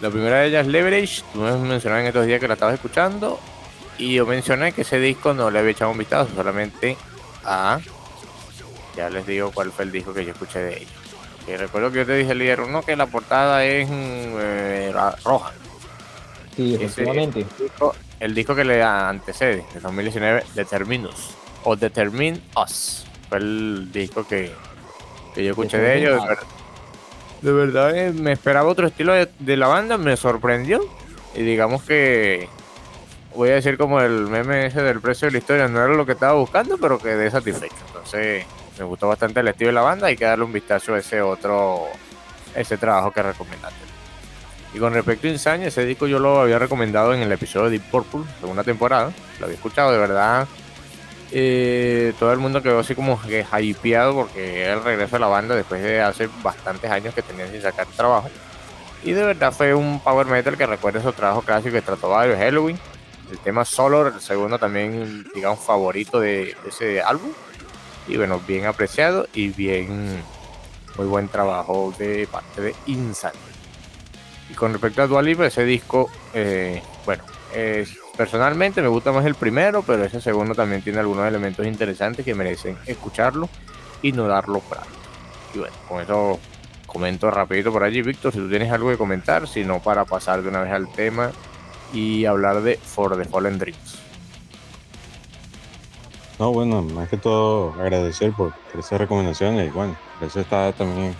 La 0.00 0.10
primera 0.10 0.38
de 0.38 0.48
ellas 0.48 0.66
es 0.66 0.72
Leverage, 0.72 1.22
tú 1.32 1.40
me 1.40 1.52
mencionabas 1.52 2.02
en 2.02 2.06
estos 2.08 2.26
días 2.26 2.40
que 2.40 2.48
la 2.48 2.54
estabas 2.54 2.74
escuchando 2.74 3.38
y 3.98 4.14
yo 4.14 4.24
mencioné 4.24 4.72
que 4.72 4.80
ese 4.82 4.98
disco 4.98 5.34
no 5.34 5.50
le 5.50 5.58
había 5.58 5.72
echado 5.72 5.90
un 5.90 5.98
vistazo, 5.98 6.30
solamente 6.34 6.96
a... 7.44 7.78
Ya 8.96 9.10
les 9.10 9.26
digo 9.26 9.52
cuál 9.52 9.70
fue 9.70 9.84
el 9.84 9.92
disco 9.92 10.12
que 10.14 10.24
yo 10.24 10.32
escuché 10.32 10.58
de 10.58 10.76
ellos. 10.78 10.90
Que 11.46 11.56
recuerdo 11.56 11.92
que 11.92 11.98
yo 11.98 12.06
te 12.06 12.14
dije, 12.14 12.34
líder, 12.34 12.62
uno 12.62 12.82
que 12.82 12.96
la 12.96 13.06
portada 13.06 13.64
es 13.64 13.88
eh, 13.90 14.92
roja. 15.24 15.52
Sí, 16.56 16.74
efectivamente. 16.74 17.46
el 18.18 18.34
disco 18.34 18.54
que 18.54 18.64
le 18.64 18.82
antecede, 18.82 19.64
de 19.72 19.80
2019, 19.80 20.44
Determinus, 20.54 21.30
o 21.64 21.76
Determine 21.76 22.40
Us, 22.56 23.06
fue 23.28 23.38
el 23.38 23.90
disco 23.92 24.26
que, 24.26 24.50
que 25.34 25.44
yo 25.44 25.50
escuché 25.50 25.78
de 25.78 25.98
ellos. 25.98 26.22
De 27.42 27.52
verdad, 27.52 27.96
eh, 27.96 28.12
me 28.12 28.32
esperaba 28.32 28.68
otro 28.68 28.86
estilo 28.86 29.12
de, 29.14 29.28
de, 29.38 29.56
la 29.56 29.66
banda, 29.66 29.96
me 29.96 30.16
sorprendió. 30.16 30.80
Y 31.34 31.42
digamos 31.42 31.82
que 31.84 32.48
voy 33.34 33.50
a 33.50 33.54
decir 33.54 33.78
como 33.78 34.00
el 34.00 34.26
meme 34.26 34.66
ese 34.66 34.82
del 34.82 35.00
precio 35.00 35.26
de 35.26 35.32
la 35.32 35.38
historia, 35.38 35.68
no 35.68 35.82
era 35.82 35.94
lo 35.94 36.04
que 36.04 36.12
estaba 36.12 36.34
buscando, 36.34 36.76
pero 36.78 36.98
quedé 36.98 37.30
satisfecho. 37.30 37.76
Entonces, 37.86 38.44
me 38.78 38.84
gustó 38.84 39.08
bastante 39.08 39.40
el 39.40 39.48
estilo 39.48 39.68
de 39.68 39.74
la 39.74 39.82
banda, 39.82 40.08
hay 40.08 40.16
que 40.16 40.24
darle 40.24 40.44
un 40.44 40.52
vistazo 40.52 40.94
a 40.94 40.98
ese 40.98 41.20
otro, 41.22 41.86
ese 42.54 42.76
trabajo 42.76 43.12
que 43.12 43.22
recomendaste. 43.22 43.90
Y 44.72 44.78
con 44.78 44.94
respecto 44.94 45.26
a 45.26 45.30
Insane, 45.30 45.66
ese 45.66 45.84
disco 45.84 46.06
yo 46.06 46.18
lo 46.18 46.40
había 46.40 46.58
recomendado 46.58 47.12
en 47.12 47.20
el 47.20 47.32
episodio 47.32 47.66
de 47.66 47.78
Deep 47.78 47.90
Purple, 47.90 48.22
segunda 48.40 48.62
temporada, 48.62 49.12
lo 49.38 49.46
había 49.46 49.56
escuchado, 49.56 49.92
de 49.92 49.98
verdad. 49.98 50.46
Eh, 51.32 52.12
todo 52.18 52.32
el 52.32 52.38
mundo 52.38 52.60
quedó 52.62 52.80
así 52.80 52.94
como 52.94 53.20
que 53.22 53.46
hypeado 53.60 54.14
porque 54.14 54.62
era 54.62 54.74
el 54.74 54.82
regreso 54.82 55.16
de 55.16 55.20
la 55.20 55.28
banda 55.28 55.54
después 55.54 55.80
de 55.80 56.00
hace 56.00 56.28
bastantes 56.42 56.90
años 56.90 57.14
que 57.14 57.22
tenían 57.22 57.50
sin 57.50 57.62
sacar 57.62 57.86
trabajo. 57.86 58.28
Y 59.02 59.12
de 59.12 59.24
verdad 59.24 59.52
fue 59.52 59.74
un 59.74 60.00
power 60.00 60.26
metal 60.26 60.56
que 60.56 60.66
recuerda 60.66 61.00
su 61.00 61.12
trabajo 61.12 61.42
clásico 61.42 61.74
que 61.74 61.82
trató 61.82 62.10
varios 62.10 62.38
Halloween. 62.38 62.78
El 63.30 63.38
tema 63.38 63.64
Solar, 63.64 64.12
el 64.14 64.20
segundo 64.20 64.58
también, 64.58 65.24
digamos, 65.34 65.60
favorito 65.60 66.18
de, 66.18 66.56
ese 66.66 67.00
álbum. 67.00 67.30
Y 68.08 68.16
bueno, 68.16 68.40
bien 68.46 68.66
apreciado 68.66 69.28
y 69.32 69.50
bien, 69.50 70.20
muy 70.96 71.06
buen 71.06 71.28
trabajo 71.28 71.94
de 71.96 72.26
parte 72.26 72.60
de 72.60 72.74
Insane. 72.86 73.38
Y 74.50 74.54
con 74.54 74.72
respecto 74.72 75.02
a 75.02 75.06
Dualipa, 75.06 75.46
ese 75.46 75.64
disco, 75.64 76.10
eh, 76.34 76.82
bueno, 77.06 77.22
es 77.54 77.99
Personalmente 78.20 78.82
me 78.82 78.88
gusta 78.88 79.12
más 79.12 79.24
el 79.24 79.34
primero, 79.34 79.80
pero 79.80 80.04
ese 80.04 80.20
segundo 80.20 80.54
también 80.54 80.82
tiene 80.82 80.98
algunos 80.98 81.26
elementos 81.26 81.66
interesantes 81.66 82.22
que 82.22 82.34
merecen 82.34 82.76
escucharlo 82.84 83.48
y 84.02 84.12
no 84.12 84.28
darlo 84.28 84.60
para. 84.60 84.82
Y 85.54 85.60
bueno, 85.60 85.74
con 85.88 86.02
eso 86.02 86.38
comento 86.84 87.30
rapidito 87.30 87.72
por 87.72 87.82
allí, 87.82 88.02
Víctor, 88.02 88.30
si 88.30 88.38
tú 88.38 88.50
tienes 88.50 88.70
algo 88.70 88.90
que 88.90 88.98
comentar, 88.98 89.48
sino 89.48 89.80
para 89.80 90.04
pasar 90.04 90.42
de 90.42 90.50
una 90.50 90.60
vez 90.60 90.70
al 90.70 90.92
tema 90.92 91.30
y 91.94 92.26
hablar 92.26 92.60
de 92.60 92.76
For 92.76 93.16
the 93.16 93.24
Fallen 93.24 93.58
Dreams. 93.58 93.98
No, 96.38 96.52
bueno, 96.52 96.82
más 96.82 97.08
que 97.08 97.16
todo 97.16 97.72
agradecer 97.80 98.32
por, 98.32 98.52
por 98.70 98.80
esas 98.80 99.00
recomendaciones 99.00 99.66
y 99.66 99.70
bueno, 99.70 99.96
por 100.18 100.28
eso 100.28 100.40
está 100.40 100.74
también 100.74 101.14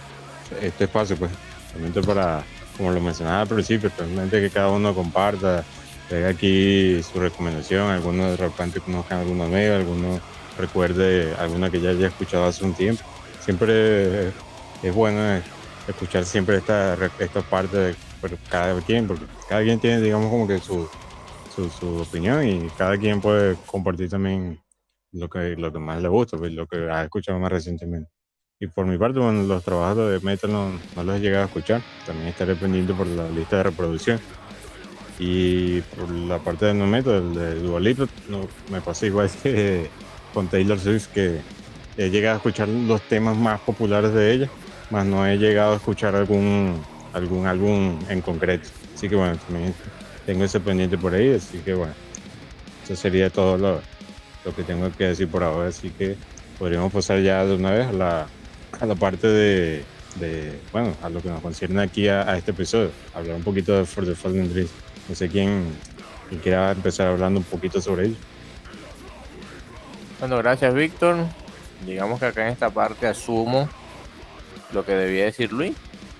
este 0.60 0.84
espacio, 0.84 1.16
pues, 1.16 1.30
realmente 1.72 2.02
para, 2.02 2.42
como 2.76 2.90
lo 2.90 3.00
mencionaba 3.00 3.40
al 3.40 3.48
principio, 3.48 3.90
realmente 3.96 4.38
que 4.38 4.50
cada 4.50 4.68
uno 4.68 4.94
comparta 4.94 5.64
Deja 6.10 6.28
aquí 6.28 7.00
su 7.04 7.20
recomendación, 7.20 7.88
algunos 7.88 8.32
de 8.32 8.36
repente 8.36 8.80
conozcan 8.80 9.20
alguna 9.20 9.46
nueva, 9.46 9.76
algunos 9.76 10.20
recuerde 10.58 11.32
alguna 11.38 11.70
que 11.70 11.80
ya 11.80 11.90
haya 11.90 12.08
escuchado 12.08 12.46
hace 12.46 12.64
un 12.64 12.74
tiempo. 12.74 13.04
Siempre 13.40 14.28
es 14.82 14.94
bueno 14.94 15.40
escuchar 15.86 16.24
siempre 16.24 16.56
esta, 16.56 16.98
esta 17.18 17.42
parte 17.42 17.76
de 17.76 17.94
cada 18.48 18.80
quien, 18.80 19.06
porque 19.06 19.24
cada 19.48 19.62
quien 19.62 19.78
tiene, 19.78 20.00
digamos, 20.00 20.30
como 20.30 20.48
que 20.48 20.58
su, 20.58 20.88
su, 21.54 22.00
opinión 22.00 22.46
y 22.46 22.68
cada 22.70 22.96
quien 22.98 23.20
puede 23.20 23.56
compartir 23.66 24.10
también 24.10 24.60
lo 25.12 25.28
que, 25.28 25.56
lo 25.56 25.72
que 25.72 25.78
más 25.78 26.02
le 26.02 26.08
gusta, 26.08 26.36
pues, 26.36 26.52
lo 26.52 26.66
que 26.66 26.90
ha 26.90 27.04
escuchado 27.04 27.38
más 27.38 27.52
recientemente. 27.52 28.10
Y 28.58 28.66
por 28.66 28.84
mi 28.84 28.98
parte, 28.98 29.18
bueno, 29.18 29.42
los 29.44 29.64
trabajos 29.64 30.10
de 30.10 30.20
metal 30.20 30.52
no, 30.52 30.70
no 30.96 31.04
los 31.04 31.16
he 31.16 31.20
llegado 31.20 31.44
a 31.44 31.46
escuchar, 31.46 31.82
también 32.04 32.28
estaré 32.28 32.54
pendiente 32.56 32.92
por 32.92 33.06
la 33.06 33.28
lista 33.30 33.58
de 33.58 33.62
reproducción. 33.64 34.20
Y 35.18 35.80
por 35.82 36.10
la 36.10 36.38
parte 36.38 36.66
de 36.66 36.74
no 36.74 36.86
meto, 36.86 37.16
el 37.16 37.34
de 37.34 37.54
Dualito, 37.60 38.08
no, 38.28 38.48
me 38.70 38.80
pasa 38.80 39.06
igual 39.06 39.30
que 39.42 39.88
con 40.32 40.48
Taylor 40.48 40.78
Swift, 40.78 41.08
que 41.08 41.40
he 41.98 42.08
llegado 42.08 42.34
a 42.34 42.36
escuchar 42.38 42.68
los 42.68 43.02
temas 43.02 43.36
más 43.36 43.60
populares 43.60 44.14
de 44.14 44.32
ella, 44.32 44.50
más 44.90 45.04
no 45.04 45.26
he 45.26 45.36
llegado 45.36 45.74
a 45.74 45.76
escuchar 45.76 46.14
algún, 46.14 46.80
algún 47.12 47.46
álbum 47.46 47.98
en 48.08 48.20
concreto. 48.22 48.68
Así 48.94 49.08
que 49.08 49.16
bueno, 49.16 49.36
también 49.36 49.74
tengo 50.24 50.44
ese 50.44 50.60
pendiente 50.60 50.96
por 50.96 51.14
ahí, 51.14 51.34
así 51.34 51.58
que 51.58 51.74
bueno, 51.74 51.92
eso 52.84 52.96
sería 52.96 53.28
todo 53.28 53.58
lo, 53.58 53.80
lo 54.44 54.54
que 54.54 54.62
tengo 54.62 54.90
que 54.92 55.04
decir 55.08 55.28
por 55.28 55.42
ahora. 55.42 55.68
Así 55.68 55.90
que 55.90 56.16
podríamos 56.58 56.92
pasar 56.92 57.20
ya 57.20 57.44
de 57.44 57.54
una 57.54 57.72
vez 57.72 57.88
a 57.88 57.92
la, 57.92 58.26
a 58.80 58.86
la 58.86 58.94
parte 58.94 59.26
de, 59.26 59.84
de, 60.16 60.58
bueno, 60.72 60.94
a 61.02 61.08
lo 61.10 61.20
que 61.20 61.28
nos 61.28 61.42
concierne 61.42 61.82
aquí 61.82 62.08
a, 62.08 62.22
a 62.22 62.38
este 62.38 62.52
episodio, 62.52 62.90
hablar 63.14 63.36
un 63.36 63.42
poquito 63.42 63.76
de 63.76 63.84
For 63.84 64.04
the 64.04 64.14
Fallen 64.14 64.50
Dreams. 64.52 64.70
No 65.10 65.16
sé 65.16 65.28
quién, 65.28 65.76
quiera 66.40 66.70
empezar 66.70 67.08
hablando 67.08 67.40
un 67.40 67.44
poquito 67.44 67.80
sobre 67.80 68.06
ello. 68.06 68.16
Bueno, 70.20 70.36
gracias 70.38 70.72
Víctor. 70.72 71.16
Digamos 71.84 72.20
que 72.20 72.26
acá 72.26 72.46
en 72.46 72.52
esta 72.52 72.70
parte 72.70 73.08
asumo 73.08 73.68
lo 74.72 74.84
que 74.84 74.92
debía 74.92 75.24
decir 75.24 75.52
Luis, 75.52 75.76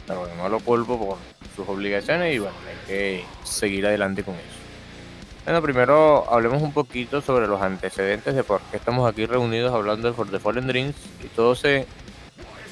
pero 0.09 0.27
no 0.37 0.49
lo 0.49 0.59
culpo 0.59 0.99
por 0.99 1.19
sus 1.55 1.69
obligaciones 1.69 2.35
y 2.35 2.41
bueno, 2.41 2.57
hay 2.69 2.87
que 2.89 3.25
seguir 3.45 3.87
adelante 3.87 4.25
con 4.25 4.35
eso. 4.35 4.59
Bueno, 5.45 5.63
primero 5.63 6.29
hablemos 6.29 6.61
un 6.61 6.73
poquito 6.73 7.21
sobre 7.21 7.47
los 7.47 7.63
antecedentes 7.63 8.35
de 8.35 8.43
por 8.43 8.61
qué 8.73 8.77
estamos 8.77 9.09
aquí 9.09 9.25
reunidos 9.25 9.73
hablando 9.73 10.09
de 10.09 10.15
For 10.15 10.29
the 10.29 10.41
Fallen 10.41 10.67
Dreams 10.67 10.97
y 11.23 11.29
todo 11.29 11.55
se, 11.55 11.87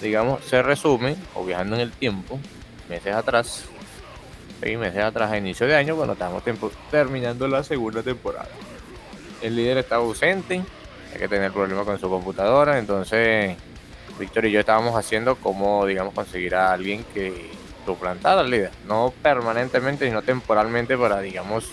digamos, 0.03 0.45
se 0.45 0.62
resume, 0.62 1.14
o 1.37 1.45
viajando 1.45 1.77
en 1.77 1.83
el 1.83 1.93
tiempo, 1.93 2.41
meses 2.89 3.14
atrás, 3.14 3.66
seis 4.61 4.78
meses 4.78 5.02
atrás, 5.02 5.30
a 5.30 5.38
inicio 5.38 5.66
de 5.66 5.76
año, 5.76 5.96
cuando 5.96 6.14
estamos 6.14 6.42
terminando 6.90 7.48
la 7.48 7.62
segunda 7.62 8.02
temporada. 8.02 8.48
El 9.40 9.56
líder 9.56 9.78
estaba 9.78 10.02
ausente, 10.02 10.62
hay 11.12 11.18
que 11.18 11.28
tener 11.28 11.52
problemas 11.52 11.84
con 11.84 11.98
su 11.98 12.09
computadora, 12.09 12.78
entonces 12.78 13.56
Víctor 14.18 14.46
y 14.46 14.50
yo 14.50 14.61
estábamos 14.61 14.96
haciendo 14.96 15.36
cómo, 15.36 15.86
digamos, 15.86 16.12
conseguir 16.12 16.54
a 16.54 16.72
alguien 16.72 17.04
que 17.14 17.50
suplantara 17.86 18.40
al 18.40 18.50
líder, 18.50 18.72
no 18.86 19.12
permanentemente, 19.22 20.06
sino 20.06 20.22
temporalmente 20.22 20.98
para, 20.98 21.20
digamos, 21.20 21.70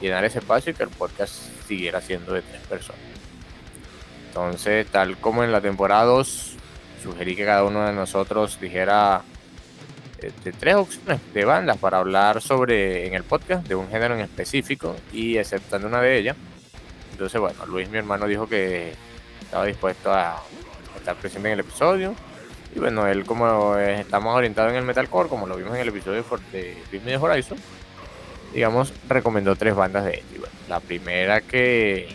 llenar 0.00 0.24
ese 0.24 0.38
espacio 0.38 0.72
y 0.72 0.74
que 0.74 0.82
el 0.82 0.88
podcast 0.88 1.34
siguiera 1.68 2.00
siendo 2.00 2.32
de 2.32 2.42
tres 2.42 2.62
personas. 2.62 3.00
Entonces, 4.28 4.86
tal 4.86 5.18
como 5.18 5.44
en 5.44 5.52
la 5.52 5.60
temporada 5.60 6.04
2, 6.04 6.56
sugerí 7.02 7.36
que 7.36 7.44
cada 7.44 7.64
uno 7.64 7.86
de 7.86 7.92
nosotros 7.92 8.58
dijera 8.60 9.22
este, 10.24 10.52
tres 10.52 10.74
opciones 10.74 11.20
de 11.32 11.44
bandas 11.44 11.78
para 11.78 11.98
hablar 11.98 12.40
sobre 12.40 13.06
en 13.06 13.14
el 13.14 13.24
podcast 13.24 13.66
de 13.66 13.74
un 13.74 13.88
género 13.88 14.14
en 14.14 14.20
específico 14.20 14.96
y 15.12 15.36
exceptando 15.36 15.88
una 15.88 16.00
de 16.00 16.18
ellas. 16.18 16.36
Entonces, 17.12 17.40
bueno, 17.40 17.66
Luis, 17.66 17.88
mi 17.88 17.98
hermano, 17.98 18.26
dijo 18.26 18.48
que 18.48 18.94
estaba 19.40 19.66
dispuesto 19.66 20.12
a 20.12 20.42
estar 20.96 21.16
presente 21.16 21.48
en 21.48 21.54
el 21.54 21.60
episodio. 21.60 22.14
Y 22.74 22.78
bueno, 22.78 23.06
él 23.06 23.24
como 23.24 23.76
estamos 23.76 24.34
orientados 24.34 24.70
en 24.72 24.78
el 24.78 24.84
metalcore, 24.84 25.28
como 25.28 25.46
lo 25.46 25.56
vimos 25.56 25.74
en 25.74 25.82
el 25.82 25.88
episodio 25.88 26.24
de 26.52 26.76
Luis 26.90 27.16
Horizon, 27.16 27.58
digamos, 28.54 28.92
recomendó 29.08 29.56
tres 29.56 29.74
bandas 29.74 30.04
de 30.04 30.14
él. 30.14 30.22
la 30.68 30.80
primera 30.80 31.40
que, 31.40 32.08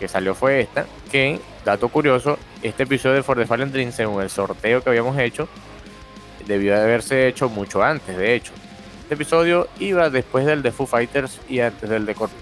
que 0.00 0.08
salió 0.08 0.34
fue 0.34 0.60
esta, 0.60 0.86
que, 1.10 1.40
dato 1.64 1.88
curioso, 1.88 2.38
este 2.62 2.84
episodio 2.84 3.16
de 3.16 3.22
For 3.22 3.36
the 3.36 3.46
Fallen 3.46 3.70
Dream, 3.70 3.92
según 3.92 4.22
el 4.22 4.30
sorteo 4.30 4.82
que 4.82 4.88
habíamos 4.88 5.18
hecho, 5.18 5.48
debió 6.48 6.74
de 6.74 6.82
haberse 6.82 7.28
hecho 7.28 7.48
mucho 7.48 7.82
antes, 7.82 8.16
de 8.16 8.34
hecho. 8.34 8.52
Este 9.02 9.14
episodio 9.14 9.68
iba 9.78 10.10
después 10.10 10.46
del 10.46 10.62
de 10.62 10.72
Foo 10.72 10.86
Fighters 10.86 11.40
y 11.48 11.60
antes 11.60 11.88
del 11.88 12.04
de 12.04 12.14
Corpse 12.14 12.36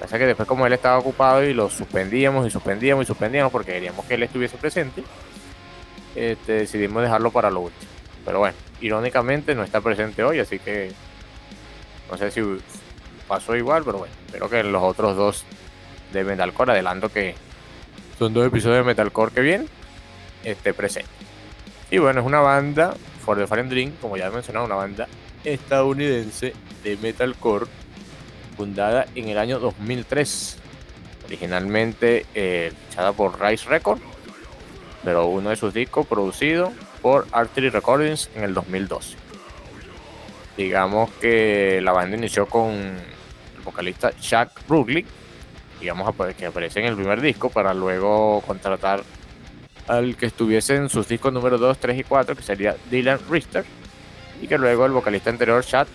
Pasa 0.00 0.18
que 0.18 0.26
después 0.26 0.48
como 0.48 0.66
él 0.66 0.72
estaba 0.72 0.98
ocupado 0.98 1.44
y 1.44 1.54
lo 1.54 1.70
suspendíamos 1.70 2.46
y 2.46 2.50
suspendíamos 2.50 3.04
y 3.04 3.06
suspendíamos 3.06 3.52
porque 3.52 3.72
queríamos 3.72 4.04
que 4.04 4.14
él 4.14 4.22
estuviese 4.24 4.56
presente, 4.56 5.04
este, 6.14 6.52
decidimos 6.52 7.02
dejarlo 7.02 7.30
para 7.30 7.50
lo 7.50 7.60
último. 7.60 7.90
Pero 8.24 8.40
bueno, 8.40 8.56
irónicamente 8.80 9.54
no 9.54 9.62
está 9.62 9.80
presente 9.80 10.22
hoy, 10.22 10.40
así 10.40 10.58
que 10.58 10.92
no 12.10 12.18
sé 12.18 12.30
si 12.30 12.40
pasó 13.28 13.56
igual, 13.56 13.84
pero 13.84 13.98
bueno, 13.98 14.14
espero 14.26 14.50
que 14.50 14.62
los 14.64 14.82
otros 14.82 15.16
dos 15.16 15.44
de 16.12 16.24
Metalcore, 16.24 16.72
adelanto 16.72 17.08
que 17.08 17.34
son 18.18 18.34
dos 18.34 18.46
episodios 18.46 18.78
de 18.78 18.84
Metalcore 18.84 19.32
que 19.32 19.40
vienen, 19.40 19.68
esté 20.44 20.74
presente. 20.74 21.31
Y 21.92 21.98
bueno, 21.98 22.20
es 22.20 22.26
una 22.26 22.40
banda, 22.40 22.94
For 23.22 23.36
the 23.36 23.46
Fallen 23.46 23.68
Dream, 23.68 23.92
como 24.00 24.16
ya 24.16 24.28
he 24.28 24.30
mencionado, 24.30 24.64
una 24.64 24.76
banda 24.76 25.08
estadounidense 25.44 26.54
de 26.82 26.96
metalcore 26.96 27.66
fundada 28.56 29.04
en 29.14 29.28
el 29.28 29.36
año 29.36 29.58
2003. 29.58 30.56
Originalmente 31.26 32.24
eh, 32.34 32.72
por 33.14 33.38
Rise 33.38 33.68
Records, 33.68 34.00
pero 35.04 35.26
uno 35.26 35.50
de 35.50 35.56
sus 35.56 35.74
discos 35.74 36.06
producido 36.06 36.72
por 37.02 37.26
Artery 37.30 37.68
Recordings 37.68 38.30
en 38.34 38.44
el 38.44 38.54
2012. 38.54 39.18
Digamos 40.56 41.10
que 41.20 41.82
la 41.82 41.92
banda 41.92 42.16
inició 42.16 42.46
con 42.46 42.70
el 42.70 43.62
vocalista 43.62 44.12
Chuck 44.18 44.48
Rugley, 44.66 45.04
digamos 45.78 46.10
que 46.38 46.46
aparece 46.46 46.80
en 46.80 46.86
el 46.86 46.96
primer 46.96 47.20
disco 47.20 47.50
para 47.50 47.74
luego 47.74 48.40
contratar 48.46 49.02
al 49.88 50.16
que 50.16 50.26
estuviese 50.26 50.76
en 50.76 50.88
sus 50.88 51.08
discos 51.08 51.32
número 51.32 51.58
2, 51.58 51.78
3 51.78 51.98
y 51.98 52.04
4, 52.04 52.36
que 52.36 52.42
sería 52.42 52.76
Dylan 52.90 53.20
Richter, 53.30 53.64
y 54.40 54.46
que 54.46 54.58
luego 54.58 54.86
el 54.86 54.92
vocalista 54.92 55.30
anterior, 55.30 55.64
Chad, 55.64 55.86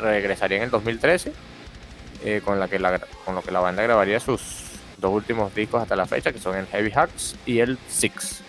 regresaría 0.00 0.58
en 0.58 0.64
el 0.64 0.70
2013, 0.70 1.32
eh, 2.24 2.40
con, 2.44 2.58
la 2.58 2.68
que 2.68 2.78
la, 2.78 3.00
lo 3.32 3.42
que 3.42 3.50
la 3.50 3.60
banda 3.60 3.82
grabaría 3.82 4.20
sus 4.20 4.40
dos 4.98 5.12
últimos 5.12 5.54
discos 5.54 5.82
hasta 5.82 5.96
la 5.96 6.06
fecha, 6.06 6.32
que 6.32 6.38
son 6.38 6.56
el 6.56 6.66
Heavy 6.66 6.90
Hearts 6.90 7.36
y 7.46 7.60
el 7.60 7.78
Six. 7.88 8.42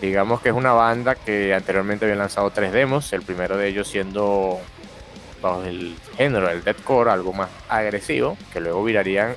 Digamos 0.00 0.40
que 0.40 0.48
es 0.48 0.54
una 0.54 0.72
banda 0.72 1.14
que 1.14 1.54
anteriormente 1.54 2.04
había 2.04 2.16
lanzado 2.16 2.50
tres 2.50 2.72
demos, 2.72 3.12
el 3.12 3.22
primero 3.22 3.56
de 3.56 3.68
ellos 3.68 3.88
siendo 3.88 4.60
bajo 5.40 5.62
el 5.64 5.96
género 6.16 6.48
del 6.48 6.62
deathcore, 6.64 7.10
algo 7.10 7.32
más 7.32 7.48
agresivo, 7.68 8.36
que 8.52 8.60
luego 8.60 8.82
virarían 8.84 9.34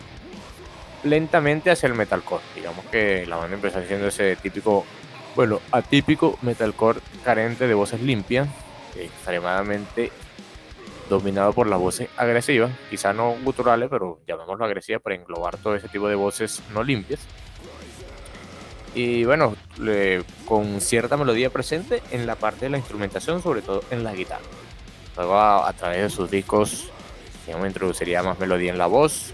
lentamente 1.06 1.72
hacia 1.72 1.88
el 1.88 1.94
metalcore. 1.94 2.44
Digamos 2.56 2.86
que 2.86 3.26
la 3.26 3.38
banda 3.38 3.56
empezó 3.56 3.80
haciendo 3.80 4.08
ese 4.08 4.36
típico, 4.36 4.86
bueno, 5.36 5.62
atípico 5.72 6.38
metalcore 6.42 7.00
carente 7.24 7.68
de 7.68 7.74
voces 7.74 8.02
limpias, 8.02 8.48
extremadamente 8.96 10.12
dominado 11.10 11.54
por 11.54 11.68
las 11.68 11.80
voces 11.80 12.10
agresivas, 12.18 12.72
quizá 12.90 13.14
no 13.14 13.36
guturales, 13.44 13.90
pero 13.90 14.20
llamémoslo 14.28 14.66
agresivas 14.66 15.02
para 15.02 15.16
englobar 15.16 15.58
todo 15.58 15.76
ese 15.76 15.88
tipo 15.88 16.08
de 16.10 16.16
voces 16.16 16.62
no 16.74 16.84
limpias. 16.84 17.20
Y 18.96 19.26
bueno, 19.26 19.56
con 20.46 20.80
cierta 20.80 21.18
melodía 21.18 21.50
presente 21.50 22.02
en 22.12 22.26
la 22.26 22.36
parte 22.36 22.66
de 22.66 22.70
la 22.72 22.78
instrumentación, 22.78 23.44
sobre 23.44 23.62
todo 23.62 23.84
en 23.92 24.04
la 24.04 24.14
guitarra. 24.14 24.46
Luego 25.18 25.38
a, 25.38 25.72
través 25.74 26.02
de 26.02 26.10
sus 26.10 26.32
discos, 26.32 26.90
digamos, 27.46 27.68
introduciría 27.68 28.24
más 28.24 28.40
melodía 28.40 28.72
en 28.72 28.78
la 28.78 28.88
voz. 28.88 29.34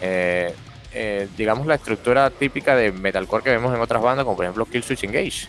Eh, 0.00 0.52
eh, 0.94 1.28
digamos, 1.36 1.66
la 1.66 1.74
estructura 1.74 2.30
típica 2.30 2.76
de 2.76 2.92
metalcore 2.92 3.42
que 3.42 3.50
vemos 3.50 3.74
en 3.74 3.80
otras 3.80 4.02
bandas, 4.02 4.24
como 4.24 4.36
por 4.36 4.44
ejemplo 4.44 4.64
Killswitch 4.66 5.04
Engage. 5.04 5.48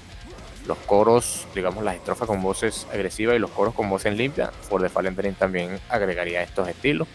Los 0.68 0.80
coros, 0.80 1.46
digamos, 1.54 1.84
las 1.84 1.96
estrofas 1.96 2.28
con 2.28 2.42
voces 2.42 2.88
agresivas 2.92 3.36
y 3.36 3.40
los 3.40 3.52
coros 3.52 3.76
con 3.76 3.88
voces 3.88 4.16
limpias. 4.16 4.50
For 4.68 4.82
the 4.82 4.90
Fallen 4.90 5.16
Dream 5.16 5.36
también 5.36 5.80
agregaría 5.90 6.42
estos 6.42 6.68
estilos. 6.68 7.08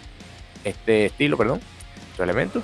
Este 0.63 1.07
estilo, 1.07 1.37
perdón, 1.37 1.61
estos 2.13 2.23
elementos. 2.23 2.63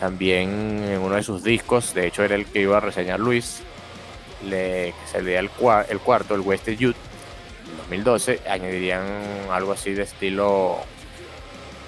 También 0.00 0.82
en 0.82 1.00
uno 1.00 1.16
de 1.16 1.22
sus 1.22 1.44
discos, 1.44 1.92
de 1.92 2.06
hecho 2.06 2.24
era 2.24 2.34
el 2.34 2.46
que 2.46 2.62
iba 2.62 2.78
a 2.78 2.80
reseñar 2.80 3.20
Luis, 3.20 3.62
le, 4.44 4.92
que 4.92 5.10
salía 5.10 5.40
el, 5.40 5.50
el 5.88 5.98
cuarto, 6.00 6.34
el 6.34 6.40
Wasted 6.40 6.78
Youth, 6.78 6.96
en 7.70 7.76
2012, 7.78 8.40
añadirían 8.48 9.02
algo 9.50 9.72
así 9.72 9.92
de 9.92 10.02
estilo, 10.02 10.78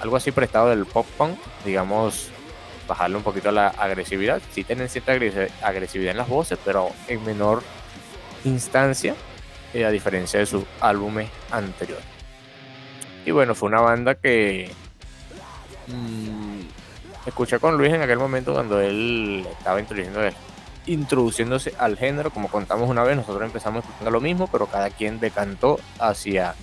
algo 0.01 0.17
así 0.17 0.33
prestado 0.33 0.69
del 0.71 0.87
pop 0.87 1.07
punk, 1.17 1.39
digamos, 1.65 2.31
bajarle 2.87 3.17
un 3.17 3.23
poquito 3.23 3.51
la 3.51 3.69
agresividad. 3.69 4.41
Sí 4.53 4.65
tienen 4.65 4.89
cierta 4.89 5.13
agresividad 5.13 6.11
en 6.11 6.17
las 6.17 6.29
voces, 6.29 6.59
pero 6.65 6.91
en 7.09 7.25
menor 7.25 7.63
instancia, 8.45 9.15
eh, 9.75 9.85
a 9.85 9.91
diferencia 9.91 10.41
de 10.41 10.47
sus 10.47 10.65
álbumes 10.81 11.29
anteriores. 11.51 12.05
Y 13.25 13.33
bueno, 13.33 13.55
fue 13.55 13.69
una 13.69 13.81
banda 13.81 14.15
que 14.15 14.71
mm, 15.89 16.61
escuché 17.27 17.59
con 17.59 17.77
Luis 17.77 17.93
en 17.93 18.03
aquel 18.03 18.19
momento 18.19 18.53
cuando 18.53 18.81
él 18.81 19.45
estaba 19.59 19.83
introduciéndose 20.87 21.75
al 21.79 21.97
género. 21.97 22.31
Como 22.31 22.49
contamos 22.49 22.89
una 22.89 23.03
vez, 23.03 23.17
nosotros 23.17 23.45
empezamos 23.45 23.85
escuchando 23.85 24.11
lo 24.13 24.21
mismo, 24.21 24.49
pero 24.51 24.67
cada 24.67 24.91
quien 24.91 25.19
decantó 25.19 25.81
hacia 25.99 26.55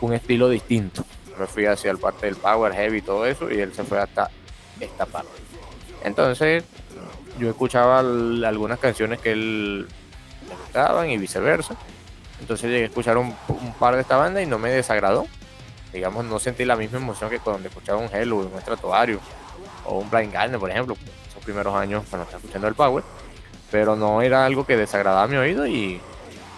un 0.00 0.12
estilo 0.12 0.48
distinto. 0.48 1.04
me 1.38 1.46
fui 1.46 1.66
hacia 1.66 1.92
el 1.92 1.98
parte 1.98 2.26
del 2.26 2.34
power, 2.34 2.72
heavy 2.72 2.98
y 2.98 3.02
todo 3.02 3.24
eso, 3.24 3.48
y 3.48 3.60
él 3.60 3.72
se 3.72 3.84
fue 3.84 4.00
hasta 4.00 4.28
esta 4.80 5.06
parte. 5.06 5.30
Entonces, 6.04 6.64
yo 7.38 7.48
escuchaba 7.48 8.00
algunas 8.00 8.78
canciones 8.78 9.20
que 9.20 9.32
él 9.32 9.82
le 9.82 10.56
gustaban 10.62 11.10
y 11.10 11.16
viceversa. 11.16 11.76
Entonces 12.40 12.70
llegué 12.70 12.84
a 12.84 12.86
escuchar 12.86 13.16
un, 13.16 13.34
par 13.78 13.94
de 13.94 14.02
esta 14.02 14.16
banda 14.16 14.42
y 14.42 14.46
no 14.46 14.58
me 14.58 14.70
desagradó. 14.70 15.26
Digamos, 15.92 16.24
no 16.24 16.38
sentí 16.38 16.64
la 16.64 16.76
misma 16.76 16.98
emoción 16.98 17.30
que 17.30 17.38
cuando 17.38 17.68
escuchaba 17.68 17.98
un 17.98 18.08
Hello, 18.12 18.36
un 18.36 18.58
Estratuario 18.58 19.20
o 19.86 19.98
un 19.98 20.10
Blind 20.10 20.32
Garden, 20.32 20.60
por 20.60 20.70
ejemplo, 20.70 20.96
esos 21.28 21.42
primeros 21.42 21.74
años 21.74 22.04
cuando 22.08 22.24
estaba 22.24 22.38
escuchando 22.38 22.68
el 22.68 22.74
Power. 22.74 23.04
Pero 23.70 23.96
no 23.96 24.22
era 24.22 24.44
algo 24.44 24.64
que 24.64 24.76
desagradaba 24.76 25.26
mi 25.26 25.36
oído 25.36 25.66
y 25.66 26.00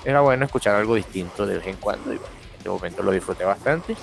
era 0.04 0.20
bueno 0.20 0.44
escuchar 0.44 0.76
algo 0.76 0.94
distinto 0.94 1.46
de 1.46 1.58
vez 1.58 1.66
en 1.66 1.76
cuando. 1.76 2.12
En 2.12 2.20
este 2.58 2.68
momento 2.68 3.02
lo 3.02 3.12
disfruté 3.12 3.44
bastante 3.44 3.96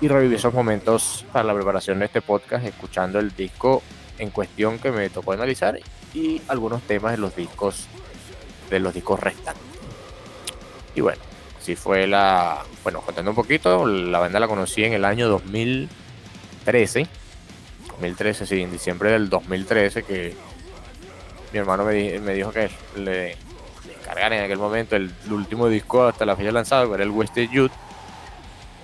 y 0.00 0.08
reviví 0.08 0.36
esos 0.36 0.54
momentos 0.54 1.24
para 1.32 1.44
la 1.44 1.54
preparación 1.54 1.98
de 1.98 2.06
este 2.06 2.22
podcast, 2.22 2.64
escuchando 2.64 3.18
el 3.18 3.34
disco 3.34 3.82
en 4.18 4.30
cuestión 4.30 4.78
que 4.78 4.90
me 4.90 5.10
tocó 5.10 5.32
analizar 5.32 5.78
y 6.14 6.40
algunos 6.48 6.82
temas 6.82 7.12
de 7.12 7.18
los 7.18 7.34
discos 7.34 7.86
de 8.70 8.80
los 8.80 8.94
discos 8.94 9.18
restantes. 9.20 9.62
Y 10.94 11.00
bueno, 11.00 11.20
así 11.60 11.74
fue 11.74 12.06
la, 12.06 12.64
bueno, 12.82 13.00
contando 13.00 13.30
un 13.30 13.34
poquito, 13.34 13.86
la 13.86 14.18
banda 14.18 14.40
la 14.40 14.48
conocí 14.48 14.84
en 14.84 14.92
el 14.92 15.04
año 15.04 15.28
2013. 15.28 17.06
2013, 17.88 18.46
sí, 18.46 18.60
en 18.60 18.70
diciembre 18.70 19.10
del 19.12 19.28
2013 19.28 20.02
que 20.02 20.34
mi 21.52 21.58
hermano 21.58 21.84
me, 21.84 22.20
me 22.20 22.34
dijo 22.34 22.52
que 22.52 22.70
le 22.96 23.36
descargaran 24.08 24.38
en 24.38 24.44
aquel 24.44 24.58
momento 24.58 24.96
el, 24.96 25.10
último 25.30 25.68
disco 25.68 26.04
hasta 26.04 26.26
la 26.26 26.36
fecha 26.36 26.52
lanzado, 26.52 26.88
que 26.88 26.94
era 26.94 27.04
el 27.04 27.10
Wasted 27.10 27.50
Youth. 27.50 27.72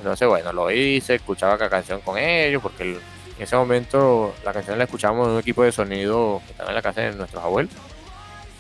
Entonces, 0.05 0.29
bueno, 0.29 0.53
lo 0.53 0.71
hice, 0.71 1.15
escuchaba 1.15 1.57
cada 1.57 1.71
canción 1.71 2.03
con 2.03 2.19
ellos, 2.19 2.61
porque 2.61 2.91
en 2.91 2.99
ese 3.39 3.57
momento 3.57 4.35
la 4.45 4.53
canción 4.53 4.77
la 4.77 4.85
escuchábamos 4.85 5.29
en 5.29 5.33
un 5.33 5.41
equipo 5.41 5.63
de 5.63 5.73
sonido 5.73 6.43
que 6.45 6.53
estaba 6.53 6.69
en 6.69 6.75
la 6.75 6.83
casa 6.83 7.01
de 7.01 7.13
nuestros 7.13 7.43
abuelos. 7.43 7.73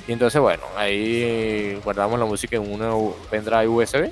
Y 0.09 0.13
entonces, 0.13 0.41
bueno, 0.41 0.63
ahí 0.75 1.79
guardamos 1.85 2.19
la 2.19 2.25
música 2.25 2.57
en 2.57 2.73
una 2.73 2.95
pendrive 3.31 3.69
USB. 3.69 4.11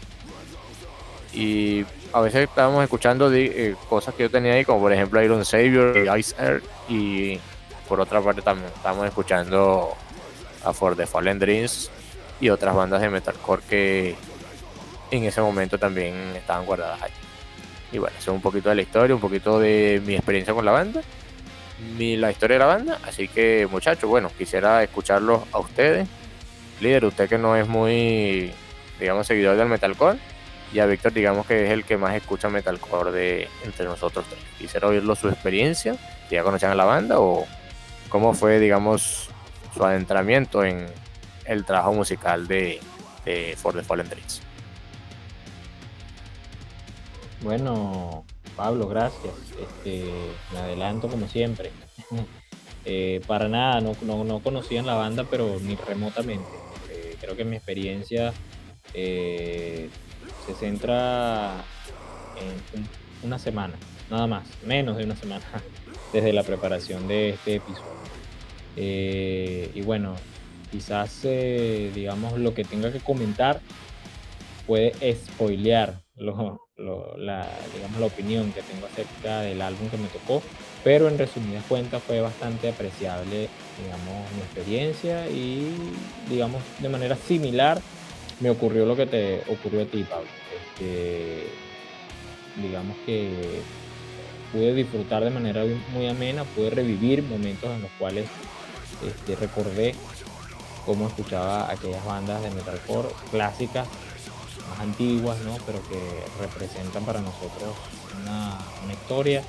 Y 1.33 1.87
a 2.13 2.21
veces 2.21 2.51
estábamos 2.51 2.85
escuchando 2.85 3.33
eh, 3.33 3.77
cosas 3.89 4.15
que 4.15 4.25
yo 4.25 4.31
tenía 4.31 4.53
ahí, 4.53 4.67
como 4.67 4.81
por 4.81 4.93
ejemplo 4.93 5.23
Iron 5.23 5.43
Savior 5.47 5.97
y 5.97 6.19
Ice 6.21 6.35
Air. 6.39 6.63
Y 6.91 7.41
por 7.89 7.99
otra 7.99 8.21
parte 8.21 8.43
también 8.43 8.71
estábamos 8.77 9.07
escuchando 9.07 9.95
a 10.63 10.73
For 10.75 10.95
the 10.95 11.07
Fallen 11.07 11.39
Dreams 11.39 11.91
y 12.43 12.51
otras 12.51 12.77
bandas 12.77 13.01
de 13.01 13.09
metalcore 13.09 13.63
que 13.71 14.17
en 15.17 15.25
ese 15.25 15.41
momento 15.41 15.79
también 15.79 16.15
estaban 16.35 16.67
guardadas 16.67 17.03
ahí. 17.03 17.13
Y 17.93 17.99
bueno, 17.99 18.17
eso 18.19 18.31
es 18.31 18.35
un 18.35 18.43
poquito 18.43 18.71
de 18.71 18.75
la 18.75 18.83
historia, 18.83 19.15
un 19.15 19.21
poquito 19.21 19.61
de 19.61 20.03
mi 20.07 20.15
experiencia 20.15 20.55
con 20.55 20.65
la 20.65 20.73
banda. 20.73 21.03
la 21.99 22.31
historia 22.31 22.55
de 22.55 22.59
la 22.59 22.67
banda. 22.67 22.99
Así 23.07 23.29
que, 23.29 23.69
muchachos, 23.71 24.09
bueno, 24.09 24.31
quisiera 24.37 24.83
escucharlos 24.83 25.43
a 25.53 25.59
ustedes. 25.59 26.09
Líder, 26.81 27.05
usted 27.05 27.29
que 27.29 27.39
no 27.39 27.55
es 27.57 27.69
muy, 27.69 28.53
digamos, 28.99 29.27
seguidor 29.27 29.57
del 29.57 29.69
metalcore. 29.69 30.19
Y 30.73 30.79
a 30.79 30.87
Víctor, 30.87 31.13
digamos 31.13 31.47
que 31.47 31.67
es 31.67 31.71
el 31.71 31.85
que 31.85 31.99
más 31.99 32.15
escucha 32.15 32.49
metalcore 32.49 33.13
de 33.13 33.49
entre 33.65 33.85
nosotros 33.85 34.25
tres. 34.29 34.41
Quisiera 34.59 34.89
oírlo 34.89 35.15
su 35.15 35.29
experiencia, 35.29 35.95
si 36.29 36.35
ya 36.35 36.43
conocían 36.43 36.73
a 36.73 36.75
la 36.75 36.85
banda 36.85 37.21
o 37.21 37.47
cómo 38.09 38.33
fue, 38.33 38.59
digamos, 38.59 39.29
su 39.75 39.85
adentramiento 39.85 40.65
en 40.65 40.87
el 41.45 41.65
trabajo 41.65 41.93
musical 41.93 42.49
de 42.49 42.81
For 43.57 43.75
the 43.75 43.83
Fallen 43.83 44.09
Dreams. 44.09 44.42
Bueno, 47.43 48.25
Pablo, 48.57 48.87
gracias. 48.87 49.35
Este, 49.61 50.05
me 50.53 50.59
adelanto 50.59 51.09
como 51.09 51.29
siempre. 51.29 51.71
Eh, 52.85 53.21
para 53.29 53.49
nada, 53.49 53.81
no, 53.81 53.95
no, 54.03 54.25
no, 54.25 54.41
conocían 54.41 54.87
la 54.87 54.97
banda, 54.97 55.23
pero 55.31 55.61
ni 55.61 55.77
remotamente. 55.77 56.51
Eh, 56.91 57.17
creo 57.21 57.37
que 57.37 57.45
mi 57.45 57.55
experiencia 57.55 58.33
eh, 58.93 59.89
se 60.45 60.55
centra 60.55 61.63
en 62.75 62.89
una 63.23 63.39
semana, 63.39 63.75
nada 64.11 64.27
más, 64.27 64.49
menos 64.67 64.97
de 64.97 65.05
una 65.05 65.15
semana, 65.15 65.45
desde 66.13 66.33
la 66.33 66.43
preparación 66.43 67.07
de 67.07 67.31
este 67.31 67.55
episodio. 67.55 67.87
y 68.77 69.81
bueno, 69.83 70.17
quizás, 70.73 71.23
digamos, 71.23 72.37
lo 72.37 72.53
que 72.53 72.65
tenga 72.65 72.91
que 72.91 72.99
comentar 72.99 73.61
puede 74.67 75.15
spoilear 75.15 76.01
la, 76.17 77.47
digamos, 77.75 78.01
la 78.01 78.07
opinión 78.07 78.53
que 78.53 78.63
tengo 78.63 78.87
acerca 78.87 79.41
del 79.41 79.61
álbum 79.63 79.89
que 79.89 79.97
me 79.97 80.09
tocó, 80.09 80.43
pero 80.85 81.09
en 81.09 81.19
resumidas 81.19 81.65
cuentas 81.69 82.03
fue 82.03 82.21
bastante 82.21 82.69
apreciable, 82.69 83.49
digamos, 83.83 84.33
mi 84.35 84.43
experiencia 84.43 85.29
y, 85.29 85.75
digamos, 86.29 86.63
de 86.81 86.89
manera 86.89 87.17
similar 87.17 87.81
me 88.41 88.51
ocurrió 88.51 88.85
lo 88.87 88.97
que 88.97 89.07
te 89.07 89.43
ocurrió 89.49 89.83
a 89.83 89.87
ti, 89.87 90.05
Pablo. 90.05 90.29
Este, 90.75 91.47
digamos 92.57 92.97
que 93.07 93.61
pude 94.53 94.75
disfrutar 94.75 95.25
de 95.25 95.31
manera 95.31 95.65
muy 95.93 96.09
amena, 96.09 96.45
pude 96.45 96.71
revivir 96.71 97.23
momentos 97.23 97.71
en 97.71 97.83
los 97.83 97.91
cuales 97.93 98.27
este, 99.07 99.37
recordé 99.37 99.95
cómo 100.85 101.07
escuchaba 101.07 101.71
aquellas 101.71 102.05
bandas 102.05 102.43
de 102.43 102.51
metalcore 102.51 103.09
clásicas 103.31 103.89
antiguas, 104.81 105.39
¿no? 105.41 105.57
pero 105.67 105.81
que 105.89 105.99
representan 106.41 107.05
para 107.05 107.21
nosotros 107.21 107.75
una, 108.23 108.59
historia 108.93 109.43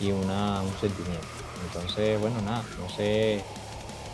y 0.00 0.10
una, 0.12 0.62
un 0.62 0.72
sentimiento. 0.80 1.26
Entonces, 1.66 2.20
bueno, 2.20 2.40
nada, 2.42 2.64
no 2.78 2.88
sé 2.88 3.42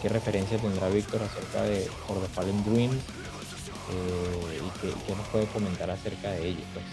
qué 0.03 0.09
referencia 0.09 0.59
tendrá 0.59 0.89
Víctor 0.89 1.23
acerca 1.23 1.63
de 1.63 1.89
For 2.07 2.21
the 2.21 2.29
Fallen 2.29 2.65
Dreams 2.65 2.97
eh, 2.97 4.61
y 4.61 4.81
qué, 4.81 5.15
nos 5.15 5.27
puede 5.29 5.47
comentar 5.47 5.91
acerca 5.91 6.31
de 6.31 6.49
ellos. 6.49 6.65
Pues. 6.73 6.85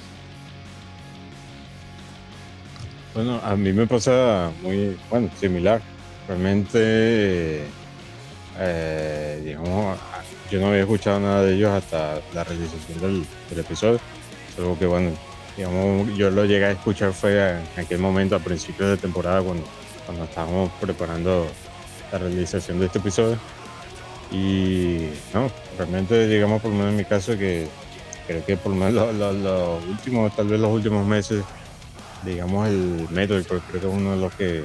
Bueno, 3.13 3.39
a 3.43 3.55
mí 3.55 3.73
me 3.73 3.87
pasa 3.87 4.51
muy, 4.61 4.97
bueno, 5.09 5.29
similar. 5.39 5.81
Realmente, 6.27 7.63
eh, 8.57 9.41
digamos, 9.43 9.97
yo 10.51 10.59
no 10.59 10.67
había 10.67 10.81
escuchado 10.81 11.19
nada 11.21 11.43
de 11.43 11.55
ellos 11.55 11.71
hasta 11.71 12.19
la 12.33 12.43
realización 12.43 12.99
del, 13.49 13.59
episodio. 13.59 13.99
Solo 14.55 14.77
que, 14.77 14.85
bueno, 14.85 15.11
digamos, 15.55 16.13
yo 16.17 16.29
lo 16.29 16.43
llegué 16.43 16.65
a 16.65 16.71
escuchar 16.71 17.13
fue 17.13 17.57
en 17.75 17.83
aquel 17.83 17.99
momento, 17.99 18.35
a 18.35 18.39
principios 18.39 18.89
de 18.89 18.97
temporada, 18.97 19.41
cuando, 19.41 19.63
cuando 20.05 20.25
estábamos 20.25 20.69
preparando 20.81 21.47
la 22.11 22.17
realización 22.17 22.79
de 22.79 22.87
este 22.87 22.99
episodio. 22.99 23.37
Y 24.29 25.07
no, 25.33 25.49
realmente, 25.77 26.27
digamos, 26.27 26.61
por 26.61 26.71
lo 26.71 26.77
menos 26.77 26.91
en 26.91 26.97
mi 26.97 27.05
caso, 27.05 27.37
que 27.37 27.67
creo 28.27 28.45
que 28.45 28.57
por 28.57 28.73
lo 28.73 28.77
menos 28.77 29.15
los, 29.15 29.83
últimos, 29.85 30.35
tal 30.35 30.47
vez 30.47 30.59
los 30.59 30.71
últimos 30.71 31.07
meses, 31.07 31.43
digamos, 32.25 32.67
el 32.67 33.07
método, 33.09 33.41
creo 33.43 33.61
que 33.71 33.77
es 33.77 33.83
uno 33.85 34.11
de 34.11 34.17
los 34.17 34.33
que 34.33 34.63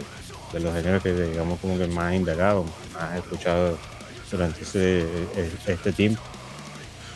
de 0.52 0.60
los 0.60 0.72
géneros 0.74 1.02
que 1.02 1.12
digamos 1.12 1.58
como 1.58 1.76
que 1.76 1.88
más 1.88 2.14
indagado, 2.14 2.64
más 2.94 3.16
escuchado 3.16 3.76
durante 4.30 4.62
ese, 4.62 5.04
este 5.66 5.92
tiempo. 5.92 6.20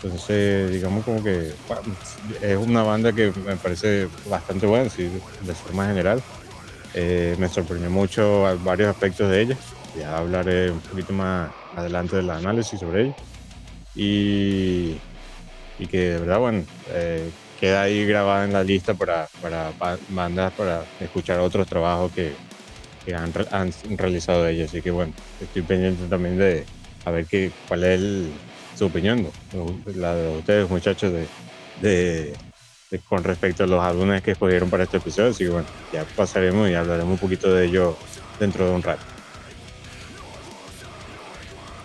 Entonces, 0.02 0.72
digamos 0.72 1.04
como 1.04 1.22
que 1.22 1.52
es 2.40 2.56
una 2.56 2.82
banda 2.82 3.12
que 3.12 3.32
me 3.44 3.56
parece 3.56 4.08
bastante 4.28 4.66
buena, 4.66 4.90
de 4.96 5.54
forma 5.54 5.86
general. 5.86 6.22
Eh, 6.94 7.36
me 7.38 7.48
sorprendió 7.48 7.90
mucho 7.90 8.42
varios 8.64 8.88
aspectos 8.88 9.30
de 9.30 9.42
ella. 9.42 9.56
Ya 9.98 10.16
hablaré 10.16 10.70
un 10.70 10.80
poquito 10.80 11.12
más 11.12 11.50
adelante 11.76 12.16
del 12.16 12.30
análisis 12.30 12.80
sobre 12.80 13.02
ella. 13.02 13.14
Y, 13.94 14.96
y 15.78 15.86
que 15.86 15.98
de 15.98 16.18
verdad, 16.18 16.38
bueno, 16.38 16.64
eh, 16.92 17.28
queda 17.60 17.82
ahí 17.82 18.06
grabada 18.06 18.44
en 18.46 18.54
la 18.54 18.64
lista 18.64 18.94
para, 18.94 19.28
para 19.42 19.70
bandas, 20.08 20.52
para 20.54 20.82
escuchar 21.00 21.40
otros 21.40 21.66
trabajos 21.66 22.10
que, 22.12 22.32
que 23.04 23.14
han, 23.14 23.32
han 23.50 23.72
realizado 23.98 24.46
ella. 24.46 24.64
Así 24.64 24.80
que 24.80 24.90
bueno, 24.90 25.12
estoy 25.40 25.60
pendiente 25.62 26.04
también 26.08 26.38
de, 26.38 26.64
a 27.10 27.12
ver 27.12 27.26
qué, 27.26 27.50
cuál 27.68 27.84
es 27.84 28.00
su 28.76 28.86
opinión, 28.86 29.26
la 29.94 30.14
de 30.14 30.38
ustedes 30.38 30.70
muchachos, 30.70 31.12
de, 31.80 32.32
con 33.08 33.22
respecto 33.22 33.64
a 33.64 33.66
los 33.66 33.82
álbumes 33.82 34.22
que 34.22 34.32
escogieron 34.32 34.70
para 34.70 34.84
este 34.84 34.96
episodio. 34.96 35.30
Así 35.30 35.44
que 35.44 35.50
bueno, 35.50 35.66
ya 35.92 36.04
pasaremos 36.16 36.68
y 36.70 36.74
hablaremos 36.74 37.12
un 37.12 37.18
poquito 37.18 37.52
de 37.52 37.66
ello 37.66 37.96
dentro 38.38 38.66
de 38.66 38.74
un 38.74 38.82
rato. 38.82 39.02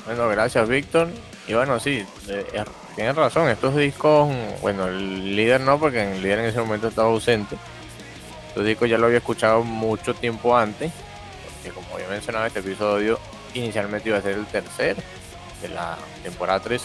Bueno, 0.06 0.30
gracias 0.30 0.68
Víctor. 0.70 1.10
Y 1.48 1.54
bueno, 1.54 1.80
sí, 1.80 2.06
eh, 2.30 2.46
eh, 2.54 2.64
tienes 2.96 3.16
razón, 3.16 3.50
estos 3.50 3.76
discos, 3.76 4.34
bueno, 4.62 4.88
el 4.88 5.36
líder 5.36 5.62
no, 5.62 5.80
porque 5.80 6.12
el 6.12 6.24
líder 6.24 6.40
en 6.40 6.46
ese 6.46 6.60
momento 6.60 6.88
estaba 6.88 7.10
ausente. 7.10 7.56
Estos 8.48 8.66
discos 8.66 8.90
ya 8.90 8.98
lo 8.98 9.08
había 9.08 9.20
escuchado 9.20 9.64
mucho 9.64 10.16
tiempo 10.16 10.58
antes, 10.58 10.92
porque 11.44 11.70
como 11.70 11.96
había 11.96 12.08
mencionado 12.08 12.46
este 12.48 12.60
episodio, 12.62 13.20
inicialmente 13.56 14.10
iba 14.10 14.18
a 14.18 14.22
ser 14.22 14.36
el 14.36 14.46
tercer 14.46 14.96
de 15.62 15.70
la 15.70 15.98
temporada 16.24 16.60
3, 16.60 16.82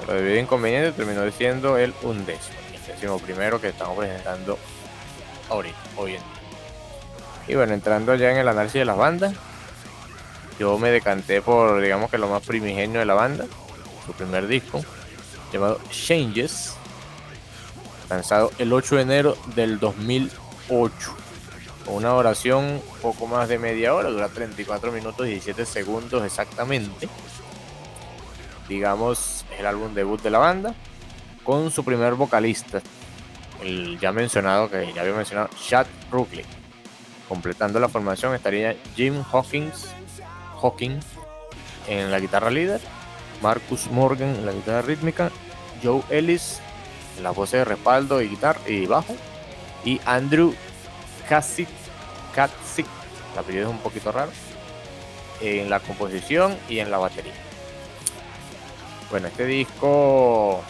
pero 0.00 0.14
debido 0.14 0.36
a 0.36 0.40
inconveniente 0.40 0.92
terminó 0.92 1.30
siendo 1.30 1.76
el 1.76 1.92
undécimo, 2.02 2.56
el 2.72 2.86
décimo 2.86 3.18
primero 3.18 3.60
que 3.60 3.68
estamos 3.68 3.98
presentando 3.98 4.58
ahorita, 5.50 5.76
hoy 5.96 6.12
en 6.12 6.18
día. 6.18 6.28
Y 7.48 7.54
bueno, 7.56 7.74
entrando 7.74 8.14
ya 8.14 8.30
en 8.30 8.38
el 8.38 8.48
análisis 8.48 8.80
de 8.80 8.84
las 8.84 8.96
bandas, 8.96 9.34
yo 10.58 10.78
me 10.78 10.90
decanté 10.90 11.42
por, 11.42 11.82
digamos 11.82 12.10
que 12.10 12.18
lo 12.18 12.28
más 12.28 12.42
primigenio 12.42 13.00
de 13.00 13.06
la 13.06 13.14
banda, 13.14 13.44
su 14.06 14.12
primer 14.12 14.46
disco, 14.46 14.82
llamado 15.52 15.80
Changes, 15.90 16.74
lanzado 18.08 18.50
el 18.58 18.72
8 18.72 18.96
de 18.96 19.02
enero 19.02 19.36
del 19.54 19.78
2008 19.78 21.23
una 21.86 22.14
oración 22.14 22.80
poco 23.02 23.26
más 23.26 23.48
de 23.48 23.58
media 23.58 23.94
hora, 23.94 24.10
dura 24.10 24.28
34 24.28 24.92
minutos 24.92 25.26
y 25.26 25.30
17 25.30 25.66
segundos 25.66 26.24
exactamente. 26.24 27.08
Digamos, 28.68 29.44
el 29.58 29.66
álbum 29.66 29.94
debut 29.94 30.22
de 30.22 30.30
la 30.30 30.38
banda, 30.38 30.74
con 31.44 31.70
su 31.70 31.84
primer 31.84 32.14
vocalista, 32.14 32.80
el 33.62 33.98
ya 34.00 34.12
mencionado, 34.12 34.70
que 34.70 34.92
ya 34.94 35.02
había 35.02 35.14
mencionado, 35.14 35.50
Chad 35.68 35.86
Brooklyn. 36.10 36.46
Completando 37.28 37.78
la 37.78 37.88
formación 37.88 38.34
estaría 38.34 38.76
Jim 38.96 39.22
Hawkins, 39.30 39.88
Hawking 40.60 41.00
en 41.88 42.10
la 42.10 42.20
guitarra 42.20 42.50
líder, 42.50 42.80
Marcus 43.42 43.90
Morgan 43.90 44.30
en 44.30 44.46
la 44.46 44.52
guitarra 44.52 44.82
rítmica, 44.82 45.30
Joe 45.82 46.02
Ellis 46.08 46.60
en 47.16 47.24
la 47.24 47.30
voz 47.30 47.52
de 47.52 47.64
respaldo 47.64 48.22
y 48.22 48.28
guitarra 48.28 48.60
y 48.66 48.86
bajo, 48.86 49.14
y 49.84 50.00
Andrew 50.06 50.54
Katsik, 51.28 51.68
Katsik, 52.34 52.86
el 53.32 53.38
apellido 53.38 53.64
es 53.64 53.70
un 53.70 53.78
poquito 53.78 54.12
raro, 54.12 54.30
en 55.40 55.68
la 55.70 55.80
composición 55.80 56.56
y 56.68 56.78
en 56.78 56.90
la 56.90 56.98
batería. 56.98 57.32
Bueno, 59.10 59.28
este 59.28 59.46
disco, 59.46 60.62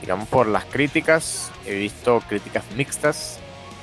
digamos 0.00 0.28
por 0.28 0.46
las 0.46 0.64
críticas, 0.64 1.50
he 1.66 1.74
visto 1.74 2.22
críticas 2.28 2.64
mixtas, 2.76 3.38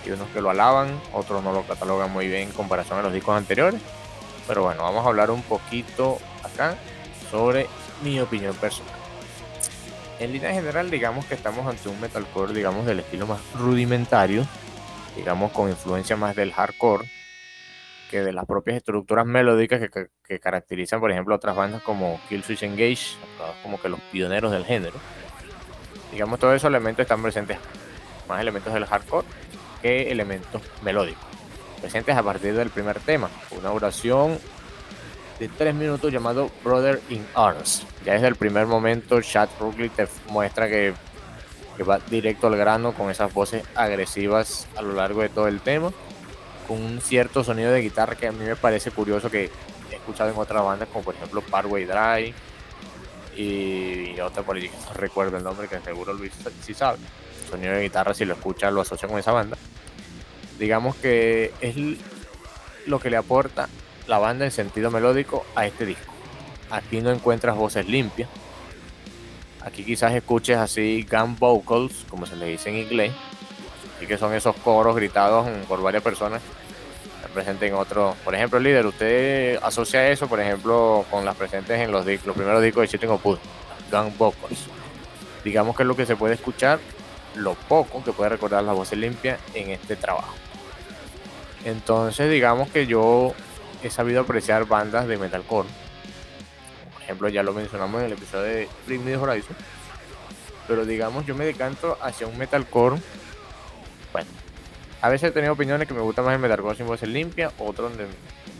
y 0.06 0.12
unos 0.12 0.30
que 0.30 0.42
lo 0.42 0.50
alaban, 0.50 1.00
otros 1.14 1.44
no 1.44 1.52
lo 1.52 1.64
catalogan 1.64 2.12
muy 2.12 2.28
bien 2.28 2.44
en 2.44 2.52
comparación 2.52 3.00
a 3.00 3.02
los 3.02 3.14
discos 3.14 3.36
anteriores. 3.36 3.82
Pero 4.48 4.64
bueno, 4.64 4.84
vamos 4.84 5.06
a 5.06 5.10
hablar 5.10 5.30
un 5.32 5.42
poquito 5.42 6.20
acá 6.44 6.76
sobre 7.30 7.68
mi 8.02 8.20
opinión 8.20 8.56
personal. 8.56 8.94
En 10.20 10.32
línea 10.32 10.54
general, 10.54 10.90
digamos 10.90 11.26
que 11.26 11.34
estamos 11.34 11.68
ante 11.68 11.90
un 11.90 12.00
metalcore, 12.00 12.54
digamos, 12.54 12.86
del 12.86 13.00
estilo 13.02 13.28
más 13.28 13.40
rudimentario, 13.56 14.48
digamos, 15.18 15.52
con 15.52 15.70
influencia 15.70 16.16
más 16.16 16.36
del 16.36 16.54
hardcore 16.54 17.10
que 18.10 18.22
de 18.22 18.32
las 18.32 18.46
propias 18.46 18.78
estructuras 18.78 19.26
melódicas 19.26 19.82
que, 20.24 20.40
caracterizan, 20.40 21.00
por 21.00 21.12
ejemplo, 21.12 21.36
otras 21.36 21.56
bandas 21.56 21.82
como 21.82 22.22
Killswitch 22.30 22.64
Engage, 22.64 23.18
como 23.64 23.82
que 23.82 23.90
los 23.90 24.00
pioneros 24.12 24.52
del 24.52 24.64
género. 24.64 24.96
Digamos, 26.12 26.40
todos 26.40 26.56
esos 26.56 26.70
elementos 26.70 27.04
están 27.04 27.22
presentes, 27.22 27.58
más 28.30 28.40
elementos 28.40 28.74
del 28.74 28.86
hardcore 28.86 29.28
que 29.82 30.10
elementos 30.12 30.62
melódicos. 30.84 31.26
presentes 31.82 32.16
a 32.16 32.24
partir 32.24 32.56
del 32.56 32.70
primer 32.70 33.00
tema, 33.00 33.30
una 33.52 33.72
oración 33.72 34.40
de 35.40 35.48
tres 35.50 35.76
minutos 35.76 36.12
llamado 36.12 36.50
Brother 36.64 37.02
in 37.10 37.26
Arms. 37.36 37.86
Ya 38.06 38.14
desde 38.14 38.28
el 38.28 38.36
primer 38.36 38.66
momento, 38.66 39.22
Chad 39.22 39.50
Rookley 39.60 39.90
te 39.90 40.08
muestra 40.30 40.68
que, 40.68 40.94
que, 41.78 41.84
va 41.84 42.00
directo 42.00 42.48
al 42.48 42.58
grano 42.58 42.94
con 42.94 43.10
esas 43.10 43.34
voces 43.34 43.64
agresivas 43.76 44.68
a 44.76 44.82
lo 44.82 44.94
largo 44.94 45.22
de 45.22 45.30
todo 45.30 45.48
el 45.48 45.62
tema, 45.62 45.92
con 46.68 46.82
un 46.82 47.02
cierto 47.02 47.44
sonido 47.44 47.72
de 47.72 47.82
guitarra 47.82 48.16
que 48.16 48.28
a 48.28 48.32
mí 48.32 48.44
me 48.44 48.56
parece 48.56 48.92
curioso 48.92 49.30
que 49.30 49.52
he 49.92 49.96
escuchado 49.96 50.32
en 50.32 50.38
otras 50.38 50.64
bandas, 50.64 50.90
como 50.90 51.06
por 51.06 51.16
ejemplo 51.16 51.42
Parkway 51.42 51.86
Drive 51.86 52.34
y 53.38 54.20
otra 54.20 54.44
por 54.44 54.58
ahí, 54.58 54.70
no 54.88 54.94
recuerdo 54.94 55.38
el 55.38 55.44
nombre, 55.44 55.68
que 55.68 55.80
seguro 55.80 56.14
Luis 56.14 56.34
sí 56.64 56.74
sabe. 56.74 56.98
sonido 57.50 57.74
de 57.74 57.84
guitarra, 57.84 58.14
si 58.14 58.26
lo 58.26 58.34
escucha, 58.34 58.72
lo 58.72 58.82
asocia 58.82 59.08
con 59.08 59.20
esa 59.20 59.32
banda. 59.32 59.58
Digamos 60.60 60.96
que 60.96 61.54
es 61.62 61.76
lo 62.88 63.00
que 63.00 63.10
le 63.10 63.18
aporta 63.18 63.70
la 64.08 64.18
banda 64.18 64.46
en 64.46 64.52
sentido 64.52 64.90
melódico 64.90 65.46
a 65.56 65.68
este 65.68 65.86
disco. 65.86 66.14
Aquí 66.72 67.00
no 67.02 67.12
encuentras 67.12 67.56
voces 67.56 67.88
limpias. 67.88 68.30
Aquí 69.68 69.84
quizás 69.84 70.14
escuches 70.14 70.58
así 70.58 71.06
gun 71.12 71.36
vocals, 71.38 72.06
como 72.10 72.26
se 72.26 72.38
le 72.38 72.46
dice 72.46 72.70
en 72.70 72.78
inglés. 72.78 73.12
Y 74.00 74.06
que 74.06 74.18
son 74.18 74.34
esos 74.34 74.56
coros 74.56 74.96
gritados 74.96 75.46
por 75.68 75.82
varias 75.82 76.02
personas 76.02 76.42
presentes 77.34 77.70
en 77.70 77.76
otro. 77.76 78.16
Por 78.24 78.34
ejemplo, 78.34 78.62
líder, 78.62 78.86
usted 78.86 79.60
asocia 79.62 80.10
eso, 80.10 80.28
por 80.28 80.40
ejemplo, 80.40 81.06
con 81.12 81.26
las 81.26 81.36
presentes 81.36 81.82
en 81.82 81.92
los, 81.92 82.06
los 82.06 82.36
primeros 82.36 82.64
discos 82.64 82.84
de 82.84 82.88
Cheating 82.88 83.10
Opus, 83.10 83.40
gun 83.92 84.18
vocals. 84.18 84.68
Digamos 85.44 85.76
que 85.76 85.84
es 85.84 85.88
lo 85.88 85.98
que 85.98 86.06
se 86.06 86.16
puede 86.16 86.36
escuchar, 86.36 86.80
lo 87.36 87.56
poco 87.56 88.02
que 88.06 88.14
puede 88.14 88.30
recordar 88.30 88.64
las 88.64 88.74
voces 88.74 88.98
limpias 88.98 89.38
en 89.54 89.72
este 89.72 89.98
trabajo. 89.98 90.34
Entonces, 91.66 92.32
digamos 92.32 92.70
que 92.70 92.88
yo 92.88 93.34
he 93.84 93.90
sabido 93.90 94.22
apreciar 94.22 94.66
bandas 94.66 95.08
de 95.08 95.18
metalcore. 95.18 95.68
Ejemplo, 97.08 97.30
ya 97.30 97.42
lo 97.42 97.54
mencionamos 97.54 98.02
en 98.02 98.08
el 98.08 98.12
episodio 98.12 98.44
de 98.44 98.70
Bring 98.86 99.06
Me 99.06 99.16
Horizon. 99.16 99.56
Pero 100.68 100.86
digamos, 100.86 101.26
yo 101.26 101.36
me 101.36 101.46
decanto 101.46 101.98
hacia 102.02 102.28
un 102.28 102.38
metalcore. 102.38 102.98
Bueno, 104.12 104.28
a 105.02 105.08
veces 105.08 105.30
he 105.30 105.32
tenido 105.32 105.54
opiniones 105.54 105.88
que 105.88 105.94
me 105.94 106.02
gusta 106.02 106.22
más 106.22 106.34
el 106.34 106.40
metalcore 106.40 106.76
sin 106.76 106.86
voces 106.86 107.08
limpias, 107.08 107.54
otros 107.60 107.92
donde 107.92 108.14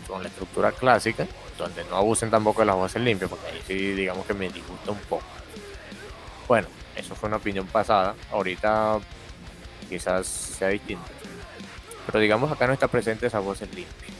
con 0.06 0.22
la 0.22 0.30
estructura 0.30 0.72
clásica, 0.72 1.26
donde 1.58 1.84
no 1.90 1.96
abusen 1.96 2.30
tampoco 2.30 2.62
de 2.62 2.66
las 2.68 2.76
voces 2.76 3.02
limpias, 3.02 3.28
porque 3.28 3.48
ahí 3.48 3.62
sí 3.66 3.92
digamos 3.92 4.24
que 4.24 4.32
me 4.32 4.48
disgusta 4.48 4.92
un 4.92 5.00
poco. 5.00 5.24
Bueno, 6.48 6.68
eso 6.96 7.14
fue 7.14 7.26
una 7.26 7.36
opinión 7.36 7.66
pasada. 7.66 8.14
Ahorita 8.32 8.98
quizás 9.90 10.26
sea 10.26 10.68
distinto. 10.68 11.04
Pero 12.06 12.18
digamos 12.18 12.50
acá 12.50 12.66
no 12.66 12.72
está 12.72 12.88
presente 12.88 13.26
esa 13.26 13.40
voces 13.40 13.68
limpias 13.74 14.18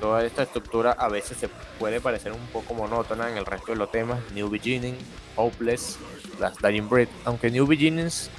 toda 0.00 0.24
esta 0.24 0.42
estructura 0.42 0.92
a 0.92 1.08
veces 1.08 1.38
se 1.38 1.48
puede 1.78 2.00
parecer 2.00 2.32
un 2.32 2.46
poco 2.48 2.74
monótona 2.74 3.30
en 3.30 3.36
el 3.36 3.46
resto 3.46 3.72
de 3.72 3.78
los 3.78 3.90
temas. 3.90 4.20
New 4.32 4.48
Beginning, 4.48 4.96
Hopeless, 5.36 5.98
Last 6.38 6.60
Dying 6.60 6.88
Breed. 6.88 7.08
Aunque 7.24 7.50
New 7.50 7.66
Beginnings 7.66 8.30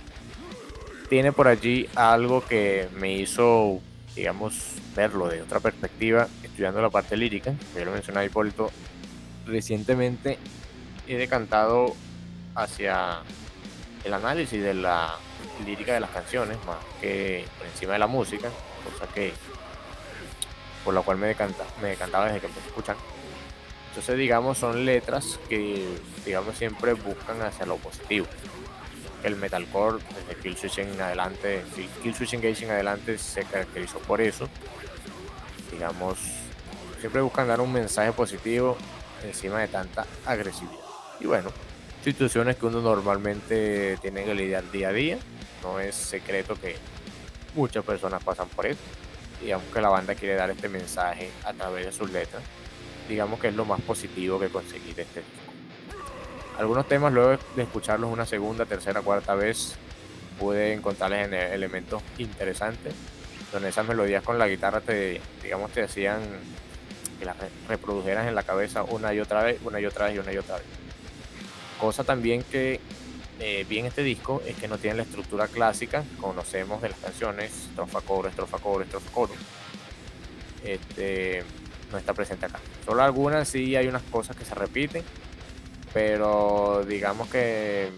tiene 1.09 1.31
por 1.31 1.47
allí 1.47 1.89
algo 1.95 2.45
que 2.45 2.87
me 2.93 3.13
hizo, 3.13 3.79
digamos, 4.15 4.73
verlo 4.95 5.29
de 5.29 5.41
otra 5.41 5.59
perspectiva, 5.59 6.27
estudiando 6.43 6.81
la 6.81 6.89
parte 6.89 7.15
lírica. 7.17 7.53
Ya 7.75 7.85
lo 7.85 7.91
mencionaba 7.91 8.25
Hipólito. 8.25 8.71
Recientemente 9.45 10.37
he 11.07 11.15
decantado 11.15 11.95
hacia 12.55 13.19
el 14.03 14.13
análisis 14.13 14.61
de 14.61 14.73
la 14.73 15.15
lírica 15.65 15.93
de 15.93 15.99
las 16.01 16.09
canciones, 16.09 16.57
más 16.65 16.77
que 17.01 17.45
por 17.57 17.67
encima 17.67 17.93
de 17.93 17.99
la 17.99 18.07
música, 18.07 18.49
cosa 18.83 19.11
que 19.13 19.33
por 20.87 20.93
lo 20.93 21.03
cual 21.03 21.17
me, 21.17 21.27
decanta, 21.27 21.65
me 21.81 21.89
decantaba 21.89 22.27
desde 22.27 22.39
que 22.39 22.47
empecé 22.47 22.69
a. 22.69 22.95
Entonces, 23.89 24.17
digamos, 24.17 24.57
son 24.57 24.85
letras 24.85 25.37
que, 25.49 25.85
digamos, 26.25 26.57
siempre 26.57 26.93
buscan 26.93 27.41
hacia 27.41 27.65
lo 27.65 27.75
positivo. 27.75 28.25
El 29.21 29.35
metalcore, 29.35 30.01
desde 30.15 30.41
Killswitch 30.41 30.77
en 30.77 31.01
adelante, 31.01 31.61
Killswitch 32.01 32.35
Engage 32.35 32.63
en 32.63 32.71
adelante 32.71 33.17
se 33.17 33.43
caracterizó 33.43 33.99
por 33.99 34.21
eso. 34.21 34.47
Digamos, 35.73 36.19
siempre 37.01 37.19
buscan 37.19 37.49
dar 37.49 37.59
un 37.59 37.73
mensaje 37.73 38.13
positivo 38.13 38.77
encima 39.25 39.59
de 39.59 39.67
tanta 39.67 40.05
agresividad. 40.25 40.85
Y 41.19 41.25
bueno, 41.25 41.49
situaciones 42.01 42.55
que 42.55 42.65
uno 42.65 42.79
normalmente 42.79 43.97
tiene 44.01 44.23
que 44.23 44.33
lidiar 44.33 44.71
día 44.71 44.87
a 44.87 44.93
día. 44.93 45.17
No 45.63 45.81
es 45.81 45.95
secreto 45.95 46.55
que 46.55 46.77
muchas 47.55 47.83
personas 47.83 48.23
pasan 48.23 48.47
por 48.47 48.67
eso 48.67 48.79
digamos 49.41 49.65
que 49.73 49.81
la 49.81 49.89
banda 49.89 50.15
quiere 50.15 50.35
dar 50.35 50.49
este 50.49 50.69
mensaje 50.69 51.29
a 51.43 51.53
través 51.53 51.85
de 51.85 51.91
sus 51.91 52.11
letras, 52.11 52.43
digamos 53.07 53.39
que 53.39 53.49
es 53.49 53.55
lo 53.55 53.65
más 53.65 53.81
positivo 53.81 54.39
que 54.39 54.49
conseguí 54.49 54.93
de 54.93 55.03
este 55.03 55.19
disco. 55.19 55.47
Algunos 56.57 56.87
temas 56.87 57.13
luego 57.13 57.37
de 57.55 57.63
escucharlos 57.63 58.11
una 58.11 58.25
segunda, 58.25 58.65
tercera, 58.65 59.01
cuarta 59.01 59.35
vez, 59.35 59.75
pude 60.39 60.73
encontrarles 60.73 61.31
elementos 61.53 62.01
interesantes, 62.17 62.93
donde 63.51 63.69
esas 63.69 63.87
melodías 63.87 64.23
con 64.23 64.39
la 64.39 64.47
guitarra 64.47 64.81
te, 64.81 65.21
digamos, 65.43 65.71
te 65.71 65.83
hacían 65.83 66.19
que 67.19 67.25
las 67.25 67.35
reprodujeras 67.67 68.27
en 68.27 68.35
la 68.35 68.43
cabeza 68.43 68.83
una 68.83 69.13
y 69.13 69.19
otra 69.19 69.43
vez, 69.43 69.59
una 69.63 69.79
y 69.79 69.85
otra 69.85 70.07
vez 70.07 70.15
y 70.15 70.19
una 70.19 70.33
y 70.33 70.37
otra 70.37 70.55
vez. 70.55 70.65
Cosa 71.79 72.03
también 72.03 72.43
que 72.43 72.79
eh, 73.39 73.65
bien 73.69 73.85
este 73.85 74.01
disco 74.03 74.41
es 74.45 74.55
que 74.55 74.67
no 74.67 74.77
tiene 74.77 74.97
la 74.97 75.03
estructura 75.03 75.47
clásica, 75.47 76.03
conocemos 76.19 76.81
de 76.81 76.89
las 76.89 76.99
canciones, 76.99 77.51
estrofa 77.69 78.01
coro, 78.01 78.27
estrofa 78.29 78.57
coro, 78.57 78.83
estrofa 78.83 79.11
coro. 79.11 79.33
Este, 80.63 81.43
no 81.91 81.97
está 81.97 82.13
presente 82.13 82.47
acá. 82.47 82.59
Solo 82.85 83.03
algunas 83.03 83.47
sí 83.47 83.75
hay 83.75 83.87
unas 83.87 84.01
cosas 84.03 84.35
que 84.35 84.43
se 84.43 84.55
repiten, 84.55 85.03
pero 85.93 86.83
digamos 86.85 87.29
que 87.29 87.91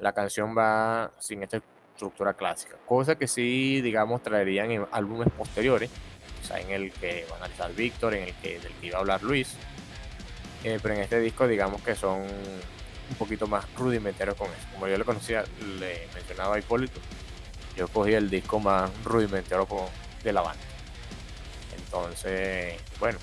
la 0.00 0.12
canción 0.12 0.56
va 0.56 1.12
sin 1.18 1.42
esta 1.42 1.62
estructura 1.94 2.34
clásica. 2.34 2.76
Cosa 2.86 3.16
que 3.16 3.28
sí, 3.28 3.80
digamos, 3.80 4.22
traerían 4.22 4.70
en 4.70 4.86
álbumes 4.92 5.28
posteriores, 5.32 5.90
o 6.42 6.46
sea, 6.46 6.60
en 6.60 6.70
el 6.70 6.92
que 6.92 7.26
va 7.30 7.36
a 7.36 7.38
analizar 7.38 7.72
Víctor, 7.74 8.14
en 8.14 8.24
el 8.24 8.34
que, 8.34 8.58
del 8.58 8.72
que 8.74 8.88
iba 8.88 8.98
a 8.98 9.00
hablar 9.00 9.22
Luis. 9.22 9.56
Eh, 10.64 10.78
pero 10.82 10.94
en 10.94 11.00
este 11.00 11.20
disco, 11.20 11.46
digamos 11.46 11.82
que 11.82 11.94
son 11.94 12.22
un 13.10 13.16
poquito 13.16 13.46
más 13.46 13.64
rudimentario 13.74 14.34
con 14.34 14.48
eso. 14.48 14.66
Como 14.72 14.88
yo 14.88 14.96
le 14.96 15.04
conocía, 15.04 15.44
le 15.78 16.08
mencionaba 16.14 16.56
a 16.56 16.58
Hipólito, 16.58 17.00
yo 17.76 17.88
cogí 17.88 18.14
el 18.14 18.30
disco 18.30 18.60
más 18.60 18.90
rudimentario 19.04 19.66
de 20.22 20.32
la 20.32 20.42
banda. 20.42 20.62
Entonces, 21.76 22.80
bueno, 22.98 23.18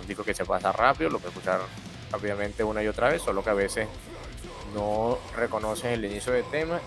un 0.00 0.06
disco 0.06 0.24
que 0.24 0.34
se 0.34 0.44
pasa 0.44 0.72
rápido, 0.72 1.10
lo 1.10 1.18
puedes 1.18 1.36
escuchar 1.36 1.60
rápidamente 2.10 2.64
una 2.64 2.82
y 2.82 2.88
otra 2.88 3.10
vez, 3.10 3.22
solo 3.22 3.42
que 3.42 3.50
a 3.50 3.54
veces 3.54 3.88
no 4.74 5.18
reconoces 5.36 5.86
el 5.86 6.04
inicio 6.04 6.32
del 6.32 6.44
tema, 6.44 6.80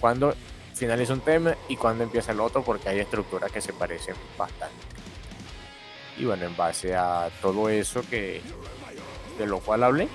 cuando 0.00 0.34
finaliza 0.74 1.12
un 1.12 1.20
tema 1.20 1.56
y 1.68 1.76
cuando 1.76 2.04
empieza 2.04 2.32
el 2.32 2.40
otro, 2.40 2.62
porque 2.62 2.88
hay 2.88 3.00
estructuras 3.00 3.50
que 3.50 3.60
se 3.60 3.72
parecen 3.72 4.14
bastante. 4.36 4.74
Y 6.16 6.26
bueno, 6.26 6.44
en 6.46 6.56
base 6.56 6.94
a 6.94 7.30
todo 7.40 7.68
eso 7.68 8.02
que 8.08 8.40
de 9.38 9.46
lo 9.46 9.58
cual 9.60 9.82
hablé, 9.82 10.08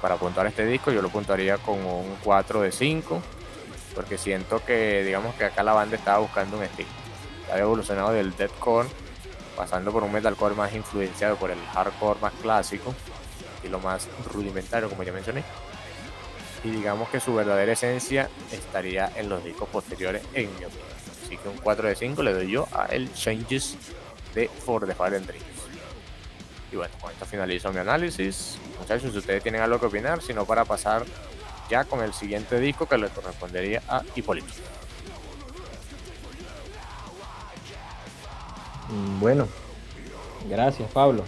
para 0.00 0.16
puntuar 0.16 0.46
este 0.46 0.64
disco 0.64 0.90
yo 0.90 1.02
lo 1.02 1.08
puntuaría 1.08 1.58
con 1.58 1.84
un 1.84 2.16
4 2.24 2.62
de 2.62 2.72
5, 2.72 3.22
porque 3.94 4.18
siento 4.18 4.64
que 4.64 5.04
digamos 5.04 5.34
que 5.34 5.44
acá 5.44 5.62
la 5.62 5.72
banda 5.72 5.96
estaba 5.96 6.18
buscando 6.18 6.56
un 6.58 6.64
estilo. 6.64 6.88
Ha 7.52 7.58
evolucionado 7.58 8.12
del 8.12 8.36
deathcore, 8.36 8.88
pasando 9.56 9.92
por 9.92 10.02
un 10.02 10.12
metalcore 10.12 10.54
más 10.54 10.74
influenciado 10.74 11.36
por 11.36 11.50
el 11.50 11.58
hardcore 11.72 12.20
más 12.20 12.32
clásico, 12.42 12.94
y 13.62 13.68
lo 13.68 13.80
más 13.80 14.08
rudimentario 14.32 14.88
como 14.88 15.02
ya 15.02 15.12
mencioné. 15.12 15.44
Y 16.64 16.70
digamos 16.70 17.08
que 17.10 17.20
su 17.20 17.34
verdadera 17.34 17.72
esencia 17.72 18.28
estaría 18.50 19.12
en 19.16 19.28
los 19.28 19.44
discos 19.44 19.68
posteriores 19.68 20.22
en 20.34 20.48
mi 20.58 20.64
opinión. 20.64 20.88
Así 21.24 21.36
que 21.36 21.48
un 21.48 21.58
4 21.58 21.88
de 21.88 21.96
5 21.96 22.22
le 22.22 22.32
doy 22.32 22.50
yo 22.50 22.68
a 22.72 22.86
el 22.86 23.12
Changes 23.12 23.76
de 24.34 24.48
For 24.48 24.86
the 24.86 24.94
Fallen 24.94 25.26
Dreams. 25.26 25.65
Y 26.72 26.76
bueno, 26.76 26.94
con 27.00 27.10
esto 27.12 27.24
finalizo 27.26 27.72
mi 27.72 27.78
análisis. 27.78 28.58
Muchachos, 28.80 29.12
si 29.12 29.18
ustedes 29.18 29.42
tienen 29.42 29.60
algo 29.60 29.78
que 29.78 29.86
opinar, 29.86 30.20
sino 30.20 30.44
para 30.44 30.64
pasar 30.64 31.04
ya 31.70 31.84
con 31.84 32.02
el 32.02 32.12
siguiente 32.12 32.58
disco 32.60 32.86
que 32.86 32.98
le 32.98 33.08
correspondería 33.08 33.82
a 33.88 34.02
Hipólito. 34.14 34.52
Mm, 38.88 39.20
bueno, 39.20 39.48
gracias 40.48 40.90
Pablo. 40.92 41.24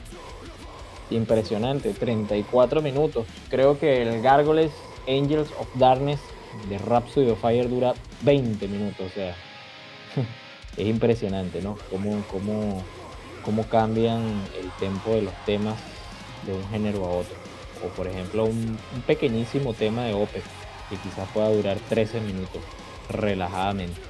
Impresionante, 1.11 1.93
34 1.95 2.83
minutos. 2.83 3.27
Creo 3.49 3.79
que 3.79 4.03
el 4.03 4.21
Gargoles 4.21 4.73
Angels 5.09 5.51
of 5.59 5.69
Darkness 5.75 6.21
de 6.69 6.79
Rhapsody 6.79 7.31
of 7.31 7.41
Fire 7.41 7.69
dura 7.69 7.95
20 8.23 8.69
minutos. 8.69 9.07
O 9.07 9.15
sea, 9.15 9.35
es 10.77 10.87
impresionante, 10.87 11.63
¿no? 11.63 11.79
Cómo, 11.91 12.23
cómo 12.31 12.83
cómo 13.43 13.65
cambian 13.65 14.23
el 14.61 14.71
tempo 14.79 15.11
de 15.11 15.23
los 15.23 15.35
temas 15.45 15.77
de 16.47 16.55
un 16.55 16.69
género 16.69 17.05
a 17.05 17.09
otro. 17.09 17.35
O 17.85 17.89
por 17.89 18.07
ejemplo 18.07 18.45
un, 18.45 18.79
pequeñísimo 19.07 19.75
tema 19.75 20.05
de 20.05 20.15
OPE 20.15 20.43
que 20.91 20.97
quizás 20.97 21.29
pueda 21.33 21.51
durar 21.51 21.79
13 21.89 22.21
minutos 22.21 22.63
relajadamente. 23.11 24.01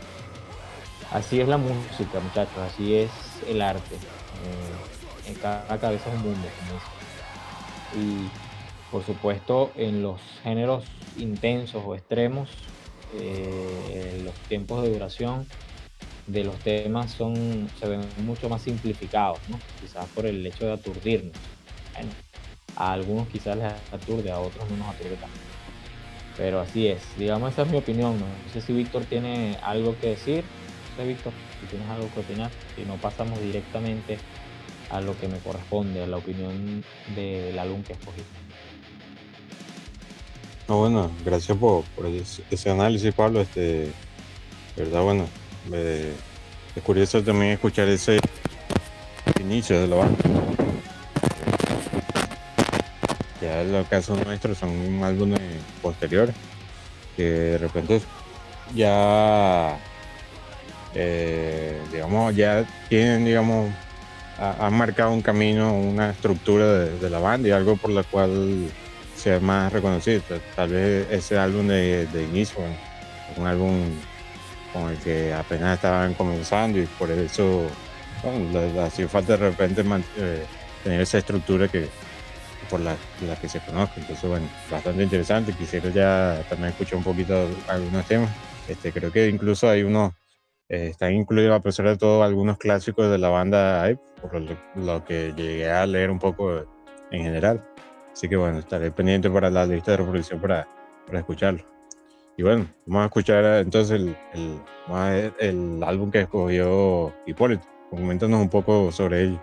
así 1.10 1.40
es 1.40 1.48
la 1.48 1.58
música, 1.58 2.20
muchachos, 2.20 2.58
así 2.58 2.94
es 2.94 3.10
el 3.48 3.62
arte. 3.62 3.94
Eh, 3.94 5.28
en 5.28 5.34
cada 5.34 5.78
cabeza 5.78 6.08
es 6.08 6.16
un 6.16 6.22
mundo, 6.22 6.48
Y 7.94 8.28
por 8.90 9.04
supuesto, 9.04 9.70
en 9.76 10.02
los 10.02 10.20
géneros 10.42 10.84
intensos 11.18 11.82
o 11.84 11.94
extremos, 11.94 12.48
eh, 13.14 14.20
los 14.24 14.34
tiempos 14.48 14.82
de 14.82 14.92
duración 14.92 15.46
de 16.28 16.44
los 16.44 16.56
temas 16.58 17.10
son, 17.10 17.68
se 17.80 17.88
ven 17.88 18.00
mucho 18.24 18.48
más 18.48 18.62
simplificados, 18.62 19.38
quizás 19.80 20.06
por 20.14 20.26
el 20.26 20.46
hecho 20.46 20.66
de 20.66 20.72
aturdirnos. 20.72 21.32
a 22.76 22.92
algunos 22.92 23.26
quizás 23.28 23.56
les 23.56 23.72
aturde, 23.92 24.30
a 24.30 24.38
otros 24.38 24.70
no 24.70 24.76
nos 24.76 24.94
aturde 24.94 25.16
tanto. 25.16 25.38
Pero 26.36 26.60
así 26.60 26.86
es, 26.86 27.02
digamos, 27.18 27.52
esa 27.52 27.62
es 27.62 27.68
mi 27.68 27.78
opinión. 27.78 28.18
No, 28.20 28.26
sé 28.52 28.60
si 28.60 28.72
Víctor 28.72 29.04
tiene 29.06 29.58
algo 29.62 29.96
que 30.00 30.10
decir. 30.10 30.44
No 30.90 31.02
sé, 31.02 31.08
Víctor, 31.08 31.32
si 31.60 31.66
tienes 31.66 31.88
algo 31.88 32.08
que 32.14 32.20
opinar. 32.20 32.50
Si 32.76 32.84
no, 32.84 32.94
pasamos 32.96 33.40
directamente 33.40 34.18
a 34.90 35.00
lo 35.00 35.18
que 35.18 35.26
me 35.26 35.38
corresponde, 35.38 36.04
a 36.04 36.06
la 36.06 36.18
opinión 36.18 36.84
del 37.16 37.58
álbum 37.58 37.82
que 37.82 37.94
escogí. 37.94 38.22
No, 40.68 40.78
bueno, 40.78 41.10
gracias 41.24 41.56
por, 41.58 41.84
ese, 42.50 42.70
análisis, 42.70 43.12
Pablo. 43.14 43.40
Este, 43.40 43.90
verdad, 44.76 45.02
bueno, 45.02 45.26
es 45.72 46.82
curioso 46.82 47.22
también 47.22 47.52
escuchar 47.52 47.88
ese 47.88 48.18
inicio 49.40 49.80
de 49.80 49.86
la 49.86 49.96
banda. 49.96 50.18
Ya 53.40 53.62
los 53.64 53.86
casos 53.88 54.24
nuestros 54.24 54.58
son 54.58 55.02
álbumes 55.02 55.40
posteriores 55.80 56.34
que 57.16 57.24
de 57.24 57.58
repente 57.58 58.00
ya, 58.74 59.76
eh, 60.94 61.80
digamos, 61.92 62.34
ya 62.34 62.64
tienen, 62.88 63.24
digamos, 63.24 63.70
han 64.38 64.72
marcado 64.74 65.12
un 65.12 65.22
camino, 65.22 65.74
una 65.74 66.10
estructura 66.10 66.66
de, 66.84 67.10
la 67.10 67.18
banda 67.18 67.48
y 67.48 67.50
algo 67.50 67.76
por 67.76 67.90
la 67.90 68.04
cual 68.04 68.70
sea 69.16 69.40
más 69.40 69.72
reconocido. 69.72 70.22
Tal 70.54 70.70
vez 70.70 71.08
ese 71.10 71.36
álbum 71.36 71.66
de, 71.66 72.06
inicio, 72.30 72.60
un 73.36 73.46
álbum 73.46 73.84
con 74.80 74.90
el 74.90 74.98
que 74.98 75.32
apenas 75.32 75.76
estaban 75.76 76.14
comenzando 76.14 76.78
y 76.78 76.86
por 76.86 77.10
eso 77.10 77.66
bueno, 78.22 78.82
hacía 78.82 79.08
falta 79.08 79.36
de 79.36 79.50
repente 79.50 79.84
eh, 80.16 80.44
tener 80.82 81.00
esa 81.00 81.18
estructura 81.18 81.68
que 81.68 81.88
por 82.68 82.80
la, 82.80 82.96
que 83.40 83.48
se 83.48 83.60
conozca. 83.60 83.94
Entonces, 84.00 84.28
bueno, 84.28 84.46
bastante 84.70 85.02
interesante. 85.02 85.52
Quisiera 85.52 85.88
ya 85.90 86.42
también 86.48 86.70
escuchar 86.70 86.98
un 86.98 87.04
poquito 87.04 87.48
algunos 87.66 88.06
temas. 88.06 88.30
Este, 88.68 88.92
creo 88.92 89.10
que 89.10 89.28
incluso 89.28 89.68
hay 89.68 89.82
unos, 89.82 90.12
eh, 90.68 90.88
están 90.90 91.14
incluidos 91.14 91.58
a 91.58 91.62
pesar 91.62 91.88
de 91.88 91.96
todo 91.96 92.22
algunos 92.22 92.58
clásicos 92.58 93.10
de 93.10 93.18
la 93.18 93.30
banda 93.30 93.88
por 94.20 94.34
lo, 94.76 95.04
que 95.04 95.32
llegué 95.34 95.70
a 95.70 95.86
leer 95.86 96.10
un 96.10 96.18
poco 96.18 96.66
en 97.10 97.22
general. 97.22 97.64
Así 98.12 98.28
que 98.28 98.36
bueno, 98.36 98.58
estaré 98.58 98.90
pendiente 98.90 99.30
para 99.30 99.50
la 99.50 99.64
lista 99.64 99.92
de 99.92 99.98
reproducción 99.98 100.40
para, 100.40 100.68
para 101.06 101.20
escucharlo. 101.20 101.77
Y 102.38 102.44
bueno, 102.44 102.68
vamos 102.86 103.02
a 103.02 103.06
escuchar 103.06 103.44
entonces 103.58 104.00
el, 104.00 104.16
el, 105.40 105.82
álbum 105.82 106.08
que 106.08 106.20
escogió 106.20 107.12
Hipólito. 107.26 107.66
Coméntanos 107.90 108.40
un 108.40 108.48
poco 108.48 108.92
sobre 108.92 109.22
él. 109.22 109.40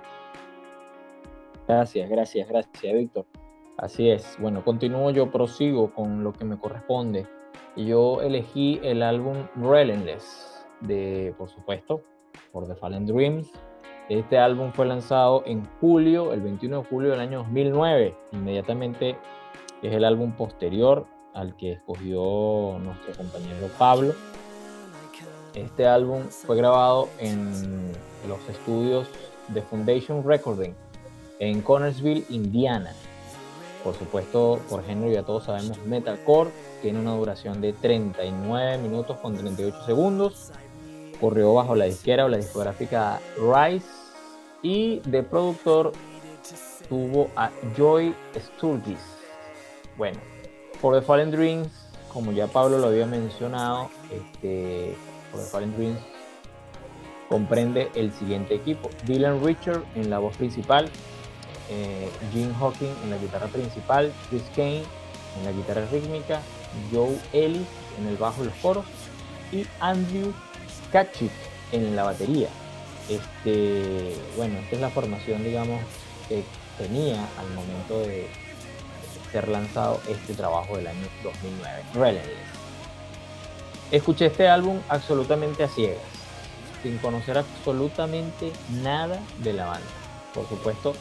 Gracias, 1.67 2.09
gracias, 2.09 2.47
gracias, 2.47 2.93
Víctor. 2.93 3.25
Así 3.77 4.09
es. 4.09 4.37
Bueno, 4.39 4.63
continúo 4.63 5.11
yo, 5.11 5.29
prosigo 5.29 5.93
con 5.93 6.23
lo 6.23 6.31
que 6.31 6.45
me 6.45 6.57
corresponde. 6.57 7.27
Yo 7.75 8.21
elegí 8.21 8.79
el 8.81 9.03
álbum 9.03 9.45
Relentless 9.57 10.65
de, 10.79 11.35
por 11.37 11.49
supuesto, 11.49 12.01
por 12.53 12.65
The 12.65 12.75
Fallen 12.75 13.05
Dreams. 13.05 13.51
Este 14.07 14.37
álbum 14.37 14.71
fue 14.71 14.85
lanzado 14.85 15.43
en 15.45 15.65
julio, 15.81 16.31
el 16.31 16.39
21 16.39 16.77
de 16.77 16.87
julio 16.87 17.11
del 17.11 17.19
año 17.19 17.39
2009. 17.39 18.15
Inmediatamente 18.31 19.17
es 19.81 19.93
el 19.93 20.05
álbum 20.05 20.31
posterior 20.31 21.13
al 21.35 21.55
que 21.55 21.73
escogió 21.73 22.79
nuestro 22.79 23.13
compañero 23.15 23.69
Pablo. 23.77 24.15
Este 25.53 25.85
álbum 25.85 26.23
fue 26.29 26.57
grabado 26.57 27.07
en 27.19 27.91
los 28.27 28.39
estudios 28.49 29.07
de 29.49 29.61
Foundation 29.61 30.23
Recording 30.23 30.73
en 31.39 31.61
Connersville, 31.61 32.25
Indiana. 32.29 32.93
Por 33.83 33.93
supuesto, 33.93 34.59
por 34.69 34.83
género 34.83 35.11
ya 35.11 35.23
todos 35.23 35.43
sabemos 35.43 35.77
metalcore, 35.85 36.49
tiene 36.81 36.99
una 36.99 37.15
duración 37.15 37.61
de 37.61 37.73
39 37.73 38.79
minutos 38.79 39.17
con 39.17 39.35
38 39.35 39.85
segundos. 39.85 40.51
Corrió 41.21 41.53
bajo 41.53 41.75
la 41.75 41.85
disquera 41.85 42.25
o 42.25 42.27
la 42.27 42.37
discográfica 42.37 43.19
Rise 43.37 43.87
y 44.63 44.99
de 45.01 45.21
productor 45.23 45.91
tuvo 46.89 47.29
a 47.35 47.51
Joy 47.77 48.15
Sturgis. 48.35 48.99
Bueno, 49.97 50.19
For 50.85 50.93
the 50.93 51.01
Fallen 51.01 51.31
Dreams, 51.31 51.67
como 52.13 52.31
ya 52.31 52.45
Pablo 52.45 52.77
lo 52.77 52.89
había 52.89 53.07
mencionado, 53.07 53.89
este, 54.11 54.95
For 55.31 55.39
the 55.39 55.47
Fallen 55.47 55.75
Dreams 55.75 55.97
comprende 57.27 57.89
el 57.95 58.13
siguiente 58.13 58.53
equipo. 58.53 58.91
Dylan 59.03 59.43
Richard 59.43 59.81
en 59.95 60.11
la 60.11 60.19
voz 60.19 60.37
principal, 60.37 60.87
eh, 61.71 62.07
Jim 62.31 62.53
Hawking 62.53 62.93
en 63.03 63.09
la 63.09 63.17
guitarra 63.17 63.47
principal, 63.47 64.13
Chris 64.29 64.43
Kane 64.55 64.83
en 65.39 65.45
la 65.45 65.53
guitarra 65.53 65.87
rítmica, 65.91 66.39
Joe 66.93 67.17
Ellis 67.33 67.67
en 67.99 68.07
el 68.07 68.17
bajo 68.17 68.43
y 68.43 68.45
los 68.45 68.55
coros 68.57 68.85
y 69.51 69.65
Andrew 69.79 70.33
Katchik 70.91 71.31
en 71.71 71.95
la 71.95 72.03
batería. 72.03 72.49
Este, 73.09 74.13
bueno, 74.37 74.59
esta 74.59 74.75
es 74.75 74.81
la 74.81 74.91
formación, 74.91 75.43
digamos, 75.43 75.81
que 76.29 76.43
tenía 76.77 77.27
al 77.39 77.49
momento 77.55 78.01
de, 78.01 78.27
lanzado 79.43 79.99
este 80.07 80.33
trabajo 80.33 80.77
del 80.77 80.87
año 80.87 81.07
2009, 81.23 81.83
Relentless. 81.93 82.37
Escuché 83.91 84.27
este 84.27 84.47
álbum 84.47 84.79
absolutamente 84.89 85.63
a 85.63 85.67
ciegas, 85.67 86.01
sin 86.81 86.97
conocer 86.97 87.37
absolutamente 87.37 88.51
nada 88.81 89.19
de 89.39 89.53
la 89.53 89.65
banda. 89.65 89.87
Por 90.33 90.47
supuesto, 90.49 90.93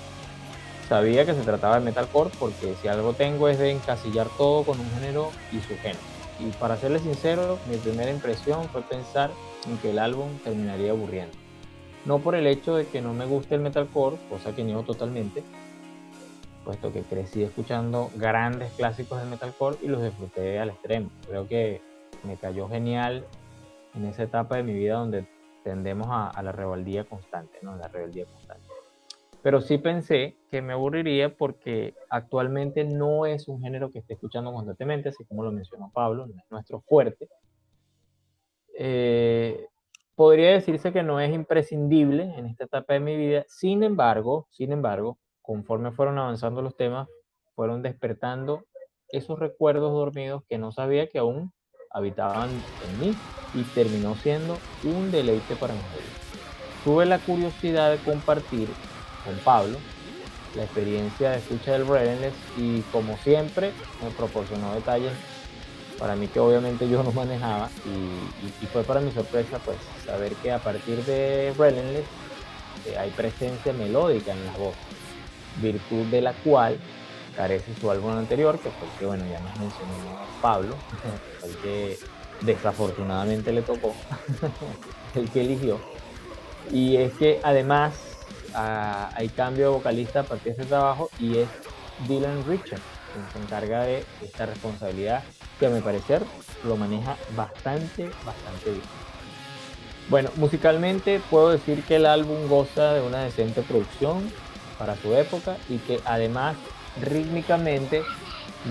sabía 0.89 1.25
que 1.25 1.35
se 1.35 1.43
trataba 1.43 1.79
de 1.79 1.85
metalcore 1.85 2.31
porque 2.39 2.75
si 2.83 2.89
algo 2.89 3.15
tengo 3.15 3.49
es 3.49 3.59
de 3.59 3.71
encasillar 3.71 4.29
todo 4.37 4.65
con 4.65 4.79
un 4.79 4.91
género 4.93 5.31
y 5.53 5.61
su 5.61 5.77
género. 5.79 6.15
Y 6.41 6.51
para 6.59 6.77
serles 6.77 7.03
sincero, 7.03 7.59
mi 7.71 7.77
primera 7.77 8.11
impresión 8.11 8.69
fue 8.69 8.83
pensar 8.83 9.31
en 9.67 9.79
que 9.79 9.91
el 9.91 9.99
álbum 9.99 10.29
terminaría 10.43 10.91
aburriendo. 10.91 11.37
No 12.05 12.19
por 12.19 12.35
el 12.35 12.47
hecho 12.47 12.77
de 12.77 12.87
que 12.87 13.01
no 13.01 13.15
me 13.15 13.25
guste 13.25 13.55
el 13.55 13.63
metalcore, 13.63 14.17
cosa 14.29 14.55
que 14.55 14.63
niego 14.63 14.83
totalmente, 14.83 15.43
puesto 16.65 16.93
que 16.93 17.03
crecí 17.03 17.43
escuchando 17.43 18.11
grandes 18.17 18.73
clásicos 18.73 19.21
de 19.21 19.27
metalcore 19.27 19.77
y 19.83 19.89
los 19.89 20.03
disfruté 20.03 20.59
al 20.59 20.71
extremo. 20.71 21.11
Creo 21.29 21.47
que 21.47 21.81
me 22.25 22.37
cayó 22.37 22.69
genial 22.69 23.25
en 23.95 24.07
esa 24.07 24.25
etapa 24.25 24.57
de 24.57 24.63
mi 24.63 24.73
vida 24.73 24.95
donde 24.95 25.27
tendemos 25.63 26.09
a, 26.11 26.43
la 26.43 26.53
rebeldía 26.53 27.05
constante, 27.05 27.59
¿no? 27.63 27.77
La 27.77 27.89
rebeldía 27.89 28.27
constante. 28.27 28.65
Pero 29.43 29.61
sí 29.61 29.79
pensé 29.79 30.37
que 30.51 30.63
me 30.63 30.73
aburriría 30.73 31.37
porque 31.37 31.95
actualmente 32.09 32.85
no 32.85 33.27
es 33.27 33.47
un 33.47 33.61
género 33.61 33.91
que 33.91 33.99
esté 33.99 34.15
escuchando 34.15 34.53
constantemente, 34.53 35.11
así 35.11 35.25
como 35.25 35.45
lo 35.45 35.53
mencionó 35.53 35.91
Pablo, 35.93 36.27
no 36.27 36.35
es 36.35 36.51
nuestro 36.51 36.81
fuerte. 36.81 37.29
Eh, 38.79 39.67
podría 40.15 40.53
decirse 40.53 40.93
que 40.93 41.03
no 41.03 41.21
es 41.21 41.33
imprescindible 41.33 42.35
en 42.37 42.47
esta 42.47 42.65
etapa 42.65 42.95
de 42.95 43.01
mi 43.01 43.17
vida. 43.17 43.45
Sin 43.49 43.83
embargo, 43.83 44.49
sin 44.51 44.73
embargo, 44.73 45.19
conforme 45.45 45.93
fueron 45.93 46.19
avanzando 46.19 46.63
los 46.63 46.75
temas, 46.75 47.07
fueron 47.55 47.83
despertando 47.83 48.65
esos 49.11 49.39
recuerdos 49.39 49.93
dormidos 49.93 50.43
que 50.49 50.59
no 50.59 50.73
sabía 50.73 51.09
que 51.09 51.19
aún 51.19 51.53
habitaban 51.91 52.51
en 52.51 53.01
mí 53.01 53.17
y 53.55 53.63
terminó 53.75 54.15
siendo 54.17 54.59
un 54.83 55.13
deleite 55.13 55.55
para 55.55 55.75
mí. 55.75 55.81
Tuve 56.83 57.05
la 57.07 57.19
curiosidad 57.19 57.91
de 57.91 57.99
compartir 57.99 58.69
con 59.25 59.37
Pablo 59.45 59.79
la 60.57 60.65
experiencia 60.65 61.31
de 61.31 61.39
escucha 61.39 61.73
del 61.73 61.87
Relentless 61.87 62.35
y 62.57 62.81
como 62.93 63.17
siempre 63.19 63.73
me 64.03 64.11
proporcionó 64.11 64.75
detalles 64.75 65.13
para 65.99 66.17
mí 66.17 66.27
que 66.27 66.41
obviamente 66.41 66.89
yo 66.89 67.03
no 67.03 67.13
manejaba 67.13 67.69
y, 67.85 68.67
fue 68.67 68.83
para 68.83 69.01
mi 69.01 69.11
sorpresa 69.13 69.59
pues 69.59 69.77
saber 70.07 70.33
que 70.37 70.53
a 70.53 70.59
partir 70.59 71.05
de 71.05 71.53
Relentless 71.59 72.07
eh, 72.87 72.99
hay 72.99 73.11
presencia 73.11 73.73
melódica 73.73 74.33
en 74.33 74.47
las 74.47 74.59
voces 74.59 74.94
virtud 75.61 76.07
de 76.07 76.21
la 76.21 76.33
cual 76.33 76.79
carece 77.37 77.75
su 77.81 77.91
álbum 77.91 78.17
anterior, 78.17 78.59
que 78.59 78.71
fue 78.71 78.89
el 78.89 78.99
que, 78.99 79.07
bueno, 79.07 79.25
ya 79.27 79.41
nos 79.41 79.59
mencionó 79.59 79.93
Pablo, 80.41 80.77
el 81.45 81.57
que 81.57 81.99
desafortunadamente 82.41 83.53
le 83.53 83.63
tocó, 83.63 83.95
el 85.15 85.31
que 85.31 85.41
eligió. 85.41 85.81
Y 86.71 86.97
es 86.97 87.13
que 87.15 87.41
además 87.43 87.95
hay 88.55 89.29
cambio 89.31 89.71
de 89.71 89.77
vocalista 89.77 90.21
a 90.21 90.23
partir 90.23 90.55
de 90.55 90.63
este 90.63 90.65
trabajo 90.67 91.11
y 91.19 91.39
es 91.39 91.49
Dylan 92.09 92.45
Richard, 92.47 92.81
quien 93.13 93.27
se 93.33 93.39
encarga 93.41 93.83
de 93.83 94.05
esta 94.23 94.47
responsabilidad 94.47 95.23
que 95.59 95.67
a 95.67 95.71
mi 95.71 95.81
parecer 95.81 96.23
lo 96.65 96.77
maneja 96.77 97.17
bastante, 97.37 98.05
bastante 98.25 98.71
bien. 98.71 98.83
Bueno, 100.09 100.31
musicalmente 100.37 101.21
puedo 101.31 101.51
decir 101.51 101.83
que 101.85 101.97
el 101.97 102.07
álbum 102.07 102.49
goza 102.49 102.93
de 102.93 103.01
una 103.01 103.25
decente 103.25 103.63
producción 103.63 104.31
para 104.85 104.97
su 104.97 105.15
época 105.15 105.57
y 105.71 105.79
que 105.79 105.99
además 106.05 106.57
rítmicamente 107.01 108.03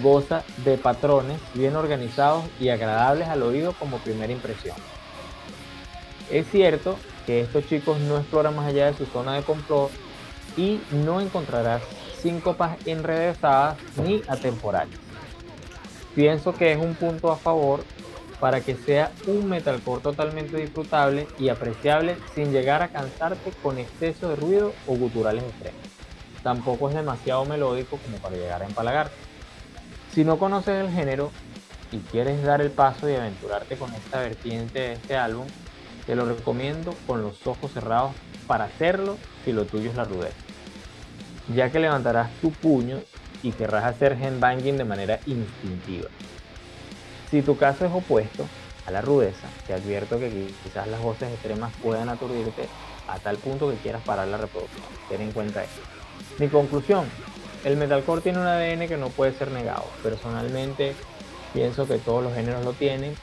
goza 0.03 0.43
de 0.63 0.77
patrones 0.77 1.39
bien 1.55 1.75
organizados 1.75 2.43
y 2.59 2.69
agradables 2.69 3.27
al 3.29 3.41
oído 3.41 3.73
como 3.73 3.97
primera 3.97 4.31
impresión. 4.31 4.75
Es 6.29 6.47
cierto 6.51 6.97
que 7.25 7.41
estos 7.41 7.67
chicos 7.67 7.99
no 8.01 8.17
exploran 8.17 8.55
más 8.55 8.67
allá 8.67 8.85
de 8.85 8.93
su 8.97 9.07
zona 9.07 9.33
de 9.33 9.41
confort 9.41 9.91
y 10.55 10.79
no 10.91 11.19
encontrarás 11.19 11.81
síncopas 12.21 12.77
enrevesadas 12.85 13.77
ni 14.05 14.21
atemporales. 14.27 14.95
Pienso 16.13 16.53
que 16.53 16.73
es 16.73 16.77
un 16.77 16.93
punto 16.93 17.31
a 17.31 17.37
favor 17.37 17.83
para 18.39 18.61
que 18.61 18.75
sea 18.75 19.11
un 19.25 19.49
metalcore 19.49 20.03
totalmente 20.03 20.57
disfrutable 20.57 21.27
y 21.39 21.49
apreciable 21.49 22.17
sin 22.35 22.51
llegar 22.51 22.83
a 22.83 22.89
cansarte 22.89 23.51
con 23.63 23.79
exceso 23.79 24.29
de 24.29 24.35
ruido 24.35 24.73
o 24.85 24.95
guturales 24.95 25.43
extremos. 25.43 25.92
Tampoco 26.43 26.89
es 26.89 26.95
demasiado 26.95 27.45
melódico 27.45 27.97
como 27.97 28.17
para 28.17 28.35
llegar 28.35 28.61
a 28.61 28.65
empalagarte. 28.65 29.15
Si 30.13 30.23
no 30.23 30.37
conoces 30.37 30.79
el 30.79 30.91
género 30.91 31.31
y 31.91 31.99
quieres 31.99 32.43
dar 32.43 32.61
el 32.61 32.69
paso 32.69 33.09
y 33.09 33.15
aventurarte 33.15 33.77
con 33.77 33.93
esta 33.93 34.19
vertiente 34.19 34.79
de 34.79 34.93
este 34.93 35.15
álbum, 35.15 35.47
te 36.05 36.15
lo 36.15 36.25
recomiendo 36.25 36.93
con 37.07 37.21
los 37.21 37.47
ojos 37.47 37.71
cerrados 37.71 38.11
para 38.45 38.65
hacerlo 38.65 39.17
si 39.45 39.53
lo 39.53 39.65
tuyo 39.65 39.89
es 39.89 39.95
la 39.95 40.03
rudeza, 40.03 40.35
ya 41.55 41.71
que 41.71 41.79
levantarás 41.79 42.29
tu 42.41 42.51
puño 42.51 42.99
y 43.41 43.51
querrás 43.51 43.85
hacer 43.85 44.13
handbanging 44.13 44.77
de 44.77 44.83
manera 44.83 45.19
instintiva. 45.25 46.09
Si 47.31 47.41
tu 47.41 47.57
caso 47.57 47.85
es 47.85 47.91
opuesto 47.91 48.45
a 48.85 48.91
la 48.91 49.01
rudeza, 49.01 49.47
te 49.65 49.73
advierto 49.73 50.19
que 50.19 50.51
quizás 50.63 50.87
las 50.87 51.01
voces 51.01 51.31
extremas 51.31 51.71
puedan 51.81 52.09
aturdirte 52.09 52.67
a 53.07 53.17
tal 53.19 53.37
punto 53.37 53.69
que 53.69 53.77
quieras 53.77 54.03
parar 54.03 54.27
la 54.27 54.37
reproducción. 54.37 54.83
Ten 55.09 55.21
en 55.21 55.31
cuenta 55.31 55.63
esto. 55.63 56.02
Mi 56.39 56.47
conclusión, 56.47 57.05
el 57.63 57.77
metalcore 57.77 58.21
tiene 58.21 58.39
un 58.39 58.47
ADN 58.47 58.87
que 58.87 58.97
no 58.97 59.09
puede 59.09 59.33
ser 59.33 59.51
negado. 59.51 59.85
Personalmente 60.01 60.95
pienso 61.53 61.87
que 61.87 61.97
todos 61.97 62.23
los 62.23 62.33
géneros 62.33 62.65
lo 62.65 62.73
tienen, 62.73 63.15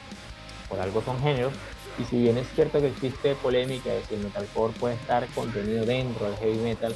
por 0.69 0.81
algo 0.81 1.03
son 1.03 1.21
géneros, 1.21 1.53
y 1.99 2.05
si 2.05 2.19
bien 2.19 2.39
es 2.39 2.47
cierto 2.55 2.81
que 2.81 2.89
existe 2.89 3.35
polémica 3.35 3.91
de 3.91 4.03
si 4.05 4.15
el 4.15 4.21
metalcore 4.21 4.73
puede 4.79 4.95
estar 4.95 5.27
contenido 5.29 5.85
dentro 5.85 6.27
del 6.27 6.37
heavy 6.37 6.59
metal, 6.59 6.95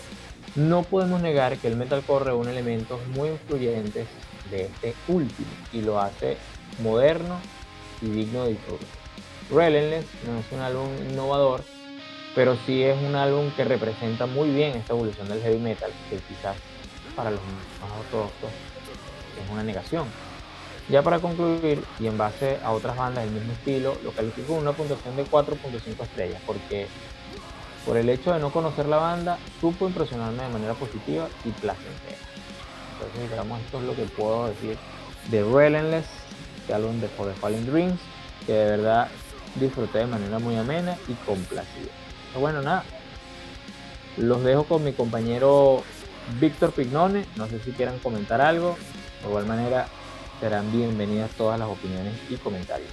no 0.55 0.83
podemos 0.83 1.21
negar 1.21 1.59
que 1.59 1.67
el 1.67 1.77
metalcore 1.77 2.27
reúne 2.27 2.53
elementos 2.53 3.01
muy 3.09 3.31
influyentes 3.31 4.07
de 4.51 4.67
este 4.67 4.95
último 5.09 5.49
y 5.73 5.83
lo 5.83 6.01
hace 6.01 6.37
moderno 6.83 7.39
y 8.01 8.07
digno 8.07 8.45
de 8.45 8.51
disfrute. 8.51 8.87
Relentless 9.51 10.07
no 10.27 10.39
es 10.39 10.53
un 10.53 10.61
álbum 10.61 10.89
innovador, 11.11 11.65
pero 12.35 12.57
sí 12.67 12.83
es 12.83 12.97
un 13.03 13.15
álbum 13.15 13.51
que 13.53 13.65
representa 13.65 14.27
muy 14.27 14.51
bien 14.51 14.77
esta 14.77 14.93
evolución 14.93 15.29
del 15.29 15.41
heavy 15.41 15.59
metal, 15.59 15.91
que 16.11 16.17
quizás 16.17 16.57
para 17.15 17.31
los 17.31 17.41
más 17.41 17.91
ortodoxos 18.01 18.51
es 19.43 19.51
una 19.51 19.63
negación. 19.63 20.09
Ya 20.89 21.03
para 21.03 21.19
concluir, 21.19 21.83
y 21.99 22.07
en 22.07 22.19
base 22.19 22.59
a 22.63 22.73
otras 22.73 22.97
bandas 22.97 23.25
del 23.25 23.33
mismo 23.33 23.53
estilo, 23.53 23.97
lo 24.05 24.13
califico 24.13 24.55
con 24.55 24.63
una 24.63 24.73
puntuación 24.73 25.17
de 25.17 25.25
4.5 25.25 26.03
estrellas, 26.03 26.43
porque 26.45 26.89
por 27.87 27.97
el 27.97 28.09
hecho 28.09 28.33
de 28.33 28.41
no 28.41 28.51
conocer 28.51 28.87
la 28.87 28.99
banda, 28.99 29.39
supo 29.61 29.87
impresionarme 29.87 30.43
de 30.43 30.49
manera 30.49 30.75
positiva 30.75 31.29
y 31.45 31.51
placentera. 31.51 32.19
Entonces, 32.95 33.31
digamos, 33.31 33.61
esto 33.61 33.79
es 33.79 33.85
lo 33.85 33.95
que 33.95 34.03
puedo 34.03 34.49
decir 34.49 34.77
de 35.31 35.43
Relentless, 35.43 36.07
este 36.59 36.75
álbum 36.75 37.01
de 37.01 37.09
For 37.09 37.33
the 37.33 37.35
Fallen 37.41 37.67
Dreams, 37.67 38.01
que 38.47 38.53
de 38.53 38.65
verdad 38.77 39.09
disfruté 39.55 39.99
de 39.99 40.07
manera 40.07 40.39
muy 40.39 40.57
amena 40.57 40.97
y 41.09 41.15
complacida. 41.27 42.04
Bueno, 42.39 42.63
nada, 42.63 42.85
los 44.17 44.43
dejo 44.43 44.65
con 44.65 44.83
mi 44.83 44.93
compañero 44.93 45.85
Víctor 46.41 46.73
Pignone, 46.73 47.25
no 47.37 47.47
sé 47.47 47.61
si 47.61 47.71
quieran 47.71 47.99
comentar 48.01 48.41
algo, 48.41 48.77
de 49.23 49.29
igual 49.29 49.47
manera 49.47 49.87
serán 50.41 50.71
bienvenidas 50.73 51.31
todas 51.33 51.59
las 51.59 51.69
opiniones 51.69 52.13
y 52.29 52.35
comentarios. 52.37 52.91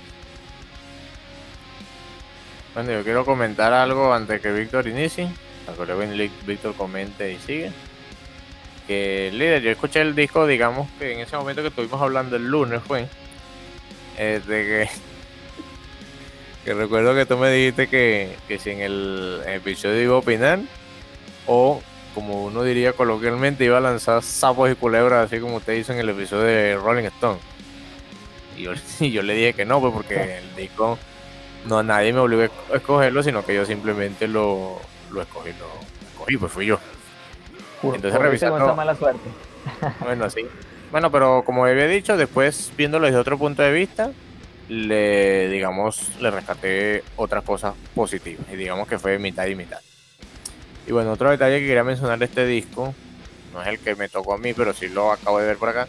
Bueno, 2.76 2.92
yo 2.92 3.04
quiero 3.04 3.26
comentar 3.26 3.74
algo 3.74 4.14
antes 4.14 4.40
que 4.42 4.52
Víctor 4.52 4.88
inicie, 4.88 5.30
para 5.66 5.96
que 5.96 6.32
Víctor 6.46 6.76
comente 6.76 7.34
y 7.34 7.40
sigue. 7.40 7.72
Que 8.88 9.32
líder, 9.34 9.62
yo 9.64 9.72
escuché 9.72 10.02
el 10.02 10.16
disco, 10.16 10.46
digamos 10.46 10.88
que 11.00 11.14
en 11.14 11.20
ese 11.20 11.36
momento 11.36 11.62
que 11.62 11.70
estuvimos 11.70 12.02
hablando 12.02 12.36
el 12.36 12.48
lunes 12.48 12.82
fue, 12.84 13.08
eh, 14.18 14.40
de 14.46 14.64
que, 14.66 15.11
que 16.64 16.74
recuerdo 16.74 17.16
que 17.16 17.26
tú 17.26 17.38
me 17.38 17.50
dijiste 17.50 17.88
que, 17.88 18.36
que 18.48 18.60
si 18.60 18.72
en 18.72 18.82
el 18.82 19.42
episodio 19.48 20.02
iba 20.02 20.16
a 20.16 20.20
opinar, 20.20 20.60
o 21.48 21.82
como 22.14 22.46
uno 22.46 22.64
diría 22.64 22.94
coloquialmente, 22.94 23.66
iba 23.66 23.78
a 23.78 23.82
lanzar 23.82 24.22
sapos 24.22 24.72
y 24.72 24.76
culebras, 24.76 25.26
así 25.26 25.40
como 25.40 25.58
usted 25.58 25.74
hizo 25.74 25.94
en 25.94 26.00
el 26.00 26.10
episodio 26.10 26.44
de 26.44 26.76
Rolling 26.76 27.06
Stone. 27.06 27.40
Y 28.58 28.64
yo, 28.64 28.74
yo 29.00 29.22
le 29.24 29.34
dije 29.34 29.54
que 29.54 29.66
no, 29.66 29.80
pues 29.80 29.94
porque 29.94 30.38
el 30.38 30.56
disco, 30.56 31.00
no 31.66 31.84
nadie 31.84 32.14
me 32.14 32.20
obligó 32.20 32.52
a 32.72 32.78
escogerlo, 32.78 33.24
sino 33.24 33.44
que 33.46 33.56
yo 33.56 33.66
simplemente 33.66 34.28
lo, 34.28 34.80
lo 35.12 35.22
escogí, 35.22 35.52
lo 35.52 35.68
escogí, 36.12 36.38
pues 36.38 36.52
fui 36.52 36.66
yo. 36.68 36.80
Entonces 37.84 38.20
revisando. 38.20 38.76
mala 38.76 38.96
suerte. 38.96 39.30
bueno, 40.02 40.30
sí. 40.30 40.46
Bueno, 40.92 41.10
pero 41.10 41.44
como 41.46 41.66
había 41.66 41.88
dicho, 41.88 42.18
después 42.18 42.72
viéndolo 42.78 43.06
desde 43.06 43.18
otro 43.18 43.38
punto 43.38 43.64
de 43.64 43.72
vista, 43.72 44.12
le, 44.72 45.50
digamos, 45.50 46.18
le 46.22 46.32
rescaté 46.32 47.04
otras 47.18 47.44
cosas 47.44 47.74
positivas. 47.94 48.46
Y 48.54 48.56
digamos 48.56 48.88
que 48.88 48.98
fue 48.98 49.20
mitad 49.20 49.46
y 49.48 49.56
mitad. 49.56 49.80
Y 50.88 50.94
bueno, 50.94 51.12
otro 51.12 51.30
detalle 51.30 51.60
que 51.60 51.68
quería 51.68 51.84
mencionar 51.84 52.18
de 52.20 52.26
este 52.26 52.46
disco, 52.46 52.96
no 53.54 53.62
es 53.62 53.68
el 53.68 53.80
que 53.80 53.96
me 53.96 54.08
tocó 54.08 54.34
a 54.34 54.38
mí, 54.38 54.54
pero 54.54 54.74
sí 54.74 54.88
lo 54.88 55.12
acabo 55.12 55.40
de 55.40 55.48
ver 55.48 55.58
por 55.58 55.68
acá. 55.68 55.88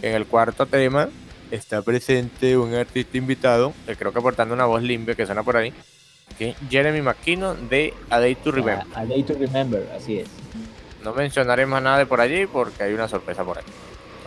En 0.00 0.14
el 0.14 0.24
cuarto 0.24 0.64
tema 0.64 1.10
está 1.50 1.82
presente 1.82 2.56
un 2.56 2.72
artista 2.74 3.18
invitado, 3.18 3.74
que 3.86 3.96
creo 3.96 4.12
que 4.12 4.18
aportando 4.18 4.54
una 4.54 4.64
voz 4.64 4.82
limpia 4.82 5.14
que 5.14 5.26
suena 5.26 5.42
por 5.42 5.58
ahí, 5.58 5.74
que 6.38 6.50
es 6.50 6.56
Jeremy 6.70 7.02
McKinnon 7.02 7.68
de 7.68 7.92
A 8.08 8.18
Day 8.18 8.34
to 8.36 8.50
Remember. 8.50 8.86
A, 8.94 9.04
Day 9.04 9.22
to 9.24 9.34
Remember, 9.34 9.86
así 9.94 10.20
es. 10.20 10.28
No 11.04 11.12
mencionaré 11.12 11.66
más 11.66 11.82
nada 11.82 11.98
de 11.98 12.06
por 12.06 12.22
allí 12.22 12.46
porque 12.46 12.82
hay 12.82 12.94
una 12.94 13.08
sorpresa 13.08 13.44
por 13.44 13.58
ahí. 13.58 13.64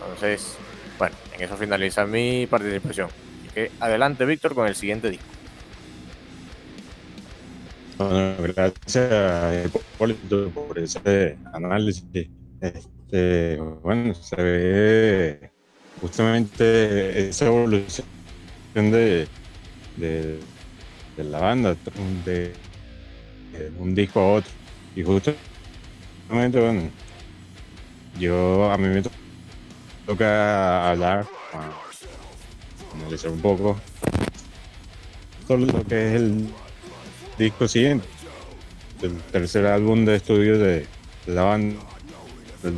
Entonces, 0.04 0.54
bueno, 0.96 1.16
en 1.34 1.42
eso 1.42 1.56
finaliza 1.56 2.06
mi 2.06 2.46
participación. 2.46 3.10
Que 3.54 3.70
adelante, 3.80 4.24
Víctor, 4.24 4.54
con 4.54 4.68
el 4.68 4.74
siguiente 4.74 5.10
disco. 5.10 5.24
Bueno, 7.98 8.34
gracias 8.38 9.70
por 10.54 10.78
ese 10.78 11.38
análisis. 11.52 12.04
Este, 12.60 13.58
bueno, 13.82 14.14
se 14.14 14.36
ve 14.36 15.50
justamente 16.00 17.28
esa 17.28 17.46
evolución 17.46 18.06
de, 18.74 19.28
de, 19.96 20.38
la 21.18 21.40
banda, 21.40 21.76
de, 22.24 22.54
un 23.78 23.94
disco 23.94 24.20
a 24.20 24.32
otro. 24.34 24.50
Y 24.96 25.02
justamente, 25.02 26.58
bueno, 26.58 26.90
yo 28.18 28.70
a 28.70 28.78
mí 28.78 28.88
me 28.88 29.02
toca 30.06 30.90
hablar, 30.90 31.26
analizar 32.94 33.30
un 33.30 33.40
poco 33.40 33.76
todo 35.46 35.58
lo 35.58 35.84
que 35.84 36.08
es 36.08 36.14
el 36.20 36.48
disco 37.38 37.66
siguiente, 37.66 38.06
el 39.02 39.16
tercer 39.32 39.66
álbum 39.66 40.04
de 40.04 40.16
estudio 40.16 40.58
de 40.58 40.86
la 41.26 41.42
banda, 41.42 41.80
el 42.62 42.76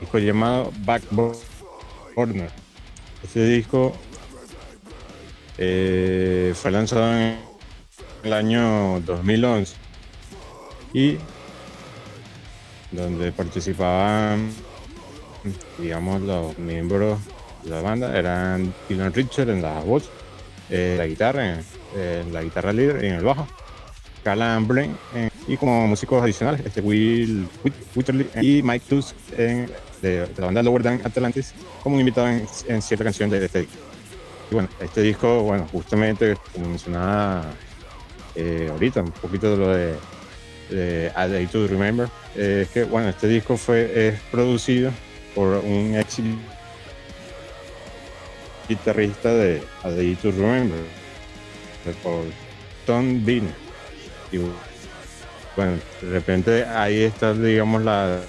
disco 0.00 0.18
llamado 0.18 0.72
Backburner. 0.84 2.50
Este 3.22 3.46
disco 3.46 3.96
eh, 5.58 6.52
fue 6.54 6.70
lanzado 6.70 7.16
en 7.16 7.38
el 8.22 8.32
año 8.32 9.00
2011 9.00 9.74
y 10.92 11.18
donde 12.92 13.32
participaban, 13.32 14.50
digamos, 15.78 16.22
los 16.22 16.58
miembros 16.58 17.18
la 17.66 17.80
banda 17.80 18.16
eran 18.16 18.72
Dylan 18.88 19.12
Richard 19.12 19.50
en 19.50 19.62
la 19.62 19.80
voz, 19.80 20.10
eh, 20.70 20.94
la 20.98 21.06
guitarra, 21.06 21.60
en 21.96 22.32
la 22.32 22.42
guitarra 22.42 22.72
líder 22.72 23.04
y 23.04 23.08
en 23.08 23.14
el 23.14 23.24
bajo. 23.24 23.46
Calan 24.22 24.66
Blaine 24.66 24.94
y 25.46 25.58
como 25.58 25.86
músicos 25.86 26.22
adicionales, 26.22 26.64
este 26.64 26.80
Will 26.80 27.46
Witterly 27.94 28.26
y 28.40 28.62
Mike 28.62 28.86
Tusk 28.88 29.14
de, 30.04 30.28
la 30.36 30.46
banda 30.46 30.62
Lower 30.62 30.82
Down 30.82 31.00
Atlantis 31.04 31.52
como 31.82 31.98
invitado 31.98 32.28
en, 32.28 32.82
cierta 32.82 33.04
canción 33.04 33.30
de 33.30 33.44
este 33.44 33.60
disco. 33.60 33.76
Y 34.50 34.54
bueno, 34.54 34.68
este 34.80 35.02
disco, 35.02 35.42
bueno, 35.42 35.66
justamente 35.70 36.36
como 36.52 36.68
mencionaba 36.68 37.44
eh, 38.34 38.68
ahorita, 38.70 39.02
un 39.02 39.12
poquito 39.12 39.50
de 39.50 39.56
lo 39.56 39.68
de, 39.74 39.94
de 40.70 41.12
A 41.14 41.28
Day 41.28 41.46
to 41.46 41.66
Remember, 41.66 42.08
eh, 42.36 42.62
es 42.64 42.68
que 42.70 42.84
bueno, 42.84 43.08
este 43.08 43.28
disco 43.28 43.56
fue 43.56 44.08
es 44.08 44.20
producido 44.30 44.90
por 45.34 45.48
un 45.64 45.96
ex 45.96 46.18
guitarrista 48.68 49.32
de 49.32 49.62
A 49.82 49.90
Day 49.90 50.14
to 50.16 50.30
Remember 50.30 50.80
por 52.02 52.24
Stone 52.82 53.20
Bean. 53.24 53.48
Y 54.32 54.38
bueno, 55.56 55.78
de 56.00 56.10
repente 56.10 56.64
ahí 56.64 57.02
está, 57.02 57.32
digamos, 57.34 57.82
la, 57.82 58.20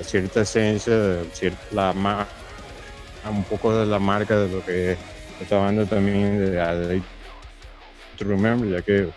cierta 0.00 0.40
esencia, 0.40 0.94
la, 1.72 2.26
un 3.30 3.44
poco 3.44 3.74
de 3.76 3.86
la 3.86 3.98
marca 3.98 4.36
de 4.36 4.48
lo 4.48 4.64
que 4.64 4.96
esta 5.40 5.58
banda 5.58 5.84
también 5.86 6.38
de 6.38 7.02
to 8.16 8.24
Remember, 8.24 8.68
ya 8.68 8.82
que 8.82 9.08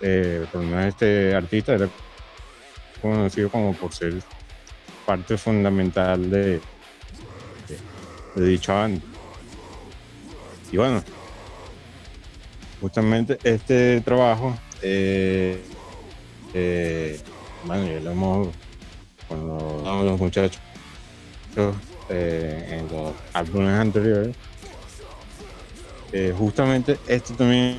eh, 0.00 0.46
por 0.50 0.62
lo 0.62 0.68
menos 0.68 0.86
este 0.86 1.34
artista 1.34 1.74
era 1.74 1.88
conocido 3.00 3.48
como 3.50 3.74
por 3.74 3.92
ser 3.92 4.14
parte 5.06 5.36
fundamental 5.36 6.30
de, 6.30 6.60
de, 8.34 8.44
dicha 8.44 8.74
banda. 8.74 9.11
Y 10.72 10.78
bueno, 10.78 11.04
justamente 12.80 13.38
este 13.44 14.00
trabajo, 14.00 14.56
eh, 14.80 15.62
eh, 16.54 17.20
bueno, 17.66 17.86
ya 17.86 18.00
lo 18.00 18.10
hemos, 18.10 18.48
cuando 19.28 20.02
los 20.02 20.18
muchachos 20.18 20.58
eh, 22.08 22.78
en 22.80 22.88
los 22.90 23.12
álbumes 23.34 23.74
anteriores, 23.74 24.34
justamente 26.38 26.98
este 27.06 27.34
también 27.34 27.78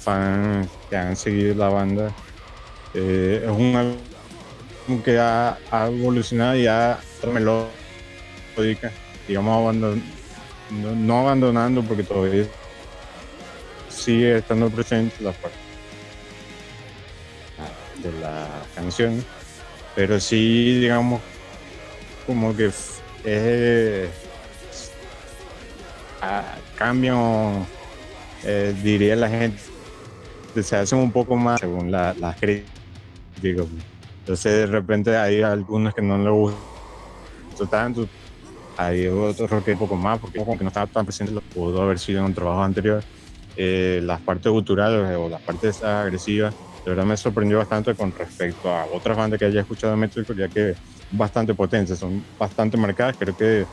fans 0.00 0.68
que 0.88 0.96
han 0.96 1.16
seguido 1.16 1.54
la 1.54 1.68
banda 1.68 2.14
es 2.92 3.48
un 3.48 3.74
álbum 3.74 5.02
que 5.02 5.18
ha, 5.18 5.58
evolucionado 5.70 6.56
y 6.56 6.66
ha 6.66 6.98
melódica 7.32 8.90
digamos, 9.26 9.76
no, 10.70 11.20
abandonando 11.20 11.82
porque 11.82 12.02
todavía 12.02 12.46
sigue 13.88 14.38
estando 14.38 14.70
presente 14.70 15.22
la 15.22 15.32
parte 15.32 15.56
de 18.02 18.12
la 18.20 18.46
canción, 18.74 19.24
pero 19.94 20.20
sí, 20.20 20.78
digamos, 20.80 21.20
como 22.26 22.54
que 22.54 22.70
es, 23.24 24.10
a 26.20 26.44
cambio, 26.76 27.66
eh, 28.44 28.74
diría 28.82 29.16
la 29.16 29.28
gente, 29.28 29.58
se 30.62 30.76
hacen 30.76 30.98
un 30.98 31.10
poco 31.10 31.36
más 31.36 31.60
según 31.60 31.90
las 31.90 32.14
críticas. 32.38 33.66
Entonces, 34.20 34.52
de 34.52 34.66
repente 34.66 35.16
hay 35.16 35.42
algunos 35.42 35.94
que 35.94 36.02
no 36.02 36.18
le 36.18 36.30
gustan 36.30 37.68
tanto, 37.70 38.08
hay 38.78 39.08
otro 39.08 39.62
que 39.64 39.72
un 39.72 39.78
poco 39.78 39.96
más, 39.96 40.20
porque 40.20 40.38
como 40.38 40.56
que 40.56 40.62
no 40.62 40.68
estaba 40.68 40.86
tan 40.86 41.04
presente, 41.04 41.32
lo 41.32 41.40
pudo 41.40 41.82
haber 41.82 41.98
sido 41.98 42.20
en 42.20 42.26
un 42.26 42.34
trabajo 42.34 42.62
anterior. 42.62 43.02
Eh, 43.56 44.00
las 44.04 44.20
partes 44.20 44.52
culturales 44.52 45.16
o 45.16 45.28
las 45.28 45.42
partes 45.42 45.82
agresivas, 45.82 46.54
de 46.84 46.90
verdad 46.90 47.04
me 47.04 47.16
sorprendió 47.16 47.58
bastante 47.58 47.92
con 47.96 48.12
respecto 48.12 48.68
a 48.70 48.86
otras 48.92 49.16
bandas 49.16 49.40
que 49.40 49.46
haya 49.46 49.62
escuchado 49.62 49.94
en 49.94 49.98
Metalcore, 49.98 50.38
ya 50.38 50.48
que 50.48 50.74
bastante 51.10 51.54
potentes, 51.54 51.98
son 51.98 52.24
bastante 52.38 52.76
marcadas. 52.76 53.16
Creo 53.18 53.36
que 53.36 53.66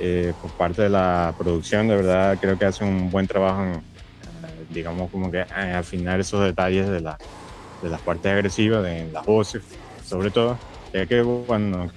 eh, 0.00 0.32
por 0.42 0.50
parte 0.50 0.82
de 0.82 0.88
la 0.88 1.32
producción, 1.38 1.86
de 1.86 1.94
verdad, 1.94 2.36
creo 2.40 2.58
que 2.58 2.64
hacen 2.64 2.88
un 2.88 3.08
buen 3.08 3.28
trabajo 3.28 3.62
en, 3.62 3.80
digamos, 4.68 5.12
como 5.12 5.30
que 5.30 5.42
afinar 5.42 6.18
esos 6.18 6.44
detalles 6.44 6.88
de, 6.88 7.00
la, 7.00 7.16
de 7.80 7.88
las 7.88 8.00
partes 8.00 8.32
agresivas, 8.32 8.82
de 8.82 9.08
las 9.12 9.24
voces, 9.24 9.62
sobre 10.04 10.32
todo, 10.32 10.58
ya 10.92 11.06
que 11.06 11.22
cuando 11.46 11.88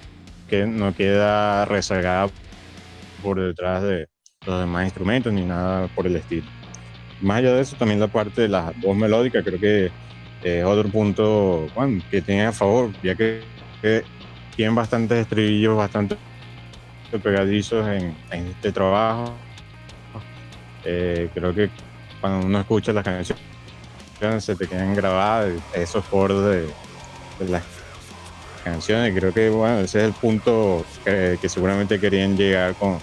que 0.48 0.66
no 0.66 0.94
queda 0.94 1.64
rezagada 1.64 2.28
por 3.24 3.40
detrás 3.40 3.82
de 3.82 4.06
los 4.46 4.60
demás 4.60 4.84
instrumentos 4.84 5.32
ni 5.32 5.42
nada 5.42 5.88
por 5.88 6.06
el 6.06 6.16
estilo. 6.16 6.46
Más 7.20 7.38
allá 7.38 7.54
de 7.54 7.62
eso, 7.62 7.76
también 7.76 7.98
la 7.98 8.08
parte 8.08 8.42
de 8.42 8.48
la 8.48 8.72
voz 8.76 8.96
melódica 8.96 9.42
creo 9.42 9.58
que 9.58 9.90
es 10.42 10.64
otro 10.64 10.88
punto 10.90 11.66
que 12.10 12.20
tiene 12.20 12.44
a 12.46 12.52
favor, 12.52 12.90
ya 13.02 13.14
que, 13.14 13.42
tienen 14.56 14.74
bastantes 14.74 15.18
estribillos 15.18 15.76
bastante 15.76 16.16
pegadizos 17.22 17.86
en, 17.88 18.14
este 18.30 18.72
trabajo. 18.72 19.32
Eh, 20.84 21.28
creo 21.34 21.54
que 21.54 21.70
cuando 22.20 22.46
uno 22.46 22.60
escucha 22.60 22.92
las 22.92 23.04
canciones 23.04 23.42
se 24.38 24.56
te 24.56 24.66
quedan 24.66 24.94
grabadas 24.94 25.52
esos 25.74 26.04
acordes 26.04 26.66
de, 27.38 27.48
las 27.48 27.62
canciones. 28.62 29.14
Creo 29.14 29.32
que 29.32 29.50
bueno, 29.50 29.80
ese 29.80 30.00
es 30.00 30.04
el 30.06 30.12
punto 30.12 30.84
que 31.04 31.48
seguramente 31.48 32.00
querían 32.00 32.36
llegar 32.36 32.74
con, 32.74 32.98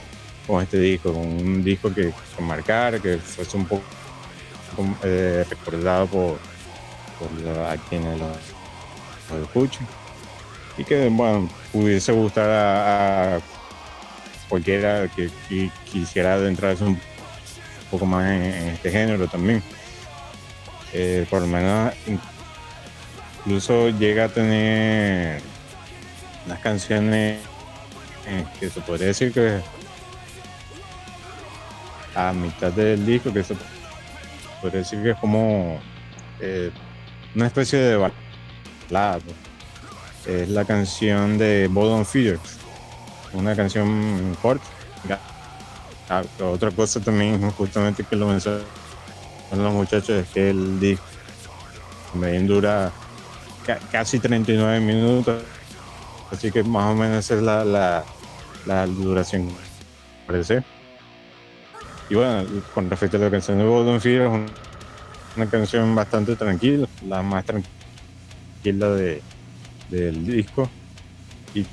con 0.47 0.61
este 0.61 0.79
disco, 0.79 1.13
con 1.13 1.25
un 1.25 1.63
disco 1.63 1.93
que, 1.93 2.13
que 2.35 2.43
marcara, 2.43 2.99
que 2.99 3.17
fuese 3.17 3.57
un 3.57 3.65
poco 3.65 3.83
eh, 5.03 5.45
recordado 5.49 6.07
por, 6.07 6.39
a 7.67 7.77
quienes 7.89 8.19
lo, 8.19 8.27
lo, 9.37 9.43
escuchen 9.43 9.85
y 10.77 10.83
que 10.83 11.07
bueno, 11.09 11.49
pudiese 11.71 12.11
gustar 12.11 12.49
a, 12.49 13.39
cualquiera 14.49 15.07
que, 15.09 15.29
quisiera 15.91 16.33
adentrarse 16.33 16.83
un 16.83 16.99
poco 17.89 18.05
más 18.05 18.25
en, 18.31 18.41
este 18.41 18.91
género 18.91 19.27
también. 19.27 19.61
Eh, 20.93 21.25
por 21.29 21.41
lo 21.41 21.47
menos 21.47 21.93
incluso 23.45 23.89
llega 23.89 24.25
a 24.25 24.29
tener 24.29 25.41
las 26.47 26.59
canciones 26.59 27.39
eh, 28.27 28.45
que 28.59 28.69
se 28.69 28.81
podría 28.81 29.07
decir 29.07 29.31
que 29.31 29.61
a 32.15 32.33
mitad 32.33 32.71
del 32.71 33.05
disco, 33.05 33.31
que 33.31 33.43
se 33.43 33.55
puede 34.61 34.79
decir 34.79 35.01
que 35.01 35.11
es 35.11 35.17
como 35.17 35.79
eh, 36.39 36.71
una 37.35 37.47
especie 37.47 37.79
de 37.79 38.11
balada. 38.89 39.19
Es 40.25 40.49
la 40.49 40.65
canción 40.65 41.37
de 41.37 41.67
Bodon 41.67 42.05
Feeders, 42.05 42.59
una 43.33 43.55
canción 43.55 44.37
corta. 44.41 44.65
Ah, 46.09 46.23
otra 46.41 46.71
cosa 46.71 46.99
también, 46.99 47.49
justamente 47.51 48.03
que 48.03 48.17
lo 48.17 48.27
mencionan 48.27 48.65
los 49.55 49.73
muchachos, 49.73 50.09
es 50.09 50.27
que 50.29 50.49
el 50.49 50.79
disco 50.79 51.05
también 52.11 52.47
dura 52.47 52.91
casi 53.91 54.19
39 54.19 54.79
minutos, 54.81 55.41
así 56.29 56.51
que 56.51 56.63
más 56.63 56.91
o 56.91 56.95
menos 56.95 57.19
esa 57.19 57.35
es 57.35 57.41
la, 57.41 57.63
la, 57.63 58.03
la 58.65 58.85
duración, 58.85 59.49
parece. 60.27 60.63
Y 62.11 62.13
bueno, 62.13 62.43
con 62.73 62.89
respecto 62.89 63.15
a 63.15 63.21
la 63.21 63.31
canción 63.31 63.57
de 63.57 63.63
Golden 63.63 64.01
Fear, 64.01 64.23
es 64.23 64.51
una 65.37 65.49
canción 65.49 65.95
bastante 65.95 66.35
tranquila, 66.35 66.85
la 67.07 67.21
más 67.21 67.45
tranquila 67.45 68.89
de, 68.89 69.21
del 69.89 70.25
disco. 70.25 70.69
Y 71.53 71.65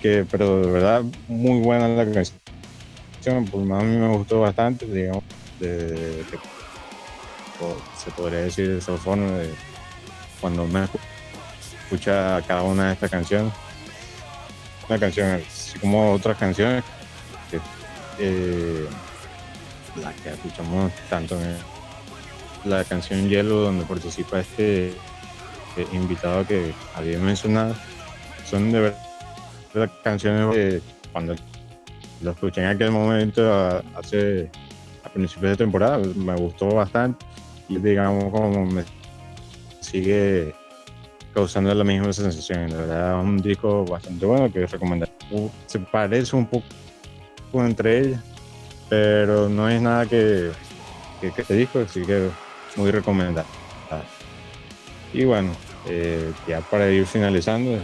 que, 0.00 0.24
pero 0.30 0.62
de 0.62 0.70
verdad, 0.72 1.04
muy 1.28 1.60
buena 1.60 1.88
la 1.88 2.10
canción. 2.10 3.44
Por 3.50 3.62
más 3.64 3.82
a 3.82 3.84
mí 3.84 3.98
me 3.98 4.08
gustó 4.08 4.40
bastante, 4.40 4.86
digamos, 4.86 5.24
se 5.58 6.24
podría 8.16 8.40
decir 8.40 8.76
de 8.76 8.80
forma, 8.80 9.26
de 9.26 9.50
cuando 10.40 10.66
me 10.66 10.88
escucha 11.84 12.40
cada 12.48 12.62
una 12.62 12.86
de 12.86 12.92
estas 12.94 13.10
canciones. 13.10 13.52
Una 14.88 14.98
canción, 14.98 15.32
así 15.32 15.78
como 15.80 16.12
otras 16.12 16.38
canciones, 16.38 16.82
que, 17.50 17.60
eh, 18.20 18.88
la 19.96 20.12
que 20.12 20.30
escuchamos 20.30 20.92
tanto 21.08 21.36
en 21.40 21.56
la 22.64 22.84
canción 22.84 23.28
Hielo, 23.28 23.62
donde 23.62 23.84
participa 23.84 24.40
este 24.40 24.88
eh, 24.88 25.86
invitado 25.92 26.46
que 26.46 26.72
había 26.94 27.18
mencionado, 27.18 27.74
son 28.48 28.70
de 28.72 28.80
verdad 29.74 29.90
canciones 30.02 30.54
que 30.54 30.82
cuando 31.12 31.34
lo 32.22 32.30
escuché 32.32 32.60
en 32.60 32.68
aquel 32.68 32.90
momento, 32.90 33.82
hace 33.96 34.50
principios 35.12 35.52
de 35.52 35.56
temporada, 35.56 35.98
me 35.98 36.34
gustó 36.36 36.68
bastante 36.68 37.24
y 37.68 37.78
digamos 37.78 38.30
como 38.30 38.66
me 38.66 38.84
sigue 39.80 40.54
causando 41.34 41.74
la 41.74 41.84
misma 41.84 42.12
sensación. 42.12 42.70
La 42.70 42.76
verdad, 42.76 43.20
es 43.20 43.24
un 43.24 43.38
disco 43.38 43.84
bastante 43.84 44.26
bueno 44.26 44.52
que 44.52 44.66
recomendar. 44.66 45.08
Se 45.66 45.78
parece 45.78 46.36
un 46.36 46.46
poco 46.46 46.64
entre 47.54 48.00
ellas, 48.00 48.20
pero 48.90 49.48
no 49.48 49.70
es 49.70 49.80
nada 49.80 50.04
que, 50.04 50.50
que, 51.20 51.30
que 51.30 51.44
te 51.44 51.54
dijo, 51.54 51.78
así 51.78 52.02
que 52.02 52.28
muy 52.76 52.90
recomendable. 52.90 53.48
Y 55.12 55.24
bueno, 55.24 55.52
eh, 55.86 56.32
ya 56.46 56.60
para 56.60 56.90
ir 56.90 57.06
finalizando, 57.06 57.78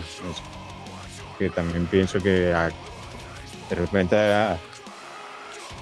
que 1.39 1.51
también 1.51 1.87
pienso 1.87 2.21
que 2.21 2.31
de 2.31 3.75
repente 3.75 4.17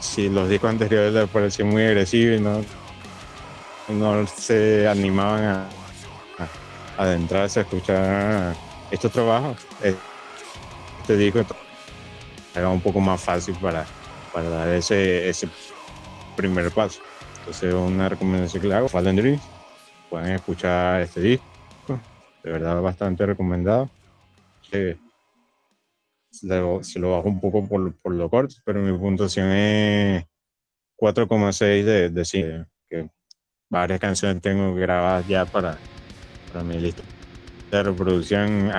si 0.00 0.28
los 0.28 0.48
discos 0.48 0.70
anteriores 0.70 1.12
les 1.12 1.28
parecían 1.28 1.68
muy 1.68 1.82
agresivos 1.82 2.38
y 2.38 2.42
no, 2.42 2.64
no 3.88 4.26
se 4.26 4.86
animaban 4.88 5.44
a, 5.44 5.68
adentrarse 6.96 7.58
a 7.58 7.62
escuchar 7.62 8.54
estos 8.90 9.10
trabajos, 9.10 9.56
este 9.82 11.16
disco 11.16 11.44
era 12.54 12.68
un 12.68 12.80
poco 12.80 13.00
más 13.00 13.20
fácil 13.20 13.54
para 13.56 13.84
para 14.34 14.48
dar 14.48 14.68
ese, 14.68 15.28
ese 15.28 15.48
primer 16.36 16.70
paso. 16.72 17.00
Entonces, 17.38 17.72
una 17.72 18.08
recomendación 18.08 18.60
que 18.60 18.68
le 18.68 18.74
hago, 18.74 18.88
Fallen 18.88 19.16
Dreams, 19.16 19.42
pueden 20.10 20.32
escuchar 20.32 21.02
este 21.02 21.20
disco. 21.20 21.46
De 22.42 22.50
verdad, 22.50 22.82
bastante 22.82 23.24
recomendado. 23.24 23.88
se 24.70 24.98
lo 26.98 27.12
bajo 27.12 27.28
un 27.28 27.40
poco 27.40 27.66
por, 27.66 27.94
por 27.94 28.12
lo 28.12 28.28
corto, 28.28 28.56
pero 28.64 28.82
mi 28.82 28.98
puntuación 28.98 29.50
es 29.52 30.24
4,6 30.98 31.84
de, 31.84 32.10
de 32.10 32.24
5. 32.24 32.66
Que 32.88 33.08
varias 33.70 34.00
canciones 34.00 34.42
tengo 34.42 34.74
grabadas 34.74 35.28
ya 35.28 35.46
para, 35.46 35.78
para 36.52 36.64
mi 36.64 36.78
lista 36.80 37.02
de 37.70 37.82
reproducción. 37.82 38.70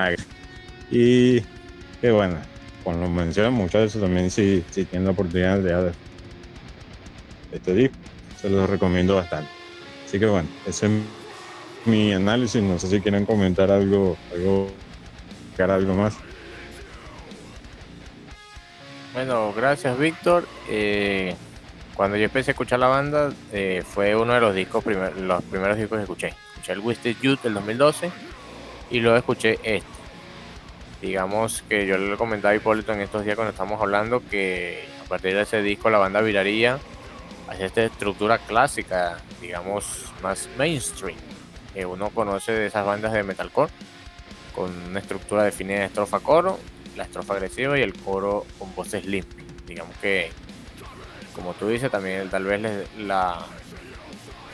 Y 0.91 1.41
que 2.01 2.11
bueno, 2.11 2.37
cuando 2.85 3.09
mencionan 3.09 3.59
eso 3.83 3.99
también, 3.99 4.29
si, 4.29 4.63
si 4.69 4.85
tienen 4.85 5.07
la 5.07 5.11
oportunidad 5.11 5.57
de 5.57 5.75
ver 5.75 5.93
este 7.51 7.73
disco, 7.73 7.97
se 8.39 8.47
los 8.47 8.69
recomiendo 8.69 9.15
bastante. 9.15 9.49
Así 10.05 10.19
que 10.19 10.27
bueno, 10.27 10.47
ese 10.67 10.85
es 10.85 10.91
mi 11.85 12.13
análisis. 12.13 12.61
No 12.61 12.77
sé 12.77 12.87
si 12.87 13.01
quieren 13.01 13.25
comentar 13.25 13.71
algo, 13.71 14.15
algo, 14.31 14.69
algo 15.57 15.95
más. 15.95 16.15
Bueno, 19.15 19.51
gracias 19.51 19.97
Víctor. 19.97 20.47
Eh, 20.69 21.35
cuando 21.95 22.17
yo 22.17 22.25
empecé 22.25 22.51
a 22.51 22.53
escuchar 22.53 22.77
la 22.77 22.87
banda, 22.87 23.33
eh, 23.51 23.81
fue 23.83 24.15
uno 24.15 24.35
de 24.35 24.41
los 24.41 24.53
discos 24.53 24.85
los 24.85 25.43
primeros 25.45 25.75
discos 25.75 25.97
que 25.97 26.03
escuché. 26.03 26.33
Escuché 26.53 26.73
el 26.73 26.79
Wasted 26.79 27.15
Youth 27.19 27.41
del 27.41 27.55
2012 27.55 28.11
y 28.91 28.99
luego 28.99 29.17
escuché 29.17 29.57
este. 29.63 29.94
Digamos 31.05 31.61
que 31.69 31.85
yo 31.85 31.99
le 31.99 32.17
comentaba 32.17 32.53
a 32.53 32.55
Hipólito 32.55 32.91
en 32.91 32.99
estos 32.99 33.23
días 33.23 33.35
cuando 33.35 33.51
estamos 33.51 33.79
hablando 33.79 34.23
que 34.27 34.89
a 35.05 35.07
partir 35.07 35.35
de 35.35 35.43
ese 35.43 35.61
disco 35.61 35.91
la 35.91 35.99
banda 35.99 36.19
viraría 36.21 36.79
hacia 37.47 37.67
esta 37.67 37.83
estructura 37.83 38.39
clásica, 38.39 39.19
digamos 39.39 40.11
más 40.23 40.49
mainstream, 40.57 41.15
que 41.75 41.85
uno 41.85 42.09
conoce 42.09 42.53
de 42.53 42.65
esas 42.65 42.87
bandas 42.87 43.13
de 43.13 43.21
metalcore, 43.21 43.71
con 44.55 44.71
una 44.89 44.99
estructura 44.99 45.43
definida 45.43 45.81
de 45.81 45.85
estrofa 45.85 46.21
coro, 46.21 46.57
la 46.97 47.03
estrofa 47.03 47.35
agresiva 47.35 47.77
y 47.77 47.83
el 47.83 47.93
coro 47.93 48.43
con 48.57 48.73
voces 48.73 49.05
limpias. 49.05 49.45
Digamos 49.67 49.95
que 49.97 50.31
como 51.35 51.53
tú 51.53 51.67
dices, 51.67 51.91
también 51.91 52.31
tal 52.31 52.45
vez 52.45 52.89
la, 52.97 53.45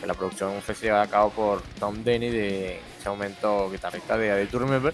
la 0.05 0.13
producción 0.15 0.61
fue 0.61 0.75
llevada 0.75 1.03
a 1.03 1.07
cabo 1.07 1.29
por 1.29 1.61
Tom 1.79 2.03
Denny 2.03 2.29
de 2.29 2.81
ese 2.99 3.07
momento 3.07 3.71
guitarrista 3.71 4.17
de 4.17 4.31
Adel 4.31 4.49
to 4.49 4.59
Remember, 4.59 4.93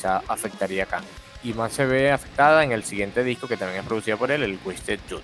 se 0.00 0.08
afectaría 0.08 0.84
acá. 0.84 1.02
Y 1.42 1.54
más 1.54 1.72
se 1.72 1.86
ve 1.86 2.10
afectada 2.10 2.64
en 2.64 2.72
el 2.72 2.84
siguiente 2.84 3.24
disco 3.24 3.48
que 3.48 3.56
también 3.56 3.80
es 3.80 3.86
producido 3.86 4.18
por 4.18 4.30
él, 4.30 4.42
el 4.42 4.58
Wasted 4.64 5.00
Youth, 5.08 5.22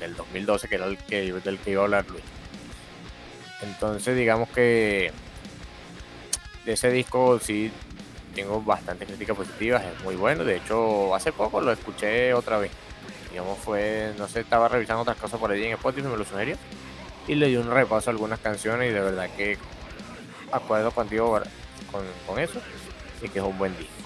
del 0.00 0.16
2012, 0.16 0.68
que 0.68 0.74
era 0.74 0.86
el 0.86 0.96
que, 0.98 1.32
del 1.32 1.58
que 1.58 1.70
iba 1.70 1.82
a 1.82 1.84
hablar 1.84 2.06
Luis. 2.08 2.24
Entonces, 3.62 4.16
digamos 4.16 4.48
que 4.50 5.12
de 6.64 6.72
ese 6.72 6.90
disco 6.90 7.38
sí 7.40 7.70
tengo 8.34 8.62
bastantes 8.62 9.08
críticas 9.08 9.36
positivas, 9.36 9.82
es 9.84 10.04
muy 10.04 10.14
bueno. 10.14 10.44
De 10.44 10.56
hecho, 10.56 11.14
hace 11.14 11.32
poco 11.32 11.60
lo 11.60 11.72
escuché 11.72 12.32
otra 12.32 12.58
vez 12.58 12.70
digamos, 13.30 13.58
fue, 13.58 14.14
no 14.18 14.26
sé, 14.28 14.40
estaba 14.40 14.68
revisando 14.68 15.02
otras 15.02 15.16
cosas 15.16 15.38
por 15.38 15.50
allí 15.50 15.64
en 15.64 15.72
Spotify, 15.72 16.08
me 16.08 16.16
lo 16.16 16.24
sugirió. 16.24 16.56
Y 17.26 17.34
le 17.34 17.48
di 17.48 17.56
un 17.56 17.70
repaso 17.70 18.10
a 18.10 18.12
algunas 18.12 18.40
canciones 18.40 18.90
y 18.90 18.94
de 18.94 19.00
verdad 19.00 19.28
que 19.36 19.58
acuerdo 20.50 20.90
contigo 20.92 21.40
con, 21.92 22.04
con 22.26 22.38
eso 22.38 22.60
y 23.20 23.28
que 23.28 23.38
es 23.38 23.44
un 23.44 23.58
buen 23.58 23.76
disco. 23.76 23.97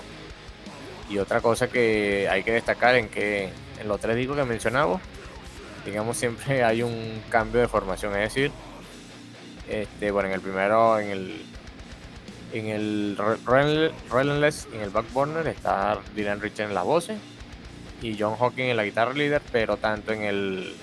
Y 1.12 1.18
otra 1.18 1.42
cosa 1.42 1.68
que 1.68 2.26
hay 2.30 2.42
que 2.42 2.52
destacar 2.52 2.94
en 2.94 3.08
que 3.08 3.50
en 3.78 3.88
los 3.88 4.00
tres 4.00 4.16
discos 4.16 4.36
que 4.36 4.44
mencionamos, 4.44 5.02
digamos 5.84 6.16
siempre 6.16 6.64
hay 6.64 6.82
un 6.82 7.22
cambio 7.28 7.60
de 7.60 7.68
formación, 7.68 8.14
es 8.16 8.34
decir, 8.34 8.50
este, 9.68 10.10
bueno, 10.10 10.30
en 10.30 10.34
el 10.34 10.40
primero, 10.40 10.98
en 10.98 11.10
el 11.10 11.46
en 12.54 12.66
el 12.66 13.18
Relentless, 14.10 14.68
en 14.72 14.80
el 14.80 14.90
Backburner 14.90 15.46
está 15.48 15.98
Dylan 16.14 16.40
Richard 16.40 16.68
en 16.68 16.74
las 16.74 16.84
voces 16.84 17.18
y 18.02 18.16
John 18.18 18.36
Hawking 18.36 18.64
en 18.64 18.76
la 18.76 18.84
guitarra 18.84 19.12
líder, 19.12 19.40
pero 19.50 19.76
tanto 19.76 20.12
en 20.12 20.22
el 20.22 20.74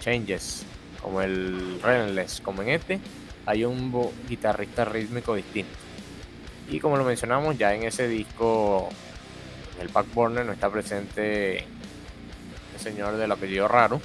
Changes 0.00 0.64
como 1.02 1.20
el 1.20 1.80
Relentless 1.82 2.40
como 2.40 2.62
en 2.62 2.70
este 2.70 3.00
hay 3.46 3.64
un 3.64 3.92
guitarrista 4.28 4.84
rítmico 4.84 5.34
distinto. 5.34 5.76
Y 6.68 6.78
como 6.78 6.96
lo 6.96 7.04
mencionamos, 7.04 7.58
ya 7.58 7.74
en 7.74 7.82
ese 7.82 8.06
disco, 8.06 8.88
el 9.80 9.88
Backburner 9.88 10.44
no 10.44 10.52
está 10.52 10.70
presente 10.70 11.58
el 11.58 12.80
señor 12.80 13.16
del 13.16 13.32
apellido 13.32 13.66
raro, 13.66 14.00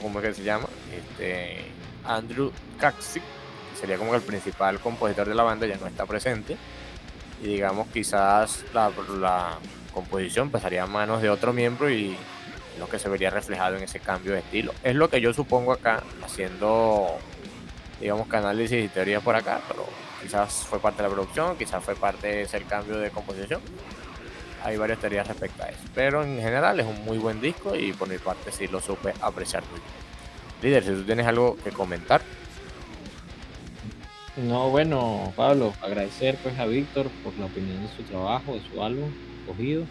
¿cómo 0.00 0.20
es 0.20 0.26
que 0.26 0.34
se 0.34 0.42
llama? 0.42 0.66
Este, 0.92 1.64
Andrew 2.04 2.52
Kaxic, 2.78 3.22
que 3.22 3.80
sería 3.80 3.98
como 3.98 4.14
el 4.14 4.22
principal 4.22 4.80
compositor 4.80 5.28
de 5.28 5.34
la 5.34 5.42
banda, 5.42 5.66
ya 5.66 5.76
no 5.76 5.86
está 5.86 6.06
presente. 6.06 6.56
Y 7.42 7.48
digamos, 7.48 7.88
quizás 7.88 8.64
la, 8.72 8.90
composición 9.92 10.50
pasaría 10.50 10.82
a 10.82 10.86
manos 10.86 11.22
de 11.22 11.30
otro 11.30 11.54
miembro 11.54 11.90
y 11.90 12.16
lo 12.78 12.86
que 12.86 12.98
se 12.98 13.08
vería 13.08 13.30
reflejado 13.30 13.76
en 13.76 13.82
ese 13.82 13.98
cambio 13.98 14.32
de 14.32 14.40
estilo. 14.40 14.74
Es 14.82 14.94
lo 14.94 15.08
que 15.08 15.22
yo 15.22 15.32
supongo 15.32 15.72
acá, 15.72 16.02
haciendo, 16.22 17.16
digamos, 17.98 18.28
que 18.28 18.36
análisis 18.36 18.84
y 18.84 18.88
teorías 18.88 19.22
por 19.22 19.36
acá, 19.36 19.62
pero 19.68 19.86
quizás 20.26 20.66
fue 20.68 20.80
parte 20.80 21.02
de 21.02 21.08
la 21.08 21.14
producción, 21.14 21.56
quizás 21.56 21.84
fue 21.84 21.94
parte 21.94 22.26
de 22.26 22.42
ese 22.42 22.60
cambio 22.62 22.96
de 22.98 23.10
composición. 23.10 23.60
Hay 24.64 24.76
varias 24.76 24.98
teorías 24.98 25.28
respecto 25.28 25.62
a 25.62 25.68
eso. 25.68 25.78
Pero 25.94 26.24
en 26.24 26.40
general 26.40 26.80
es 26.80 26.86
un 26.86 27.04
muy 27.04 27.18
buen 27.18 27.40
disco 27.40 27.76
y 27.76 27.92
por 27.92 28.08
mi 28.08 28.18
parte 28.18 28.50
sí 28.50 28.66
lo 28.66 28.80
supe 28.80 29.12
apreciar 29.20 29.62
muy. 29.70 29.80
Líder, 30.62 30.82
si 30.82 30.90
tú 30.90 31.04
tienes 31.04 31.26
algo 31.26 31.56
que 31.62 31.70
comentar. 31.70 32.22
No, 34.36 34.68
bueno, 34.70 35.32
Pablo, 35.36 35.72
agradecer 35.80 36.36
pues 36.42 36.58
a 36.58 36.66
Víctor 36.66 37.06
por 37.22 37.38
la 37.38 37.46
opinión 37.46 37.80
de 37.80 37.88
su 37.88 38.02
trabajo, 38.02 38.54
de 38.54 38.60
su 38.62 38.82
álbum 38.82 39.10
cogido. 39.46 39.84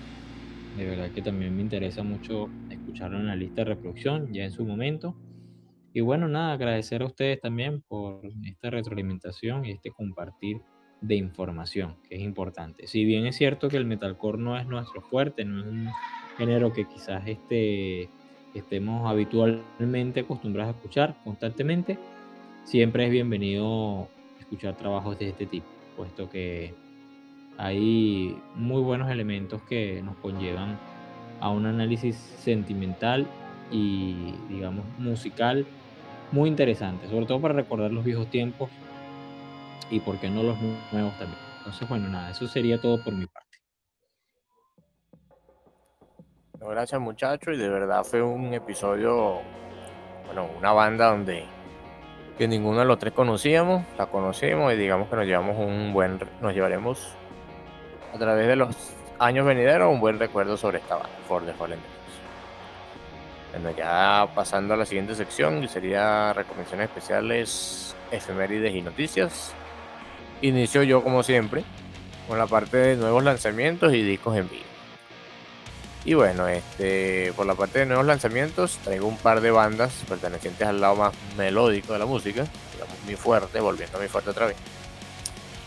De 0.78 0.86
verdad 0.86 1.12
que 1.12 1.22
también 1.22 1.56
me 1.56 1.62
interesa 1.62 2.04
mucho 2.04 2.50
escucharlo 2.70 3.20
en 3.20 3.28
la 3.28 3.38
lista 3.38 3.62
de 3.64 3.70
reproducción 3.70 4.34
ya 4.34 4.44
en 4.44 4.52
su 4.52 4.66
momento. 4.66 5.16
Y 5.96 6.02
bueno, 6.02 6.28
nada, 6.28 6.52
agradecer 6.52 7.02
a 7.04 7.06
ustedes 7.06 7.40
también 7.40 7.82
por 7.88 8.20
esta 8.44 8.70
retroalimentación 8.70 9.64
y 9.64 9.72
este 9.72 9.92
compartir 9.92 10.60
de 11.00 11.16
información, 11.16 11.96
que 12.10 12.16
es 12.16 12.22
importante. 12.22 12.86
Si 12.86 13.06
bien 13.06 13.26
es 13.26 13.38
cierto 13.38 13.70
que 13.70 13.78
el 13.78 13.86
metalcore 13.86 14.38
no 14.38 14.58
es 14.58 14.68
nuestro 14.68 15.00
fuerte, 15.00 15.46
no 15.46 15.62
es 15.62 15.66
un 15.68 15.90
género 16.38 16.74
que 16.74 16.84
quizás 16.84 17.26
este, 17.26 18.10
estemos 18.54 19.10
habitualmente 19.10 20.20
acostumbrados 20.20 20.76
a 20.76 20.78
escuchar 20.78 21.16
constantemente, 21.24 21.98
siempre 22.66 23.06
es 23.06 23.12
bienvenido 23.12 24.10
escuchar 24.38 24.76
trabajos 24.76 25.18
de 25.18 25.30
este 25.30 25.46
tipo, 25.46 25.68
puesto 25.96 26.30
que 26.30 26.74
hay 27.58 28.38
muy 28.56 28.82
buenos 28.82 29.10
elementos 29.10 29.62
que 29.62 30.02
nos 30.04 30.18
conllevan 30.18 30.78
a 31.40 31.52
un 31.52 31.66
análisis 31.66 32.18
sentimental 32.18 33.26
y, 33.72 34.34
digamos, 34.50 34.84
musical 35.00 35.66
muy 36.36 36.50
interesante, 36.50 37.08
sobre 37.08 37.26
todo 37.26 37.40
para 37.40 37.54
recordar 37.54 37.92
los 37.92 38.04
viejos 38.04 38.30
tiempos 38.30 38.70
y, 39.90 40.02
por 40.02 40.20
qué 40.20 40.30
no, 40.30 40.44
los 40.44 40.58
nuevos 40.92 41.18
también. 41.18 41.40
Entonces, 41.60 41.88
bueno, 41.88 42.10
nada, 42.10 42.30
eso 42.30 42.46
sería 42.48 42.80
todo 42.80 43.02
por 43.02 43.14
mi 43.14 43.26
parte. 43.26 43.46
Gracias 46.60 47.00
muchachos 47.00 47.54
y 47.56 47.58
de 47.58 47.70
verdad 47.70 48.04
fue 48.04 48.22
un 48.22 48.54
episodio, 48.54 49.40
bueno, 50.26 50.50
una 50.58 50.74
banda 50.74 51.12
donde 51.12 51.46
que 52.38 52.48
ninguno 52.48 52.80
de 52.80 52.86
los 52.86 53.00
tres 53.00 53.14
conocíamos, 53.14 53.86
la 53.98 54.08
conocimos 54.08 54.74
y 54.74 54.76
digamos 54.76 55.08
que 55.08 55.16
nos 55.16 55.26
llevamos 55.26 55.58
un 55.58 55.94
buen, 55.94 56.20
nos 56.42 56.54
llevaremos 56.54 57.14
a 58.14 58.18
través 58.18 58.48
de 58.48 58.56
los 58.58 58.76
años 59.20 59.46
venideros 59.46 59.94
un 59.94 60.02
buen 60.02 60.20
recuerdo 60.20 60.58
sobre 60.58 60.80
esta 60.80 60.96
banda, 60.96 61.18
For 61.28 61.46
the 61.46 61.54
Fallen 61.54 61.95
Bueno, 63.56 63.78
ya 63.78 64.28
pasando 64.36 64.74
a 64.74 64.78
la 64.78 64.86
siguiente 64.86 65.16
sección, 65.16 65.66
sería 65.70 66.34
recomendaciones 66.34 66.90
especiales, 66.90 67.96
efemérides 68.12 68.76
y 68.76 68.82
noticias. 68.82 69.54
Inicio 70.42 70.84
yo 70.84 71.02
como 71.02 71.24
siempre 71.24 71.64
con 72.28 72.38
la 72.38 72.48
parte 72.48 72.76
de 72.76 72.96
nuevos 72.98 73.24
lanzamientos 73.24 73.94
y 73.94 74.04
discos 74.04 74.36
en 74.36 74.50
vivo. 74.50 74.66
Y 76.04 76.16
bueno, 76.16 76.50
este, 76.50 77.32
por 77.38 77.46
la 77.46 77.56
parte 77.56 77.80
de 77.80 77.86
nuevos 77.86 78.06
lanzamientos 78.06 78.78
traigo 78.84 79.08
un 79.08 79.18
par 79.18 79.40
de 79.40 79.52
bandas 79.52 80.04
pertenecientes 80.10 80.68
al 80.68 80.82
lado 80.82 80.98
más 80.98 81.14
melódico 81.38 81.94
de 81.94 82.00
la 82.00 82.06
música, 82.06 82.46
digamos 82.74 82.96
muy 83.06 83.16
fuerte, 83.16 83.62
volviendo 83.62 83.98
muy 84.00 84.10
fuerte 84.10 84.32
otra 84.32 84.48
vez. 84.48 84.58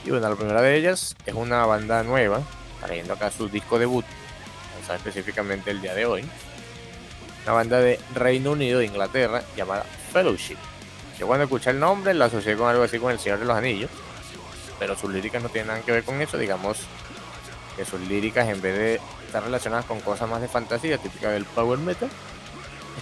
Y 0.04 0.10
bueno, 0.10 0.28
la 0.28 0.36
primera 0.36 0.60
de 0.60 0.76
ellas 0.76 1.16
es 1.24 1.34
una 1.34 1.64
banda 1.64 2.02
nueva, 2.02 2.42
trayendo 2.84 3.14
acá 3.14 3.30
su 3.30 3.48
disco 3.48 3.78
debut, 3.78 4.04
lanzado 4.74 4.98
específicamente 4.98 5.70
el 5.70 5.80
día 5.80 5.94
de 5.94 6.04
hoy. 6.04 6.28
Una 7.48 7.54
banda 7.54 7.80
de 7.80 7.98
Reino 8.14 8.52
Unido, 8.52 8.80
de 8.80 8.84
Inglaterra, 8.84 9.42
llamada 9.56 9.82
Fellowship. 10.12 10.58
Yo 11.18 11.26
cuando 11.26 11.44
escuché 11.44 11.70
el 11.70 11.80
nombre 11.80 12.12
la 12.12 12.26
asocié 12.26 12.54
con 12.58 12.68
algo 12.68 12.82
así 12.82 12.98
con 12.98 13.10
El 13.10 13.18
Señor 13.18 13.38
de 13.38 13.46
los 13.46 13.56
Anillos, 13.56 13.90
pero 14.78 14.94
sus 14.94 15.10
líricas 15.10 15.42
no 15.42 15.48
tienen 15.48 15.68
nada 15.68 15.80
que 15.80 15.90
ver 15.90 16.04
con 16.04 16.20
eso, 16.20 16.36
digamos 16.36 16.80
que 17.74 17.86
sus 17.86 18.02
líricas 18.02 18.46
en 18.48 18.60
vez 18.60 18.76
de 18.76 19.00
estar 19.24 19.42
relacionadas 19.42 19.86
con 19.86 19.98
cosas 20.00 20.28
más 20.28 20.42
de 20.42 20.48
fantasía, 20.48 20.98
típica 20.98 21.30
del 21.30 21.46
power 21.46 21.78
metal, 21.78 22.10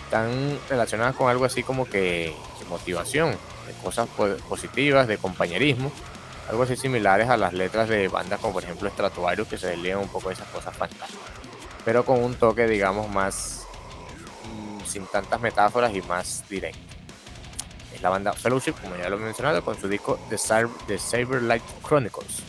están 0.05 0.61
relacionadas 0.71 1.17
con 1.17 1.29
algo 1.29 1.45
así 1.45 1.65
como 1.65 1.85
que 1.85 2.33
motivación, 2.71 3.35
cosas 3.83 4.09
positivas, 4.49 5.09
de 5.09 5.19
compañerismo, 5.19 5.91
algo 6.49 6.63
así 6.63 6.77
similares 6.77 7.29
a 7.31 7.37
las 7.37 7.53
letras 7.53 7.89
de 7.89 8.07
bandas 8.07 8.39
como 8.39 8.53
por 8.53 8.63
ejemplo 8.63 8.89
Stratovarius 8.91 9.49
que 9.49 9.59
se 9.59 9.67
desligan 9.67 9.99
un 9.99 10.09
poco 10.09 10.29
de 10.29 10.35
esas 10.35 10.47
cosas 10.51 10.77
fantásticas, 10.77 11.19
pero 11.85 12.05
con 12.05 12.23
un 12.23 12.37
toque 12.37 12.69
digamos 12.69 13.11
más 13.11 13.66
sin 14.87 15.07
tantas 15.07 15.41
metáforas 15.41 15.95
y 15.95 16.03
más 16.03 16.45
directo. 16.49 16.79
Es 17.95 18.03
la 18.03 18.11
banda 18.11 18.33
Fellowship, 18.33 18.75
como 18.81 18.97
ya 18.97 19.09
lo 19.09 19.17
he 19.17 19.21
mencionado, 19.21 19.65
con 19.65 19.79
su 19.81 19.89
disco 19.89 20.19
The, 20.29 20.37
The 20.87 20.99
Saber 20.99 21.43
Light 21.43 21.63
Chronicles. 21.83 22.41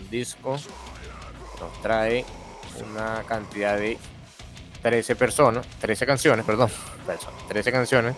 Un 0.00 0.10
disco 0.10 0.58
nos 1.60 1.82
trae 1.82 2.24
una 2.90 3.22
cantidad 3.26 3.76
de 3.76 3.98
13 4.82 5.16
personas, 5.16 5.66
13 5.80 6.06
canciones, 6.06 6.44
perdón, 6.44 6.70
13 7.48 7.72
canciones, 7.72 8.16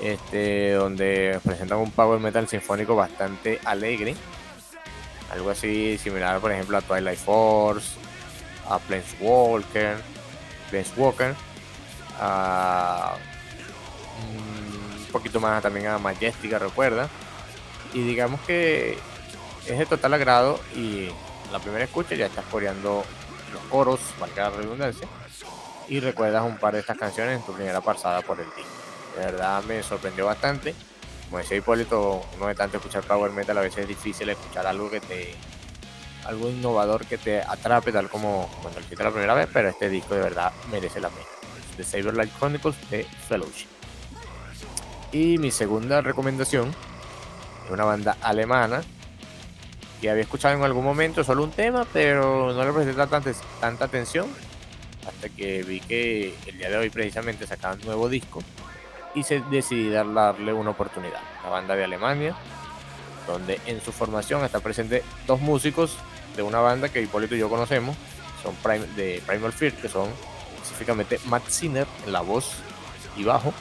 este, 0.00 0.72
donde 0.72 1.40
presentan 1.42 1.78
un 1.78 1.90
power 1.90 2.20
metal 2.20 2.46
sinfónico 2.46 2.94
bastante 2.94 3.60
alegre, 3.64 4.14
algo 5.32 5.50
así 5.50 5.98
similar, 5.98 6.40
por 6.40 6.52
ejemplo, 6.52 6.76
a 6.76 6.82
Twilight 6.82 7.18
Force, 7.18 7.96
a 8.68 8.78
Planeswalker, 8.78 9.96
Planeswalker, 10.70 11.34
mm, 12.20 13.14
un 15.06 15.12
poquito 15.12 15.40
más 15.40 15.62
también 15.62 15.86
a 15.88 15.98
Majestica, 15.98 16.58
recuerda, 16.58 17.08
y 17.92 18.02
digamos 18.02 18.40
que 18.42 18.98
es 19.66 19.78
de 19.78 19.86
total 19.86 20.14
agrado 20.14 20.60
y 20.74 21.08
la 21.52 21.58
primera 21.58 21.84
escucha 21.84 22.14
ya 22.14 22.26
estás 22.26 22.44
coreando 22.46 23.04
los 23.52 23.62
coros, 23.64 24.00
valga 24.20 24.50
la 24.50 24.56
redundancia, 24.56 25.08
y 25.88 26.00
recuerdas 26.00 26.42
un 26.42 26.58
par 26.58 26.74
de 26.74 26.80
estas 26.80 26.98
canciones 26.98 27.36
en 27.36 27.46
tu 27.46 27.52
primera 27.52 27.80
pasada 27.80 28.22
por 28.22 28.40
el 28.40 28.46
disco. 28.46 28.70
De 29.16 29.24
verdad 29.24 29.62
me 29.64 29.82
sorprendió 29.82 30.26
bastante. 30.26 30.74
Como 31.26 31.38
decía 31.38 31.56
Hipólito, 31.56 32.24
no 32.38 32.46
de 32.46 32.54
tanto 32.54 32.76
escuchar 32.76 33.02
power 33.02 33.32
metal, 33.32 33.58
a 33.58 33.62
veces 33.62 33.80
es 33.80 33.88
difícil 33.88 34.28
escuchar 34.28 34.66
algo 34.66 34.90
que 34.90 35.00
te 35.00 35.34
algo 36.26 36.48
innovador 36.50 37.06
que 37.06 37.18
te 37.18 37.40
atrape, 37.40 37.92
tal 37.92 38.08
como 38.08 38.50
cuando 38.60 38.80
lo 38.80 39.04
la 39.04 39.10
primera 39.10 39.34
vez, 39.34 39.48
pero 39.52 39.68
este 39.68 39.88
disco 39.88 40.14
de 40.14 40.22
verdad 40.22 40.52
merece 40.70 41.00
la 41.00 41.08
pena. 41.08 41.35
The 41.76 41.84
Saberlight 41.84 42.30
Chronicles 42.38 42.76
de 42.90 43.04
Fellowship. 43.28 43.68
Y 45.12 45.38
mi 45.38 45.50
segunda 45.50 46.00
recomendación 46.00 46.74
es 47.64 47.70
una 47.70 47.84
banda 47.84 48.16
alemana 48.20 48.82
que 50.00 50.10
había 50.10 50.22
escuchado 50.22 50.54
en 50.54 50.62
algún 50.62 50.84
momento 50.84 51.24
solo 51.24 51.42
un 51.42 51.50
tema, 51.50 51.86
pero 51.92 52.52
no 52.52 52.64
le 52.64 52.72
presté 52.72 52.92
tanta, 52.94 53.22
tanta 53.60 53.84
atención 53.86 54.28
hasta 55.06 55.28
que 55.28 55.62
vi 55.62 55.80
que 55.80 56.34
el 56.46 56.58
día 56.58 56.68
de 56.68 56.76
hoy 56.76 56.90
precisamente 56.90 57.46
sacaban 57.46 57.78
un 57.80 57.86
nuevo 57.86 58.08
disco 58.08 58.42
y 59.14 59.22
se 59.22 59.40
decidí 59.50 59.88
darle 59.88 60.52
una 60.52 60.70
oportunidad. 60.70 61.20
La 61.42 61.48
banda 61.48 61.74
de 61.74 61.84
Alemania, 61.84 62.36
donde 63.26 63.60
en 63.66 63.80
su 63.80 63.92
formación 63.92 64.44
está 64.44 64.60
presente 64.60 65.02
dos 65.26 65.40
músicos 65.40 65.96
de 66.36 66.42
una 66.42 66.58
banda 66.58 66.88
que 66.90 67.00
Hipólito 67.00 67.34
y 67.34 67.38
yo 67.38 67.48
conocemos, 67.48 67.96
son 68.42 68.54
de 68.94 69.22
Primal 69.26 69.52
Fear, 69.52 69.72
que 69.72 69.88
son 69.88 70.10
específicamente 70.76 71.18
Matt 71.26 71.48
Sinner 71.48 71.86
en 72.04 72.12
la 72.12 72.20
voz 72.20 72.52
y 73.16 73.24
bajo 73.24 73.52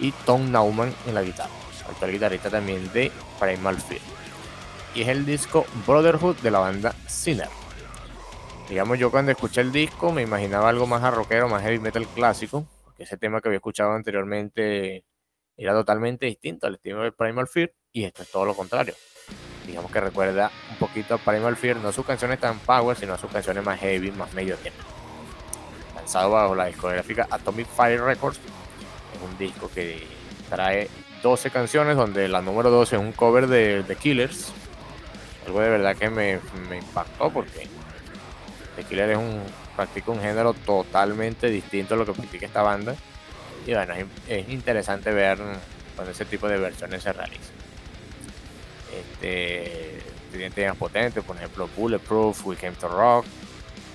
y 0.00 0.12
Tom 0.26 0.52
Nauman 0.52 0.94
en 1.06 1.14
la 1.14 1.22
guitarra, 1.22 1.50
actual 1.88 2.12
guitarrista 2.12 2.50
también 2.50 2.92
de 2.92 3.10
Primal 3.40 3.80
Fear. 3.80 4.00
Y 4.94 5.02
es 5.02 5.08
el 5.08 5.24
disco 5.24 5.66
Brotherhood 5.86 6.36
de 6.36 6.50
la 6.50 6.58
banda 6.58 6.94
Sinner 7.06 7.48
digamos, 8.68 8.98
yo 8.98 9.10
cuando 9.10 9.32
escuché 9.32 9.62
el 9.62 9.72
disco 9.72 10.12
me 10.12 10.22
imaginaba 10.22 10.68
algo 10.68 10.86
más 10.86 11.02
rockero, 11.14 11.48
más 11.48 11.62
heavy 11.62 11.78
metal 11.78 12.06
clásico, 12.06 12.66
porque 12.84 13.04
ese 13.04 13.16
tema 13.16 13.40
que 13.40 13.48
había 13.48 13.56
escuchado 13.56 13.92
anteriormente 13.92 15.04
era 15.56 15.72
totalmente 15.72 16.26
distinto 16.26 16.66
al 16.66 16.74
estilo 16.74 17.02
de 17.02 17.12
Primal 17.12 17.48
Fear, 17.48 17.72
y 17.92 18.04
esto 18.04 18.22
es 18.22 18.30
todo 18.30 18.44
lo 18.44 18.54
contrario. 18.54 18.94
Digamos 19.66 19.90
que 19.90 20.00
recuerda 20.00 20.50
un 20.70 20.76
poquito 20.78 21.14
a 21.14 21.18
Primal 21.18 21.56
Fear, 21.56 21.78
no 21.78 21.88
a 21.88 21.92
sus 21.92 22.04
canciones 22.04 22.38
tan 22.40 22.58
power, 22.60 22.96
sino 22.96 23.14
a 23.14 23.18
sus 23.18 23.30
canciones 23.30 23.64
más 23.64 23.80
heavy, 23.80 24.10
más 24.12 24.32
medio 24.34 24.56
tiempo. 24.56 24.97
Lanzado 26.08 26.30
bajo 26.30 26.54
la 26.54 26.64
discográfica 26.64 27.26
Atomic 27.30 27.66
Fire 27.66 28.00
Records, 28.00 28.38
es 28.38 29.30
un 29.30 29.36
disco 29.36 29.70
que 29.74 30.06
trae 30.48 30.88
12 31.22 31.50
canciones, 31.50 31.98
donde 31.98 32.28
la 32.28 32.40
número 32.40 32.70
12 32.70 32.96
es 32.96 33.02
un 33.02 33.12
cover 33.12 33.46
de 33.46 33.84
The 33.86 33.94
Killers. 33.94 34.50
Algo 35.44 35.60
de 35.60 35.68
verdad 35.68 35.94
que 35.94 36.08
me, 36.08 36.40
impactó 36.74 37.28
porque 37.28 37.68
The 38.76 38.84
Killer 38.84 39.10
es 39.10 39.18
un, 39.18 39.42
practica 39.76 40.10
un 40.10 40.22
género 40.22 40.54
totalmente 40.54 41.50
distinto 41.50 41.92
a 41.92 41.98
lo 41.98 42.06
que 42.06 42.14
practica 42.14 42.46
esta 42.46 42.62
banda. 42.62 42.96
Y 43.66 43.74
bueno, 43.74 43.92
es, 44.26 44.48
interesante 44.48 45.12
ver 45.12 45.36
cuando 45.94 46.12
ese 46.12 46.24
tipo 46.24 46.48
de 46.48 46.56
versiones 46.56 47.02
se 47.02 47.12
realizan. 47.12 47.54
Este, 48.98 50.00
temas 50.54 50.78
potentes, 50.78 51.22
por 51.22 51.36
ejemplo, 51.36 51.68
Bulletproof, 51.76 52.46
We 52.46 52.56
Came 52.56 52.76
to 52.76 52.88
Rock. 52.88 53.26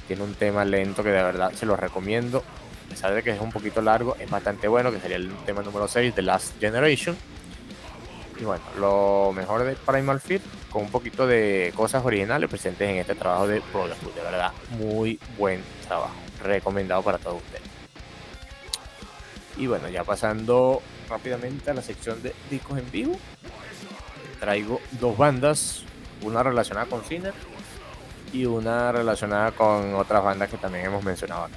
Tiene 0.07 0.23
un 0.23 0.33
tema 0.35 0.65
lento 0.65 1.03
que 1.03 1.09
de 1.09 1.23
verdad 1.23 1.51
se 1.53 1.65
lo 1.65 1.75
recomiendo. 1.75 2.43
A 2.87 2.89
pesar 2.89 3.13
de 3.13 3.23
que 3.23 3.31
es 3.31 3.41
un 3.41 3.51
poquito 3.51 3.81
largo, 3.81 4.15
es 4.19 4.29
bastante 4.29 4.67
bueno, 4.67 4.91
que 4.91 4.99
sería 4.99 5.17
el 5.17 5.33
tema 5.45 5.61
número 5.61 5.87
6, 5.87 6.13
The 6.13 6.21
Last 6.21 6.59
Generation. 6.59 7.17
Y 8.39 8.43
bueno, 8.43 8.63
lo 8.77 9.31
mejor 9.33 9.63
de 9.63 9.75
Primal 9.75 10.19
Fear 10.19 10.41
con 10.69 10.83
un 10.83 10.91
poquito 10.91 11.27
de 11.27 11.71
cosas 11.75 12.03
originales 12.03 12.49
presentes 12.49 12.89
en 12.89 12.97
este 12.97 13.15
trabajo 13.15 13.47
de 13.47 13.61
Brotherhood. 13.71 14.13
De 14.13 14.21
verdad, 14.21 14.51
muy 14.71 15.19
buen 15.37 15.61
trabajo. 15.87 16.13
Recomendado 16.43 17.01
para 17.03 17.19
todos 17.19 17.41
ustedes. 17.41 17.63
Y 19.55 19.67
bueno, 19.67 19.87
ya 19.87 20.03
pasando 20.03 20.81
rápidamente 21.07 21.69
a 21.69 21.73
la 21.75 21.81
sección 21.81 22.21
de 22.23 22.33
discos 22.49 22.79
en 22.79 22.91
vivo. 22.91 23.17
Traigo 24.39 24.81
dos 24.99 25.15
bandas, 25.15 25.83
una 26.23 26.41
relacionada 26.43 26.87
con 26.87 27.03
Cine 27.03 27.31
y 28.33 28.45
una 28.45 28.91
relacionada 28.91 29.51
con 29.51 29.93
otras 29.93 30.23
bandas 30.23 30.49
que 30.49 30.57
también 30.57 30.87
hemos 30.87 31.03
mencionado 31.03 31.47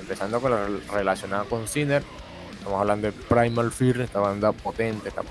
Empezando 0.00 0.40
con 0.40 0.50
la 0.50 0.66
relacionada 0.90 1.44
con 1.44 1.68
Sinner, 1.68 2.02
estamos 2.52 2.80
hablando 2.80 3.08
de 3.08 3.12
Primal 3.12 3.70
Fear, 3.70 4.00
esta 4.00 4.20
banda 4.20 4.52
potente, 4.52 5.10
esta, 5.10 5.22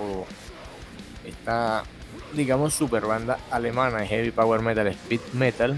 esta 1.26 1.84
digamos, 2.34 2.76
super 2.76 3.06
banda 3.06 3.40
alemana 3.50 3.98
de 3.98 4.08
heavy 4.08 4.30
power 4.30 4.62
metal, 4.62 4.86
speed 4.88 5.22
metal, 5.34 5.76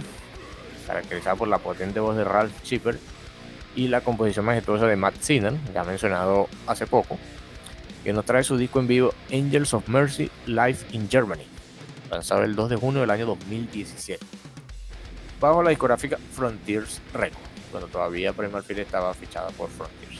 caracterizada 0.85 1.37
por 1.37 1.47
la 1.47 1.59
potente 1.59 2.01
voz 2.01 2.17
de 2.17 2.25
Ralph 2.25 2.51
Schipper 2.63 2.99
y 3.73 3.87
la 3.87 4.01
composición 4.01 4.45
majestuosa 4.45 4.85
de 4.85 4.97
Matt 4.97 5.21
Sinner, 5.21 5.53
ya 5.73 5.85
mencionado 5.85 6.49
hace 6.67 6.85
poco, 6.85 7.17
que 8.03 8.11
nos 8.11 8.25
trae 8.25 8.43
su 8.43 8.57
disco 8.57 8.81
en 8.81 8.87
vivo 8.87 9.13
Angels 9.31 9.73
of 9.73 9.87
Mercy 9.87 10.29
Live 10.45 10.79
in 10.91 11.09
Germany, 11.09 11.45
lanzado 12.09 12.43
el 12.43 12.55
2 12.55 12.69
de 12.69 12.75
junio 12.75 13.01
del 13.01 13.09
año 13.11 13.25
2017, 13.25 14.25
bajo 15.39 15.63
la 15.63 15.69
discográfica 15.69 16.17
Frontiers 16.33 17.01
Records, 17.13 17.49
cuando 17.71 17.87
todavía 17.87 18.33
Primal 18.33 18.63
Fear 18.63 18.81
estaba 18.81 19.13
fichada 19.13 19.49
por 19.51 19.69
Frontiers. 19.69 20.19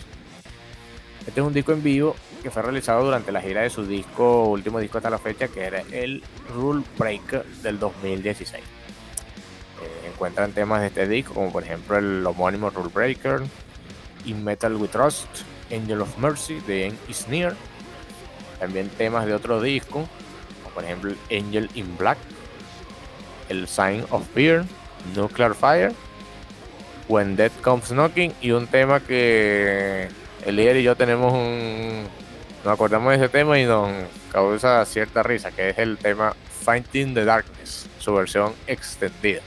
Este 1.28 1.42
es 1.42 1.46
un 1.46 1.54
disco 1.54 1.74
en 1.74 1.84
vivo 1.84 2.16
que 2.42 2.50
fue 2.50 2.62
realizado 2.62 3.04
durante 3.04 3.32
la 3.32 3.42
gira 3.42 3.62
de 3.62 3.70
su 3.70 3.86
disco, 3.86 4.46
último 4.46 4.80
disco 4.80 4.98
hasta 4.98 5.10
la 5.10 5.20
fecha, 5.20 5.48
que 5.48 5.62
era 5.62 5.84
el 5.92 6.24
Rule 6.56 6.84
Breaker 6.98 7.46
del 7.62 7.78
2016. 7.78 8.64
Eh, 8.64 10.08
encuentran 10.08 10.52
temas 10.54 10.82
de 10.82 10.88
este 10.88 11.08
disco, 11.08 11.34
como 11.34 11.52
por 11.52 11.64
ejemplo 11.64 11.98
el 11.98 12.26
homónimo 12.26 12.70
Rule 12.70 12.90
Breaker, 12.94 13.42
In 14.26 14.44
Metal 14.44 14.76
We 14.76 14.88
Trust, 14.88 15.28
Angel 15.72 16.02
of 16.02 16.18
Mercy 16.18 16.60
de 16.62 16.94
Is 17.08 17.28
Near. 17.28 17.56
También 18.60 18.90
temas 18.90 19.26
de 19.26 19.34
otro 19.34 19.62
disco, 19.62 20.08
por 20.80 20.86
ejemplo 20.86 21.14
Angel 21.30 21.70
in 21.74 21.98
Black, 21.98 22.18
el 23.50 23.68
Sign 23.68 24.06
of 24.12 24.26
Fear, 24.34 24.64
Nuclear 25.14 25.54
Fire, 25.54 25.92
When 27.10 27.36
Death 27.36 27.52
Comes 27.62 27.90
Knocking 27.90 28.34
y 28.40 28.52
un 28.52 28.66
tema 28.66 29.02
que 29.02 30.08
el 30.46 30.56
líder 30.56 30.78
y 30.78 30.84
yo 30.84 30.96
tenemos 30.96 31.34
un. 31.34 32.06
Nos 32.64 32.74
acordamos 32.74 33.10
de 33.10 33.18
ese 33.18 33.28
tema 33.28 33.60
y 33.60 33.66
nos 33.66 33.90
causa 34.32 34.86
cierta 34.86 35.22
risa, 35.22 35.52
que 35.52 35.72
es 35.72 35.78
el 35.80 35.98
tema 35.98 36.34
Fighting 36.64 37.14
the 37.14 37.26
Darkness, 37.26 37.90
su 38.00 38.14
versión 38.14 38.54
extendida. 38.66 39.42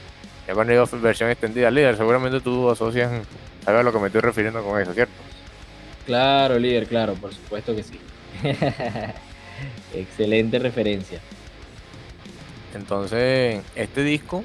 Ya 0.47 0.53
cuando 0.53 0.73
digo 0.73 0.85
versión 1.01 1.31
extendida, 1.31 1.71
líder, 1.71 1.97
seguramente 1.97 2.41
tú 2.41 2.69
asocias, 2.69 3.11
sabes 3.65 3.79
a 3.79 3.83
lo 3.83 3.91
que 3.91 3.97
me 3.97 4.05
estoy 4.07 4.21
refiriendo 4.21 4.63
con 4.63 4.79
eso, 4.79 4.93
¿cierto? 4.93 5.13
Claro, 6.05 6.59
líder, 6.59 6.85
claro, 6.85 7.15
por 7.15 7.33
supuesto 7.33 7.75
que 7.75 7.81
sí. 7.81 7.99
Excelente 9.93 10.59
referencia. 10.59 11.19
Entonces, 12.73 13.61
este 13.75 14.03
disco 14.03 14.43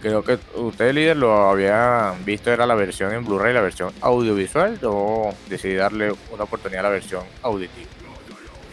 creo 0.00 0.24
que 0.24 0.38
usted, 0.56 0.92
líder, 0.92 1.16
lo 1.16 1.48
había 1.48 2.14
visto, 2.24 2.50
era 2.50 2.66
la 2.66 2.74
versión 2.74 3.12
en 3.14 3.24
Blu-ray, 3.24 3.54
la 3.54 3.60
versión 3.60 3.92
audiovisual, 4.00 4.78
o 4.82 5.32
decidí 5.48 5.74
darle 5.74 6.12
una 6.32 6.44
oportunidad 6.44 6.80
a 6.80 6.88
la 6.88 6.94
versión 6.94 7.22
auditiva. 7.42 7.88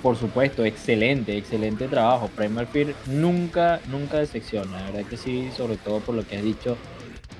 Por 0.02 0.16
supuesto, 0.16 0.66
excelente, 0.66 1.38
excelente 1.38 1.88
trabajo. 1.88 2.30
Primal 2.30 2.68
Fear 2.68 2.96
nunca, 3.08 3.80
nunca 3.90 4.18
decepciona. 4.18 4.80
La 4.80 4.92
verdad 4.92 5.10
que 5.10 5.18
sí, 5.18 5.50
sobre 5.56 5.78
todo 5.78 6.00
por 6.00 6.16
lo 6.16 6.26
que 6.26 6.38
has 6.38 6.44
dicho 6.44 6.78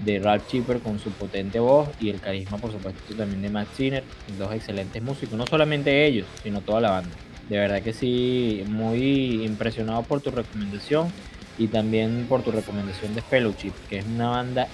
de 0.04 0.20
Ralph 0.20 0.48
Chipper 0.48 0.80
con 0.80 1.00
su 1.00 1.10
potente 1.12 1.60
voz 1.60 1.90
y 2.00 2.10
el 2.10 2.20
carisma, 2.20 2.58
por 2.58 2.72
supuesto, 2.72 3.16
también 3.16 3.42
de 3.42 3.50
Max 3.50 3.70
Sinner, 3.76 4.04
dos 4.38 4.54
excelentes 4.54 5.02
músicos. 5.02 5.38
No 5.38 5.48
solamente 5.48 6.06
ellos, 6.06 6.28
sino 6.44 6.62
toda 6.62 6.82
la 6.82 6.92
banda. 6.92 7.16
De 7.50 7.58
verdad 7.58 7.82
que 7.82 7.94
sí, 7.94 8.64
muy 8.68 9.44
impresionado 9.44 10.04
por 10.04 10.22
tu 10.22 10.30
recomendación 10.30 11.12
y 11.58 11.68
también 11.68 12.28
por 12.30 12.44
tu 12.44 12.52
recomendación 12.52 13.16
de 13.16 13.24
Fellowship, 13.24 13.74
que 13.90 13.98
es 13.98 14.06
una 14.06 14.30
banda 14.30 14.68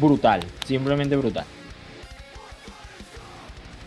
brutal, 0.00 0.44
simplemente 0.66 1.16
brutal. 1.16 1.46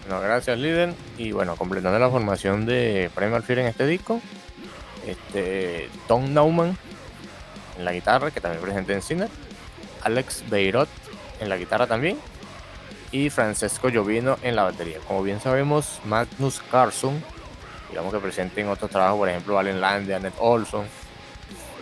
No, 0.09 0.21
gracias, 0.21 0.57
Liden. 0.57 0.95
Y 1.17 1.33
bueno, 1.33 1.55
completando 1.57 1.99
la 1.99 2.09
formación 2.09 2.65
de 2.65 3.11
Primal 3.13 3.43
Fear 3.43 3.59
en 3.59 3.67
este 3.67 3.85
disco, 3.85 4.21
este, 5.05 5.89
Tom 6.07 6.33
Nauman 6.33 6.77
en 7.77 7.85
la 7.85 7.93
guitarra, 7.93 8.31
que 8.31 8.41
también 8.41 8.63
presente 8.63 8.93
en 8.93 9.01
cine, 9.01 9.27
Alex 10.01 10.45
Beirot 10.49 10.89
en 11.41 11.49
la 11.49 11.57
guitarra 11.57 11.87
también, 11.87 12.17
y 13.11 13.29
Francesco 13.29 13.89
Llovino 13.89 14.37
en 14.41 14.55
la 14.55 14.63
batería. 14.63 14.97
Como 15.07 15.23
bien 15.23 15.39
sabemos, 15.41 15.99
Magnus 16.05 16.61
Carlson 16.71 17.21
digamos 17.89 18.13
que 18.13 18.19
presente 18.19 18.61
en 18.61 18.69
otros 18.69 18.89
trabajos, 18.89 19.17
por 19.17 19.29
ejemplo, 19.29 19.57
Allen 19.59 19.81
Land, 19.81 20.11
Annette 20.11 20.35
Olson, 20.39 20.85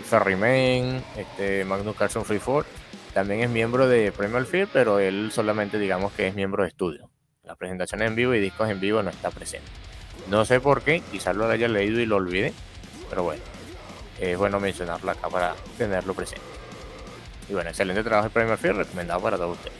Ferryman, 0.04 1.04
este, 1.16 1.66
Magnus 1.66 1.96
Carlson 1.96 2.26
Freeford. 2.26 2.66
También 3.14 3.42
es 3.42 3.50
miembro 3.50 3.88
de 3.88 4.12
Primal 4.12 4.46
Fear, 4.46 4.68
pero 4.72 5.00
él 5.00 5.32
solamente 5.32 5.80
digamos 5.80 6.14
que 6.14 6.28
es 6.28 6.36
miembro 6.36 6.64
de 6.64 6.70
estudio. 6.70 7.10
Las 7.44 7.58
presentaciones 7.58 8.10
en 8.10 8.16
vivo 8.16 8.34
y 8.34 8.40
discos 8.40 8.70
en 8.70 8.80
vivo 8.80 9.02
no 9.02 9.10
está 9.10 9.32
presente. 9.32 9.68
No 10.30 10.46
sé 10.46 10.60
por 10.60 10.82
qué, 10.82 11.02
quizás 11.12 11.36
lo 11.36 11.50
haya 11.50 11.68
leído 11.68 12.00
y 12.00 12.06
lo 12.06 12.18
olvide, 12.18 12.54
pero 13.10 13.24
bueno, 13.24 13.42
es 14.20 14.38
bueno 14.38 14.60
mencionarlo 14.60 15.12
acá 15.12 15.30
para 15.30 15.56
tenerlo 15.78 16.14
presente. 16.14 16.46
Y 17.50 17.54
bueno, 17.54 17.70
excelente 17.70 18.04
trabajo 18.04 18.28
de 18.28 18.34
Primal 18.34 18.58
Fear, 18.58 18.76
recomendado 18.76 19.22
para 19.22 19.38
todos 19.38 19.58
ustedes. 19.58 19.78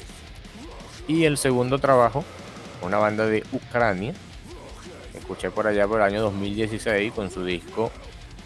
Y 1.08 1.26
el 1.26 1.38
segundo 1.38 1.80
trabajo, 1.80 2.24
una 2.82 2.98
banda 2.98 3.26
de 3.26 3.44
Ucrania, 3.52 4.14
escuché 5.28 5.52
por 5.52 5.68
allá 5.68 5.86
por 5.86 6.00
el 6.00 6.06
año 6.06 6.22
2016 6.22 7.12
con 7.12 7.30
su 7.30 7.44
disco 7.44 7.92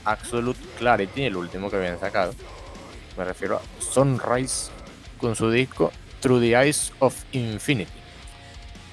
Absolute 0.03 0.59
Clarity, 0.79 1.25
el 1.25 1.35
último 1.35 1.69
que 1.69 1.75
habían 1.75 1.99
sacado. 1.99 2.33
Me 3.15 3.23
refiero 3.23 3.57
a 3.57 3.81
Sunrise 3.81 4.71
con 5.19 5.35
su 5.35 5.51
disco 5.51 5.91
Through 6.21 6.41
the 6.41 6.55
Eyes 6.59 6.91
of 6.97 7.15
Infinity. 7.33 7.91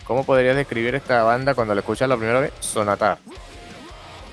¿Cómo 0.04 0.24
podrías 0.24 0.54
describir 0.54 0.96
esta 0.96 1.22
banda 1.22 1.54
cuando 1.54 1.74
la 1.74 1.80
escuchas 1.80 2.10
la 2.10 2.18
primera 2.18 2.40
vez? 2.40 2.52
Sonatar. 2.60 3.18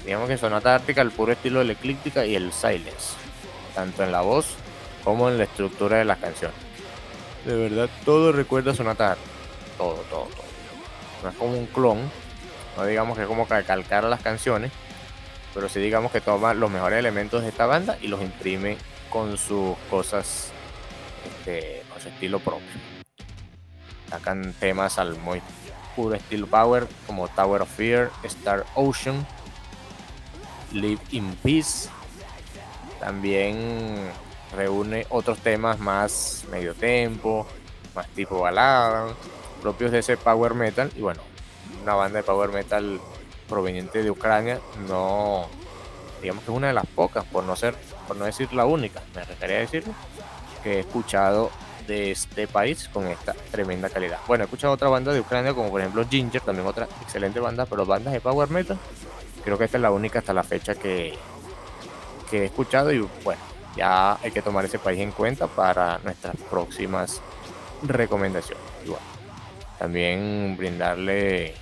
Digamos 0.03 0.27
que 0.27 0.37
Sonata 0.37 0.75
Ártica, 0.75 1.01
el 1.01 1.11
puro 1.11 1.31
estilo 1.31 1.59
de 1.59 1.65
la 1.65 1.73
eclíptica 1.73 2.25
y 2.25 2.35
el 2.35 2.51
silence, 2.51 3.15
tanto 3.73 4.03
en 4.03 4.11
la 4.11 4.19
voz 4.19 4.47
como 5.05 5.29
en 5.29 5.37
la 5.37 5.45
estructura 5.45 5.97
de 5.97 6.05
las 6.05 6.17
canciones. 6.17 6.57
De 7.45 7.55
verdad, 7.55 7.89
todo 8.03 8.33
recuerda 8.33 8.71
a 8.71 8.75
Sonata 8.75 9.15
Todo, 9.77 9.95
todo, 10.09 10.25
todo. 10.25 10.45
No 11.23 11.29
es 11.29 11.35
como 11.37 11.57
un 11.57 11.65
clon, 11.67 12.11
no 12.75 12.85
digamos 12.85 13.17
que 13.17 13.23
es 13.23 13.27
como 13.27 13.47
calcar 13.47 14.03
las 14.03 14.21
canciones, 14.21 14.71
pero 15.53 15.69
sí 15.69 15.79
digamos 15.79 16.11
que 16.11 16.21
toma 16.21 16.53
los 16.53 16.69
mejores 16.69 16.99
elementos 16.99 17.41
de 17.41 17.49
esta 17.49 17.65
banda 17.65 17.97
y 18.01 18.07
los 18.07 18.21
imprime 18.21 18.77
con 19.09 19.37
sus 19.37 19.77
cosas, 19.89 20.51
este, 21.25 21.83
con 21.89 22.01
su 22.01 22.09
estilo 22.09 22.39
propio. 22.39 22.67
Sacan 24.09 24.53
temas 24.59 24.99
al 24.99 25.17
muy 25.17 25.41
puro 25.95 26.15
estilo 26.15 26.47
power, 26.47 26.87
como 27.07 27.27
Tower 27.29 27.61
of 27.61 27.69
Fear, 27.69 28.11
Star 28.23 28.65
Ocean, 28.75 29.25
Live 30.73 31.01
in 31.11 31.33
Peace. 31.35 31.89
También 32.99 34.11
reúne 34.55 35.05
otros 35.09 35.39
temas 35.39 35.79
más 35.79 36.45
medio 36.51 36.73
tempo, 36.73 37.47
más 37.95 38.07
tipo 38.09 38.41
balada, 38.41 39.13
propios 39.61 39.91
de 39.91 39.99
ese 39.99 40.17
power 40.17 40.53
metal. 40.53 40.91
Y 40.95 41.01
bueno, 41.01 41.21
una 41.85 41.93
banda 41.93 42.17
de 42.17 42.23
power 42.23 42.51
metal 42.51 42.99
proveniente 43.47 44.01
de 44.01 44.09
Ucrania, 44.09 44.59
no, 44.87 45.45
digamos 46.19 46.43
que 46.43 46.51
es 46.51 46.57
una 46.57 46.67
de 46.67 46.73
las 46.73 46.87
pocas, 46.87 47.23
por 47.25 47.43
no 47.43 47.55
ser, 47.55 47.75
por 48.07 48.17
no 48.17 48.25
decir 48.25 48.51
la 48.53 48.65
única, 48.65 49.01
me 49.13 49.23
refería 49.23 49.57
a 49.57 49.59
decirlo, 49.59 49.93
que 50.63 50.77
he 50.77 50.79
escuchado 50.79 51.51
de 51.85 52.09
este 52.09 52.47
país 52.47 52.89
con 52.91 53.05
esta 53.05 53.33
tremenda 53.51 53.87
calidad. 53.89 54.17
Bueno, 54.27 54.43
he 54.43 54.45
escuchado 54.45 54.73
otra 54.73 54.89
banda 54.89 55.13
de 55.13 55.19
Ucrania, 55.19 55.53
como 55.53 55.69
por 55.69 55.79
ejemplo 55.79 56.03
Ginger, 56.09 56.41
también 56.41 56.65
otra 56.65 56.87
excelente 57.03 57.39
banda, 57.39 57.67
pero 57.67 57.85
bandas 57.85 58.13
de 58.13 58.19
power 58.19 58.49
metal, 58.49 58.79
creo 59.43 59.59
que 59.59 59.65
esta 59.65 59.77
es 59.77 59.81
la 59.83 59.91
única 59.91 60.19
hasta 60.19 60.33
la 60.33 60.43
fecha 60.43 60.73
que, 60.73 61.13
que 62.31 62.41
he 62.41 62.45
escuchado 62.45 62.91
y 62.91 63.07
bueno, 63.23 63.41
ya 63.77 64.17
hay 64.23 64.31
que 64.31 64.41
tomar 64.41 64.65
ese 64.65 64.79
país 64.79 64.99
en 65.01 65.11
cuenta 65.11 65.45
para 65.45 65.99
nuestras 65.99 66.35
próximas 66.49 67.21
recomendaciones. 67.83 68.63
también 69.77 70.55
brindarle 70.57 71.53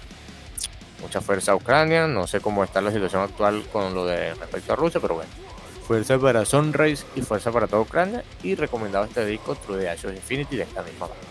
mucha 1.03 1.21
fuerza 1.21 1.51
a 1.51 1.55
Ucrania. 1.55 2.07
No 2.07 2.25
sé 2.25 2.39
cómo 2.39 2.63
está 2.63 2.81
la 2.81 2.91
situación 2.91 3.21
actual 3.21 3.63
con 3.71 3.93
lo 3.93 4.05
de 4.05 4.33
respecto 4.33 4.73
a 4.73 4.75
Rusia, 4.75 4.99
pero 4.99 5.15
bueno. 5.15 5.29
Fuerza 5.85 6.17
para 6.17 6.45
Sunrise 6.45 7.05
y 7.13 7.21
fuerza 7.21 7.51
para 7.51 7.67
toda 7.67 7.81
Ucrania. 7.81 8.23
Y 8.41 8.55
recomendado 8.55 9.05
este 9.05 9.25
disco 9.25 9.55
True 9.55 9.81
the 9.81 9.89
Ashes 9.89 10.15
Infinity 10.15 10.55
de 10.55 10.63
esta 10.63 10.81
misma 10.81 11.07
banda. 11.07 11.23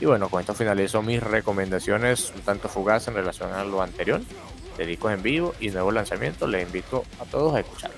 Y 0.00 0.06
bueno, 0.06 0.28
con 0.28 0.40
esto 0.40 0.54
finalizo 0.54 1.02
mis 1.02 1.22
recomendaciones 1.22 2.32
un 2.34 2.40
tanto 2.40 2.68
fugaces 2.68 3.08
en 3.08 3.14
relación 3.14 3.52
a 3.52 3.62
lo 3.64 3.80
anterior, 3.80 4.20
de 4.76 4.86
discos 4.86 5.12
en 5.12 5.22
vivo 5.22 5.54
y 5.60 5.68
nuevos 5.68 5.94
lanzamientos. 5.94 6.48
Les 6.48 6.66
invito 6.66 7.04
a 7.20 7.24
todos 7.26 7.54
a 7.54 7.60
escucharlo. 7.60 7.96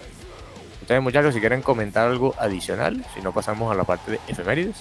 Ustedes 0.82 1.02
muchachos, 1.02 1.34
si 1.34 1.40
quieren 1.40 1.62
comentar 1.62 2.06
algo 2.06 2.34
adicional, 2.38 3.04
si 3.14 3.20
no 3.22 3.32
pasamos 3.32 3.72
a 3.72 3.74
la 3.74 3.84
parte 3.84 4.12
de 4.12 4.20
efemérides. 4.28 4.76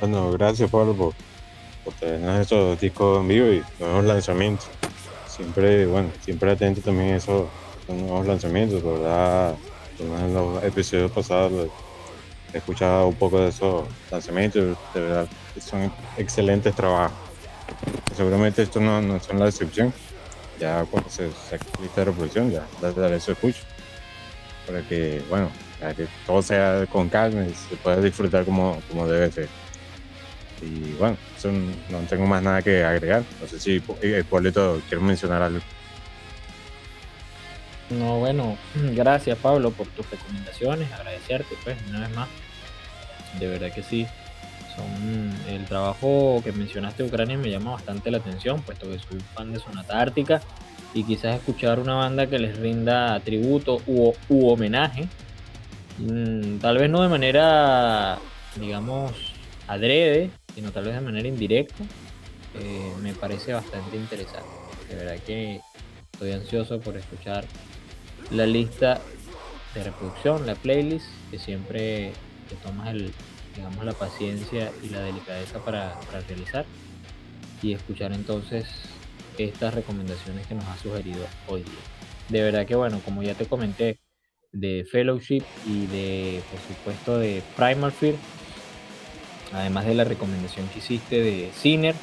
Bueno, 0.00 0.30
gracias 0.32 0.70
Pablo 0.70 0.94
por, 0.94 1.14
tener 1.94 2.42
estos 2.42 2.78
discos 2.78 3.20
en 3.20 3.28
vivo 3.28 3.46
y 3.46 3.64
nuevos 3.78 4.04
lanzamientos. 4.04 4.66
Siempre, 5.26 5.86
bueno, 5.86 6.10
siempre 6.22 6.50
atento 6.52 6.82
también 6.82 7.14
a 7.14 7.16
esos, 7.16 7.46
nuevos 7.88 8.26
lanzamientos, 8.26 8.82
¿verdad? 8.82 9.54
En 9.98 10.34
los 10.34 10.62
episodios 10.62 11.10
pasados 11.12 11.70
he 12.52 12.58
escuchado 12.58 13.08
un 13.08 13.14
poco 13.14 13.40
de 13.40 13.48
esos 13.48 13.86
lanzamientos, 14.10 14.76
de 14.92 15.00
verdad 15.00 15.28
son 15.60 15.90
excelentes 16.18 16.74
trabajos. 16.74 17.16
Seguramente 18.14 18.62
esto 18.62 18.78
no, 18.80 19.00
no 19.00 19.18
son 19.20 19.38
la 19.38 19.48
excepción. 19.48 19.94
Ya 20.60 20.84
cuando 20.90 21.08
se 21.08 21.30
lista 21.80 22.00
de 22.00 22.04
reproducción, 22.04 22.50
ya 22.50 22.66
daré 22.80 23.16
eso 23.16 23.32
escucho. 23.32 23.60
Para 24.66 24.82
que, 24.82 25.22
bueno, 25.30 25.48
para 25.80 25.94
que 25.94 26.06
todo 26.26 26.42
sea 26.42 26.86
con 26.90 27.08
calma 27.08 27.46
y 27.46 27.54
se 27.54 27.76
pueda 27.76 28.00
disfrutar 28.00 28.44
como, 28.44 28.80
como 28.90 29.06
debe 29.06 29.30
ser. 29.30 29.48
Y 30.62 30.92
bueno, 30.94 31.16
no 31.90 31.98
tengo 32.08 32.26
más 32.26 32.42
nada 32.42 32.62
que 32.62 32.82
agregar. 32.84 33.22
No 33.40 33.46
sé 33.46 33.58
si 33.58 33.82
Hipólito 34.02 34.80
quiere 34.88 35.04
mencionar 35.04 35.42
algo. 35.42 35.60
No, 37.90 38.18
bueno, 38.18 38.56
gracias 38.94 39.38
Pablo 39.38 39.70
por 39.70 39.86
tus 39.88 40.10
recomendaciones, 40.10 40.90
agradecerte 40.92 41.54
pues 41.62 41.76
una 41.88 42.00
vez 42.00 42.10
más. 42.14 42.28
De 43.38 43.46
verdad 43.46 43.72
que 43.72 43.82
sí. 43.82 44.06
Son 44.74 45.34
el 45.48 45.64
trabajo 45.64 46.42
que 46.44 46.52
mencionaste 46.52 47.02
de 47.02 47.08
Ucrania 47.08 47.38
me 47.38 47.50
llama 47.50 47.72
bastante 47.72 48.10
la 48.10 48.18
atención, 48.18 48.60
puesto 48.62 48.90
que 48.90 48.98
soy 48.98 49.20
fan 49.34 49.52
de 49.52 49.58
Sonata 49.58 50.00
Ártica 50.00 50.42
y 50.92 51.02
quizás 51.04 51.36
escuchar 51.36 51.78
una 51.78 51.94
banda 51.94 52.26
que 52.26 52.38
les 52.38 52.58
rinda 52.58 53.18
tributo 53.20 53.80
u, 53.86 54.12
u 54.28 54.48
homenaje. 54.48 55.08
Mm, 55.98 56.58
tal 56.58 56.76
vez 56.76 56.90
no 56.90 57.02
de 57.02 57.08
manera, 57.08 58.18
digamos, 58.56 59.12
adrede, 59.66 60.30
sino 60.56 60.72
tal 60.72 60.84
vez 60.84 60.94
de 60.94 61.02
manera 61.02 61.28
indirecta, 61.28 61.84
eh, 62.54 62.92
me 63.02 63.12
parece 63.12 63.52
bastante 63.52 63.94
interesante. 63.94 64.48
De 64.88 64.96
verdad 64.96 65.18
que 65.26 65.60
estoy 66.12 66.32
ansioso 66.32 66.80
por 66.80 66.96
escuchar 66.96 67.44
la 68.30 68.46
lista 68.46 68.98
de 69.74 69.84
reproducción, 69.84 70.46
la 70.46 70.54
playlist, 70.54 71.06
que 71.30 71.38
siempre 71.38 72.12
te 72.48 72.56
tomas 72.64 72.88
el, 72.88 73.12
digamos, 73.54 73.84
la 73.84 73.92
paciencia 73.92 74.72
y 74.82 74.88
la 74.88 75.02
delicadeza 75.02 75.58
para, 75.58 76.00
realizar 76.26 76.64
y 77.62 77.74
escuchar 77.74 78.14
entonces 78.14 78.66
estas 79.36 79.74
recomendaciones 79.74 80.46
que 80.46 80.54
nos 80.54 80.64
ha 80.64 80.78
sugerido 80.78 81.26
hoy 81.48 81.64
día. 81.64 81.74
De 82.30 82.40
verdad 82.40 82.64
que 82.64 82.76
bueno, 82.76 83.02
como 83.04 83.22
ya 83.22 83.34
te 83.34 83.44
comenté, 83.44 84.00
de 84.52 84.86
Fellowship 84.90 85.42
y 85.66 85.84
de, 85.86 86.40
por 86.50 86.60
supuesto, 86.60 87.18
de 87.18 87.42
Primal 87.56 87.92
Fear, 87.92 88.14
además 89.52 89.86
de 89.86 89.94
la 89.94 90.04
recomendación 90.04 90.68
que 90.68 90.78
hiciste 90.78 91.20
de 91.20 91.50
Sinner, 91.54 91.94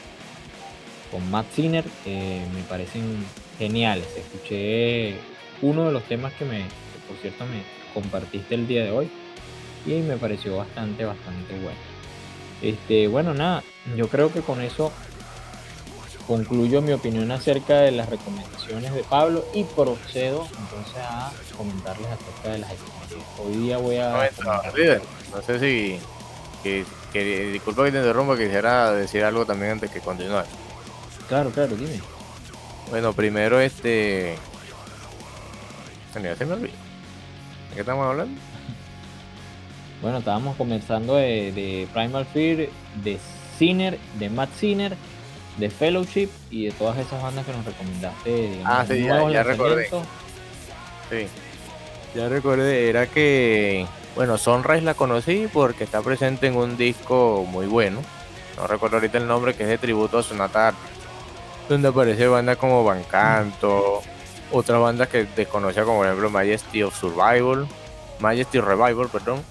con 1.11 1.29
Matt 1.29 1.45
Sinner, 1.55 1.85
eh, 2.05 2.45
me 2.53 2.61
parecen 2.63 3.25
geniales. 3.59 4.07
Escuché 4.17 5.15
uno 5.61 5.85
de 5.85 5.91
los 5.91 6.03
temas 6.03 6.33
que 6.33 6.45
me, 6.45 6.65
por 7.07 7.17
cierto, 7.21 7.45
me 7.45 7.63
compartiste 7.93 8.55
el 8.55 8.67
día 8.67 8.83
de 8.83 8.91
hoy 8.91 9.09
y 9.85 9.93
me 10.01 10.17
pareció 10.17 10.57
bastante, 10.57 11.05
bastante 11.05 11.53
bueno. 11.53 11.77
Este, 12.61 13.07
bueno, 13.07 13.33
nada, 13.33 13.63
yo 13.95 14.07
creo 14.07 14.31
que 14.31 14.41
con 14.41 14.61
eso 14.61 14.91
concluyo 16.25 16.81
mi 16.81 16.93
opinión 16.93 17.31
acerca 17.31 17.79
de 17.79 17.91
las 17.91 18.09
recomendaciones 18.09 18.93
de 18.93 19.03
Pablo 19.03 19.45
y 19.53 19.65
procedo 19.65 20.47
entonces 20.47 20.95
a 20.97 21.31
comentarles 21.57 22.07
acerca 22.07 22.51
de 22.53 22.59
las 22.59 22.71
Hoy 23.37 23.53
día 23.57 23.77
voy 23.77 23.97
a... 23.97 24.29
No, 25.33 25.41
sé 25.41 25.59
si 25.59 25.99
que, 27.13 27.51
disculpa 27.51 27.85
que 27.85 27.91
te 27.91 27.99
interrumpa, 27.99 28.37
quisiera 28.37 28.91
decir 28.91 29.23
algo 29.23 29.45
también 29.45 29.73
antes 29.73 29.91
que 29.91 29.99
continuar. 30.01 30.45
Claro, 31.29 31.51
claro, 31.51 31.75
dime. 31.75 32.01
Bueno, 32.89 33.13
primero 33.13 33.59
este. 33.59 34.35
Se 36.11 36.19
me 36.19 36.31
olvidó. 36.31 36.57
¿De 36.57 37.75
qué 37.75 37.79
estamos 37.79 38.05
hablando? 38.05 38.39
Bueno, 40.01 40.17
estábamos 40.17 40.57
conversando 40.57 41.15
de, 41.15 41.87
Primal 41.93 42.25
Fear, 42.25 42.67
de 43.01 43.17
Sinner, 43.57 43.97
de 44.19 44.29
Matt 44.29 44.49
Sinner, 44.59 44.97
de 45.57 45.69
Fellowship 45.69 46.27
y 46.51 46.65
de 46.65 46.71
todas 46.73 46.97
esas 46.97 47.23
bandas 47.23 47.45
que 47.45 47.53
nos 47.53 47.63
recomendaste. 47.63 48.59
Ah, 48.65 48.83
sí, 48.85 49.01
ya, 49.01 49.31
ya 49.31 49.43
recordé. 49.43 49.87
Sí, 51.09 51.27
ya 52.13 52.27
recordé. 52.27 52.89
Era 52.89 53.07
que, 53.07 53.87
bueno, 54.15 54.37
Sunrise 54.37 54.83
la 54.83 54.93
conocí 54.93 55.47
porque 55.51 55.83
está 55.83 56.01
presente 56.01 56.47
en 56.47 56.55
un 56.55 56.77
disco 56.77 57.45
muy 57.47 57.65
bueno. 57.65 58.01
No 58.57 58.67
recuerdo 58.67 58.97
ahorita 58.97 59.17
el 59.17 59.27
nombre, 59.27 59.55
que 59.55 59.63
es 59.63 59.69
de 59.69 59.77
tributo 59.77 60.19
a 60.19 60.23
Sonata 60.23 60.73
donde 61.69 61.87
aparece 61.87 62.27
bandas 62.27 62.57
como 62.57 62.83
Bancanto, 62.83 64.01
otras 64.51 64.81
bandas 64.81 65.07
que 65.07 65.25
desconocía 65.35 65.83
como 65.83 65.99
por 65.99 66.07
ejemplo 66.07 66.29
Majesty 66.29 66.83
of 66.83 66.95
Survival, 66.95 67.67
Majesty 68.19 68.59
Revival, 68.59 69.09
perdón, 69.09 69.43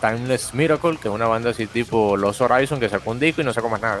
Timeless 0.00 0.54
Miracle, 0.54 0.96
que 0.96 1.08
es 1.08 1.14
una 1.14 1.26
banda 1.26 1.50
así 1.50 1.66
tipo 1.66 2.16
Los 2.16 2.40
Horizon 2.40 2.80
que 2.80 2.88
sacó 2.88 3.10
un 3.10 3.20
disco 3.20 3.42
y 3.42 3.44
no 3.44 3.52
sacó 3.52 3.68
más 3.68 3.80
nada. 3.80 4.00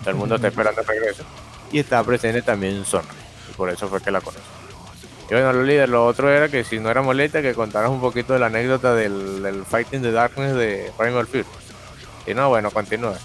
Todo 0.00 0.10
el 0.10 0.16
mundo 0.16 0.36
está 0.36 0.48
esperando 0.48 0.80
el 0.80 0.86
regreso. 0.86 1.24
Y 1.70 1.80
está 1.80 2.02
presente 2.02 2.40
también 2.40 2.84
Son. 2.84 3.04
Y 3.50 3.52
por 3.52 3.68
eso 3.68 3.88
fue 3.88 4.00
que 4.00 4.10
la 4.10 4.20
conocí. 4.20 4.59
Y 5.30 5.34
bueno, 5.34 5.52
lo 5.52 5.86
lo 5.86 6.06
otro 6.06 6.28
era 6.28 6.48
que 6.48 6.64
si 6.64 6.80
no 6.80 6.90
era 6.90 7.02
molesta, 7.02 7.40
que 7.40 7.54
contaras 7.54 7.90
un 7.90 8.00
poquito 8.00 8.32
de 8.32 8.40
la 8.40 8.46
anécdota 8.46 8.94
del, 8.96 9.42
del 9.44 9.64
Fighting 9.64 10.02
the 10.02 10.10
Darkness 10.10 10.54
de 10.54 10.90
Primal 10.98 11.28
Fear. 11.28 11.44
Y 12.26 12.34
no, 12.34 12.48
bueno, 12.48 12.72
continúa. 12.72 13.16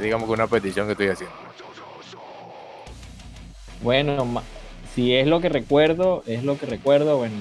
Digamos 0.00 0.26
que 0.26 0.32
una 0.32 0.48
petición 0.48 0.86
que 0.86 0.92
estoy 0.92 1.08
haciendo. 1.08 1.36
Bueno, 3.80 4.42
si 4.94 5.14
es 5.14 5.28
lo 5.28 5.40
que 5.40 5.48
recuerdo, 5.48 6.24
es 6.26 6.42
lo 6.42 6.58
que 6.58 6.66
recuerdo, 6.66 7.18
bueno, 7.18 7.36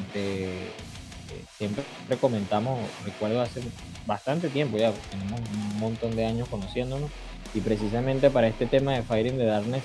siempre 1.57 1.83
comentamos, 2.21 2.79
recuerdo 3.05 3.41
hace 3.41 3.61
bastante 4.05 4.49
tiempo 4.49 4.77
ya, 4.77 4.91
tenemos 5.09 5.39
un 5.39 5.79
montón 5.79 6.15
de 6.15 6.25
años 6.25 6.47
conociéndonos, 6.49 7.09
y 7.53 7.61
precisamente 7.61 8.29
para 8.29 8.47
este 8.47 8.65
tema 8.67 8.93
de 8.93 9.01
Fighting 9.01 9.37
the 9.37 9.45
Darkness, 9.45 9.83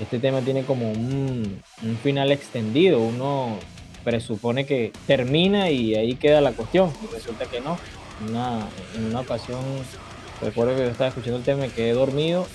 este 0.00 0.18
tema 0.18 0.40
tiene 0.40 0.64
como 0.64 0.90
un, 0.90 1.62
final 2.02 2.32
extendido, 2.32 3.00
uno 3.00 3.58
presupone 4.02 4.66
que 4.66 4.92
termina 5.06 5.70
y 5.70 5.94
ahí 5.94 6.16
queda 6.16 6.40
la 6.40 6.52
cuestión, 6.52 6.92
resulta 7.12 7.46
que 7.46 7.60
no. 7.60 7.78
En 8.96 9.06
una 9.06 9.20
ocasión, 9.20 9.60
recuerdo 10.40 10.76
que 10.76 10.82
yo 10.82 10.90
estaba 10.90 11.08
escuchando 11.08 11.38
el 11.38 11.44
tema, 11.44 11.62
me 11.62 11.70
quedé 11.70 11.92
dormido 11.92 12.46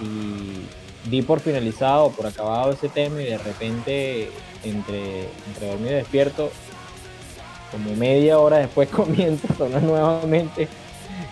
y 0.00 1.08
di 1.08 1.22
por 1.22 1.40
finalizado, 1.40 2.10
por 2.10 2.26
acabado 2.26 2.72
ese 2.72 2.88
tema 2.88 3.22
y 3.22 3.26
de 3.26 3.38
repente 3.38 4.30
entre, 4.64 5.28
entre 5.46 5.66
dormido 5.68 5.92
y 5.92 5.94
despierto, 5.94 6.50
como 7.70 7.94
media 7.94 8.38
hora 8.38 8.58
después 8.58 8.88
comienza 8.90 9.52
a 9.52 9.56
sonar 9.56 9.82
nuevamente, 9.82 10.68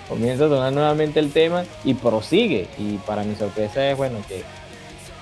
comienza 0.08 0.46
a 0.46 0.48
sonar 0.48 0.72
nuevamente 0.72 1.20
el 1.20 1.32
tema 1.32 1.64
y 1.84 1.94
prosigue. 1.94 2.68
Y 2.78 2.98
para 2.98 3.24
mi 3.24 3.34
sorpresa 3.34 3.88
es 3.90 3.96
bueno 3.96 4.18
que 4.28 4.42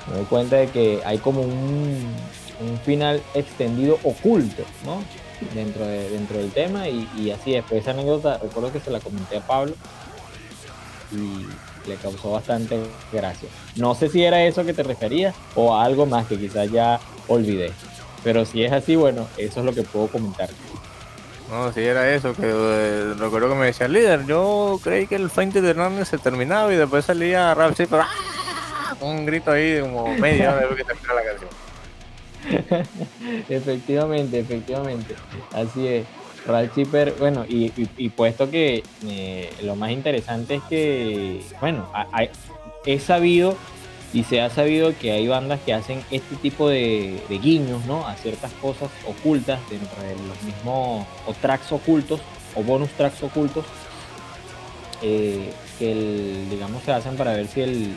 me 0.09 0.17
doy 0.17 0.25
cuenta 0.27 0.57
de 0.57 0.69
que 0.69 1.01
hay 1.05 1.19
como 1.19 1.43
un, 1.43 2.15
un 2.61 2.79
final 2.85 3.23
extendido 3.35 3.99
oculto, 4.03 4.63
¿no? 4.85 5.03
Dentro, 5.55 5.87
de, 5.87 6.11
dentro 6.11 6.39
del 6.39 6.51
tema 6.53 6.89
y, 6.89 7.31
así 7.31 7.53
después 7.53 7.83
esa 7.83 7.91
anécdota, 7.91 8.39
recuerdo 8.39 8.73
que 8.73 8.81
se 8.81 8.91
la 8.91 9.01
comenté 9.01 9.37
a 9.37 9.47
Pablo 9.47 9.75
y 11.13 11.89
le 11.89 11.97
causó 11.97 12.33
bastante 12.33 12.81
gracia. 13.13 13.49
No 13.77 13.95
sé 13.95 14.09
si 14.09 14.23
era 14.23 14.43
eso 14.45 14.65
que 14.65 14.73
te 14.73 14.83
referías 14.83 15.35
o 15.55 15.77
algo 15.77 16.07
más 16.07 16.27
que 16.27 16.39
quizás 16.39 16.71
ya 16.71 17.01
olvidé. 17.29 17.73
Pero 18.23 18.47
si 18.47 18.65
es 18.65 18.73
así, 18.73 18.97
bueno, 18.97 19.27
eso 19.37 19.61
es 19.61 19.67
lo 19.67 19.75
que 19.75 19.83
puedo 19.83 20.07
comentar. 20.07 20.49
No, 21.51 21.71
si 21.73 21.81
era 21.81 22.15
eso, 22.15 22.33
que 22.33 22.47
eh, 22.47 23.15
recuerdo 23.19 23.51
que 23.51 23.55
me 23.55 23.67
decía 23.67 23.85
el 23.87 23.93
líder, 23.93 24.25
yo 24.25 24.81
creí 24.83 25.07
que 25.07 25.17
el 25.17 25.29
Feinte 25.29 25.61
de 25.61 25.71
Hernández 25.71 26.09
se 26.09 26.17
terminaba 26.17 26.73
y 26.73 26.77
después 26.77 27.05
salía 27.05 27.55
Rap 27.55 27.75
pero 27.77 28.01
¡ah! 28.01 28.34
un 29.01 29.27
grito 29.27 29.51
ahí 29.51 29.71
de 29.73 29.81
como 29.81 30.15
media 30.15 30.55
hora 30.55 30.67
de 30.67 30.77
que 30.77 30.85
termina 30.85 31.15
la 31.15 31.23
canción. 31.23 31.51
efectivamente, 33.49 34.39
efectivamente, 34.39 35.15
así 35.53 35.87
es. 35.87 36.07
Chipper, 36.75 37.15
bueno, 37.19 37.47
y, 37.49 37.71
puesto 38.11 38.51
que 38.51 38.83
eh, 39.07 39.51
lo 39.63 39.77
más 39.77 39.91
interesante 39.93 40.57
es 40.57 40.63
que, 40.65 41.43
bueno, 41.61 41.89
he 42.85 43.01
sabido 43.01 43.57
y 44.13 44.23
se 44.23 44.41
ha 44.41 44.49
sabido 44.49 44.97
que 44.97 45.11
hay 45.11 45.27
bandas 45.27 45.61
que 45.61 45.73
hacen 45.75 46.05
este 46.11 46.37
tipo 46.37 46.69
de, 46.69 47.21
guiños, 47.43 47.85
¿no? 47.87 48.07
A 48.07 48.15
ciertas 48.15 48.53
cosas 48.53 48.91
ocultas 49.07 49.59
dentro 49.71 50.03
de 50.03 50.15
los 50.29 50.43
mismos, 50.43 51.07
o 51.27 51.35
tracks 51.41 51.73
ocultos, 51.73 52.21
o 52.55 52.63
bonus 52.63 52.91
tracks 52.91 53.23
ocultos, 53.23 53.65
eh, 55.03 55.51
que, 55.79 56.45
digamos, 56.49 56.83
se 56.85 56.93
hacen 56.93 57.17
para 57.17 57.33
ver 57.33 57.49
si 57.49 57.63
el, 57.63 57.71
el, 57.71 57.97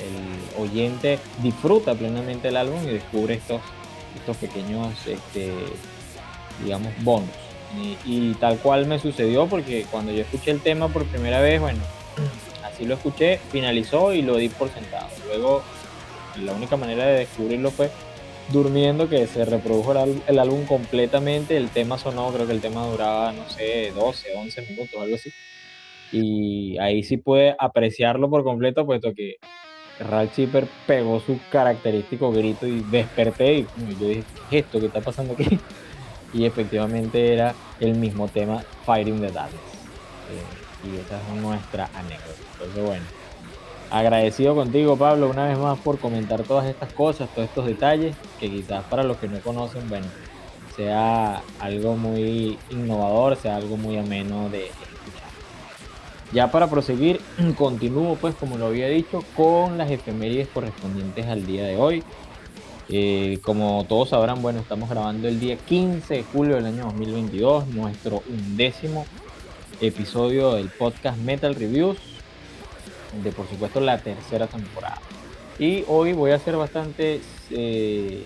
el, 0.00 0.60
oyente 0.60 1.18
disfruta 1.42 1.94
plenamente 1.94 2.48
el 2.48 2.56
álbum 2.56 2.82
y 2.84 2.92
descubre 2.92 3.34
estos, 3.34 3.60
estos 4.16 4.36
pequeños 4.36 4.94
este, 5.06 5.52
digamos, 6.62 6.92
bonus. 7.02 7.30
Y, 8.04 8.34
tal 8.34 8.58
cual 8.58 8.86
me 8.86 8.98
sucedió 8.98 9.46
porque 9.46 9.86
cuando 9.90 10.12
yo 10.12 10.22
escuché 10.22 10.50
el 10.50 10.60
tema 10.60 10.88
por 10.88 11.04
primera 11.06 11.40
vez, 11.40 11.60
bueno, 11.60 11.78
así 12.64 12.84
lo 12.84 12.94
escuché, 12.94 13.38
finalizó 13.52 14.12
y 14.12 14.22
lo 14.22 14.36
di 14.36 14.48
por 14.48 14.70
sentado. 14.70 15.06
Luego, 15.28 15.62
la 16.42 16.52
única 16.52 16.76
manera 16.76 17.06
de 17.06 17.20
descubrirlo 17.20 17.70
fue 17.70 17.90
durmiendo, 18.52 19.08
que 19.08 19.26
se 19.26 19.44
reprodujo 19.44 19.92
el, 20.26 20.38
álbum 20.38 20.64
completamente. 20.66 21.56
El 21.56 21.68
tema 21.70 21.98
sonó, 21.98 22.32
creo 22.32 22.46
que 22.46 22.52
el 22.52 22.60
tema 22.60 22.86
duraba, 22.86 23.32
no 23.32 23.48
sé, 23.48 23.92
12, 23.94 24.34
11 24.34 24.62
minutos, 24.62 25.00
algo 25.00 25.14
así. 25.14 25.30
Y 26.12 26.76
ahí 26.78 27.04
sí 27.04 27.16
pude 27.18 27.54
apreciarlo 27.56 28.28
por 28.28 28.42
completo, 28.42 28.84
puesto 28.84 29.14
que 29.14 29.36
Ralph 30.00 30.34
Chipper 30.34 30.66
pegó 30.86 31.20
su 31.20 31.38
característico 31.50 32.32
grito 32.32 32.66
y 32.66 32.80
desperté. 32.80 33.58
Y 33.58 33.66
yo 34.00 34.08
dije, 34.08 34.24
¿qué 34.48 34.58
es 34.58 34.64
esto? 34.64 34.80
¿Qué 34.80 34.86
está 34.86 35.00
pasando 35.00 35.34
aquí? 35.34 35.58
y 36.32 36.44
efectivamente 36.44 37.32
era 37.32 37.54
el 37.80 37.94
mismo 37.96 38.28
tema 38.28 38.62
Fighting 38.86 39.20
the 39.20 39.30
Darkness. 39.30 39.60
Eh, 40.30 40.88
y 40.88 40.96
esa 40.96 41.20
es 41.20 41.42
nuestra 41.42 41.90
anécdota. 41.94 42.40
Entonces, 42.54 42.84
bueno, 42.84 43.04
agradecido 43.90 44.54
contigo, 44.54 44.96
Pablo, 44.96 45.28
una 45.28 45.48
vez 45.48 45.58
más 45.58 45.78
por 45.78 45.98
comentar 45.98 46.42
todas 46.42 46.66
estas 46.66 46.92
cosas, 46.92 47.28
todos 47.34 47.48
estos 47.48 47.66
detalles, 47.66 48.16
que 48.38 48.50
quizás 48.50 48.84
para 48.84 49.02
los 49.02 49.18
que 49.18 49.28
no 49.28 49.40
conocen, 49.40 49.88
bueno, 49.88 50.06
sea 50.76 51.42
algo 51.58 51.96
muy 51.96 52.58
innovador, 52.70 53.36
sea 53.36 53.56
algo 53.56 53.76
muy 53.76 53.98
ameno 53.98 54.48
de. 54.48 54.70
Ya 56.32 56.50
para 56.50 56.68
proseguir, 56.68 57.20
continúo, 57.56 58.16
pues, 58.16 58.34
como 58.34 58.56
lo 58.56 58.66
había 58.66 58.88
dicho, 58.88 59.24
con 59.36 59.78
las 59.78 59.90
efemérides 59.90 60.48
correspondientes 60.48 61.26
al 61.26 61.46
día 61.46 61.64
de 61.64 61.76
hoy. 61.76 62.02
Eh, 62.88 63.38
como 63.42 63.84
todos 63.88 64.10
sabrán, 64.10 64.42
bueno, 64.42 64.60
estamos 64.60 64.90
grabando 64.90 65.28
el 65.28 65.38
día 65.38 65.56
15 65.56 66.14
de 66.14 66.22
julio 66.24 66.56
del 66.56 66.66
año 66.66 66.84
2022, 66.86 67.68
nuestro 67.68 68.22
undécimo 68.28 69.06
episodio 69.80 70.54
del 70.54 70.68
podcast 70.70 71.16
Metal 71.18 71.54
Reviews, 71.54 71.98
de 73.22 73.30
por 73.30 73.48
supuesto 73.48 73.80
la 73.80 73.98
tercera 73.98 74.48
temporada. 74.48 75.00
Y 75.58 75.84
hoy 75.86 76.14
voy 76.14 76.32
a 76.32 76.38
ser 76.38 76.56
bastante 76.56 77.20
eh, 77.50 78.24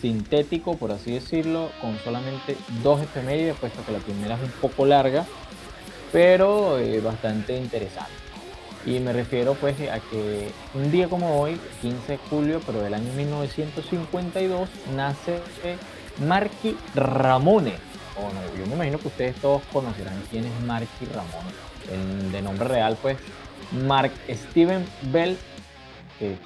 sintético, 0.00 0.76
por 0.76 0.92
así 0.92 1.12
decirlo, 1.12 1.70
con 1.80 1.98
solamente 2.00 2.56
dos 2.82 3.00
efemérides, 3.00 3.56
puesto 3.56 3.84
que 3.84 3.92
la 3.92 3.98
primera 3.98 4.34
es 4.34 4.42
un 4.42 4.52
poco 4.60 4.84
larga, 4.84 5.26
pero 6.12 6.78
eh, 6.78 7.00
bastante 7.00 7.56
interesante. 7.56 8.12
Y 8.84 8.98
me 8.98 9.12
refiero 9.12 9.54
pues 9.54 9.76
a 9.90 10.00
que 10.00 10.50
un 10.74 10.90
día 10.90 11.08
como 11.08 11.40
hoy, 11.40 11.58
15 11.80 12.12
de 12.12 12.18
julio, 12.18 12.60
pero 12.66 12.82
del 12.82 12.94
año 12.94 13.12
1952, 13.14 14.68
nace 14.94 15.40
Marky 16.26 16.76
Ramone. 16.94 17.74
O 18.16 18.58
yo 18.58 18.66
me 18.66 18.74
imagino 18.74 18.98
que 18.98 19.08
ustedes 19.08 19.36
todos 19.36 19.62
conocerán 19.72 20.20
quién 20.30 20.44
es 20.44 20.60
Marky 20.62 21.06
Ramone. 21.06 22.30
de 22.32 22.42
nombre 22.42 22.68
real 22.68 22.98
pues 23.00 23.16
Mark 23.86 24.12
Steven 24.28 24.84
Bell, 25.12 25.38
que 26.18 26.36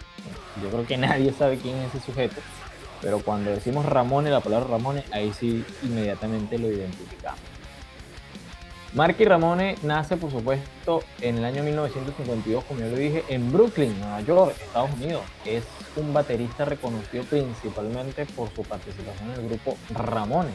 yo 0.63 0.69
creo 0.71 0.87
que 0.87 0.97
nadie 0.99 1.33
sabe 1.33 1.59
quién 1.59 1.77
es 1.79 1.95
ese 1.95 2.07
sujeto. 2.07 2.41
Pero 3.01 3.21
cuando 3.21 3.51
decimos 3.51 3.85
Ramone, 3.85 4.31
la 4.31 4.41
palabra 4.41 4.69
Ramone, 4.69 5.05
ahí 5.11 5.33
sí 5.33 5.65
inmediatamente 5.83 6.59
lo 6.59 6.69
identificamos. 6.69 7.56
Marky 8.97 9.27
Ramone 9.27 9.77
nace, 9.83 10.17
por 10.17 10.31
supuesto, 10.31 11.03
en 11.21 11.37
el 11.37 11.45
año 11.45 11.63
1952, 11.63 12.65
como 12.65 12.81
yo 12.81 12.89
lo 12.89 12.97
dije, 12.97 13.25
en 13.29 13.53
Brooklyn, 13.53 13.95
Nueva 14.01 14.23
York, 14.23 14.57
Estados 14.59 14.91
Unidos. 14.95 15.23
Es 15.45 15.65
un 15.97 16.15
baterista 16.15 16.65
reconocido 16.65 17.23
principalmente 17.25 18.25
por 18.25 18.49
su 18.55 18.63
participación 18.63 19.33
en 19.35 19.41
el 19.41 19.49
grupo 19.49 19.77
Ramones, 19.91 20.55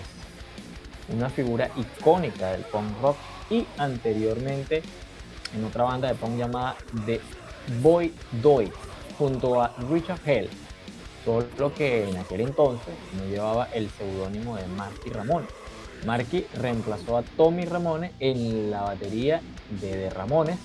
una 1.13 1.29
figura 1.29 1.69
icónica 1.75 2.53
del 2.53 2.61
punk 2.61 2.99
rock 2.99 3.17
y 3.51 3.67
anteriormente 3.77 4.81
en 5.55 5.63
otra 5.63 5.83
banda 5.83 6.07
de 6.07 6.15
punk 6.15 6.35
llamada 6.35 6.75
The 7.05 7.21
Boy 7.79 8.11
Doy 8.41 8.71
junto 9.19 9.61
a 9.61 9.75
Richard 9.87 10.19
Hell, 10.25 10.49
solo 11.23 11.71
que 11.75 12.09
en 12.09 12.17
aquel 12.17 12.41
entonces 12.41 12.95
no 13.15 13.25
llevaba 13.25 13.65
el 13.65 13.87
seudónimo 13.91 14.55
de 14.55 14.65
Marky 14.65 15.11
Ramón. 15.11 15.45
Marky 16.05 16.45
reemplazó 16.55 17.17
a 17.17 17.23
Tommy 17.23 17.65
Ramone 17.65 18.11
en 18.19 18.71
la 18.71 18.81
batería 18.81 19.41
de 19.81 19.91
The 19.91 20.09
Ramones 20.09 20.57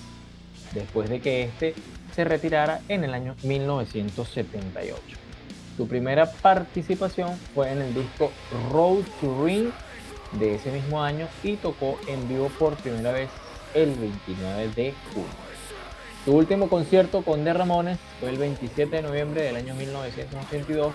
después 0.73 1.09
de 1.09 1.21
que 1.21 1.43
este 1.43 1.73
se 2.15 2.23
retirara 2.23 2.81
en 2.89 3.03
el 3.03 3.13
año 3.13 3.35
1978. 3.43 5.01
Su 5.75 5.87
primera 5.87 6.31
participación 6.31 7.37
fue 7.53 7.71
en 7.71 7.81
el 7.81 7.93
disco 7.93 8.31
Road 8.71 9.03
to 9.21 9.45
Ring 9.45 9.69
de 10.33 10.55
ese 10.55 10.71
mismo 10.71 11.03
año 11.03 11.27
y 11.43 11.55
tocó 11.57 11.99
en 12.07 12.27
vivo 12.27 12.49
por 12.57 12.75
primera 12.75 13.11
vez 13.11 13.29
el 13.75 13.93
29 13.93 14.69
de 14.75 14.93
junio. 15.13 15.29
Su 16.25 16.35
último 16.35 16.67
concierto 16.67 17.21
con 17.21 17.43
The 17.43 17.53
Ramones 17.53 17.99
fue 18.19 18.29
el 18.29 18.37
27 18.37 18.97
de 18.97 19.01
noviembre 19.01 19.43
del 19.43 19.55
año 19.55 19.75
1982, 19.75 20.93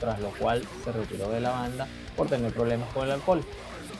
tras 0.00 0.18
lo 0.18 0.30
cual 0.30 0.66
se 0.82 0.90
retiró 0.90 1.28
de 1.28 1.40
la 1.40 1.50
banda 1.50 1.86
por 2.16 2.28
tener 2.28 2.52
problemas 2.52 2.88
con 2.92 3.04
el 3.04 3.12
alcohol. 3.12 3.44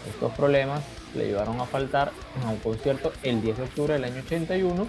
Estos 0.09 0.33
problemas 0.33 0.83
le 1.15 1.27
llevaron 1.27 1.61
a 1.61 1.67
faltar 1.67 2.13
a 2.45 2.49
un 2.49 2.59
concierto 2.59 3.13
el 3.23 3.41
10 3.43 3.57
de 3.57 3.63
octubre 3.63 3.95
del 3.95 4.05
año 4.05 4.23
81, 4.25 4.87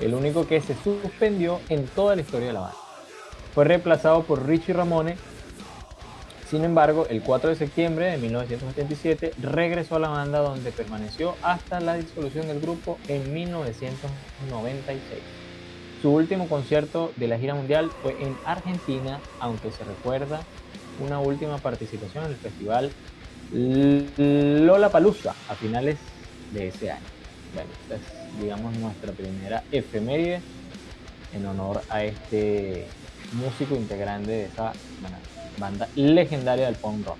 el 0.00 0.14
único 0.14 0.46
que 0.46 0.60
se 0.60 0.74
suspendió 0.82 1.60
en 1.68 1.86
toda 1.86 2.14
la 2.16 2.22
historia 2.22 2.48
de 2.48 2.52
la 2.54 2.60
banda. 2.60 2.76
Fue 3.54 3.64
reemplazado 3.64 4.22
por 4.22 4.46
Richie 4.46 4.72
Ramone. 4.72 5.16
Sin 6.48 6.64
embargo, 6.64 7.06
el 7.10 7.22
4 7.22 7.50
de 7.50 7.56
septiembre 7.56 8.06
de 8.06 8.16
1977 8.16 9.32
regresó 9.42 9.96
a 9.96 9.98
la 9.98 10.08
banda 10.08 10.38
donde 10.38 10.72
permaneció 10.72 11.34
hasta 11.42 11.80
la 11.80 11.94
disolución 11.94 12.46
del 12.46 12.60
grupo 12.60 12.98
en 13.08 13.34
1996. 13.34 15.20
Su 16.00 16.12
último 16.12 16.48
concierto 16.48 17.12
de 17.16 17.26
la 17.26 17.38
gira 17.38 17.54
mundial 17.54 17.90
fue 18.02 18.16
en 18.22 18.36
Argentina, 18.46 19.18
aunque 19.40 19.72
se 19.72 19.84
recuerda 19.84 20.40
una 21.00 21.18
última 21.18 21.58
participación 21.58 22.24
en 22.24 22.30
el 22.30 22.36
festival 22.36 22.92
Lola 23.52 24.90
Palusa 24.90 25.34
a 25.48 25.54
finales 25.54 25.98
de 26.52 26.68
ese 26.68 26.90
año. 26.90 27.06
Bueno, 27.54 27.70
esta 27.82 27.94
es, 27.94 28.40
digamos, 28.40 28.76
nuestra 28.76 29.12
primera 29.12 29.62
efeméride 29.72 30.40
en 31.32 31.46
honor 31.46 31.80
a 31.88 32.04
este 32.04 32.86
músico 33.32 33.74
integrante 33.74 34.30
de 34.30 34.44
esa 34.46 34.72
banda 35.58 35.88
legendaria 35.96 36.66
del 36.66 36.76
punk 36.76 37.06
rock. 37.06 37.18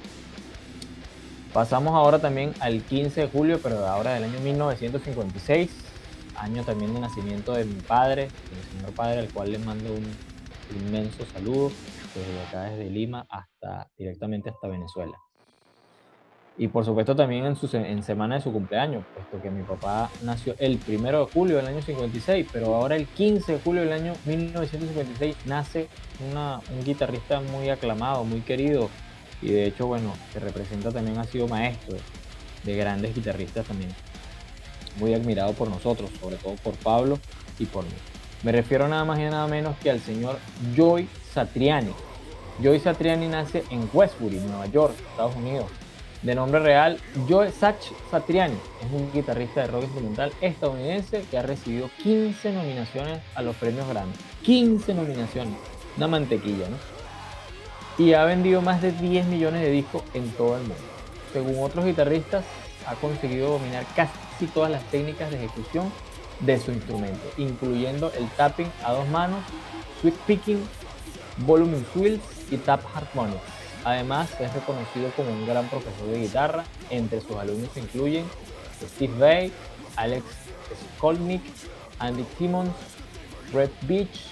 Pasamos 1.52 1.94
ahora 1.94 2.18
también 2.18 2.52
al 2.60 2.82
15 2.82 3.22
de 3.22 3.28
julio, 3.28 3.60
pero 3.62 3.86
ahora 3.86 4.14
del 4.14 4.24
año 4.24 4.38
1956, 4.40 5.70
año 6.36 6.62
también 6.62 6.92
de 6.94 7.00
nacimiento 7.00 7.54
de 7.54 7.64
mi 7.64 7.80
padre, 7.80 8.24
el 8.24 8.78
señor 8.78 8.92
padre, 8.94 9.20
al 9.20 9.28
cual 9.32 9.52
le 9.52 9.58
mando 9.58 9.92
un 9.92 10.06
inmenso 10.76 11.24
saludo 11.32 11.72
desde 12.14 12.40
acá, 12.48 12.64
desde 12.64 12.90
Lima 12.90 13.26
hasta 13.30 13.88
directamente 13.96 14.50
hasta 14.50 14.68
Venezuela. 14.68 15.18
Y 16.60 16.66
por 16.66 16.84
supuesto 16.84 17.14
también 17.14 17.46
en, 17.46 17.54
su, 17.54 17.74
en 17.76 18.02
semana 18.02 18.34
de 18.34 18.40
su 18.40 18.52
cumpleaños, 18.52 19.04
puesto 19.14 19.40
que 19.40 19.48
mi 19.48 19.62
papá 19.62 20.10
nació 20.22 20.56
el 20.58 20.78
primero 20.78 21.24
de 21.24 21.32
julio 21.32 21.56
del 21.56 21.68
año 21.68 21.80
56, 21.80 22.48
pero 22.52 22.74
ahora 22.74 22.96
el 22.96 23.06
15 23.06 23.52
de 23.52 23.60
julio 23.60 23.82
del 23.82 23.92
año 23.92 24.14
1956 24.26 25.36
nace 25.46 25.88
un 26.20 26.84
guitarrista 26.84 27.40
muy 27.40 27.68
aclamado, 27.70 28.24
muy 28.24 28.40
querido, 28.40 28.90
y 29.40 29.52
de 29.52 29.66
hecho, 29.66 29.86
bueno, 29.86 30.12
que 30.32 30.40
representa 30.40 30.90
también 30.90 31.18
ha 31.18 31.24
sido 31.24 31.46
maestro 31.46 31.96
de 32.64 32.76
grandes 32.76 33.14
guitarristas 33.14 33.64
también, 33.64 33.90
muy 34.98 35.14
admirado 35.14 35.52
por 35.52 35.70
nosotros, 35.70 36.10
sobre 36.20 36.36
todo 36.38 36.56
por 36.56 36.74
Pablo 36.74 37.20
y 37.60 37.66
por 37.66 37.84
mí. 37.84 37.90
Me 38.42 38.50
refiero 38.50 38.88
nada 38.88 39.04
más 39.04 39.20
y 39.20 39.22
nada 39.22 39.46
menos 39.46 39.76
que 39.78 39.92
al 39.92 40.00
señor 40.00 40.40
Joy 40.74 41.08
Satriani. 41.32 41.92
Joy 42.60 42.80
Satriani 42.80 43.28
nace 43.28 43.62
en 43.70 43.88
Westbury, 43.92 44.40
Nueva 44.40 44.66
York, 44.66 44.94
Estados 45.12 45.36
Unidos 45.36 45.66
de 46.22 46.34
nombre 46.34 46.60
real, 46.60 46.98
Joe 47.28 47.50
Sach 47.52 47.92
Satriani. 48.10 48.56
Es 48.82 48.92
un 48.92 49.12
guitarrista 49.12 49.62
de 49.62 49.66
rock 49.68 49.84
instrumental 49.84 50.32
estadounidense 50.40 51.24
que 51.30 51.38
ha 51.38 51.42
recibido 51.42 51.90
15 52.02 52.52
nominaciones 52.52 53.20
a 53.34 53.42
los 53.42 53.54
premios 53.56 53.88
Grammy. 53.88 54.12
15 54.42 54.94
nominaciones. 54.94 55.54
Una 55.96 56.08
mantequilla, 56.08 56.68
¿no? 56.68 56.76
Y 58.04 58.14
ha 58.14 58.24
vendido 58.24 58.62
más 58.62 58.82
de 58.82 58.92
10 58.92 59.26
millones 59.26 59.62
de 59.62 59.70
discos 59.70 60.02
en 60.14 60.30
todo 60.32 60.56
el 60.56 60.62
mundo. 60.62 60.76
Según 61.32 61.62
otros 61.62 61.84
guitarristas, 61.84 62.44
ha 62.86 62.94
conseguido 62.94 63.50
dominar 63.50 63.84
casi 63.94 64.46
todas 64.54 64.70
las 64.70 64.82
técnicas 64.84 65.30
de 65.30 65.36
ejecución 65.36 65.92
de 66.40 66.58
su 66.58 66.70
instrumento, 66.72 67.28
incluyendo 67.36 68.12
el 68.16 68.28
tapping 68.30 68.70
a 68.84 68.92
dos 68.92 69.08
manos, 69.08 69.40
sweep 70.00 70.14
picking, 70.26 70.62
volume 71.38 71.84
swills 71.92 72.22
y 72.50 72.56
tap 72.56 72.80
harmonics. 72.94 73.57
Además, 73.84 74.28
es 74.40 74.52
reconocido 74.52 75.10
como 75.16 75.30
un 75.30 75.46
gran 75.46 75.68
profesor 75.68 76.06
de 76.08 76.20
guitarra. 76.20 76.64
Entre 76.90 77.20
sus 77.20 77.36
alumnos 77.36 77.70
se 77.72 77.80
incluyen 77.80 78.24
Steve 78.96 79.14
Vai, 79.18 79.52
Alex 79.96 80.24
Skolnick, 80.96 81.42
Andy 81.98 82.24
Timmons, 82.38 82.72
Red 83.52 83.70
Beach, 83.82 84.26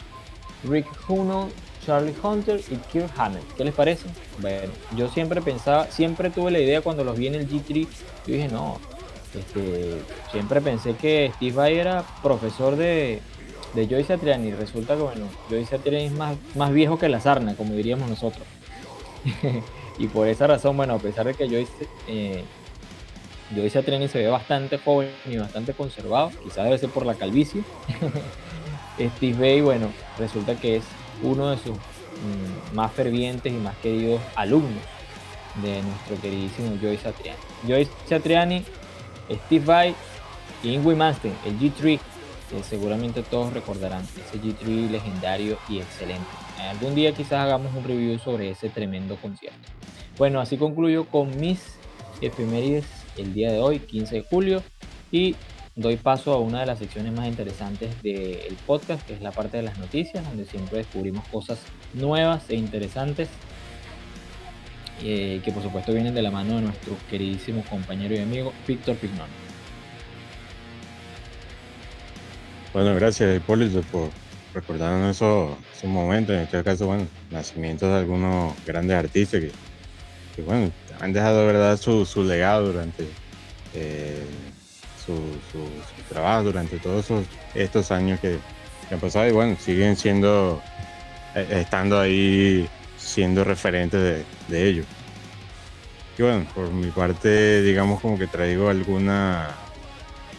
Rick 0.64 0.86
Huno, 1.08 1.48
Charlie 1.84 2.14
Hunter 2.22 2.60
y 2.70 2.76
Kirk 2.90 3.10
Hammett. 3.16 3.44
¿Qué 3.56 3.64
les 3.64 3.74
parece? 3.74 4.06
Bueno, 4.40 4.72
yo 4.96 5.08
siempre 5.08 5.40
pensaba, 5.40 5.86
siempre 5.86 6.30
tuve 6.30 6.50
la 6.50 6.58
idea 6.58 6.80
cuando 6.80 7.04
los 7.04 7.16
vi 7.16 7.28
en 7.28 7.36
el 7.36 7.48
G3, 7.48 7.86
yo 8.26 8.34
dije, 8.34 8.48
no, 8.48 8.78
este, 9.34 10.00
siempre 10.32 10.60
pensé 10.60 10.94
que 10.94 11.32
Steve 11.36 11.52
Vai 11.52 11.78
era 11.78 12.04
profesor 12.22 12.76
de, 12.76 13.20
de 13.74 13.86
Joyce 13.86 14.08
Satriani. 14.08 14.52
Resulta 14.52 14.96
que, 14.96 15.02
bueno, 15.02 15.26
Joyce 15.48 15.76
Satriani 15.76 16.06
es 16.06 16.12
más, 16.12 16.36
más 16.54 16.72
viejo 16.72 16.98
que 16.98 17.08
la 17.08 17.20
sarna, 17.20 17.54
como 17.54 17.74
diríamos 17.74 18.08
nosotros. 18.08 18.44
y 19.98 20.06
por 20.08 20.28
esa 20.28 20.46
razón, 20.46 20.76
bueno, 20.76 20.94
a 20.94 20.98
pesar 20.98 21.26
de 21.26 21.34
que 21.34 21.48
Joyce, 21.48 21.88
eh, 22.08 22.44
Joyce 23.54 23.78
Atreni 23.78 24.08
se 24.08 24.18
ve 24.18 24.28
bastante 24.28 24.78
joven 24.78 25.10
y 25.26 25.36
bastante 25.36 25.74
conservado, 25.74 26.30
quizás 26.42 26.64
debe 26.64 26.78
ser 26.78 26.90
por 26.90 27.06
la 27.06 27.14
calvicie, 27.14 27.62
Steve 29.16 29.38
Bay, 29.38 29.60
bueno, 29.60 29.88
resulta 30.18 30.56
que 30.56 30.76
es 30.76 30.84
uno 31.22 31.50
de 31.50 31.58
sus 31.58 31.72
mm, 31.72 32.74
más 32.74 32.92
fervientes 32.92 33.52
y 33.52 33.56
más 33.56 33.76
queridos 33.78 34.20
alumnos 34.34 34.82
de 35.62 35.82
nuestro 35.82 36.20
queridísimo 36.20 36.76
Joyce 36.80 37.02
Satriani. 37.02 37.38
Joyce 37.66 37.90
Satriani, 38.08 38.64
Steve 39.46 39.64
Vai 39.64 39.94
y 40.62 40.74
Ingrid 40.74 40.96
Manstein, 40.96 41.34
el 41.44 41.58
G3, 41.58 42.00
que 42.50 42.62
seguramente 42.62 43.22
todos 43.22 43.52
recordarán, 43.52 44.02
ese 44.02 44.40
G3 44.40 44.90
legendario 44.90 45.58
y 45.68 45.78
excelente. 45.78 46.45
Algún 46.66 46.94
día 46.94 47.12
quizás 47.12 47.40
hagamos 47.40 47.74
un 47.74 47.84
review 47.84 48.18
sobre 48.18 48.50
ese 48.50 48.68
tremendo 48.68 49.16
concierto. 49.16 49.68
Bueno, 50.18 50.40
así 50.40 50.56
concluyo 50.56 51.04
con 51.04 51.38
mis 51.38 51.60
efemérides 52.20 52.86
el 53.16 53.34
día 53.34 53.52
de 53.52 53.60
hoy, 53.60 53.78
15 53.78 54.16
de 54.16 54.22
julio, 54.22 54.62
y 55.10 55.36
doy 55.74 55.96
paso 55.96 56.32
a 56.32 56.38
una 56.38 56.60
de 56.60 56.66
las 56.66 56.78
secciones 56.78 57.12
más 57.12 57.28
interesantes 57.28 58.02
del 58.02 58.56
podcast, 58.66 59.06
que 59.06 59.14
es 59.14 59.20
la 59.20 59.30
parte 59.30 59.58
de 59.58 59.62
las 59.62 59.78
noticias, 59.78 60.24
donde 60.24 60.44
siempre 60.44 60.78
descubrimos 60.78 61.26
cosas 61.28 61.58
nuevas 61.94 62.48
e 62.48 62.56
interesantes, 62.56 63.28
eh, 65.02 65.40
que 65.44 65.52
por 65.52 65.62
supuesto 65.62 65.92
vienen 65.92 66.14
de 66.14 66.22
la 66.22 66.30
mano 66.30 66.56
de 66.56 66.62
nuestro 66.62 66.96
queridísimo 67.10 67.62
compañero 67.68 68.14
y 68.14 68.18
amigo 68.18 68.52
Víctor 68.66 68.96
Pignón. 68.96 69.28
Bueno, 72.72 72.94
gracias 72.94 73.36
Hipólito 73.36 73.82
por 73.82 74.10
recordarnos 74.56 75.16
esos, 75.16 75.54
esos 75.76 75.90
momentos, 75.90 76.34
en 76.34 76.42
este 76.42 76.64
caso, 76.64 76.86
bueno, 76.86 77.06
nacimientos 77.30 77.90
de 77.90 77.98
algunos 77.98 78.54
grandes 78.64 78.96
artistas 78.96 79.42
que, 80.34 80.42
bueno, 80.42 80.72
han 80.98 81.12
dejado 81.12 81.40
de 81.40 81.46
verdad 81.46 81.76
su, 81.76 82.06
su 82.06 82.24
legado 82.24 82.72
durante 82.72 83.06
eh, 83.74 84.24
su, 85.04 85.14
su, 85.52 85.68
trabajo, 86.08 86.44
durante 86.44 86.78
todos 86.78 87.06
estos 87.54 87.90
años 87.90 88.18
que, 88.20 88.38
han 88.90 89.00
pasado 89.00 89.28
y 89.28 89.32
bueno, 89.32 89.56
siguen 89.60 89.96
siendo, 89.96 90.62
eh, 91.34 91.46
estando 91.50 92.00
ahí 92.00 92.68
siendo 92.96 93.44
referentes 93.44 94.00
de, 94.00 94.24
de 94.48 94.68
ellos. 94.68 94.86
Y 96.16 96.22
bueno, 96.22 96.46
por 96.54 96.70
mi 96.70 96.90
parte, 96.92 97.60
digamos 97.62 98.00
como 98.00 98.18
que 98.18 98.26
traigo 98.26 98.70
alguna, 98.70 99.50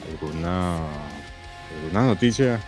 alguna, 0.09 0.77
alguna 1.83 2.01
noticia 2.07 2.59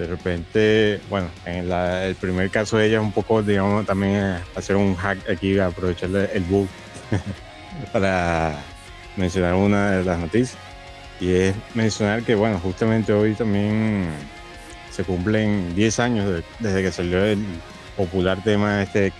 de 0.00 0.06
repente, 0.06 1.00
bueno, 1.10 1.28
en 1.44 1.70
el 1.70 2.14
primer 2.14 2.48
caso 2.48 2.78
de 2.78 2.86
ella 2.86 3.02
un 3.02 3.12
poco, 3.12 3.42
digamos, 3.42 3.84
también 3.84 4.14
eh, 4.14 4.38
hacer 4.56 4.76
un 4.76 4.96
hack 4.96 5.28
aquí, 5.28 5.58
aprovechar 5.58 6.08
el 6.32 6.42
bug 6.44 6.66
para 7.92 8.58
mencionar 9.16 9.54
una 9.56 9.90
de 9.90 10.04
las 10.04 10.18
noticias. 10.18 10.56
Y 11.20 11.32
es 11.32 11.54
mencionar 11.74 12.22
que, 12.22 12.34
bueno, 12.34 12.58
justamente 12.60 13.12
hoy 13.12 13.34
también 13.34 14.08
se 14.90 15.04
cumplen 15.04 15.74
10 15.74 16.00
años 16.00 16.42
desde 16.60 16.82
que 16.82 16.92
salió 16.92 17.22
el 17.22 17.44
popular 17.94 18.42
tema 18.42 18.82
este, 18.82 19.12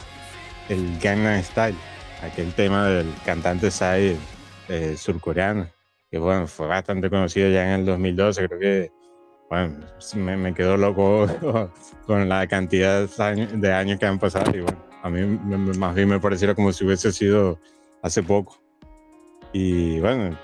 el 0.71 0.99
Gangnam 0.99 1.43
Style, 1.43 1.77
aquel 2.23 2.55
tema 2.55 2.87
del 2.87 3.13
cantante 3.27 3.71
Psy 3.71 4.17
eh, 4.71 4.95
surcoreano, 4.97 5.69
que 6.11 6.19
bueno, 6.19 6.47
fue 6.47 6.69
bastante 6.69 7.11
conocido 7.11 7.51
ya 7.51 7.75
en 7.75 7.81
el 7.81 7.85
2012, 7.85 8.49
creo 8.49 8.59
que 8.59 9.00
bueno, 9.51 9.79
me, 10.15 10.37
me 10.37 10.55
quedo 10.55 10.77
loco 10.77 11.27
con 12.07 12.29
la 12.29 12.47
cantidad 12.47 13.09
de 13.09 13.73
años 13.73 13.99
que 13.99 14.07
han 14.07 14.19
pasado 14.19 14.57
y 14.57 14.61
bueno, 14.61 14.79
a 15.03 15.11
mí 15.11 15.23
más 15.77 15.95
bien 15.95 16.09
me 16.09 16.21
pareciera 16.21 16.55
como 16.55 16.73
si 16.73 16.85
hubiese 16.85 17.11
sido 17.13 17.59
hace 18.01 18.23
poco. 18.23 18.63
Y 19.53 19.99
bueno, 19.99 20.39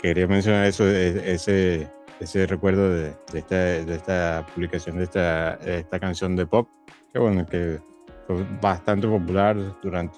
quería 0.00 0.26
mencionar 0.26 0.64
eso, 0.64 0.88
e, 0.88 1.34
ese, 1.34 1.90
ese 2.18 2.46
recuerdo 2.46 2.88
de, 2.90 3.14
esta, 3.34 3.56
de 3.56 3.94
esta 3.94 4.46
publicación 4.54 4.96
de 4.96 5.04
esta, 5.04 5.54
esta 5.56 6.00
canción 6.00 6.34
de 6.34 6.46
pop, 6.46 6.66
que 7.12 7.18
bueno, 7.18 7.44
que 7.44 7.78
fue 8.26 8.42
bastante 8.62 9.06
popular 9.06 9.56
durante 9.82 10.16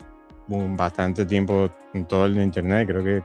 un, 0.49 0.77
bastante 0.77 1.27
tiempo 1.27 1.69
en 1.93 2.07
todo 2.07 2.27
el 2.27 2.41
internet. 2.41 2.87
Creo 2.87 3.03
que 3.03 3.25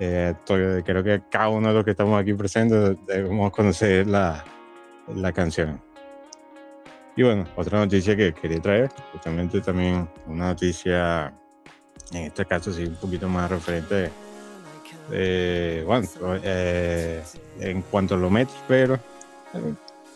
eh, 0.00 0.34
creo 0.46 1.04
que 1.04 1.22
cada 1.30 1.48
uno 1.48 1.68
de 1.68 1.74
los 1.74 1.84
que 1.84 1.92
estamos 1.92 2.20
aquí 2.20 2.34
presentes 2.34 2.96
debemos 3.06 3.50
conocer 3.52 4.06
la, 4.06 4.44
la 5.14 5.32
canción. 5.32 5.80
Y 7.16 7.22
bueno, 7.22 7.46
otra 7.54 7.78
noticia 7.78 8.16
que 8.16 8.32
quería 8.34 8.60
traer, 8.60 8.90
justamente 9.12 9.60
también 9.60 10.08
una 10.26 10.48
noticia, 10.48 11.32
en 12.12 12.24
este 12.24 12.44
caso 12.44 12.72
sí, 12.72 12.84
un 12.86 12.96
poquito 12.96 13.28
más 13.28 13.48
referente, 13.48 14.10
bueno, 15.86 16.08
eh, 16.42 17.22
en 17.60 17.82
cuanto 17.82 18.16
a 18.16 18.18
lo 18.18 18.30
metros, 18.30 18.58
pero 18.66 18.98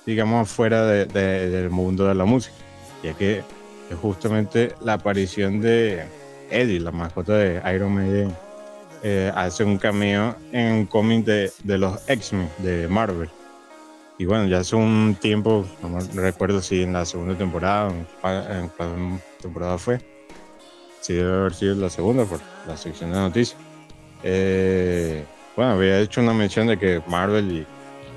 digamos 0.05 0.48
fuera 0.48 0.86
de, 0.86 1.06
del 1.06 1.70
mundo 1.70 2.06
de 2.06 2.14
la 2.14 2.24
música, 2.24 2.56
ya 3.05 3.12
que 3.12 3.44
es 3.90 3.96
justamente 4.00 4.74
la 4.80 4.94
aparición 4.94 5.60
de 5.60 6.05
Eddie, 6.50 6.80
la 6.80 6.90
mascota 6.90 7.34
de 7.34 7.62
Iron 7.74 7.94
Maiden, 7.94 8.34
eh, 9.02 9.32
hace 9.34 9.64
un 9.64 9.78
cameo 9.78 10.36
en 10.52 10.72
un 10.72 10.86
cómic 10.86 11.24
de, 11.24 11.52
de 11.64 11.78
los 11.78 12.00
X-Men 12.08 12.48
de 12.58 12.88
Marvel. 12.88 13.30
Y 14.18 14.24
bueno, 14.24 14.46
ya 14.46 14.58
hace 14.58 14.74
un 14.74 15.16
tiempo, 15.20 15.64
no 15.82 16.00
recuerdo 16.20 16.60
si 16.60 16.82
en 16.82 16.92
la 16.92 17.04
segunda 17.04 17.36
temporada, 17.36 17.90
en 17.90 18.68
cuál 18.76 19.20
temporada 19.40 19.78
fue, 19.78 20.00
si 21.00 21.14
debe 21.14 21.36
haber 21.36 21.54
sido 21.54 21.76
la 21.76 21.88
segunda 21.88 22.24
por 22.24 22.40
la 22.66 22.76
sección 22.76 23.12
de 23.12 23.18
noticias. 23.18 23.60
Eh, 24.24 25.24
bueno, 25.54 25.72
había 25.72 26.00
hecho 26.00 26.20
una 26.20 26.32
mención 26.32 26.66
de 26.66 26.78
que 26.78 27.00
Marvel 27.06 27.52
y 27.52 27.66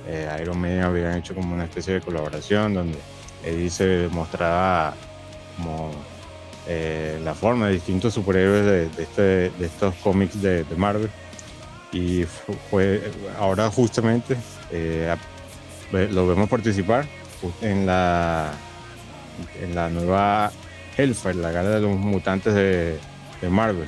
eh, 0.07 0.37
Iron 0.41 0.59
Man 0.59 0.81
habían 0.81 1.19
hecho 1.19 1.35
como 1.35 1.53
una 1.53 1.65
especie 1.65 1.93
de 1.93 2.01
colaboración 2.01 2.73
donde 2.73 2.97
Eddie 3.45 3.69
se 3.69 4.09
mostraba 4.11 4.95
como 5.57 5.91
eh, 6.67 7.19
la 7.23 7.33
forma 7.33 7.67
de 7.67 7.73
distintos 7.73 8.13
superhéroes 8.13 8.65
de, 8.65 9.03
este, 9.03 9.51
estos 9.63 9.95
cómics 9.95 10.41
de, 10.41 10.65
Marvel. 10.77 11.09
Y 11.91 12.23
fue 12.69 13.11
ahora 13.37 13.69
justamente 13.69 14.37
eh, 14.71 15.13
lo 15.91 16.27
vemos 16.27 16.49
participar 16.49 17.05
en 17.61 17.85
la, 17.85 18.53
en 19.61 19.75
la 19.75 19.89
nueva 19.89 20.51
Hellfire, 20.95 21.35
la 21.35 21.51
gala 21.51 21.69
de 21.71 21.81
los 21.81 21.97
mutantes 21.97 22.53
de, 22.53 22.99
Marvel. 23.49 23.87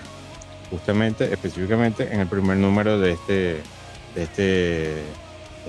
Justamente, 0.72 1.32
específicamente 1.32 2.12
en 2.12 2.22
el 2.22 2.28
primer 2.28 2.58
número 2.58 3.00
de 3.00 3.12
este, 3.12 3.62
de 4.16 4.24
este, 4.24 5.04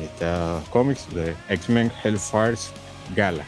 estos 0.03 0.67
cómics 0.71 1.07
de 1.15 1.35
X-Men 1.51 1.93
Hellfire 2.03 2.57
Gala. 3.15 3.45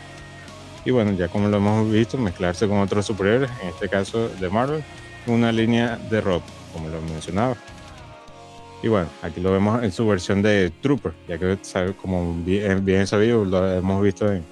Y 0.86 0.92
bueno, 0.92 1.10
ya 1.14 1.26
como 1.26 1.48
lo 1.48 1.56
hemos 1.56 1.90
visto, 1.90 2.16
mezclarse 2.16 2.68
con 2.68 2.78
otros 2.78 3.04
superhéroes, 3.04 3.50
en 3.60 3.70
este 3.70 3.88
caso 3.88 4.28
de 4.28 4.48
Marvel, 4.48 4.84
una 5.26 5.50
línea 5.50 5.96
de 5.96 6.20
rock, 6.20 6.44
como 6.72 6.88
lo 6.88 7.00
mencionaba. 7.02 7.56
Y 8.84 8.88
bueno, 8.88 9.08
aquí 9.20 9.40
lo 9.40 9.50
vemos 9.50 9.82
en 9.82 9.90
su 9.90 10.06
versión 10.06 10.42
de 10.42 10.70
Trooper, 10.80 11.12
ya 11.26 11.38
que 11.38 11.58
como 12.00 12.32
bien, 12.44 12.84
bien 12.84 13.04
sabido, 13.08 13.44
lo 13.44 13.68
hemos 13.72 14.00
visto 14.00 14.32
en, 14.32 14.44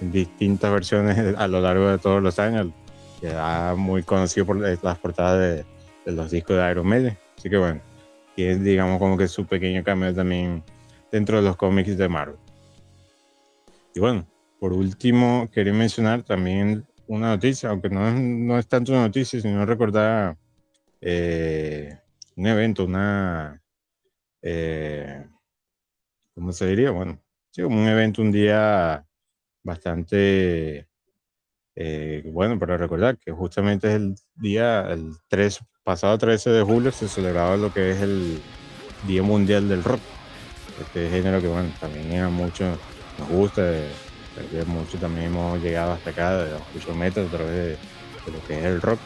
distintas 0.00 0.72
versiones 0.72 1.34
a 1.38 1.46
lo 1.46 1.60
largo 1.60 1.88
de 1.88 1.98
todos 1.98 2.20
los 2.20 2.40
años, 2.40 2.66
ya 3.22 3.74
muy 3.76 4.02
conocido 4.02 4.44
por 4.44 4.58
las 4.58 4.98
portadas 4.98 5.38
de, 5.38 5.64
de 6.04 6.12
los 6.12 6.32
discos 6.32 6.56
de 6.56 6.68
Iron 6.68 6.86
Maiden. 6.88 7.16
Así 7.38 7.48
que 7.48 7.58
bueno, 7.58 7.80
es 8.36 8.60
digamos 8.60 8.98
como 8.98 9.16
que 9.16 9.28
su 9.28 9.46
pequeño 9.46 9.84
cambio 9.84 10.12
también 10.12 10.64
dentro 11.12 11.36
de 11.36 11.44
los 11.44 11.56
cómics 11.56 11.96
de 11.96 12.08
Marvel. 12.08 12.36
Y 13.94 14.00
bueno, 14.00 14.26
por 14.58 14.72
último, 14.72 15.48
quería 15.52 15.72
mencionar 15.72 16.22
también 16.22 16.86
una 17.06 17.28
noticia, 17.28 17.70
aunque 17.70 17.88
no, 17.88 18.10
no 18.12 18.58
es 18.58 18.66
tanto 18.66 18.92
una 18.92 19.02
noticia, 19.02 19.40
sino 19.40 19.64
recordar 19.64 20.36
eh, 21.00 21.98
un 22.36 22.46
evento, 22.46 22.84
una... 22.84 23.62
Eh, 24.42 25.24
¿Cómo 26.34 26.52
se 26.52 26.66
diría? 26.66 26.90
Bueno, 26.90 27.20
sí, 27.50 27.62
un 27.62 27.86
evento, 27.86 28.22
un 28.22 28.30
día 28.30 29.06
bastante 29.62 30.86
eh, 31.74 32.22
bueno 32.32 32.58
para 32.58 32.76
recordar, 32.76 33.18
que 33.18 33.32
justamente 33.32 33.88
es 33.88 33.94
el 33.94 34.14
día, 34.34 34.90
el 34.90 35.12
3, 35.28 35.60
pasado 35.84 36.16
13 36.18 36.50
de 36.50 36.62
julio, 36.62 36.92
se 36.92 37.08
celebraba 37.08 37.56
lo 37.56 37.72
que 37.72 37.90
es 37.90 38.00
el 38.00 38.40
Día 39.06 39.22
Mundial 39.22 39.68
del 39.68 39.84
Rock. 39.84 40.00
Este 40.80 41.08
género 41.08 41.40
que, 41.40 41.48
bueno, 41.48 41.70
también 41.80 42.20
a 42.20 42.28
muchos 42.28 42.78
nos 43.18 43.28
gusta 43.28 43.62
mucho 44.66 44.98
también 44.98 45.26
hemos 45.26 45.60
llegado 45.62 45.92
hasta 45.92 46.10
acá, 46.10 46.36
de 46.36 46.50
los 46.50 46.96
metros, 46.96 47.28
a 47.28 47.36
través 47.36 47.54
de, 47.54 47.78
lo 48.32 48.46
que 48.46 48.58
es 48.58 48.64
el 48.64 48.80
rock. 48.80 48.98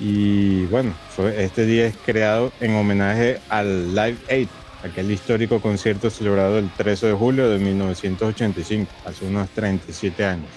Y 0.00 0.64
bueno, 0.66 0.94
este 1.36 1.66
día 1.66 1.86
es 1.86 1.96
creado 2.04 2.52
en 2.60 2.74
homenaje 2.74 3.40
al 3.48 3.94
Live 3.94 4.18
Aid, 4.30 4.48
aquel 4.84 5.10
histórico 5.10 5.60
concierto 5.60 6.08
celebrado 6.08 6.58
el 6.58 6.70
13 6.70 7.08
de 7.08 7.12
julio 7.12 7.48
de 7.50 7.58
1985, 7.58 8.90
hace 9.04 9.26
unos 9.26 9.48
37 9.50 10.24
años, 10.24 10.48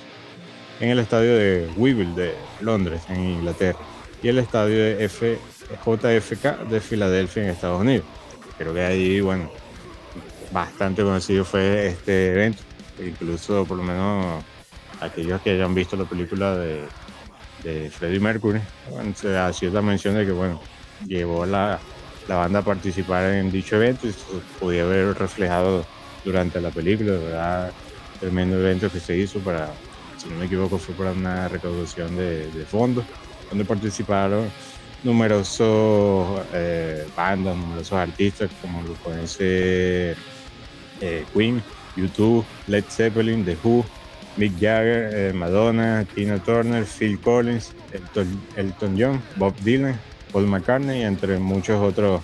en 0.79 0.89
el 0.89 0.99
estadio 0.99 1.35
de 1.35 1.69
Weevil 1.75 2.15
de 2.15 2.35
Londres, 2.61 3.01
en 3.09 3.21
Inglaterra, 3.21 3.79
y 4.21 4.27
el 4.27 4.37
estadio 4.37 4.77
de 4.77 5.09
JFK 5.85 6.69
de 6.69 6.79
Filadelfia, 6.79 7.43
en 7.43 7.49
Estados 7.49 7.81
Unidos. 7.81 8.05
Creo 8.57 8.75
que 8.75 8.81
ahí, 8.81 9.21
bueno, 9.21 9.51
bastante 10.51 11.01
conocido 11.01 11.43
fue 11.43 11.87
este 11.87 12.33
evento 12.33 12.61
incluso 13.05 13.65
por 13.65 13.77
lo 13.77 13.83
menos 13.83 14.43
aquellos 14.99 15.41
que 15.41 15.51
hayan 15.51 15.73
visto 15.73 15.95
la 15.95 16.05
película 16.05 16.55
de, 16.55 16.81
de 17.63 17.89
Freddie 17.89 18.19
Mercury, 18.19 18.61
se 19.15 19.37
ha 19.37 19.51
sido 19.53 19.73
la 19.73 19.81
mención 19.81 20.15
de 20.15 20.25
que, 20.25 20.31
bueno, 20.31 20.61
llevó 21.07 21.45
la, 21.45 21.79
la 22.27 22.35
banda 22.35 22.59
a 22.59 22.63
participar 22.63 23.31
en 23.31 23.51
dicho 23.51 23.75
evento 23.75 24.07
y 24.07 24.13
se 24.13 24.19
podía 24.59 24.85
ver 24.85 25.17
reflejado 25.17 25.85
durante 26.23 26.61
la 26.61 26.69
película, 26.69 27.13
¿verdad? 27.13 27.71
Tremendo 28.19 28.59
evento 28.59 28.91
que 28.91 28.99
se 28.99 29.17
hizo 29.17 29.39
para, 29.39 29.71
si 30.17 30.29
no 30.29 30.35
me 30.35 30.45
equivoco, 30.45 30.77
fue 30.77 30.93
para 30.95 31.11
una 31.11 31.47
recaudación 31.47 32.15
de, 32.15 32.65
fondos, 32.69 33.05
donde 33.49 33.65
participaron 33.65 34.49
numerosos 35.03 36.41
eh, 36.53 37.07
bandas, 37.15 37.57
numerosos 37.57 37.93
artistas, 37.93 38.51
como 38.61 38.83
lo 38.83 38.93
pueden 38.93 39.25
eh, 41.03 41.25
Queen, 41.33 41.63
YouTube, 41.95 42.45
Led 42.67 42.85
Zeppelin, 42.89 43.45
The 43.45 43.57
Who, 43.63 43.85
Mick 44.37 44.53
Jagger, 44.59 45.09
eh, 45.13 45.33
Madonna, 45.33 46.05
Tina 46.15 46.39
Turner, 46.39 46.85
Phil 46.85 47.19
Collins, 47.19 47.73
Elton, 48.55 48.97
John, 48.97 49.21
Bob 49.35 49.55
Dylan, 49.63 49.99
Paul 50.31 50.47
McCartney, 50.47 51.03
entre 51.03 51.37
muchos 51.37 51.81
otros 51.81 52.21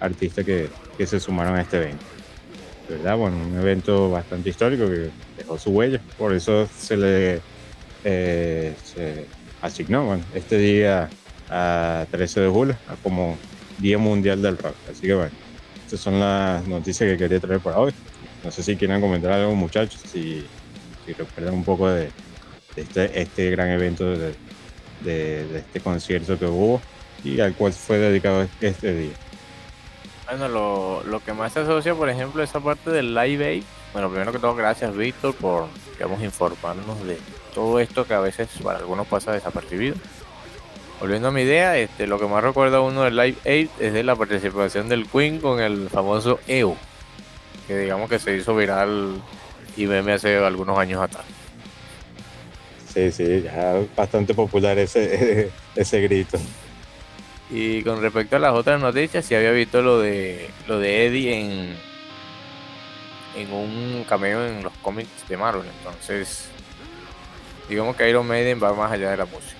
artistas 0.00 0.44
que, 0.44 0.68
que 0.96 1.06
se 1.06 1.18
sumaron 1.20 1.56
a 1.56 1.62
este 1.62 1.78
evento. 1.78 2.04
¿Verdad? 2.88 3.16
Bueno, 3.16 3.36
un 3.38 3.56
evento 3.58 4.10
bastante 4.10 4.50
histórico 4.50 4.86
que 4.86 5.10
dejó 5.38 5.58
su 5.58 5.70
huella, 5.70 6.00
por 6.18 6.32
eso 6.32 6.68
se 6.78 6.96
le 6.96 7.40
eh, 8.04 8.74
asignó 9.60 10.04
bueno, 10.04 10.22
este 10.34 10.58
día 10.58 11.10
a 11.50 12.06
13 12.10 12.40
de 12.40 12.48
julio 12.48 12.76
como 13.02 13.36
Día 13.78 13.98
Mundial 13.98 14.40
del 14.42 14.56
Rock. 14.58 14.74
Así 14.90 15.02
que 15.02 15.14
bueno, 15.14 15.32
estas 15.84 16.00
son 16.00 16.20
las 16.20 16.66
noticias 16.66 17.10
que 17.10 17.16
quería 17.16 17.40
traer 17.40 17.60
para 17.60 17.78
hoy. 17.78 17.92
No 18.44 18.50
sé 18.50 18.62
si 18.62 18.76
quieren 18.76 19.00
comentar 19.00 19.32
algo, 19.32 19.54
muchachos, 19.54 20.00
si, 20.10 20.46
recuerdan 21.06 21.54
un 21.54 21.64
poco 21.64 21.88
de, 21.88 22.10
este, 22.76 23.20
este, 23.20 23.50
gran 23.50 23.70
evento 23.70 24.04
de, 24.16 24.34
este 25.04 25.80
concierto 25.80 26.38
que 26.38 26.46
hubo 26.46 26.80
y 27.22 27.40
al 27.40 27.54
cual 27.54 27.72
fue 27.72 27.98
dedicado 27.98 28.46
este 28.60 28.92
día. 28.92 29.12
Bueno, 30.28 30.48
lo, 31.04 31.20
que 31.24 31.32
más 31.32 31.52
se 31.52 31.60
asocia, 31.60 31.94
por 31.94 32.08
ejemplo, 32.08 32.42
esa 32.42 32.60
parte 32.60 32.90
del 32.90 33.14
Live 33.14 33.46
Aid. 33.46 33.62
Bueno, 33.92 34.10
primero 34.10 34.32
que 34.32 34.38
todo, 34.38 34.54
gracias, 34.54 34.96
Víctor, 34.96 35.34
por, 35.34 35.66
digamos, 35.92 36.22
informarnos 36.22 37.04
de 37.06 37.18
todo 37.54 37.78
esto 37.78 38.06
que 38.06 38.14
a 38.14 38.20
veces 38.20 38.48
para 38.62 38.78
algunos 38.78 39.06
pasa 39.06 39.32
desapercibido. 39.32 39.94
Volviendo 41.00 41.28
a 41.28 41.30
mi 41.30 41.42
idea, 41.42 41.78
este, 41.78 42.06
lo 42.06 42.18
que 42.18 42.26
más 42.26 42.42
recuerda 42.42 42.80
uno 42.80 43.02
del 43.02 43.16
Live 43.16 43.36
Aid 43.44 43.68
es 43.78 43.92
de 43.92 44.02
la 44.02 44.16
participación 44.16 44.88
del 44.88 45.06
Queen 45.06 45.40
con 45.40 45.60
el 45.60 45.88
famoso 45.90 46.40
EO 46.46 46.76
que 47.66 47.76
digamos 47.76 48.08
que 48.08 48.18
se 48.18 48.36
hizo 48.36 48.54
viral 48.54 49.20
y 49.76 49.86
meme 49.86 50.12
hace 50.12 50.36
algunos 50.36 50.78
años 50.78 51.02
atrás. 51.02 51.24
Sí, 52.92 53.12
sí, 53.12 53.42
ya 53.42 53.82
bastante 53.94 54.34
popular 54.34 54.78
ese, 54.78 55.50
ese 55.74 56.00
grito. 56.00 56.38
Y 57.50 57.82
con 57.82 58.00
respecto 58.00 58.36
a 58.36 58.38
las 58.38 58.54
otras 58.54 58.80
noticias, 58.80 59.24
si 59.24 59.34
había 59.34 59.52
visto 59.52 59.82
lo 59.82 60.00
de 60.00 60.50
lo 60.66 60.78
de 60.78 61.06
Eddie 61.06 61.40
en 61.40 61.76
en 63.36 63.52
un 63.52 64.04
cameo 64.08 64.46
en 64.46 64.62
los 64.62 64.72
cómics 64.82 65.28
de 65.28 65.36
Marvel. 65.36 65.66
Entonces, 65.78 66.48
digamos 67.68 67.94
que 67.96 68.08
Iron 68.08 68.26
Maiden 68.26 68.62
va 68.62 68.72
más 68.72 68.90
allá 68.90 69.10
de 69.10 69.18
la 69.18 69.26
música. 69.26 69.54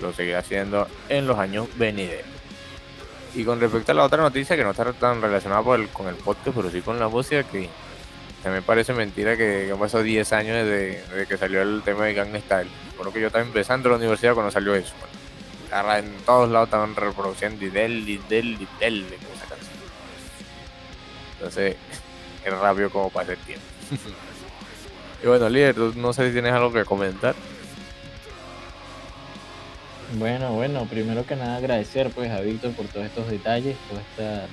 Lo 0.00 0.12
seguirá 0.12 0.40
haciendo 0.40 0.86
en 1.08 1.26
los 1.26 1.38
años 1.38 1.68
venideros. 1.76 2.33
Y 3.34 3.44
con 3.44 3.60
respecto 3.60 3.92
a 3.92 3.94
la 3.94 4.04
otra 4.04 4.18
noticia, 4.22 4.56
que 4.56 4.62
no 4.62 4.70
está 4.70 4.92
tan 4.92 5.20
relacionada 5.20 5.62
con 5.62 6.08
el 6.08 6.14
podcast, 6.16 6.56
pero 6.56 6.70
sí 6.70 6.80
con 6.82 6.98
la 7.00 7.08
música, 7.08 7.42
que 7.42 7.68
también 8.44 8.62
parece 8.62 8.92
mentira 8.92 9.38
que, 9.38 9.70
han 9.72 9.78
pasado 9.78 10.04
10 10.04 10.32
años 10.34 10.66
desde, 10.66 11.26
que 11.26 11.38
salió 11.38 11.62
el 11.62 11.80
tema 11.82 12.04
de 12.04 12.12
Gang 12.12 12.36
Style. 12.36 12.68
Bueno, 12.96 13.10
que 13.10 13.18
yo 13.18 13.28
estaba 13.28 13.42
empezando 13.42 13.88
la 13.88 13.96
universidad 13.96 14.34
cuando 14.34 14.52
salió 14.52 14.74
eso. 14.74 14.92
en 15.96 16.14
todos 16.26 16.50
lados 16.50 16.66
estaban 16.68 16.94
reproduciendo 16.94 17.58
Didel, 17.58 18.04
Didel, 18.04 18.58
Didel 18.58 19.08
de 19.08 19.16
esa 19.16 19.46
canción. 19.48 19.78
Entonces, 21.38 21.76
es 22.44 22.52
rápido 22.52 22.90
como 22.90 23.08
pasa 23.08 23.32
el 23.32 23.38
tiempo. 23.38 23.64
y 25.24 25.26
bueno, 25.26 25.48
líder, 25.48 25.78
no 25.78 26.12
sé 26.12 26.26
si 26.26 26.32
tienes 26.34 26.52
algo 26.52 26.70
que 26.70 26.84
comentar. 26.84 27.34
Bueno, 30.12 30.52
bueno, 30.52 30.86
primero 30.86 31.26
que 31.26 31.34
nada 31.34 31.56
agradecer 31.56 32.10
pues 32.10 32.30
a 32.30 32.40
Víctor 32.40 32.72
por 32.72 32.86
todos 32.86 33.06
estos 33.06 33.28
detalles, 33.28 33.76
todas 33.88 34.04
estas, 34.10 34.48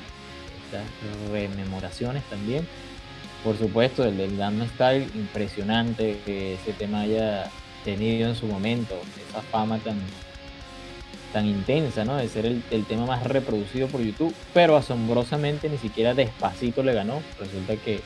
rememoraciones 1.32 2.24
también. 2.24 2.66
Por 3.44 3.58
supuesto, 3.58 4.06
el 4.06 4.18
del 4.18 4.38
Gangnam 4.38 4.70
Style, 4.70 5.08
impresionante 5.16 6.20
que 6.26 6.54
ese 6.56 6.72
tema 6.74 7.02
haya 7.02 7.52
tenido 7.84 8.30
en 8.30 8.36
su 8.36 8.46
momento, 8.46 8.96
esa 9.30 9.42
fama 9.42 9.80
tan, 9.80 10.00
tan 11.34 11.46
intensa, 11.46 12.06
¿no? 12.06 12.16
De 12.16 12.30
ser 12.30 12.46
el, 12.46 12.64
el, 12.72 12.86
tema 12.86 13.06
más 13.06 13.24
reproducido 13.24 13.88
por 13.88 14.02
YouTube, 14.02 14.34
pero 14.54 14.78
asombrosamente 14.78 15.68
ni 15.70 15.78
siquiera 15.78 16.14
despacito 16.14 16.84
le 16.84 16.94
ganó. 16.94 17.22
Resulta 17.38 17.76
que 17.76 18.00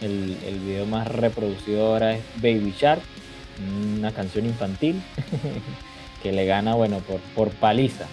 el, 0.00 0.36
el 0.46 0.60
video 0.60 0.86
más 0.86 1.08
reproducido 1.08 1.86
ahora 1.86 2.14
es 2.14 2.22
Baby 2.36 2.72
Shark, 2.78 3.02
una 3.98 4.12
canción 4.12 4.46
infantil. 4.46 5.02
que 6.22 6.32
le 6.32 6.46
gana, 6.46 6.74
bueno, 6.74 6.98
por, 6.98 7.20
por 7.34 7.50
paliza. 7.50 8.06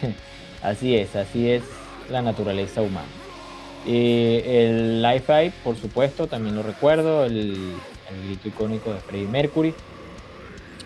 así 0.62 0.96
es, 0.96 1.14
así 1.16 1.50
es 1.50 1.62
la 2.10 2.22
naturaleza 2.22 2.82
humana. 2.82 3.08
Y 3.86 4.40
el 4.44 5.02
Life 5.02 5.52
por 5.62 5.76
supuesto, 5.76 6.26
también 6.26 6.56
lo 6.56 6.62
recuerdo, 6.62 7.24
el, 7.24 7.74
el 8.10 8.26
grito 8.26 8.48
icónico 8.48 8.92
de 8.92 9.00
Freddie 9.00 9.28
Mercury. 9.28 9.74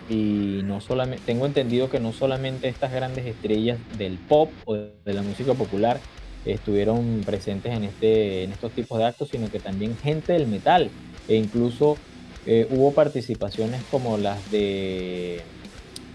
Y 0.09 0.61
no 0.63 0.81
solamente, 0.81 1.23
tengo 1.25 1.45
entendido 1.45 1.89
que 1.89 1.99
no 1.99 2.11
solamente 2.13 2.67
estas 2.67 2.91
grandes 2.91 3.25
estrellas 3.25 3.77
del 3.97 4.17
pop 4.17 4.51
o 4.65 4.73
de 4.73 5.13
la 5.13 5.21
música 5.21 5.53
popular 5.53 5.99
estuvieron 6.45 7.21
presentes 7.25 7.73
en, 7.75 7.83
este, 7.83 8.43
en 8.43 8.51
estos 8.51 8.71
tipos 8.71 8.97
de 8.97 9.05
actos, 9.05 9.29
sino 9.29 9.49
que 9.51 9.59
también 9.59 9.95
gente 9.97 10.33
del 10.33 10.47
metal. 10.47 10.89
E 11.27 11.35
incluso 11.35 11.97
eh, 12.45 12.67
hubo 12.71 12.91
participaciones 12.91 13.83
como 13.91 14.17
las 14.17 14.49
de 14.51 15.41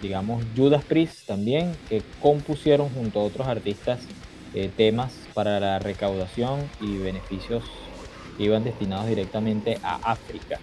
digamos, 0.05 0.47
Judas 0.55 0.85
Priest 0.85 1.27
también, 1.27 1.81
que 1.87 2.09
compusieron 2.19 2.91
junto 2.91 3.21
a 3.21 3.25
otros 3.25 3.49
artistas 3.49 4.13
eh, 4.53 4.73
temas 4.75 5.31
para 5.35 5.61
la 5.61 5.79
recaudación 5.81 6.73
y 6.79 6.99
beneficios 6.99 7.95
que 8.37 8.45
iban 8.45 8.65
destinados 8.65 9.09
directamente 9.09 9.81
a 9.83 9.97
África. 10.13 10.63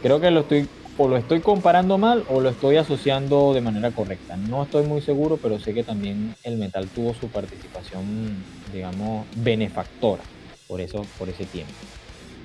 Creo 0.00 0.20
que 0.20 0.30
lo 0.30 0.40
estoy 0.40 0.70
o 0.96 1.08
lo 1.08 1.16
estoy 1.16 1.42
comparando 1.42 1.96
mal 1.98 2.24
o 2.28 2.40
lo 2.40 2.50
estoy 2.50 2.76
asociando 2.76 3.54
de 3.54 3.60
manera 3.62 3.92
correcta. 3.92 4.36
No 4.36 4.62
estoy 4.64 4.84
muy 4.84 5.00
seguro, 5.00 5.38
pero 5.40 5.58
sé 5.58 5.74
que 5.74 5.84
también 5.84 6.36
el 6.42 6.58
metal 6.58 6.92
tuvo 6.92 7.14
su 7.14 7.30
participación, 7.30 8.48
digamos, 8.64 9.28
benefactora 9.32 10.30
por 10.66 10.80
eso, 10.80 11.12
por 11.16 11.30
ese 11.30 11.46
tiempo. 11.46 11.88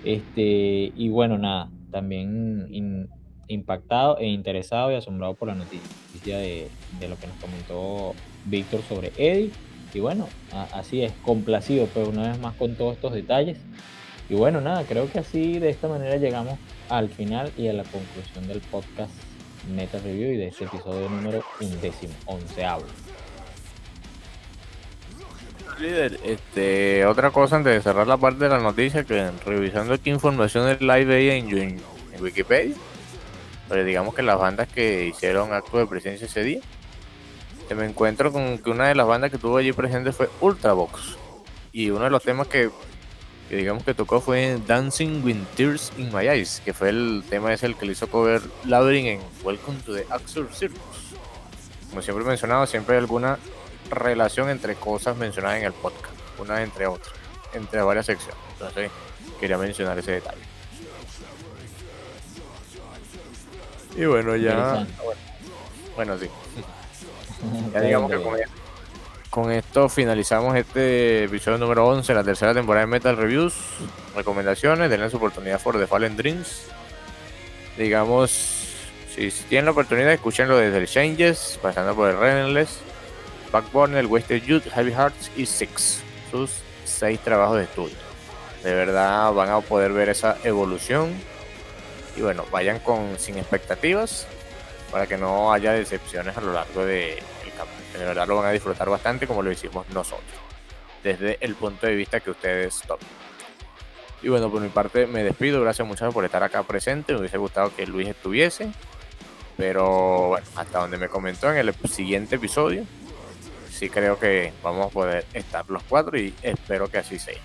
Este, 0.01 0.91
y 0.95 1.09
bueno, 1.09 1.37
nada, 1.37 1.73
también 1.91 2.67
impactado 3.47 4.17
e 4.19 4.27
interesado 4.27 4.91
y 4.91 4.95
asombrado 4.95 5.33
por 5.35 5.47
la 5.47 5.55
noticia 5.55 6.37
de, 6.37 6.69
lo 7.01 7.17
que 7.17 7.27
nos 7.27 7.37
comentó 7.37 8.13
Víctor 8.45 8.81
sobre 8.87 9.11
Eddie. 9.17 9.51
Y 9.93 9.99
bueno, 9.99 10.27
así 10.73 11.01
es, 11.03 11.13
complacido, 11.23 11.87
pero 11.93 12.09
una 12.09 12.29
vez 12.29 12.39
más 12.39 12.55
con 12.55 12.75
todos 12.75 12.95
estos 12.95 13.13
detalles. 13.13 13.57
Y 14.29 14.35
bueno, 14.35 14.59
nada, 14.59 14.83
creo 14.83 15.09
que 15.09 15.19
así 15.19 15.59
de 15.59 15.69
esta 15.69 15.87
manera 15.87 16.17
llegamos 16.17 16.59
al 16.89 17.09
final 17.09 17.51
y 17.57 17.67
a 17.67 17.73
la 17.73 17.83
conclusión 17.83 18.47
del 18.47 18.59
podcast 18.59 19.11
Meta 19.73 19.99
Review 19.99 20.33
y 20.33 20.37
de 20.37 20.47
este 20.47 20.65
episodio 20.65 21.09
número 21.09 21.43
undécimo, 21.61 22.13
onceavo. 22.25 22.83
Líder, 25.79 26.19
este, 26.23 27.05
otra 27.05 27.31
cosa 27.31 27.57
antes 27.57 27.73
de 27.73 27.81
cerrar 27.81 28.07
la 28.07 28.17
parte 28.17 28.45
de 28.45 28.49
la 28.49 28.59
noticia, 28.59 29.03
que 29.03 29.29
revisando 29.45 29.93
aquí 29.93 30.09
información 30.09 30.65
del 30.65 30.87
live 30.87 31.37
en, 31.37 31.49
en 31.53 31.81
Wikipedia, 32.19 32.75
pero 33.69 33.83
digamos 33.83 34.15
que 34.15 34.21
las 34.21 34.39
bandas 34.39 34.67
que 34.67 35.05
hicieron 35.05 35.53
acto 35.53 35.77
de 35.77 35.87
presencia 35.87 36.27
ese 36.27 36.43
día, 36.43 36.61
me 37.75 37.85
encuentro 37.85 38.31
con 38.31 38.57
que 38.59 38.69
una 38.69 38.87
de 38.87 38.95
las 38.95 39.07
bandas 39.07 39.29
que 39.29 39.35
estuvo 39.35 39.57
allí 39.57 39.73
presente 39.73 40.11
fue 40.11 40.29
Ultravox. 40.39 41.17
Y 41.73 41.89
uno 41.89 42.05
de 42.05 42.09
los 42.09 42.23
temas 42.23 42.47
que, 42.47 42.69
digamos 43.49 43.83
que 43.83 43.93
tocó 43.93 44.21
fue 44.21 44.57
Dancing 44.65 45.23
with 45.23 45.37
Tears 45.55 45.91
in 45.97 46.13
My 46.13 46.27
Eyes, 46.27 46.61
que 46.63 46.73
fue 46.73 46.89
el 46.89 47.23
tema 47.29 47.53
ese 47.53 47.65
el 47.65 47.75
que 47.75 47.85
le 47.85 47.91
hizo 47.91 48.09
cover 48.09 48.41
Labyrinth 48.65 49.07
en 49.07 49.21
Welcome 49.43 49.79
to 49.85 49.93
the 49.93 50.05
Axel 50.09 50.47
Circus. 50.53 50.79
Como 51.89 52.01
siempre 52.01 52.23
he 52.23 52.27
mencionado, 52.27 52.65
siempre 52.65 52.95
hay 52.95 53.01
alguna 53.01 53.37
relación 53.89 54.49
entre 54.49 54.75
cosas 54.75 55.17
mencionadas 55.17 55.59
en 55.59 55.65
el 55.65 55.73
podcast, 55.73 56.15
unas 56.39 56.61
entre 56.61 56.87
otras, 56.87 57.13
entre 57.53 57.81
varias 57.81 58.05
secciones. 58.05 58.37
Entonces 58.53 58.91
quería 59.39 59.57
mencionar 59.57 59.97
ese 59.99 60.13
detalle. 60.13 60.46
Y 63.97 64.05
bueno, 64.05 64.35
ya. 64.35 64.85
Bueno, 65.95 66.17
sí. 66.19 66.29
ya 67.73 67.81
digamos 67.81 68.11
que 68.11 68.45
con, 69.31 69.51
esto 69.51 69.89
finalizamos 69.89 70.55
este 70.55 71.25
episodio 71.25 71.57
número 71.57 71.87
11, 71.87 72.13
la 72.13 72.23
tercera 72.23 72.53
temporada 72.53 72.85
de 72.85 72.91
Metal 72.91 73.17
Reviews. 73.17 73.55
Recomendaciones, 74.15 74.89
denle 74.89 75.09
su 75.09 75.17
oportunidad 75.17 75.59
por 75.61 75.79
The 75.79 75.87
Fallen 75.87 76.15
Dreams. 76.15 76.67
Digamos, 77.75 78.31
si, 79.13 79.29
tienen 79.49 79.65
la 79.65 79.71
oportunidad, 79.71 80.13
escúchenlo 80.13 80.57
desde 80.57 80.77
el 80.77 80.87
Changes, 80.87 81.59
pasando 81.61 81.95
por 81.95 82.09
el 82.09 82.19
Relentless, 82.19 82.79
Backbone, 83.51 83.99
el 83.99 84.05
Wasted 84.05 84.43
Youth, 84.43 84.63
Heavy 84.73 84.91
Hearts 84.91 85.31
y 85.35 85.45
Six. 85.45 86.01
Sus 86.31 86.51
seis 86.85 87.19
trabajos 87.19 87.57
de 87.57 87.63
estudio. 87.63 87.97
De 88.63 88.73
verdad 88.73 89.31
van 89.33 89.49
a 89.49 89.59
poder 89.61 89.91
ver 89.91 90.09
esa 90.09 90.37
evolución 90.43 91.13
y 92.17 92.21
bueno, 92.21 92.45
vayan 92.51 92.79
con 92.79 93.17
sin 93.19 93.37
expectativas 93.37 94.25
para 94.91 95.05
que 95.05 95.17
no 95.17 95.53
haya 95.53 95.73
decepciones 95.73 96.35
a 96.35 96.41
lo 96.41 96.51
largo 96.51 96.83
del 96.83 97.19
camino. 97.55 97.77
De 97.93 98.05
verdad 98.05 98.27
lo 98.27 98.37
van 98.37 98.47
a 98.47 98.51
disfrutar 98.51 98.89
bastante 98.89 99.27
como 99.27 99.43
lo 99.43 99.51
hicimos 99.51 99.87
nosotros, 99.89 100.25
desde 101.03 101.37
el 101.41 101.55
punto 101.55 101.85
de 101.85 101.95
vista 101.95 102.19
que 102.19 102.31
ustedes 102.31 102.81
tomen. 102.87 103.05
Y 104.23 104.29
bueno, 104.29 104.49
por 104.49 104.61
mi 104.61 104.69
parte 104.69 105.05
me 105.05 105.23
despido, 105.23 105.61
gracias 105.61 105.87
muchachos 105.87 106.13
por 106.13 106.25
estar 106.25 106.41
acá 106.41 106.63
presente, 106.63 107.13
me 107.13 107.19
hubiese 107.19 107.37
gustado 107.37 107.75
que 107.75 107.85
Luis 107.85 108.07
estuviese, 108.07 108.71
pero 109.55 110.29
bueno, 110.29 110.47
hasta 110.55 110.79
donde 110.79 110.97
me 110.97 111.09
comentó 111.09 111.51
en 111.51 111.57
el 111.57 111.73
siguiente 111.87 112.37
episodio, 112.37 112.83
sí 113.71 113.89
creo 113.89 114.17
que 114.17 114.53
vamos 114.63 114.87
a 114.87 114.89
poder 114.89 115.25
estar 115.33 115.69
los 115.69 115.83
cuatro 115.83 116.17
y 116.17 116.33
espero 116.41 116.87
que 116.89 116.97
así 116.97 117.19
sea. 117.19 117.37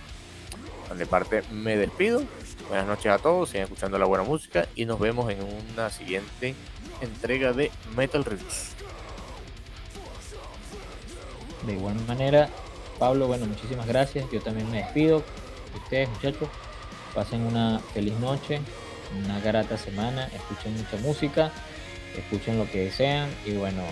Por 0.89 0.97
mi 0.97 1.05
parte 1.05 1.43
me 1.51 1.77
despido, 1.77 2.23
Buenas 2.73 2.89
noches 2.89 3.13
a 3.13 3.19
todos, 3.19 3.51
sigan 3.51 3.65
escuchando 3.65 3.99
la 3.99 4.07
buena 4.07 4.25
música 4.25 4.67
y 4.75 4.87
nos 4.87 4.99
vemos 4.99 5.31
en 5.31 5.37
una 5.75 5.91
siguiente 5.91 6.55
entrega 7.03 7.53
de 7.53 7.71
Metal 7.95 8.25
Reviews. 8.25 8.71
De 11.67 11.75
igual 11.75 11.97
manera, 12.07 12.49
Pablo, 12.99 13.27
bueno, 13.27 13.45
muchísimas 13.45 13.87
gracias. 13.87 14.25
Yo 14.33 14.41
también 14.41 14.71
me 14.71 14.79
despido. 14.79 15.23
Ustedes, 15.83 16.09
muchachos, 16.09 16.49
pasen 17.15 17.43
una 17.43 17.79
feliz 17.93 18.19
noche, 18.21 18.63
una 19.23 19.39
grata 19.41 19.77
semana, 19.77 20.31
escuchen 20.35 20.75
mucha 20.75 20.97
música, 21.03 21.53
escuchen 22.17 22.57
lo 22.57 22.65
que 22.71 22.87
desean 22.87 23.29
y 23.45 23.53
bueno, 23.53 23.83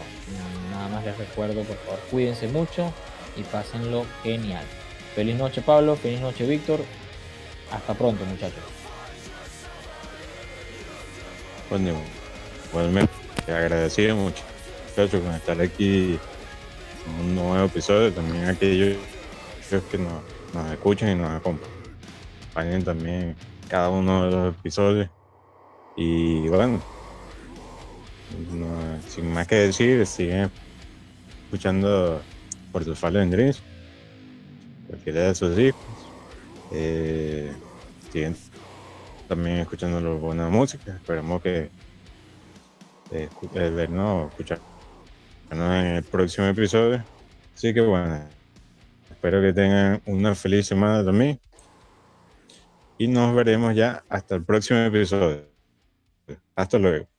nada 0.71 0.89
más 0.89 1.05
les 1.05 1.19
recuerdo, 1.19 1.65
por 1.65 1.77
favor, 1.77 2.01
cuídense 2.11 2.49
mucho 2.49 2.91
y 3.37 3.43
pásenlo 3.43 4.07
genial. 4.23 4.65
Feliz 5.15 5.37
noche 5.37 5.61
Pablo, 5.61 5.97
feliz 5.97 6.21
noche 6.23 6.47
Víctor, 6.47 6.81
hasta 7.71 7.95
pronto, 7.95 8.25
muchachos. 8.25 8.70
Bueno, 11.71 11.93
igualmente, 12.69 13.13
te 13.47 13.53
agradecido 13.53 14.17
mucho, 14.17 14.43
muchachos, 14.89 15.23
con 15.23 15.33
estar 15.33 15.61
aquí 15.61 16.19
en 17.07 17.25
un 17.25 17.35
nuevo 17.37 17.67
episodio. 17.67 18.13
También 18.13 18.47
aquellos 18.47 18.99
que 19.89 19.97
nos, 19.97 20.21
nos 20.53 20.73
escuchan 20.73 21.11
y 21.11 21.15
nos 21.15 21.31
acompañan 21.31 22.83
también 22.83 23.37
cada 23.69 23.89
uno 23.89 24.25
de 24.25 24.31
los 24.33 24.55
episodios. 24.57 25.09
Y 25.97 26.49
bueno, 26.49 26.83
sin 29.09 29.33
más 29.33 29.47
que 29.47 29.55
decir, 29.55 30.05
siguen 30.09 30.51
escuchando 31.45 32.21
por 32.73 32.85
tus 32.85 32.99
Fallen 32.99 33.31
Dreams, 33.31 33.63
cualquiera 34.89 35.29
de 35.29 35.35
sus 35.37 35.57
hijos. 35.57 35.81
Eh, 36.73 37.53
siguen 38.13 38.35
también 39.31 39.59
escuchando 39.59 40.19
buena 40.19 40.49
música. 40.49 40.97
Esperemos 40.97 41.41
que 41.41 41.71
eh, 43.13 43.29
vernos, 43.55 44.29
escuchar 44.31 44.59
en 45.53 45.61
el 45.61 46.03
próximo 46.03 46.49
episodio. 46.49 47.05
Así 47.55 47.73
que 47.73 47.81
bueno, 47.81 48.25
espero 49.09 49.41
que 49.41 49.53
tengan 49.53 50.03
una 50.07 50.35
feliz 50.35 50.67
semana 50.67 51.05
también. 51.05 51.39
Y 52.99 53.07
nos 53.07 53.33
veremos 53.33 53.77
ya 53.77 54.03
hasta 54.09 54.35
el 54.35 54.43
próximo 54.43 54.81
episodio. 54.81 55.45
Hasta 56.57 56.79
luego. 56.81 57.10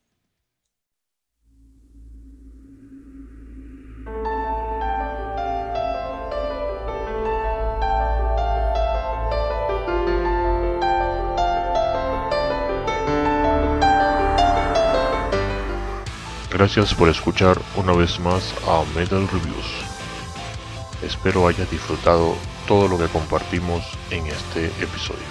Gracias 16.62 16.94
por 16.94 17.10
escuchar 17.10 17.60
una 17.76 17.92
vez 17.92 18.20
más 18.20 18.54
a 18.68 18.84
Metal 18.96 19.28
Reviews. 19.28 19.66
Espero 21.02 21.48
hayas 21.48 21.72
disfrutado 21.72 22.36
todo 22.68 22.88
lo 22.88 23.00
que 23.00 23.08
compartimos 23.08 23.84
en 24.12 24.28
este 24.28 24.68
episodio. 24.68 25.26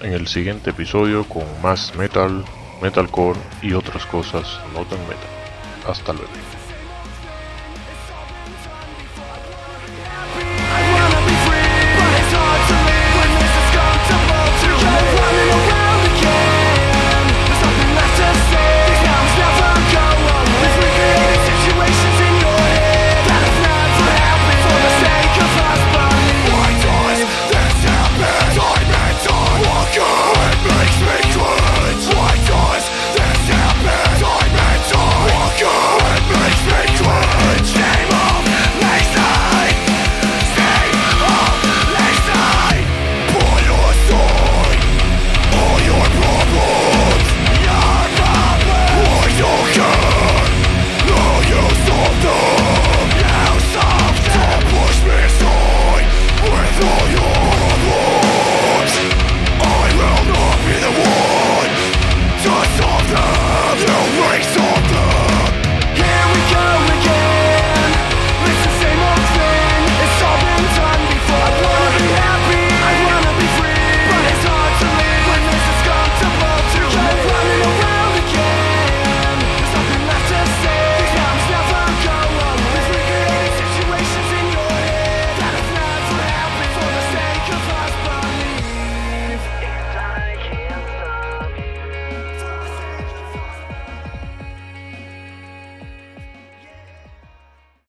En 0.00 0.12
el 0.12 0.26
siguiente 0.26 0.70
episodio 0.70 1.24
con 1.24 1.44
más 1.62 1.94
metal, 1.96 2.44
metalcore 2.82 3.38
y 3.62 3.72
otras 3.72 4.04
cosas 4.06 4.60
no 4.74 4.84
tan 4.84 5.00
metal. 5.08 5.30
Hasta 5.86 6.12
luego. 6.12 6.57